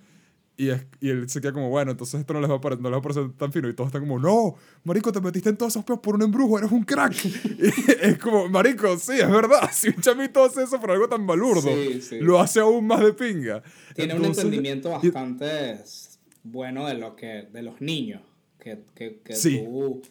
Y, 0.58 0.70
es, 0.70 0.86
y 1.02 1.10
él 1.10 1.28
se 1.30 1.42
queda 1.42 1.52
como, 1.52 1.68
bueno, 1.70 1.92
entonces 1.92 2.18
esto 2.22 2.34
no 2.34 2.40
les, 2.40 2.50
va 2.50 2.56
a 2.56 2.62
parecer, 2.62 2.82
no 2.82 2.90
les 2.90 2.96
va 2.96 3.00
a 3.00 3.02
parecer 3.02 3.30
tan 3.34 3.52
fino. 3.52 3.68
Y 3.68 3.74
todos 3.74 3.90
están 3.90 4.04
como, 4.04 4.18
no, 4.20 4.56
marico, 4.86 5.12
te 5.12 5.20
metiste 5.20 5.50
en 5.50 5.58
todos 5.58 5.74
esos 5.74 5.84
peos 5.84 6.00
por 6.00 6.16
un 6.16 6.22
embrujo, 6.22 6.58
eres 6.58 6.72
un 6.72 6.84
crack. 6.86 7.14
Y 7.26 7.92
es 8.02 8.18
como, 8.20 8.48
marico, 8.48 8.98
sí, 8.98 9.20
es 9.20 9.30
verdad. 9.30 9.70
Si 9.74 9.90
un 9.90 9.96
chamito 9.96 10.46
hace 10.46 10.64
eso 10.64 10.80
por 10.80 10.92
algo 10.92 11.10
tan 11.10 11.28
balurdo, 11.28 11.62
Sí, 11.64 12.02
sí. 12.02 12.20
lo 12.22 12.40
hace 12.40 12.62
aún 12.62 12.88
más 12.88 13.02
de 13.02 13.12
pinga. 13.14 13.62
Tiene 13.96 14.14
Entonces, 14.14 14.46
un 14.46 14.54
entendimiento 14.54 14.90
y- 15.04 15.10
bastante 15.10 15.72
s- 15.74 16.20
bueno 16.44 16.88
de 16.88 16.94
lo 16.94 17.18
que 17.18 17.48
de 17.52 17.62
los 17.62 17.82
niños. 17.82 18.22
Que, 18.58 18.80
que, 18.96 19.20
que 19.26 19.36
Sí. 19.36 19.60
tú, 19.64 20.02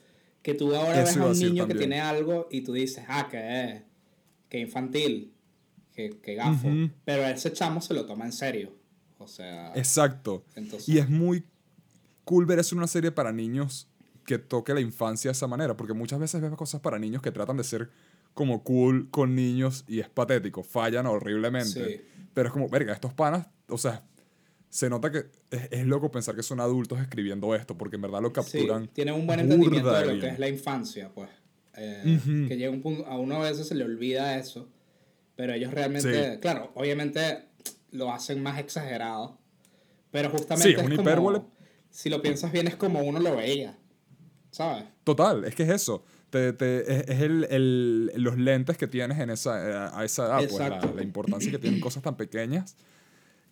que 0.45 0.53
tú 0.53 0.75
ahora 0.75 1.03
Eso 1.03 1.21
ves 1.21 1.27
a 1.27 1.27
un 1.27 1.39
niño 1.39 1.67
que 1.67 1.75
tiene 1.75 2.03
algo 2.03 2.49
y 2.51 2.61
tú 2.61 2.75
dices, 2.75 3.03
ah, 3.09 3.29
que, 3.31 3.83
que 4.51 4.59
infantil, 4.61 5.33
que, 5.95 6.21
que 6.21 6.35
gafo. 6.35 6.69
Pero 7.07 7.25
ese 7.25 7.51
chamo 7.51 7.81
se 7.81 7.95
lo 7.95 8.05
toma 8.05 8.27
en 8.27 8.33
serio. 8.33 8.77
O 9.17 9.27
sea, 9.27 9.73
Exacto. 9.75 10.45
entonces, 10.55 10.87
Y 10.87 10.99
es 10.99 11.09
muy 11.09 11.45
cool 12.25 12.45
ver 12.45 12.59
eso 12.59 12.75
en 12.75 12.81
una 12.81 12.87
serie 12.87 13.11
para 13.11 13.33
niños 13.33 13.89
que 14.27 14.37
toque 14.39 14.75
la 14.75 14.83
infancia 14.83 15.31
de 15.31 15.33
esa 15.33 15.47
manera, 15.47 15.79
porque 15.79 15.95
muchas 15.95 16.21
veces 16.21 16.43
ves 16.43 16.53
cosas 16.53 16.83
para 16.83 16.99
niños 16.99 17.23
que 17.23 17.33
tratan 17.33 17.57
de 17.57 17.65
ser 17.65 17.91
como 18.35 18.63
cool 18.65 19.09
con 19.11 19.35
niños 19.35 19.85
y 19.89 20.01
es 20.01 20.11
patético, 20.11 20.63
fallan 20.63 21.07
horriblemente. 21.07 21.99
Sí. 21.99 22.05
Pero 22.35 22.49
es 22.49 22.53
como, 22.53 22.69
verga, 22.69 22.93
estos 22.93 23.15
panas, 23.15 23.47
o 23.69 23.79
sea, 23.79 24.05
se 24.75 24.91
nota 24.91 25.13
que 25.13 25.19
es, 25.53 25.69
es 25.71 25.87
loco 25.87 26.11
pensar 26.11 26.35
que 26.35 26.43
son 26.43 26.59
adultos 26.59 26.99
escribiendo 27.01 27.55
esto, 27.55 27.79
porque 27.79 27.95
en 27.95 28.03
verdad 28.03 28.21
lo 28.21 28.29
sí, 28.31 28.35
capturan. 28.35 28.89
tiene 28.89 29.13
un 29.13 29.25
buen 29.25 29.39
entendimiento 29.39 29.93
de 29.93 30.05
lo 30.15 30.21
que 30.21 30.27
es 30.31 30.39
la 30.41 30.49
infancia, 30.49 31.11
pues. 31.15 31.31
Eh, 31.77 32.17
Ujú. 32.19 32.49
Que 32.49 32.57
llega 32.57 32.71
un 32.73 32.83
punto, 32.83 33.07
a 33.07 33.17
uno 33.17 33.37
a 33.37 33.49
veces 33.49 33.69
se 33.69 33.77
le 33.77 33.85
olvida 33.85 34.37
eso, 34.37 34.69
pero 35.37 35.53
ellos 35.53 35.73
realmente, 35.73 36.35
Sí. 36.35 36.41
claro, 36.41 36.73
obviamente 36.75 37.45
lo 37.93 38.13
hacen 38.13 38.43
más 38.43 38.59
exagerado, 38.59 39.39
pero 40.11 40.31
justamente 40.31 40.69
Sí, 40.71 40.75
es 40.75 40.81
es 40.81 40.87
una 40.87 40.97
como, 40.97 41.09
hipérbole. 41.09 41.43
si 41.91 42.11
lo 42.11 42.21
piensas 42.21 42.51
bien 42.51 42.67
es 42.67 42.75
como 42.75 43.01
uno 43.03 43.21
lo 43.21 43.37
veía, 43.37 43.79
¿sabes? 44.51 44.87
Total, 45.05 45.45
es 45.45 45.55
que 45.55 45.63
es 45.63 45.71
eso. 45.71 46.05
Te, 46.31 46.53
te- 46.53 46.81
es 46.81 47.09
es 47.11 47.21
el, 47.21 47.45
el- 47.49 48.11
los 48.17 48.37
lentes 48.37 48.77
que 48.77 48.89
tienes 48.89 49.21
en 49.21 49.31
esa, 49.31 49.69
eh, 49.89 49.91
a 49.95 50.05
esa 50.05 50.27
edad, 50.27 50.39
pues 50.39 50.59
la, 50.59 50.67
Exacto. 50.67 50.93
la 50.97 51.03
importancia 51.05 51.49
que 51.53 51.59
tienen 51.61 51.79
cosas 51.81 52.03
tan 52.03 52.17
pequeñas. 52.17 52.77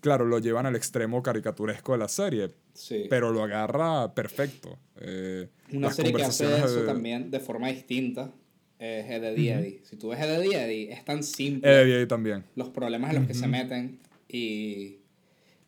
Claro, 0.02 0.26
lo 0.26 0.38
llevan 0.40 0.66
al 0.66 0.76
extremo 0.76 1.22
caricaturesco 1.22 1.92
de 1.92 1.98
la 1.98 2.08
serie, 2.08 2.50
Sí. 2.74 3.06
pero 3.08 3.32
lo 3.32 3.42
agarra 3.44 4.12
perfecto. 4.14 4.78
Eh, 5.00 5.48
Una 5.72 5.90
serie 5.92 6.12
que 6.12 6.24
hace 6.24 6.44
eso 6.58 6.80
de- 6.80 6.86
también 6.86 7.30
de 7.30 7.40
forma 7.40 7.68
distinta 7.68 8.30
es 8.78 9.08
Ed, 9.08 9.22
Edd 9.24 9.38
y 9.38 9.48
Eddy. 9.48 9.80
Si 9.84 9.96
tú 9.96 10.08
ves 10.08 10.20
Ed, 10.20 10.30
Edd 10.40 10.44
y 10.44 10.54
Eddy, 10.54 10.82
es 10.90 11.04
tan 11.04 11.22
simple 11.22 11.70
Ed, 11.70 11.82
Edd 11.82 11.86
y 11.88 11.92
Eddy 11.92 12.06
también. 12.06 12.44
los 12.56 12.68
problemas 12.70 13.10
en 13.14 13.20
los 13.20 13.26
que 13.28 13.34
se 13.34 13.46
meten 13.46 14.00
y... 14.28 14.98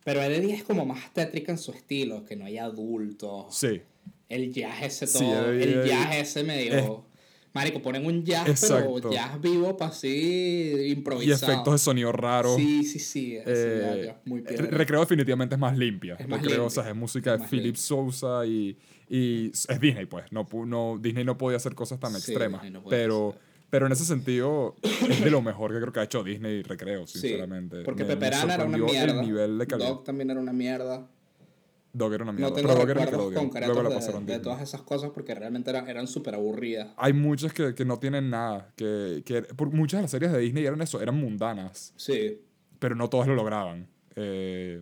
Pero 0.03 0.21
Ed, 0.21 0.33
Eddy 0.33 0.51
es 0.51 0.63
como 0.63 0.85
más 0.85 1.13
tétrica 1.13 1.51
en 1.53 1.57
su 1.57 1.71
estilo, 1.71 2.25
que 2.25 2.35
no 2.35 2.43
hay 2.45 2.57
adultos. 2.57 3.55
Sí, 3.57 3.81
El 4.27 4.51
jazz 4.53 4.83
ese 4.83 5.07
Sí, 5.07 5.19
todo, 5.19 5.53
Ed, 5.53 5.61
el 5.61 5.87
jazz 5.87 6.15
ese 6.17 6.43
medio... 6.43 6.75
es- 6.75 7.14
Marico, 7.55 7.81
ponen 7.81 8.05
un 8.05 8.23
jazz, 8.23 8.47
Exacto. 8.49 8.95
pero 8.95 9.11
jazz 9.11 9.39
vivo 9.41 9.75
para 9.77 9.89
así 9.91 10.07
y 10.09 10.91
improvisado. 10.91 11.51
efectos 11.53 11.73
de 11.73 11.77
sonido 11.79 12.11
raros. 12.11 12.57
Sí, 12.57 12.83
sí, 12.83 12.99
sí. 12.99 13.37
Eh, 13.45 14.13
muy 14.25 14.41
piedra. 14.41 14.67
Recreo 14.67 14.99
definitivamente 14.99 15.55
es 15.55 15.59
más 15.59 15.77
limpia. 15.77 16.15
Es 16.19 16.27
más 16.27 16.41
Recreo, 16.41 16.63
o 16.63 16.65
limpia. 16.65 16.83
sea, 16.83 16.91
es 16.91 16.95
música 16.97 17.35
Es 17.35 17.41
de 17.41 17.47
Philip 17.47 17.75
Sousa 17.77 18.45
y, 18.45 18.77
y 19.09 19.47
es 19.51 19.79
Disney, 19.79 20.05
pues. 20.05 20.25
No, 20.31 20.45
no, 20.65 20.99
Disney 21.01 21.23
no 21.23 21.37
podía 21.37 21.55
hacer 21.57 21.73
cosas 21.75 21.97
tan 21.99 22.11
Sí, 22.11 22.17
extremas. 22.31 22.69
No 22.69 22.83
pero, 22.83 23.29
hacer. 23.29 23.41
pero 23.69 23.85
en 23.85 23.93
ese 23.93 24.03
sentido 24.03 24.75
es 25.09 25.23
de 25.23 25.31
lo 25.31 25.41
mejor 25.41 25.71
que 25.73 25.79
creo 25.79 25.93
que 25.93 25.99
ha 26.01 26.03
hecho 26.03 26.23
Disney 26.25 26.57
y 26.57 26.63
Recreo, 26.63 27.07
Sí, 27.07 27.19
sinceramente. 27.19 27.83
porque 27.83 28.03
Me- 28.03 28.09
me 28.09 28.15
Peperana 28.17 28.55
era 28.55 28.65
una 28.65 28.77
mierda. 28.77 29.13
El 29.21 29.25
nivel 29.25 29.57
de 29.57 29.65
calidad. 29.67 29.89
Dog 29.89 30.03
también 30.03 30.29
era 30.29 30.41
una 30.41 30.51
mierda. 30.53 31.07
Dog 31.97 32.13
era 32.13 32.23
una 32.23 32.33
mierda. 32.33 32.49
No 32.49 32.55
tengo 32.55 32.67
pero 32.67 32.79
Dog 32.79 32.89
era 32.89 33.05
recuerdos 33.05 33.33
concretos 33.33 33.67
Luego 33.67 33.83
la 33.83 33.89
de, 33.89 33.95
pasaron 33.95 34.25
de 34.25 34.39
todas 34.39 34.61
esas 34.61 34.81
cosas 34.81 35.11
porque 35.11 35.33
realmente 35.33 35.69
eran, 35.69 35.87
eran 35.87 36.07
súper 36.07 36.35
aburridas. 36.35 36.89
Hay 36.97 37.13
muchas 37.13 37.53
que, 37.53 37.73
que 37.73 37.85
no 37.85 37.99
tienen 37.99 38.29
nada. 38.29 38.71
Que, 38.75 39.23
que, 39.25 39.41
por 39.43 39.71
muchas 39.71 39.99
de 39.99 40.01
las 40.03 40.11
series 40.11 40.31
de 40.31 40.39
Disney 40.39 40.65
eran 40.65 40.81
eso, 40.81 41.01
eran 41.01 41.15
mundanas. 41.15 41.93
Sí, 41.95 42.41
pero 42.79 42.95
no 42.95 43.09
todas 43.09 43.27
lo 43.27 43.35
lograban. 43.35 43.87
Eh, 44.15 44.81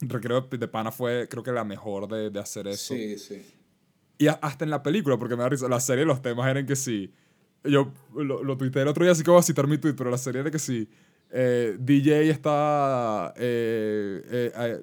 Recreo 0.00 0.42
de 0.42 0.68
Pana 0.68 0.92
fue, 0.92 1.26
creo 1.28 1.42
que 1.42 1.52
la 1.52 1.64
mejor 1.64 2.06
de, 2.06 2.30
de 2.30 2.38
hacer 2.40 2.66
eso. 2.68 2.94
sí, 2.94 3.18
sí. 3.18 3.42
Y 4.18 4.28
a- 4.28 4.38
hasta 4.42 4.64
en 4.64 4.70
la 4.70 4.82
película, 4.82 5.18
porque 5.18 5.36
me 5.36 5.42
da 5.42 5.48
risa, 5.48 5.68
la 5.68 5.80
serie 5.80 6.04
los 6.04 6.22
temas 6.22 6.48
eran 6.48 6.64
que 6.66 6.76
sí. 6.76 7.12
Yo 7.64 7.92
lo, 8.14 8.42
lo 8.44 8.56
tuiteé 8.56 8.82
el 8.82 8.88
otro 8.88 9.04
día, 9.04 9.12
así 9.12 9.22
que 9.22 9.30
voy 9.30 9.40
a 9.40 9.42
citar 9.42 9.66
mi 9.66 9.78
tweet, 9.78 9.94
pero 9.94 10.10
la 10.10 10.18
serie 10.18 10.42
era 10.42 10.50
que 10.50 10.58
sí. 10.58 10.88
eh, 11.30 11.76
DJ 11.78 12.30
está. 12.30 13.34
eh, 13.36 14.22
eh, 14.54 14.80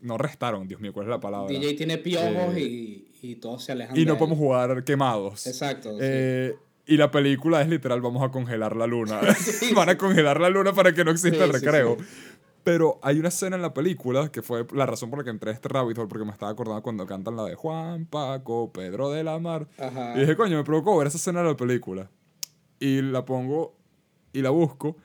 no 0.00 0.14
arrestaron, 0.16 0.68
Dios 0.68 0.80
mío, 0.80 0.92
¿cuál 0.92 1.06
es 1.06 1.10
la 1.10 1.20
palabra? 1.20 1.48
DJ 1.48 1.74
tiene 1.74 1.98
piojos 1.98 2.54
Eh, 2.56 2.60
y, 2.60 3.08
y 3.22 3.34
todos 3.36 3.64
se 3.64 3.72
alejan 3.72 3.96
y 3.96 4.00
de 4.00 4.06
no 4.06 4.12
él. 4.12 4.18
podemos 4.18 4.38
jugar 4.38 4.84
quemados. 4.84 5.46
Exacto. 5.46 5.90
sí. 5.92 5.98
Eh, 6.02 6.54
y 6.86 6.98
la 6.98 7.10
película 7.10 7.62
es 7.62 7.68
literal, 7.68 8.02
vamos 8.02 8.22
a 8.22 8.30
congelar 8.30 8.76
la 8.76 8.86
luna. 8.86 9.20
Van 9.74 9.88
a 9.88 9.96
congelar 9.96 10.38
la 10.40 10.50
luna 10.50 10.72
para 10.74 10.92
que 10.92 11.02
no 11.04 11.10
exista 11.10 11.38
Sí, 11.38 11.44
el 11.50 11.52
sí, 11.58 11.64
recreo. 11.64 11.96
sí. 11.98 12.04
Pero 12.62 12.98
hay 13.02 13.18
una 13.18 13.28
escena 13.28 13.56
en 13.56 13.62
la 13.62 13.74
película 13.74 14.30
que 14.32 14.40
fue 14.40 14.66
la 14.72 14.86
razón 14.86 15.10
por 15.10 15.18
la 15.18 15.24
que 15.24 15.30
entré 15.30 15.50
a 15.50 15.54
este 15.54 15.68
rabbit 15.68 15.98
hole, 15.98 16.08
porque 16.08 16.24
me 16.24 16.32
estaba 16.32 16.50
acordando 16.52 16.82
cuando 16.82 17.06
cantan 17.06 17.36
la 17.36 17.44
de 17.44 17.54
Juan, 17.54 18.06
Paco, 18.06 18.72
Pedro 18.72 19.10
de 19.10 19.22
la 19.24 19.38
Mar. 19.38 19.66
Ajá. 19.78 20.14
Y 20.16 20.20
dije, 20.20 20.34
coño, 20.36 20.56
me 20.56 20.64
provocó 20.64 20.96
ver 20.96 21.08
esa 21.08 21.18
escena 21.18 21.42
de 21.42 21.48
la 21.50 21.56
película. 21.56 22.10
Y 22.80 23.02
la 23.02 23.24
pongo 23.24 23.76
y 24.32 24.40
la 24.42 24.48
busco 24.50 24.96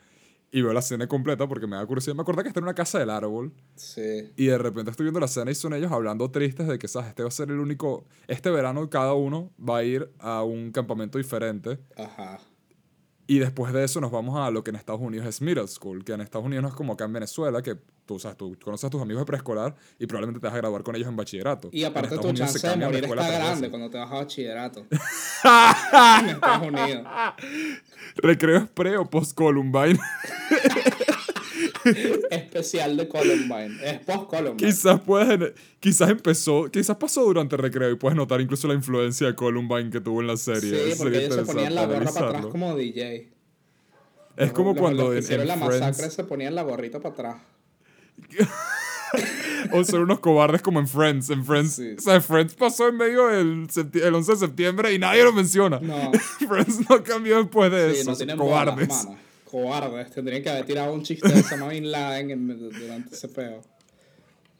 y 0.52 0.62
veo 0.62 0.72
la 0.72 0.80
escena 0.80 1.06
completa 1.06 1.46
porque 1.48 1.66
me 1.66 1.76
da 1.76 1.86
curiosidad. 1.86 2.14
Me 2.16 2.22
acordé 2.22 2.42
que 2.42 2.48
está 2.48 2.60
en 2.60 2.64
una 2.64 2.74
casa 2.74 2.98
del 2.98 3.10
árbol 3.10 3.52
Sí. 3.76 4.30
y 4.36 4.46
de 4.46 4.58
repente 4.58 4.90
estoy 4.90 5.04
viendo 5.04 5.20
la 5.20 5.26
escena 5.26 5.50
y 5.50 5.54
son 5.54 5.72
ellos 5.74 5.92
hablando 5.92 6.30
tristes 6.30 6.66
de 6.66 6.78
que, 6.78 6.88
¿sabes? 6.88 7.08
Este 7.10 7.22
va 7.22 7.28
a 7.28 7.32
ser 7.32 7.50
el 7.50 7.60
único... 7.60 8.04
Este 8.28 8.50
verano 8.50 8.88
cada 8.90 9.14
uno 9.14 9.50
va 9.58 9.78
a 9.78 9.84
ir 9.84 10.10
a 10.18 10.42
un 10.42 10.72
campamento 10.72 11.18
diferente 11.18 11.78
Ajá. 11.96 12.40
Y 13.30 13.38
después 13.38 13.72
de 13.72 13.84
eso 13.84 14.00
nos 14.00 14.10
vamos 14.10 14.36
a 14.36 14.50
lo 14.50 14.64
que 14.64 14.70
en 14.70 14.76
Estados 14.76 15.00
Unidos 15.00 15.24
es 15.24 15.40
middle 15.40 15.68
school, 15.68 16.04
que 16.04 16.10
en 16.10 16.20
Estados 16.20 16.44
Unidos 16.44 16.64
no 16.64 16.68
es 16.68 16.74
como 16.74 16.94
acá 16.94 17.04
en 17.04 17.12
Venezuela, 17.12 17.62
que 17.62 17.76
tú, 18.04 18.18
sabes, 18.18 18.36
tú 18.36 18.58
conoces 18.60 18.86
a 18.86 18.90
tus 18.90 19.00
amigos 19.00 19.20
de 19.20 19.26
preescolar 19.26 19.76
y 20.00 20.06
probablemente 20.06 20.40
te 20.40 20.48
vas 20.48 20.54
a 20.54 20.56
graduar 20.56 20.82
con 20.82 20.96
ellos 20.96 21.06
en 21.06 21.14
bachillerato. 21.14 21.68
Y 21.70 21.84
aparte 21.84 22.18
tu 22.18 22.26
Unidos 22.26 22.52
chance 22.52 22.68
de 22.68 22.76
morir 22.76 23.04
está 23.04 23.30
grande 23.30 23.70
cuando 23.70 23.88
te 23.88 23.98
vas 23.98 24.10
a 24.10 24.14
bachillerato. 24.16 24.80
en 24.90 26.28
Estados 26.28 26.66
Unidos. 26.66 27.06
¿Recreo 28.16 28.56
es 28.56 28.68
pre 28.68 28.96
o 28.96 29.08
post 29.08 29.32
Columbine? 29.36 30.00
Especial 32.30 32.96
de 32.96 33.08
Columbine. 33.08 33.76
Es 33.84 33.98
post-Columbine. 34.00 34.56
quizás 34.68 35.00
puedes, 35.00 35.52
quizás 35.80 36.10
empezó, 36.10 36.70
quizás 36.70 36.96
pasó 36.96 37.24
durante 37.24 37.56
el 37.56 37.62
recreo 37.62 37.90
y 37.90 37.96
puedes 37.96 38.16
notar 38.16 38.40
incluso 38.40 38.68
la 38.68 38.74
influencia 38.74 39.26
de 39.26 39.34
Columbine 39.34 39.90
que 39.90 40.00
tuvo 40.00 40.20
en 40.20 40.26
la 40.26 40.36
serie. 40.36 40.92
Sí, 40.92 40.98
porque 40.98 41.24
ellos 41.24 41.34
se 41.36 41.42
ponían 41.44 41.74
la 41.74 41.86
gorra 41.86 42.12
para 42.12 42.28
atrás 42.28 42.46
como 42.46 42.74
DJ. 42.76 43.28
Es 44.36 44.52
como 44.52 44.70
Los- 44.72 44.80
cuando 44.80 45.02
los 45.04 45.10
que 45.12 45.18
en, 45.18 45.22
hicieron 45.24 45.42
en 45.42 45.48
la 45.48 45.66
Friends, 45.66 45.80
masacre 45.80 46.10
se 46.10 46.24
ponían 46.24 46.54
la 46.54 46.62
gorrita 46.62 47.00
para 47.00 47.12
atrás. 47.14 47.36
o 49.72 49.84
son 49.84 50.02
unos 50.02 50.20
cobardes 50.20 50.62
como 50.62 50.80
en 50.80 50.88
Friends. 50.88 51.30
En 51.30 51.44
Friends, 51.44 51.72
Sí. 51.74 51.94
o 51.98 52.00
sea, 52.00 52.20
Friends 52.20 52.54
pasó 52.54 52.88
en 52.88 52.96
medio 52.96 53.26
del 53.28 53.66
el 53.94 54.14
11 54.14 54.32
de 54.32 54.38
septiembre 54.38 54.94
y 54.94 54.98
nadie 54.98 55.24
lo 55.24 55.32
menciona. 55.32 55.78
No. 55.80 56.12
Friends 56.48 56.88
no 56.88 57.02
cambió 57.02 57.38
después 57.38 57.70
de 57.70 57.94
Sí, 57.94 58.00
eso. 58.08 58.24
no 58.26 58.36
cobardes. 58.36 59.06
Cobardes. 59.50 60.10
Tendrían 60.10 60.42
que 60.42 60.50
haber 60.50 60.64
tirado 60.66 60.92
un 60.92 61.02
chiste 61.02 61.28
de 61.28 61.40
Osama 61.40 61.68
Bin 61.68 61.90
Laden 61.90 62.30
en- 62.30 62.58
durante 62.70 63.14
ese 63.14 63.28
peo. 63.28 63.60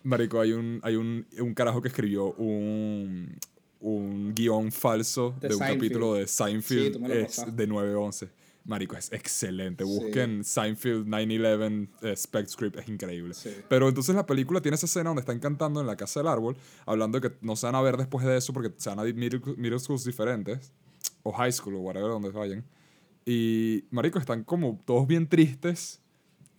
Marico, 0.03 0.41
hay 0.41 0.53
un, 0.53 0.81
hay 0.83 0.97
un, 0.97 1.27
un 1.39 1.55
carajo 1.55 1.83
que 1.83 1.89
escribió 1.89 2.33
un, 2.35 3.37
un 3.81 4.35
guion 4.35 4.73
falso 4.73 5.35
De 5.41 5.49
de, 5.49 5.55
un 5.55 5.59
Seinfeld. 5.61 5.79
capítulo 5.83 6.15
de 6.15 6.27
Sí, 6.27 6.35
Seinfeld 6.37 6.97
lo 7.07 7.15
es 7.15 7.57
de 7.57 7.69
9-11. 7.69 8.29
Marico, 8.65 8.97
es 8.97 9.11
excelente. 9.13 9.85
Sí. 9.85 9.91
Busquen 9.91 10.45
Seinfeld 10.45 11.07
9-11 11.07 11.89
eh, 12.03 12.17
Spec 12.17 12.47
Script, 12.47 12.77
es 12.79 12.89
increíble. 12.89 13.35
Sí. 13.35 13.51
Pero 13.69 13.89
entonces 13.89 14.15
la 14.15 14.25
película 14.27 14.61
tiene 14.61 14.75
esa 14.77 14.87
escena 14.87 15.11
donde 15.11 15.21
están 15.21 15.39
cantando 15.39 15.81
en 15.81 15.87
la 15.87 15.97
casa 15.97 16.21
del 16.21 16.29
árbol, 16.29 16.57
hablando 16.87 17.19
de 17.21 17.29
que 17.31 17.37
no 17.43 17.57
se 17.57 17.67
van 17.67 17.75
a 17.75 17.81
ver 17.83 17.97
después 17.97 18.25
de 18.25 18.37
eso 18.37 18.53
porque 18.53 18.71
se 18.77 18.89
van 18.91 18.99
a 19.01 19.07
ir 19.09 19.15
middle, 19.15 19.41
middle 19.57 19.79
schools 19.79 20.05
diferentes, 20.05 20.73
o 21.23 21.33
high 21.33 21.53
school, 21.53 21.75
o 21.77 21.81
whatever, 21.81 22.09
donde 22.11 22.31
vayan. 22.31 22.65
Y, 23.25 23.85
marico, 23.91 24.19
están 24.19 24.45
como 24.45 24.81
todos 24.85 25.07
bien 25.07 25.29
tristes, 25.29 26.01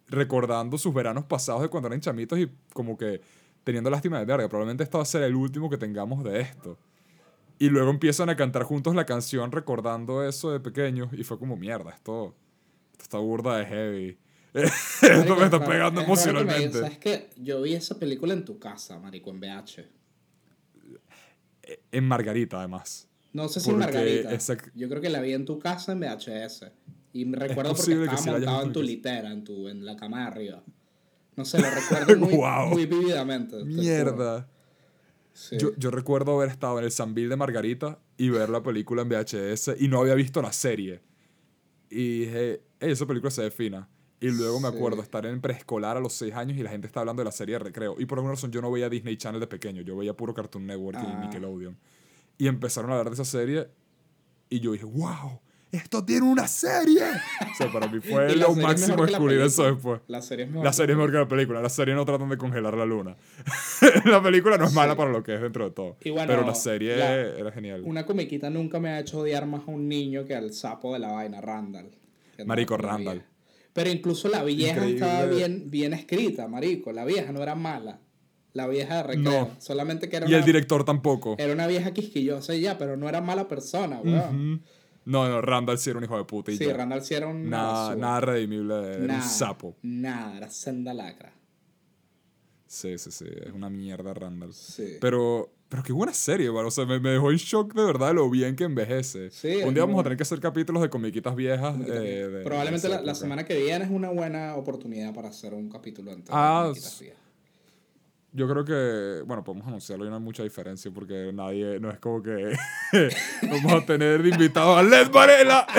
recordando 0.07 0.77
sus 0.77 0.93
veranos 0.93 1.25
pasados 1.25 1.61
de 1.61 1.69
cuando 1.69 1.87
eran 1.87 2.01
chamitos 2.01 2.39
y 2.39 2.49
como 2.73 2.97
que 2.97 3.21
teniendo 3.63 3.89
lástima 3.89 4.19
de 4.19 4.25
verga. 4.25 4.47
Probablemente 4.47 4.83
esto 4.83 4.97
va 4.97 5.03
a 5.03 5.05
ser 5.05 5.23
el 5.23 5.35
último 5.35 5.69
que 5.69 5.77
tengamos 5.77 6.23
de 6.23 6.41
esto. 6.41 6.77
Y 7.59 7.69
luego 7.69 7.91
empiezan 7.91 8.29
a 8.29 8.35
cantar 8.35 8.63
juntos 8.63 8.95
la 8.95 9.05
canción 9.05 9.51
recordando 9.51 10.27
eso 10.27 10.51
de 10.51 10.59
pequeños 10.59 11.09
y 11.13 11.23
fue 11.23 11.37
como, 11.37 11.55
mierda, 11.57 11.91
esto, 11.91 12.35
esto 12.93 13.03
está 13.03 13.17
burda 13.19 13.57
de 13.57 13.65
heavy. 13.65 14.17
esto 14.53 15.35
me 15.35 15.45
está 15.45 15.59
raro- 15.59 15.71
pegando 15.71 16.01
es 16.01 16.05
que 16.05 16.11
emocionalmente. 16.11 16.79
¿Sabes 16.79 16.97
qué? 16.97 17.29
Yo 17.37 17.61
vi 17.61 17.73
esa 17.75 17.97
película 17.99 18.33
en 18.33 18.43
tu 18.45 18.59
casa, 18.59 18.99
marico, 18.99 19.29
en 19.29 19.39
VH. 19.39 19.87
En 21.91 22.07
Margarita, 22.07 22.59
además. 22.59 23.07
No 23.33 23.47
sé 23.47 23.59
si 23.59 23.69
Porque 23.69 23.85
Margarita. 23.85 24.37
Yo 24.75 24.89
creo 24.89 25.01
que 25.01 25.09
la 25.09 25.21
vi 25.21 25.33
en 25.33 25.45
tu 25.45 25.57
casa 25.59 25.93
en 25.93 25.99
VHS. 26.01 26.65
Y 27.13 27.25
me 27.25 27.37
recuerdo 27.37 27.71
porque 27.71 27.81
posible 27.81 28.07
que 28.09 28.15
estaba 28.15 28.37
montado 28.37 28.63
en 28.63 28.73
tu 28.73 28.81
litera, 28.81 29.31
en, 29.31 29.43
tu, 29.43 29.67
en 29.67 29.85
la 29.85 29.95
cama 29.95 30.21
de 30.21 30.27
arriba. 30.27 30.63
No 31.35 31.45
sé, 31.45 31.59
lo 31.61 31.67
recuerdo 31.69 32.17
muy, 32.25 32.33
Guau. 32.35 32.69
muy 32.69 32.85
vívidamente. 32.85 33.55
te 33.57 33.61
juro. 33.63 33.73
Mierda. 33.81 34.47
Sí. 35.33 35.57
Yo, 35.57 35.71
yo 35.77 35.91
recuerdo 35.91 36.35
haber 36.37 36.49
estado 36.49 36.77
en 36.79 36.85
el 36.85 36.91
Sanville 36.91 37.29
de 37.29 37.35
Margarita 37.37 37.99
y 38.17 38.29
ver 38.29 38.49
la 38.49 38.61
película 38.63 39.01
en 39.03 39.09
VHS 39.09 39.75
y 39.79 39.87
no 39.87 39.99
había 40.01 40.13
visto 40.15 40.41
la 40.41 40.51
serie. 40.51 41.01
Y 41.89 42.19
dije, 42.25 42.61
"Ey, 42.79 42.91
esa 42.91 43.05
película 43.05 43.31
se 43.31 43.41
defina. 43.43 43.87
Y 44.19 44.27
luego 44.29 44.59
me 44.59 44.67
acuerdo 44.67 45.01
estar 45.01 45.25
en 45.25 45.41
preescolar 45.41 45.97
a 45.97 45.99
los 45.99 46.13
6 46.13 46.33
años 46.35 46.57
y 46.57 46.61
la 46.63 46.69
gente 46.69 46.85
está 46.85 46.99
hablando 46.99 47.21
de 47.21 47.25
la 47.25 47.31
serie 47.31 47.53
de 47.55 47.59
recreo. 47.59 47.95
Y 47.97 48.05
por 48.05 48.19
alguna 48.19 48.35
razón 48.35 48.51
yo 48.51 48.61
no 48.61 48.71
veía 48.71 48.87
Disney 48.87 49.17
Channel 49.17 49.39
de 49.41 49.47
pequeño, 49.47 49.81
yo 49.81 49.97
veía 49.97 50.15
puro 50.15 50.33
Cartoon 50.33 50.67
Network 50.67 50.97
Ah. 51.01 51.17
y 51.17 51.25
Nickelodeon. 51.25 51.75
Y 52.41 52.47
empezaron 52.47 52.89
a 52.89 52.93
hablar 52.95 53.13
de 53.13 53.21
esa 53.21 53.23
serie 53.31 53.67
y 54.49 54.59
yo 54.61 54.71
dije, 54.71 54.85
wow, 54.85 55.39
esto 55.71 56.03
tiene 56.03 56.25
una 56.25 56.47
serie. 56.47 57.03
o 57.03 57.55
sea, 57.55 57.71
para 57.71 57.85
mí 57.87 57.99
fue 58.01 58.35
lo 58.35 58.55
máximo 58.55 59.05
descubrir 59.05 59.41
eso 59.41 59.63
después. 59.71 60.01
La 60.07 60.23
serie 60.23 60.45
es 60.45 60.49
mejor. 60.49 60.65
La 60.65 60.73
serie 60.73 60.93
es 60.93 60.97
mejor 60.97 61.11
que 61.11 61.17
la 61.19 61.27
película. 61.27 61.61
La 61.61 61.69
serie 61.69 61.93
no 61.93 62.03
tratan 62.03 62.29
de 62.29 62.37
congelar 62.37 62.75
la 62.75 62.85
luna. 62.87 63.15
la 64.05 64.23
película 64.23 64.57
no 64.57 64.65
es 64.65 64.73
mala 64.73 64.95
para 64.95 65.11
lo 65.11 65.21
que 65.21 65.35
es 65.35 65.41
dentro 65.43 65.65
de 65.65 65.69
todo. 65.69 65.97
Y 66.01 66.09
bueno, 66.09 66.25
pero 66.25 66.43
la 66.43 66.55
serie 66.55 66.97
la- 66.97 67.13
era 67.15 67.51
genial. 67.51 67.83
Una 67.85 68.07
comiquita 68.07 68.49
nunca 68.49 68.79
me 68.79 68.89
ha 68.89 68.99
hecho 69.01 69.19
odiar 69.19 69.45
más 69.45 69.67
a 69.67 69.71
un 69.71 69.87
niño 69.87 70.25
que 70.25 70.33
al 70.33 70.51
sapo 70.51 70.93
de 70.93 70.97
la 70.99 71.11
vaina, 71.11 71.41
Randall. 71.41 71.91
Marico, 72.43 72.75
Randall. 72.75 73.23
Pero 73.71 73.91
incluso 73.91 74.29
la 74.29 74.43
vieja 74.43 74.77
Increíble. 74.77 74.95
estaba 75.05 75.25
bien, 75.27 75.69
bien 75.69 75.93
escrita, 75.93 76.47
marico. 76.47 76.91
La 76.91 77.05
vieja 77.05 77.31
no 77.31 77.43
era 77.43 77.53
mala. 77.53 77.99
La 78.53 78.67
vieja 78.67 78.97
de 78.97 79.03
recreo. 79.03 79.23
No. 79.23 79.49
Solamente 79.59 80.09
que 80.09 80.17
era 80.17 80.29
Y 80.29 80.33
el 80.33 80.43
director 80.43 80.83
tampoco. 80.83 81.35
era 81.37 81.53
una 81.53 81.67
vieja 81.67 81.91
quisquillosa 81.93 82.53
y 82.53 82.61
ya, 82.61 82.77
pero 82.77 82.97
no 82.97 83.07
era 83.07 83.21
mala 83.21 83.47
persona, 83.47 83.99
weón. 84.03 84.61
No, 85.03 85.27
no, 85.27 85.41
Randall 85.41 85.79
sí 85.79 85.89
era 85.89 85.97
un 85.99 86.05
hijo 86.05 86.17
de 86.17 86.25
puta. 86.25 86.51
Y 86.51 86.57
Sí, 86.57 86.65
ya. 86.65 86.73
Randall 86.73 87.01
sí 87.01 87.13
era 87.15 87.27
un 87.27 87.49
nada, 87.49 87.95
nada 87.95 88.19
redimible. 88.21 88.99
Nada, 88.99 89.23
un 89.23 89.29
sapo. 89.29 89.75
Nada, 89.81 90.37
era 90.37 90.49
senda 90.49 90.93
lacra. 90.93 91.33
Sí, 92.67 92.97
sí, 92.97 93.11
sí. 93.11 93.25
Es 93.27 93.51
una 93.53 93.69
mierda 93.69 94.13
Randall. 94.13 94.53
Sí. 94.53 94.97
Pero, 95.01 95.51
pero 95.69 95.83
qué 95.83 95.91
buena 95.91 96.13
serie, 96.13 96.51
mano. 96.51 96.67
O 96.67 96.71
sea, 96.71 96.85
me, 96.85 96.99
me 96.99 97.09
dejó 97.11 97.31
en 97.31 97.37
shock 97.37 97.73
de 97.73 97.83
verdad 97.83 98.13
lo 98.13 98.29
bien 98.29 98.55
que 98.55 98.63
envejece. 98.65 99.29
Sí, 99.31 99.55
un 99.65 99.73
día 99.73 99.83
vamos 99.83 99.95
muy- 99.95 100.01
a 100.01 100.03
tener 100.03 100.17
que 100.17 100.23
hacer 100.23 100.39
capítulos 100.39 100.81
de 100.81 100.89
comiquitas 100.89 101.35
viejas. 101.35 101.75
eh, 101.81 101.89
de- 102.29 102.43
Probablemente 102.43 102.87
de 102.87 102.95
la, 102.95 103.01
la 103.01 103.15
semana 103.15 103.43
que 103.43 103.57
viene 103.57 103.85
es 103.85 103.91
una 103.91 104.09
buena 104.09 104.55
oportunidad 104.55 105.13
para 105.13 105.29
hacer 105.29 105.53
un 105.53 105.67
capítulo 105.69 106.11
entre 106.11 106.33
Ah, 106.35 106.63
comiquitas 106.67 106.93
s- 106.93 107.03
viejas. 107.03 107.20
Yo 108.33 108.47
creo 108.47 108.63
que, 108.63 109.23
bueno, 109.25 109.43
podemos 109.43 109.67
anunciarlo 109.67 110.05
y 110.05 110.09
no 110.09 110.15
hay 110.15 110.21
mucha 110.21 110.41
diferencia 110.43 110.89
porque 110.93 111.31
nadie, 111.33 111.79
no 111.81 111.89
es 111.91 111.99
como 111.99 112.23
que 112.23 112.55
vamos 113.43 113.73
a 113.73 113.85
tener 113.85 114.23
de 114.23 114.29
invitado 114.29 114.77
a 114.77 114.83
Led 114.83 115.09
Varela. 115.11 115.67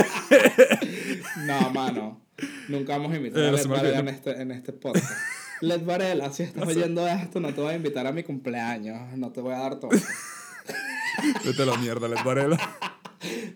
No, 1.46 1.70
mano. 1.70 2.20
Nunca 2.68 2.92
vamos 2.98 3.12
a 3.12 3.16
invitar 3.16 3.42
Eh, 3.42 3.48
a 3.48 3.52
Led 3.52 3.66
Varela 3.66 3.98
en 3.98 4.08
este, 4.08 4.42
en 4.42 4.50
este 4.52 4.72
podcast. 4.72 5.10
Led 5.60 5.82
Varela, 5.84 6.30
si 6.32 6.42
estás 6.42 6.66
oyendo 6.68 7.06
esto, 7.08 7.40
no 7.40 7.52
te 7.54 7.60
voy 7.60 7.72
a 7.72 7.76
invitar 7.76 8.06
a 8.06 8.12
mi 8.12 8.22
cumpleaños. 8.22 9.16
No 9.16 9.32
te 9.32 9.40
voy 9.40 9.54
a 9.54 9.58
dar 9.58 9.76
todo. 9.80 9.90
Vete 11.44 11.62
a 11.62 11.66
la 11.66 11.76
mierda, 11.78 12.06
Led 12.08 12.22
Varela. 12.24 12.58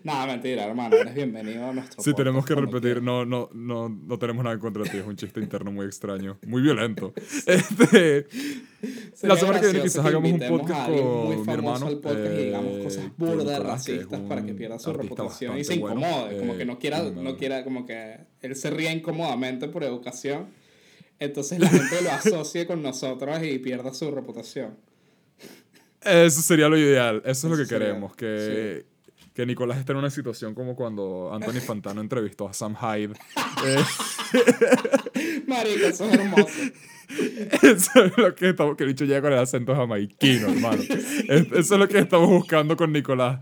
Nada, 0.07 0.25
mentira, 0.25 0.63
hermano. 0.63 0.95
Eres 0.95 1.13
bienvenido 1.13 1.67
a 1.67 1.73
nuestro 1.73 2.01
Sí, 2.01 2.11
podcast 2.11 2.17
tenemos 2.17 2.45
que 2.45 2.55
repetir, 2.55 3.01
no, 3.03 3.25
no, 3.25 3.49
no, 3.53 3.89
no 3.89 4.17
tenemos 4.17 4.41
nada 4.41 4.53
en 4.53 4.61
contra 4.61 4.83
de 4.83 4.89
ti, 4.89 4.97
es 4.99 5.05
un 5.05 5.17
chiste 5.17 5.41
interno 5.41 5.69
muy 5.69 5.85
extraño, 5.85 6.37
muy 6.47 6.61
violento. 6.61 7.13
Este, 7.45 9.27
la 9.27 9.35
semana 9.35 9.59
que 9.59 9.65
viene 9.65 9.81
quizás 9.81 10.05
hagamos 10.05 10.31
un 10.31 10.39
podcast 10.39 10.89
con 10.91 11.29
mi 11.29 11.43
famoso 11.43 11.51
hermano. 11.51 11.87
al 11.87 11.97
podcast 11.99 12.39
y 12.39 12.43
digamos 12.45 12.71
eh, 12.73 12.83
cosas 12.83 13.11
burdas, 13.17 13.57
que 13.59 13.63
racistas, 13.67 14.19
para 14.21 14.45
que 14.45 14.53
pierda 14.53 14.79
su 14.79 14.93
reputación 14.93 15.57
y 15.57 15.65
se 15.65 15.77
bueno, 15.77 15.99
incomode. 15.99 16.37
como 16.39 16.53
eh, 16.53 16.57
que 16.57 16.65
no 16.65 16.79
quiera, 16.79 17.03
y 17.03 17.11
me- 17.11 17.23
no 17.23 17.35
quiera, 17.35 17.63
como 17.65 17.85
que 17.85 18.17
él 18.41 18.55
se 18.55 18.69
ría 18.69 18.93
incómodamente 18.93 19.67
por 19.67 19.83
educación. 19.83 20.47
Entonces 21.19 21.59
la 21.59 21.67
gente 21.67 22.01
lo 22.01 22.11
asocie 22.11 22.65
con 22.65 22.81
nosotros 22.81 23.43
y 23.43 23.59
pierda 23.59 23.93
su 23.93 24.09
reputación. 24.11 24.77
Eso 26.01 26.41
sería 26.41 26.69
lo 26.69 26.77
ideal, 26.77 27.21
eso 27.25 27.47
es 27.47 27.51
lo 27.51 27.57
que 27.57 27.65
sería, 27.65 27.87
queremos, 27.87 28.15
que, 28.15 28.85
que 29.37 29.45
Nicolás 29.45 29.77
esté 29.77 29.91
en 29.91 29.99
una 29.99 30.09
situación 30.09 30.55
como 30.55 30.75
cuando 30.75 31.31
Anthony 31.31 31.61
Fantano 31.61 32.01
entrevistó 32.01 32.49
a 32.49 32.53
Sam 32.53 32.75
Hyde. 32.75 33.13
Eh, 33.63 33.83
Marico, 35.47 35.85
eso 35.85 36.05
es 36.05 36.13
hermoso. 36.13 36.47
Eso 37.61 38.03
es 38.03 38.17
lo 38.17 38.35
que 38.35 38.49
estamos, 38.49 38.75
que 38.75 38.83
el 38.83 38.89
bicho 38.89 39.05
llega 39.05 39.21
con 39.21 39.31
el 39.31 39.39
acento 39.39 39.73
jamaiquino, 39.73 40.47
hermano. 40.49 40.81
Es- 40.81 41.51
Eso 41.53 41.73
es 41.75 41.79
lo 41.79 41.87
que 41.87 41.99
estamos 41.99 42.27
buscando 42.29 42.75
con 42.75 42.91
Nicolás. 42.91 43.39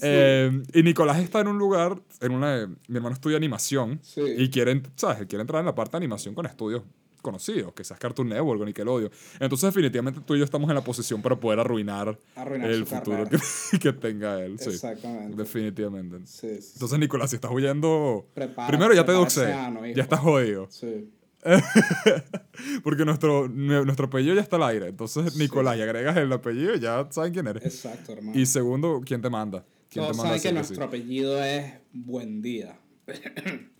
Eh, 0.00 0.62
y 0.72 0.82
Nicolás 0.82 1.18
está 1.18 1.40
en 1.40 1.48
un 1.48 1.58
lugar, 1.58 2.00
en 2.22 2.32
una, 2.32 2.66
mi 2.88 2.96
hermano 2.96 3.14
estudia 3.14 3.36
animación 3.36 3.98
Sí. 4.02 4.22
y 4.38 4.48
quiere, 4.48 4.80
¿sabes? 4.94 5.26
Quiere 5.26 5.42
entrar 5.42 5.60
en 5.60 5.66
la 5.66 5.74
parte 5.74 5.90
de 5.92 5.96
animación 5.98 6.34
con 6.34 6.46
estudios 6.46 6.84
conocidos, 7.22 7.72
que 7.74 7.84
seas 7.84 7.98
Cartoon 7.98 8.28
Network 8.28 8.60
o 8.60 8.64
Nickelodeon. 8.64 9.10
Entonces, 9.40 9.68
definitivamente 9.74 10.20
tú 10.24 10.34
y 10.34 10.38
yo 10.38 10.44
estamos 10.44 10.68
en 10.70 10.74
la 10.76 10.82
posición 10.84 11.22
para 11.22 11.36
poder 11.38 11.60
arruinar, 11.60 12.18
Arruinar 12.34 12.70
el 12.70 12.86
futuro 12.86 13.24
que, 13.28 13.38
que 13.78 13.92
tenga 13.92 14.42
él. 14.44 14.58
Sí, 14.58 14.70
Exactamente. 14.70 15.36
definitivamente. 15.36 16.18
Sí, 16.26 16.60
sí. 16.60 16.70
Entonces, 16.74 16.98
Nicolás, 16.98 17.30
si 17.30 17.36
estás 17.36 17.50
huyendo, 17.50 18.26
Prepara- 18.34 18.68
primero 18.68 18.94
ya 18.94 19.04
te 19.04 19.12
doxé, 19.12 19.46
ya 19.94 20.02
estás 20.02 20.20
jodido. 20.20 20.66
Sí. 20.70 21.10
Porque 22.82 23.04
nuestro, 23.04 23.46
nuestro 23.48 24.06
apellido 24.06 24.34
ya 24.34 24.40
está 24.40 24.56
al 24.56 24.64
aire. 24.64 24.88
Entonces, 24.88 25.36
Nicolás, 25.36 25.76
y 25.76 25.82
agregas 25.82 26.16
el 26.16 26.32
apellido 26.32 26.74
y 26.74 26.80
ya 26.80 27.06
saben 27.10 27.32
quién 27.32 27.46
eres. 27.46 27.64
Exacto, 27.64 28.12
hermano. 28.12 28.36
Y 28.38 28.46
segundo, 28.46 29.00
¿quién 29.04 29.22
te 29.22 29.30
manda? 29.30 29.64
¿Quién 29.88 30.04
Todos 30.04 30.16
te 30.16 30.22
manda 30.22 30.34
a 30.34 30.38
saben 30.38 30.42
que 30.42 30.52
nuestro 30.52 30.84
apellido 30.84 31.42
es 31.42 31.74
Buen 31.92 32.42
Día. 32.42 32.78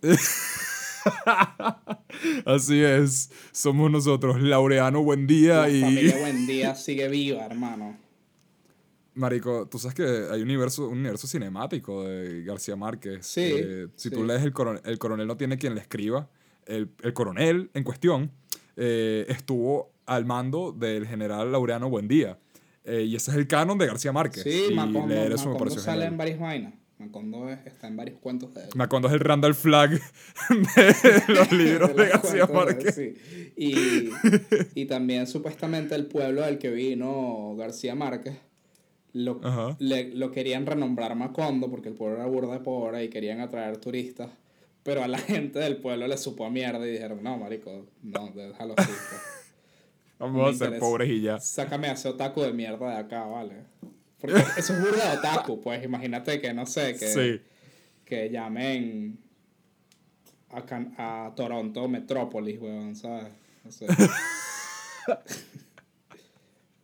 Así 2.45 2.83
es, 2.83 3.31
somos 3.51 3.91
nosotros, 3.91 4.41
Laureano 4.41 5.03
Buen 5.03 5.27
Día 5.27 5.61
La 5.61 5.69
y... 5.69 5.81
familia 5.81 6.17
Buen 6.21 6.47
Día 6.47 6.75
sigue 6.75 7.07
viva, 7.09 7.45
hermano. 7.45 7.97
Marico, 9.13 9.67
tú 9.67 9.79
sabes 9.79 9.95
que 9.95 10.03
hay 10.31 10.41
un 10.41 10.47
universo, 10.47 10.87
un 10.89 10.99
universo 10.99 11.25
cinemático 11.27 12.03
de 12.03 12.43
García 12.43 12.75
Márquez. 12.75 13.25
Sí, 13.25 13.41
Eh, 13.55 13.87
si 13.95 14.09
sí. 14.09 14.15
tú 14.15 14.23
lees 14.23 14.43
el 14.43 14.53
coronel, 14.53 14.81
el 14.85 14.99
coronel 14.99 15.25
no 15.27 15.37
tiene 15.37 15.57
quien 15.57 15.73
le 15.73 15.81
escriba. 15.81 16.29
El, 16.65 16.91
el 17.01 17.13
coronel 17.13 17.71
en 17.73 17.83
cuestión 17.83 18.31
eh, 18.75 19.25
estuvo 19.29 19.91
al 20.05 20.25
mando 20.25 20.71
del 20.71 21.07
general 21.07 21.51
Laureano 21.51 21.89
Buendía. 21.89 22.37
Eh, 22.83 23.03
y 23.03 23.15
ese 23.15 23.31
es 23.31 23.37
el 23.37 23.47
canon 23.47 23.77
de 23.79 23.87
García 23.87 24.11
Márquez. 24.13 24.43
Sí, 24.43 24.67
y 24.71 24.75
Macondo, 24.75 25.07
leer 25.07 25.31
eso 25.31 25.45
me 25.45 25.53
Macondo 25.53 25.59
pareció 25.59 25.81
sale 25.81 25.93
genial. 26.03 26.11
en 26.13 26.17
varias 26.17 26.39
vainas. 26.39 26.73
Macondo 26.99 27.49
es- 27.49 27.65
está 27.67 27.87
en 27.87 27.95
varios 27.95 28.19
cuentos 28.19 28.53
de 28.55 28.61
él. 28.63 28.69
Macondo 28.75 29.07
es 29.07 29.13
el 29.13 29.19
Randall 29.19 29.53
Flagg 29.55 29.91
de 29.91 31.33
los 31.33 31.51
libros 31.51 31.95
de 31.95 32.07
García 32.07 32.47
Márquez. 32.47 32.95
sí. 32.95 33.13
Y, 33.55 34.09
y 34.73 34.85
también 34.85 35.27
supuestamente 35.27 35.93
el 35.95 36.07
pueblo 36.07 36.41
del 36.41 36.57
que 36.57 36.71
vino 36.71 37.55
García 37.57 37.93
Márquez 37.95 38.37
lo, 39.13 39.39
le- 39.79 40.13
lo 40.13 40.31
querían 40.31 40.65
renombrar 40.65 41.15
Macondo 41.15 41.69
porque 41.69 41.89
el 41.89 41.95
pueblo 41.95 42.17
era 42.17 42.25
burda 42.25 42.53
de 42.53 42.59
pobre 42.59 43.03
y 43.03 43.09
querían 43.09 43.39
atraer 43.41 43.77
turistas. 43.77 44.29
Pero 44.83 45.03
a 45.03 45.07
la 45.07 45.17
gente 45.17 45.59
del 45.59 45.77
pueblo 45.77 46.07
le 46.07 46.17
supo 46.17 46.45
a 46.45 46.49
mierda 46.49 46.87
y 46.87 46.91
dijeron, 46.91 47.21
no, 47.21 47.37
marico, 47.37 47.85
no, 48.03 48.31
déjalo 48.33 48.73
así. 48.77 48.87
pues. 48.91 49.21
Vamos 50.19 50.35
me 50.35 50.49
a 50.49 50.53
ser 50.53 50.67
interesa. 50.67 50.79
pobres 50.79 51.09
y 51.09 51.21
ya. 51.21 51.39
Sácame 51.39 51.89
a 51.89 51.91
ese 51.91 52.07
otaku 52.07 52.41
de 52.41 52.53
mierda 52.53 52.89
de 52.91 52.95
acá, 52.97 53.23
¿vale? 53.25 53.65
Porque 54.19 54.39
eso 54.57 54.73
es 54.73 54.81
burda 54.81 55.11
de 55.11 55.17
otaku, 55.19 55.61
pues 55.61 55.83
imagínate 55.83 56.41
que, 56.41 56.53
no 56.53 56.65
sé, 56.65 56.95
que, 56.97 57.07
Sí. 57.07 57.41
que 58.05 58.29
llamen 58.29 59.19
a, 60.49 60.65
Can- 60.65 60.95
a 60.97 61.31
Toronto 61.35 61.87
Metrópolis, 61.87 62.59
weón, 62.59 62.95
¿sabes? 62.95 63.27
No 63.63 63.71
sé. 63.71 63.85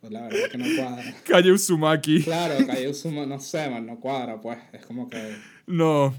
pues 0.00 0.12
la 0.12 0.22
verdad 0.22 0.50
que 0.50 0.58
no 0.58 0.64
cuadra. 0.76 1.14
Calle 1.26 1.52
Uzumaki. 1.52 2.22
Claro, 2.22 2.66
Calle 2.66 2.88
Uzuma, 2.88 3.24
no 3.26 3.40
sé, 3.40 3.68
man, 3.70 3.86
no 3.86 3.98
cuadra, 3.98 4.40
pues. 4.40 4.58
Es 4.72 4.84
como 4.86 5.08
que... 5.08 5.36
No, 5.66 6.14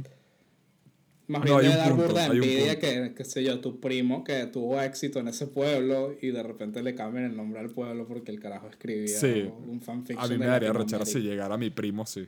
Más 1.27 1.43
No, 1.43 1.57
bien 1.57 1.71
un 1.71 1.77
dar 1.77 1.89
punto, 1.89 2.05
burda 2.07 2.29
de 2.29 2.35
envidia 2.35 2.79
que, 2.79 3.13
qué 3.17 3.25
sé 3.25 3.43
yo, 3.43 3.59
tu 3.59 3.79
primo 3.79 4.23
que 4.23 4.45
tuvo 4.45 4.79
éxito 4.79 5.19
en 5.19 5.27
ese 5.27 5.47
pueblo 5.47 6.15
y 6.21 6.27
de 6.27 6.43
repente 6.43 6.83
le 6.83 6.93
cambian 6.93 7.25
el 7.25 7.35
nombre 7.35 7.59
al 7.59 7.71
pueblo 7.71 8.07
porque 8.07 8.31
el 8.31 8.39
carajo 8.39 8.67
escribía 8.69 9.07
Sí. 9.19 9.49
un 9.67 9.81
fanfiction 9.81 10.23
a 10.23 10.27
mí 10.27 10.33
de 10.33 10.37
me 10.39 10.45
daría 10.45 10.71
rechera 10.71 11.03
si 11.03 11.19
llegara 11.21 11.57
mi 11.57 11.71
primo, 11.71 12.05
sí. 12.05 12.27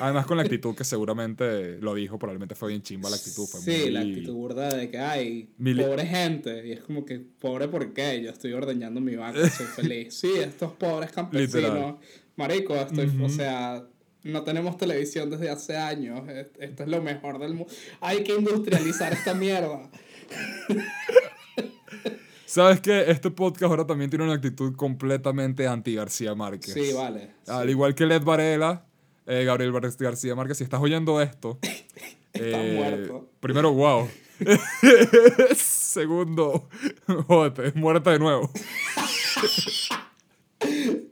Además 0.00 0.26
con 0.26 0.36
la 0.38 0.42
actitud 0.42 0.74
que 0.74 0.82
seguramente 0.82 1.78
lo 1.80 1.94
dijo, 1.94 2.18
probablemente 2.18 2.56
fue 2.56 2.70
bien 2.70 2.82
chimba 2.82 3.10
la 3.10 3.16
actitud. 3.16 3.46
Fue 3.46 3.60
Sí, 3.60 3.70
muy- 3.82 3.90
la 3.90 4.00
actitud 4.00 4.32
burda 4.34 4.68
de 4.74 4.90
que 4.90 4.98
hay 4.98 5.50
Mili- 5.60 5.84
pobre 5.84 6.04
gente. 6.06 6.66
Y 6.66 6.72
es 6.72 6.80
como 6.80 7.04
que, 7.04 7.20
¿pobre 7.20 7.68
por 7.68 7.92
qué? 7.92 8.20
Yo 8.24 8.30
estoy 8.30 8.52
ordeñando 8.54 9.00
mi 9.00 9.14
vaca, 9.14 9.48
soy 9.50 9.66
feliz. 9.92 10.14
Sí, 10.14 10.30
estos 10.36 10.72
pobres 10.72 11.12
campesinos. 11.12 11.54
Literal. 11.54 11.96
Marico, 12.34 12.74
estoy, 12.74 13.06
o 13.06 13.24
Ujú. 13.24 13.28
sea, 13.28 13.86
no 14.24 14.42
tenemos 14.42 14.76
televisión 14.76 15.30
desde 15.30 15.50
hace 15.50 15.76
años. 15.76 16.28
Es- 16.28 16.50
Esto 16.58 16.82
es 16.84 16.88
lo 16.88 17.02
mejor 17.02 17.38
del 17.38 17.54
mundo. 17.54 17.72
Hay 18.00 18.22
que 18.24 18.34
industrializar 18.34 19.12
esta 19.12 19.34
mierda. 19.34 19.90
¿Sabes 22.46 22.80
qué? 22.80 23.10
Este 23.10 23.30
podcast 23.30 23.70
ahora 23.70 23.86
también 23.86 24.10
tiene 24.10 24.24
una 24.24 24.34
actitud 24.34 24.76
completamente 24.76 25.66
anti 25.66 25.94
García 25.94 26.34
Márquez. 26.34 26.74
Sí, 26.74 26.92
vale. 26.92 27.30
Al 27.46 27.68
igual 27.70 27.94
que 27.94 28.04
Led 28.04 28.22
Varela, 28.22 28.84
eh, 29.26 29.44
Gabriel 29.44 29.72
García 29.72 30.34
Márquez, 30.34 30.58
si 30.58 30.64
estás 30.64 30.80
oyendo 30.80 31.20
esto. 31.22 31.58
Está 32.32 32.62
eh, 32.64 32.74
muerto. 32.76 33.30
Primero, 33.40 33.72
wow. 33.72 34.08
Segundo, 35.54 36.68
jódete, 37.26 37.72
muérete 37.78 38.10
de 38.10 38.18
nuevo. 38.18 38.50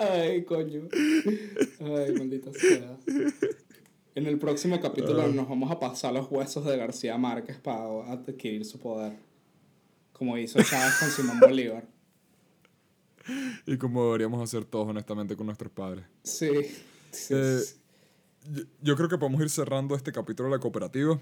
Ay, 0.01 0.45
coño. 0.45 0.89
Ay, 1.81 2.15
maldita 2.15 2.51
sea. 2.53 2.97
En 4.15 4.27
el 4.27 4.39
próximo 4.39 4.81
capítulo 4.81 5.29
nos 5.29 5.49
vamos 5.49 5.71
a 5.71 5.79
pasar 5.79 6.13
los 6.15 6.31
huesos 6.31 6.65
de 6.65 6.77
García 6.77 7.19
Márquez 7.19 7.59
para 7.59 8.11
adquirir 8.11 8.65
su 8.65 8.79
poder. 8.79 9.13
Como 10.13 10.37
hizo 10.39 10.63
Chávez 10.63 10.95
con 10.99 11.09
Simón 11.11 11.39
Bolívar. 11.41 11.87
Y 13.67 13.77
como 13.77 14.07
deberíamos 14.07 14.43
hacer 14.43 14.65
todos, 14.65 14.89
honestamente, 14.89 15.37
con 15.37 15.47
nuestros 15.47 15.71
padres. 15.71 16.05
Sí. 16.25 16.49
sí, 17.11 17.35
Eh, 17.37 17.59
sí. 17.63 17.77
Yo, 18.53 18.63
yo 18.83 18.97
creo 18.97 19.09
que 19.09 19.19
podemos 19.19 19.41
ir 19.43 19.51
cerrando 19.51 19.95
este 19.95 20.13
capítulo 20.13 20.49
de 20.49 20.57
la 20.57 20.61
cooperativa. 20.61 21.21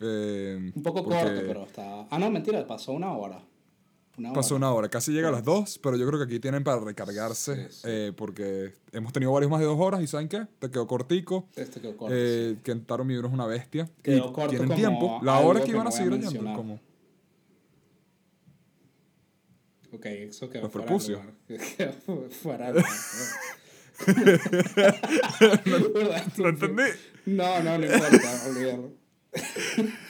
eh, 0.00 0.72
Un 0.74 0.82
poco 0.84 1.02
porque 1.02 1.20
corto, 1.20 1.40
pero 1.46 1.64
está. 1.64 2.06
Ah, 2.08 2.18
no, 2.18 2.30
mentira, 2.30 2.64
pasó 2.66 2.92
una 2.92 3.12
hora. 3.16 3.44
Una 4.20 4.32
Pasó 4.34 4.54
una 4.56 4.70
hora, 4.72 4.88
casi 4.88 5.12
llega 5.12 5.28
a 5.28 5.32
las 5.32 5.42
dos, 5.44 5.78
pero 5.82 5.96
yo 5.96 6.06
creo 6.06 6.18
que 6.18 6.26
aquí 6.26 6.38
tienen 6.40 6.62
para 6.62 6.78
recargarse, 6.80 7.68
Sí, 7.70 7.76
sí. 7.76 7.80
eh, 7.86 8.12
porque 8.14 8.74
hemos 8.92 9.12
tenido 9.12 9.32
varios 9.32 9.50
más 9.50 9.60
de 9.60 9.66
dos 9.66 9.78
horas 9.80 10.02
y 10.02 10.06
¿saben 10.06 10.28
qué? 10.28 10.46
Te 10.58 10.70
quedó 10.70 10.86
cortico. 10.86 11.48
Este 11.56 11.80
quedó 11.80 11.96
corto. 11.96 12.14
Eh, 12.16 12.56
Kentaro 12.62 13.04
Miura 13.04 13.28
es 13.28 13.34
una 13.34 13.46
bestia. 13.46 13.88
Quedó 14.02 14.16
y 14.16 14.20
corto 14.32 14.48
tienen 14.50 14.68
como 14.68 14.78
tiempo. 14.78 15.20
La 15.22 15.38
hora 15.40 15.60
que 15.60 15.66
que 15.66 15.70
iban 15.72 15.82
a 15.82 15.84
no 15.84 15.90
seguir 15.92 16.12
mencionar. 16.12 16.56
Como, 16.56 16.76
sí. 16.76 16.82
Ok, 19.96 20.06
eso 20.06 20.48
quedó 20.48 20.62
Los 20.62 20.72
fuera 20.72 20.96
de 20.96 21.08
lugar. 21.12 21.32
Quedó 21.76 22.30
fuera 22.30 22.72
de 22.72 22.80
lugar. 22.80 22.92
¿Lo 26.38 26.48
entendí? 26.48 26.82
No, 27.26 27.62
no, 27.62 27.76
no 27.78 27.84
importa, 27.86 28.42
olvídalo. 28.48 28.92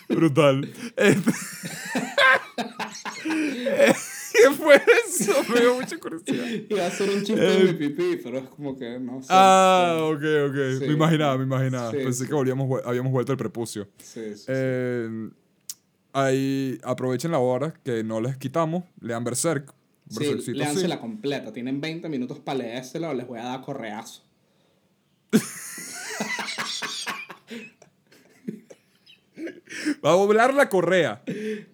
Brutal. 0.08 0.72
Este- 0.96 1.32
¿Qué 4.32 4.50
fue 4.52 4.76
eso? 5.06 5.32
Me 5.52 5.60
dio 5.60 5.74
mucha 5.74 5.98
curiosidad. 5.98 6.46
Iba 6.70 6.86
a 6.86 6.90
ser 6.90 7.10
un 7.10 7.22
chiste 7.24 7.44
Eh, 7.44 7.64
de 7.64 7.72
mi 7.72 7.78
pipí, 7.78 8.20
pero 8.22 8.38
es 8.38 8.48
como 8.48 8.76
que 8.76 8.98
no 8.98 9.20
sé. 9.22 9.28
Ah, 9.30 9.98
ok, 10.02 10.22
ok. 10.48 10.56
Sí. 10.78 10.86
Me 10.86 10.92
imaginaba, 10.94 11.36
me 11.36 11.44
imaginaba. 11.44 11.90
Sí, 11.90 11.96
Pensé 11.98 12.22
sí. 12.24 12.28
que 12.28 12.34
volvíamos, 12.34 12.80
habíamos 12.84 13.12
vuelto 13.12 13.32
al 13.32 13.38
prepucio. 13.38 13.88
Sí, 13.98 14.20
sí, 14.30 14.36
sí. 14.36 14.44
Eh, 14.48 15.30
ahí 16.12 16.78
aprovechen 16.84 17.32
la 17.32 17.38
hora 17.38 17.74
que 17.84 18.02
no 18.04 18.20
les 18.20 18.36
quitamos. 18.36 18.84
Lean 19.00 19.24
Berserk. 19.24 19.72
Sí, 20.08 20.18
Berserkcito, 20.20 20.58
léansela 20.58 21.00
completa. 21.00 21.52
Tienen 21.52 21.80
20 21.80 22.08
minutos 22.08 22.38
para 22.38 22.58
leérsela 22.58 23.10
o 23.10 23.14
les 23.14 23.26
voy 23.26 23.38
a 23.40 23.44
dar 23.44 23.60
correazo. 23.62 24.22
Va 30.04 30.10
a 30.10 30.14
doblar 30.14 30.54
la 30.54 30.68
correa. 30.68 31.22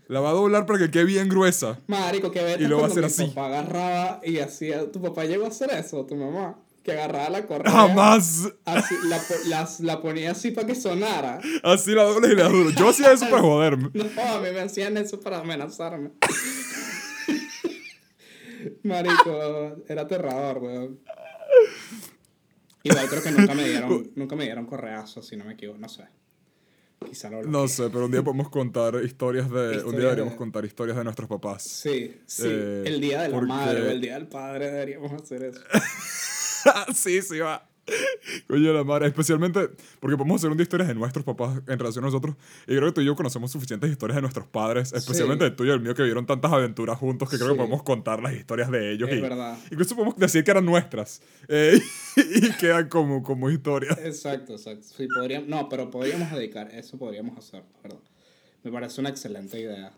La 0.08 0.20
va 0.20 0.30
a 0.30 0.32
doblar 0.32 0.66
para 0.66 0.78
que 0.78 0.90
quede 0.90 1.04
bien 1.04 1.28
gruesa. 1.28 1.80
Marico, 1.86 2.30
que 2.30 2.42
vete 2.42 2.64
Y 2.64 2.66
lo 2.66 2.78
va 2.78 2.84
a 2.84 2.86
hacer 2.88 3.00
mi 3.00 3.06
así. 3.06 3.26
papá 3.28 3.46
agarraba 3.46 4.20
y 4.24 4.38
hacía... 4.38 4.90
¿Tu 4.92 5.00
papá 5.00 5.24
llegó 5.24 5.44
a 5.44 5.48
hacer 5.48 5.70
eso? 5.72 6.04
¿Tu 6.06 6.14
mamá? 6.14 6.58
Que 6.84 6.92
agarraba 6.92 7.30
la 7.30 7.46
correa. 7.46 7.72
Jamás. 7.72 8.48
Así, 8.64 8.94
la 9.80 10.00
ponía 10.00 10.30
así 10.32 10.52
para 10.52 10.66
que 10.66 10.74
sonara. 10.74 11.40
Así 11.64 11.92
la 11.92 12.04
doble 12.04 12.32
y 12.32 12.36
la 12.36 12.48
duro. 12.48 12.70
Yo 12.70 12.90
hacía 12.90 13.12
eso 13.12 13.28
para 13.28 13.42
joderme. 13.42 13.90
No, 13.94 14.04
a 14.22 14.40
mí 14.40 14.48
me 14.52 14.60
hacían 14.60 14.96
eso 14.96 15.18
para 15.20 15.38
amenazarme. 15.38 16.10
Marico, 18.82 19.76
era 19.88 20.02
aterrador, 20.02 20.58
weón. 20.58 21.00
Igual 22.82 23.08
creo 23.08 23.22
que 23.22 23.30
nunca 23.32 23.54
me 23.54 23.68
dieron, 23.68 24.10
nunca 24.14 24.36
me 24.36 24.44
dieron 24.44 24.66
correazo, 24.66 25.22
si 25.22 25.36
no 25.36 25.44
me 25.44 25.54
equivoco, 25.54 25.78
no 25.78 25.88
sé. 25.88 26.04
Quizá 27.04 27.28
lo 27.30 27.42
No 27.42 27.68
sé, 27.68 27.88
pero 27.90 28.06
un 28.06 28.10
día 28.12 28.22
podemos 28.24 28.48
contar 28.48 28.94
historias 29.04 29.50
de. 29.50 29.56
un 29.56 29.74
Historias 29.74 29.92
día 29.92 30.00
deberíamos 30.04 30.32
de- 30.34 30.38
contar 30.38 30.64
historias 30.64 30.96
de 30.96 31.04
nuestros 31.04 31.28
papás. 31.28 31.62
Sí, 31.62 32.16
sí. 32.26 32.44
Eh, 32.46 32.82
el 32.86 33.00
día 33.00 33.22
de 33.22 33.28
la 33.28 33.34
porque- 33.34 33.48
madre 33.48 33.82
o 33.82 33.90
el 33.90 34.00
día 34.00 34.14
del 34.14 34.26
padre 34.28 34.70
deberíamos 34.70 35.12
hacer 35.12 35.42
eso. 35.44 35.60
sí, 36.94 37.22
sí, 37.22 37.38
va. 37.38 37.68
Coño, 38.48 38.72
la 38.72 38.84
madre. 38.84 39.06
Especialmente 39.06 39.70
porque 40.00 40.16
podemos 40.16 40.40
hacer 40.40 40.50
un 40.50 40.56
día 40.56 40.62
de 40.62 40.62
historias 40.64 40.88
de 40.88 40.94
nuestros 40.94 41.24
papás 41.24 41.60
en 41.66 41.78
relación 41.78 42.04
a 42.04 42.08
nosotros. 42.08 42.34
Y 42.66 42.74
creo 42.76 42.86
que 42.86 42.92
tú 42.92 43.00
y 43.00 43.04
yo 43.04 43.14
conocemos 43.14 43.50
suficientes 43.52 43.90
historias 43.90 44.16
de 44.16 44.22
nuestros 44.22 44.46
padres, 44.46 44.92
especialmente 44.92 45.44
Sí. 45.44 45.50
el 45.50 45.56
tuyo 45.56 45.72
y 45.72 45.74
el 45.76 45.80
mío, 45.80 45.94
que 45.94 46.02
vivieron 46.02 46.26
tantas 46.26 46.52
aventuras 46.52 46.98
juntos 46.98 47.30
que 47.30 47.36
creo 47.36 47.48
Sí. 47.48 47.54
que 47.54 47.58
podemos 47.58 47.82
contar 47.82 48.22
las 48.22 48.34
historias 48.34 48.70
de 48.70 48.92
ellos. 48.92 49.08
Es 49.10 49.18
y 49.18 49.20
verdad. 49.20 49.56
Incluso 49.70 49.94
podemos 49.94 50.16
decir 50.16 50.42
que 50.44 50.50
eran 50.50 50.64
nuestras. 50.64 51.22
eh, 51.48 51.80
y 52.16 52.50
quedan 52.58 52.88
como, 52.88 53.22
como 53.22 53.50
historias. 53.50 53.96
Exacto, 53.98 54.54
exacto. 54.54 54.86
Sí, 54.96 55.06
podríamos, 55.14 55.48
no, 55.48 55.68
pero 55.68 55.90
podríamos 55.90 56.30
dedicar, 56.32 56.68
eso 56.74 56.98
podríamos 56.98 57.38
hacer. 57.38 57.62
Me 58.64 58.72
parece 58.72 59.00
una 59.00 59.10
excelente 59.10 59.60
idea. 59.60 59.92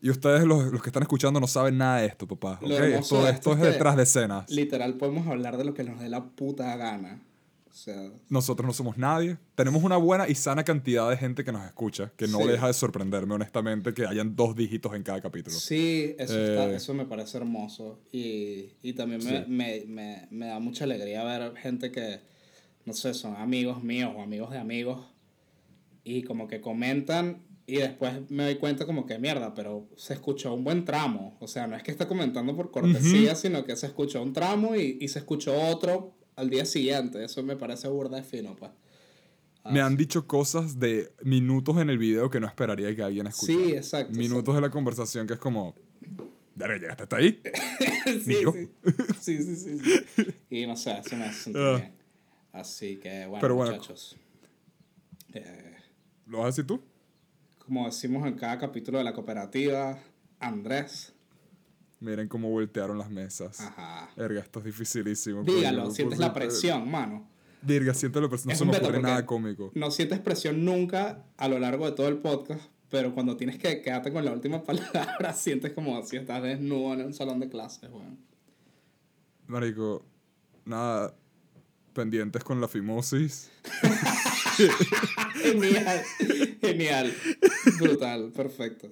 Y 0.00 0.10
ustedes, 0.10 0.44
los, 0.44 0.72
los 0.72 0.80
que 0.82 0.90
están 0.90 1.02
escuchando, 1.02 1.40
no 1.40 1.46
saben 1.48 1.76
nada 1.78 1.98
de 2.00 2.06
esto, 2.06 2.26
papá. 2.28 2.58
Lo 2.62 2.68
¿ok? 2.74 2.80
hermoso 2.82 3.16
Esto, 3.16 3.24
de 3.24 3.30
esto 3.32 3.50
esto 3.50 3.52
es 3.52 3.58
que- 3.58 3.72
detrás 3.72 3.96
de 3.96 4.02
escenas. 4.04 4.50
Literal, 4.50 4.94
podemos 4.94 5.26
hablar 5.26 5.56
de 5.56 5.64
lo 5.64 5.74
que 5.74 5.82
nos 5.84 6.00
dé 6.00 6.08
la 6.08 6.24
puta 6.24 6.76
gana. 6.76 7.22
O 7.70 7.72
sea, 7.80 8.10
Nosotros 8.28 8.66
no 8.66 8.72
somos 8.72 8.96
nadie. 8.98 9.38
Tenemos 9.54 9.82
una 9.84 9.96
buena 9.96 10.28
y 10.28 10.34
sana 10.34 10.64
cantidad 10.64 11.08
de 11.10 11.16
gente 11.16 11.44
que 11.44 11.52
nos 11.52 11.64
escucha, 11.64 12.10
que 12.16 12.26
no 12.26 12.38
Sí. 12.38 12.48
deja 12.48 12.66
de 12.66 12.72
sorprenderme, 12.72 13.34
honestamente, 13.34 13.92
que 13.94 14.04
hayan 14.06 14.34
dos 14.34 14.56
dígitos 14.56 14.94
en 14.94 15.02
cada 15.02 15.20
capítulo. 15.20 15.56
sí, 15.56 16.14
eso, 16.18 16.36
está- 16.38 16.70
Eh. 16.70 16.76
eso 16.76 16.94
me 16.94 17.04
parece 17.04 17.36
hermoso. 17.38 18.00
Y, 18.10 18.70
y 18.82 18.94
también 18.94 19.22
me, 19.24 19.30
Sí. 19.44 19.44
me, 19.50 19.84
me, 19.86 20.28
me 20.30 20.46
da 20.46 20.58
mucha 20.60 20.84
alegría 20.84 21.22
ver 21.24 21.54
gente 21.56 21.92
que, 21.92 22.20
no 22.84 22.92
sé, 22.94 23.14
son 23.14 23.36
amigos 23.36 23.82
míos 23.84 24.12
o 24.16 24.22
amigos 24.22 24.50
de 24.50 24.58
amigos. 24.58 25.06
Y 26.04 26.22
como 26.22 26.48
que 26.48 26.60
comentan 26.60 27.42
y 27.68 27.76
después 27.76 28.28
me 28.30 28.44
doy 28.44 28.56
cuenta 28.56 28.86
como 28.86 29.04
que 29.06 29.18
mierda, 29.18 29.52
pero 29.54 29.86
se 29.96 30.14
escuchó 30.14 30.54
un 30.54 30.64
buen 30.64 30.84
tramo. 30.84 31.36
O 31.40 31.46
sea, 31.46 31.66
no 31.66 31.76
es 31.76 31.82
que 31.82 31.90
está 31.90 32.08
comentando 32.08 32.56
por 32.56 32.70
cortesía, 32.70 33.34
sino 33.34 33.64
que 33.64 33.76
se 33.76 33.86
escuchó 33.86 34.22
un 34.22 34.32
tramo 34.32 34.74
y, 34.74 34.96
y 35.00 35.08
se 35.08 35.18
escuchó 35.20 35.54
otro 35.54 36.14
al 36.34 36.48
día 36.50 36.64
siguiente. 36.64 37.22
Eso 37.22 37.42
me 37.42 37.56
parece 37.56 37.86
burda 37.88 38.16
de 38.16 38.22
fino, 38.24 38.56
pues. 38.56 38.70
Me 39.70 39.82
han 39.82 39.96
dicho 39.98 40.26
cosas 40.26 40.78
de 40.80 41.12
minutos 41.22 41.76
en 41.76 41.90
el 41.90 41.98
video 41.98 42.30
que 42.30 42.40
no 42.40 42.46
esperaría 42.46 42.96
que 42.96 43.02
alguien 43.02 43.26
escuchara. 43.26 43.58
Sí, 43.66 43.72
exacto. 43.72 44.16
Minutos 44.18 44.54
de 44.54 44.60
la 44.62 44.70
conversación 44.70 45.26
que 45.26 45.34
es 45.34 45.38
como... 45.40 45.74
Dale, 46.54 46.78
llegaste 46.78 47.02
hasta 47.02 47.16
ahí. 47.16 47.40
sí, 48.06 48.20
sí. 48.24 48.68
sí, 49.20 49.42
sí, 49.42 49.56
sí, 49.56 49.78
sí. 49.78 50.24
Y 50.50 50.66
no 50.66 50.74
sé, 50.74 50.98
eso 50.98 51.16
me 51.16 51.24
hace 51.26 51.52
Ah. 51.54 51.76
bien. 51.76 51.92
Así 52.52 52.96
que, 52.96 53.26
bueno, 53.26 53.40
Pero 53.42 53.54
bueno. 53.56 53.72
muchachos. 53.72 54.16
Eh, 55.34 55.76
¿Lo 56.26 56.38
vas 56.38 56.44
a 56.44 56.48
decir 56.48 56.66
tú? 56.66 56.80
Como 57.68 57.84
decimos 57.84 58.26
en 58.26 58.32
cada 58.32 58.56
capítulo 58.56 58.96
de 58.96 59.04
la 59.04 59.12
cooperativa, 59.12 59.98
Andrés. 60.40 61.12
Miren 62.00 62.26
cómo 62.26 62.48
voltearon 62.48 62.96
las 62.96 63.10
mesas. 63.10 63.60
Ajá. 63.60 64.08
Verga, 64.16 64.40
esto 64.40 64.60
es 64.60 64.64
dificilísimo. 64.64 65.42
Dígalo, 65.42 65.82
coño. 65.82 65.94
sientes 65.94 66.18
la 66.18 66.32
presión, 66.32 66.90
mano. 66.90 67.28
Verga, 67.60 67.92
siento 67.92 68.22
la 68.22 68.28
presión. 68.30 68.48
No 68.48 68.52
Es 68.54 68.58
se 68.58 68.64
me 68.64 68.74
ocurre 68.78 69.02
nada 69.02 69.26
cómico. 69.26 69.70
No 69.74 69.90
sientes 69.90 70.18
presión 70.18 70.64
nunca 70.64 71.26
a 71.36 71.46
lo 71.46 71.58
largo 71.58 71.84
de 71.84 71.92
todo 71.92 72.08
el 72.08 72.16
podcast, 72.16 72.62
pero 72.88 73.12
cuando 73.12 73.36
tienes 73.36 73.58
que 73.58 73.82
quedarte 73.82 74.10
con 74.14 74.24
la 74.24 74.32
última 74.32 74.62
palabra, 74.64 75.34
sientes 75.34 75.74
como 75.74 76.02
si 76.04 76.16
estás 76.16 76.42
desnudo 76.42 76.94
en 76.94 77.04
un 77.04 77.12
salón 77.12 77.38
de 77.38 77.50
clases, 77.50 77.90
weón. 77.90 78.18
Marico, 79.46 80.06
nada. 80.64 81.14
Pendientes 81.92 82.42
con 82.42 82.62
la 82.62 82.68
fimosis. 82.68 83.50
Genial, 85.42 86.02
genial, 86.60 87.14
brutal, 87.78 88.30
perfecto. 88.32 88.88